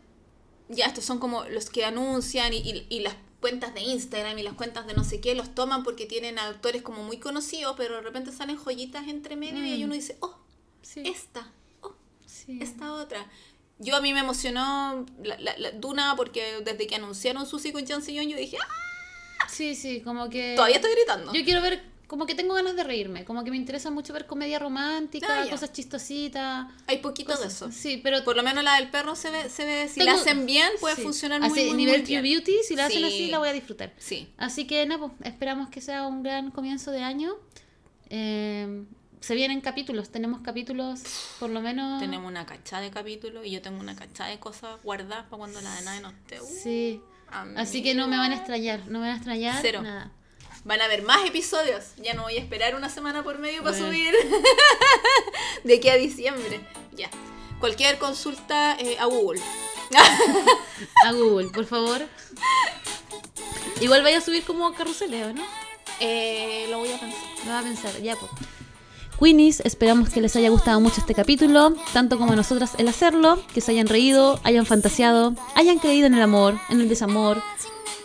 ya 0.68 0.86
estos 0.86 1.04
son 1.04 1.18
como 1.18 1.44
los 1.44 1.70
que 1.70 1.84
anuncian 1.84 2.52
y, 2.52 2.58
y- 2.58 2.86
y 2.88 3.00
las 3.00 3.14
cuentas 3.46 3.72
de 3.74 3.80
Instagram 3.80 4.36
y 4.38 4.42
las 4.42 4.54
cuentas 4.54 4.86
de 4.88 4.94
no 4.94 5.04
sé 5.04 5.20
qué 5.20 5.36
los 5.36 5.54
toman 5.54 5.84
porque 5.84 6.04
tienen 6.06 6.36
actores 6.40 6.82
como 6.82 7.04
muy 7.04 7.18
conocidos, 7.18 7.74
pero 7.76 7.94
de 7.94 8.00
repente 8.00 8.32
salen 8.32 8.56
joyitas 8.56 9.06
entre 9.06 9.36
medio 9.36 9.64
y 9.64 9.80
Mm. 9.80 9.84
uno 9.84 9.94
dice, 9.94 10.16
oh, 10.20 10.36
Sí, 10.82 11.02
esta, 11.06 11.48
oh, 11.82 11.94
sí. 12.26 12.58
esta 12.60 12.92
otra. 12.92 13.24
Yo 13.78 13.94
a 13.94 14.00
mí 14.00 14.12
me 14.12 14.20
emocionó 14.20 15.06
la, 15.22 15.38
la- 15.38 15.56
la 15.58 15.70
Duna 15.72 16.14
porque 16.16 16.60
desde 16.64 16.86
que 16.88 16.96
anunciaron 16.96 17.46
Susi 17.46 17.70
con 17.72 17.86
Sillon 17.86 18.28
yo 18.28 18.36
dije, 18.36 18.56
ah, 18.60 19.48
Sí, 19.48 19.76
sí, 19.76 20.00
como 20.00 20.28
que... 20.28 20.54
todavía 20.56 20.76
estoy 20.76 20.90
gritando. 20.92 21.32
Yo 21.32 21.44
quiero 21.44 21.60
ver, 21.62 21.82
como 22.06 22.24
que 22.26 22.34
tengo 22.34 22.54
ganas 22.54 22.76
de 22.76 22.84
reírme, 22.84 23.24
como 23.24 23.42
que 23.42 23.50
me 23.50 23.56
interesa 23.56 23.90
mucho 23.90 24.12
ver 24.12 24.26
comedia 24.26 24.58
romántica, 24.58 25.42
Ah, 25.42 25.50
cosas 25.50 25.72
chistositas. 25.72 26.66
Hay 26.86 26.98
poquito 26.98 27.32
de 27.32 27.36
cosas- 27.38 27.54
eso. 27.54 27.72
Sí, 27.72 28.00
pero... 28.02 28.22
Por 28.24 28.36
lo 28.36 28.42
menos 28.44 28.62
la 28.62 28.76
del 28.76 28.88
perro 28.90 29.16
se 29.16 29.30
ve, 29.30 29.48
se 29.50 29.64
ve 29.64 29.88
si 29.88 30.00
tengo- 30.00 30.12
la 30.12 30.20
hacen 30.20 30.46
bien, 30.46 30.68
puede 30.80 30.96
sí. 30.96 31.02
funcionar 31.02 31.40
muy, 31.40 31.50
Así, 31.50 31.66
muy, 31.68 31.76
nivel 31.76 32.00
muy 32.02 32.06
bien. 32.08 32.20
True 32.22 32.30
Beauty, 32.34 32.56
si 32.66 32.76
la 32.76 32.86
hacen 32.86 32.98
Sí. 32.98 33.04
así, 33.04 33.26
la 33.30 33.38
voy 33.38 33.48
a 33.48 33.52
disfrutar. 33.52 33.92
Sí. 33.98 34.28
Así 34.36 34.66
que 34.66 34.86
nada, 34.86 35.00
pues, 35.08 35.12
esperamos 35.28 35.68
que 35.68 35.80
sea 35.80 36.06
un 36.06 36.22
gran 36.22 36.50
comienzo 36.50 36.90
de 36.92 37.02
año. 37.02 37.34
Eh, 38.10 38.84
se 39.20 39.34
vienen 39.34 39.60
capítulos, 39.60 40.10
tenemos 40.10 40.40
capítulos 40.42 41.00
por 41.40 41.50
lo 41.50 41.60
menos... 41.60 41.98
Tenemos 42.00 42.28
una 42.30 42.46
cachada 42.46 42.82
de 42.82 42.90
capítulos 42.90 43.44
y 43.44 43.50
yo 43.50 43.60
tengo 43.62 43.80
una 43.80 43.96
cachada 43.96 44.30
de 44.30 44.38
cosas 44.38 44.80
guardadas 44.84 45.24
para 45.24 45.38
cuando 45.38 45.60
la 45.60 45.74
de 45.74 45.82
nadie 45.82 46.00
no 46.00 46.10
esté. 46.10 46.40
Uh, 46.40 46.46
Sí. 46.62 47.00
Así 47.56 47.82
que 47.82 47.94
no 47.94 48.06
me 48.06 48.16
van 48.16 48.30
a 48.30 48.36
extrañar, 48.36 48.86
no 48.86 49.00
me 49.00 49.06
van 49.06 49.14
a 49.14 49.16
extrañar 49.16 49.58
Cero. 49.60 49.82
nada. 49.82 50.12
Van 50.66 50.80
a 50.80 50.86
haber 50.86 51.02
más 51.02 51.24
episodios. 51.24 51.92
Ya 52.02 52.14
no 52.14 52.22
voy 52.22 52.36
a 52.36 52.40
esperar 52.40 52.74
una 52.74 52.88
semana 52.88 53.22
por 53.22 53.38
medio 53.38 53.62
para 53.62 53.78
subir 53.78 54.12
de 55.64 55.74
aquí 55.76 55.88
a 55.88 55.96
diciembre. 55.96 56.60
Ya. 56.92 57.08
Cualquier 57.60 57.98
consulta 57.98 58.76
eh, 58.80 58.96
a 58.98 59.04
Google. 59.06 59.40
A 61.04 61.12
Google, 61.12 61.50
por 61.50 61.66
favor. 61.66 62.02
Igual 63.80 64.02
vaya 64.02 64.18
a 64.18 64.20
subir 64.20 64.42
como 64.42 64.72
carruseleo, 64.74 65.32
¿no? 65.32 65.44
Eh, 66.00 66.66
lo 66.68 66.78
voy 66.78 66.90
a 66.90 66.98
pensar. 66.98 67.22
Lo 67.44 67.50
va 67.52 67.58
a 67.60 67.62
pensar, 67.62 68.02
ya 68.02 68.16
pues. 68.16 68.32
Queenies, 69.20 69.60
esperamos 69.60 70.08
que 70.08 70.20
les 70.20 70.34
haya 70.34 70.50
gustado 70.50 70.80
mucho 70.80 71.00
este 71.00 71.14
capítulo, 71.14 71.74
tanto 71.92 72.18
como 72.18 72.32
a 72.32 72.36
nosotras 72.36 72.72
el 72.76 72.88
hacerlo, 72.88 73.40
que 73.54 73.60
se 73.60 73.70
hayan 73.70 73.86
reído, 73.86 74.40
hayan 74.42 74.66
fantaseado, 74.66 75.32
hayan 75.54 75.78
creído 75.78 76.08
en 76.08 76.14
el 76.14 76.22
amor, 76.22 76.58
en 76.68 76.80
el 76.80 76.88
desamor, 76.88 77.40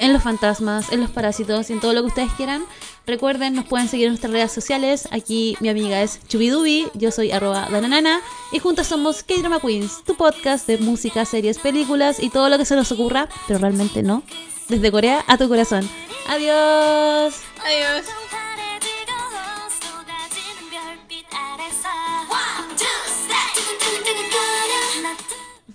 en 0.02 0.12
los 0.12 0.24
fantasmas, 0.24 0.92
en 0.92 1.00
los 1.00 1.12
parásitos 1.12 1.70
y 1.70 1.74
en 1.74 1.80
todo 1.80 1.94
lo 1.94 2.02
que 2.02 2.08
ustedes 2.08 2.32
quieran. 2.34 2.66
Recuerden, 3.08 3.54
nos 3.54 3.66
pueden 3.66 3.88
seguir 3.88 4.08
en 4.08 4.14
nuestras 4.14 4.34
redes 4.34 4.52
sociales. 4.52 5.08
Aquí 5.12 5.56
mi 5.62 5.70
amiga 5.70 6.02
es 6.02 6.20
Chubidubi, 6.28 6.88
yo 6.96 7.12
soy 7.12 7.32
arroba 7.32 7.70
dananana 7.70 8.20
y 8.52 8.60
juntas 8.60 8.88
somos 8.88 9.24
K-Drama 9.24 9.60
Queens, 9.60 10.04
tu 10.04 10.16
podcast 10.16 10.68
de 10.68 10.80
música, 10.80 11.24
series, 11.24 11.60
películas 11.60 12.22
y 12.22 12.30
todo 12.30 12.50
lo 12.50 12.58
que 12.58 12.66
se 12.66 12.76
nos 12.76 12.92
ocurra, 12.92 13.30
pero 13.48 13.60
realmente 13.60 14.04
no. 14.04 14.24
Desde 14.68 14.92
Corea 14.92 15.24
a 15.28 15.38
tu 15.38 15.48
corazón. 15.48 15.88
Adiós. 16.28 17.36
Adiós. 17.64 18.06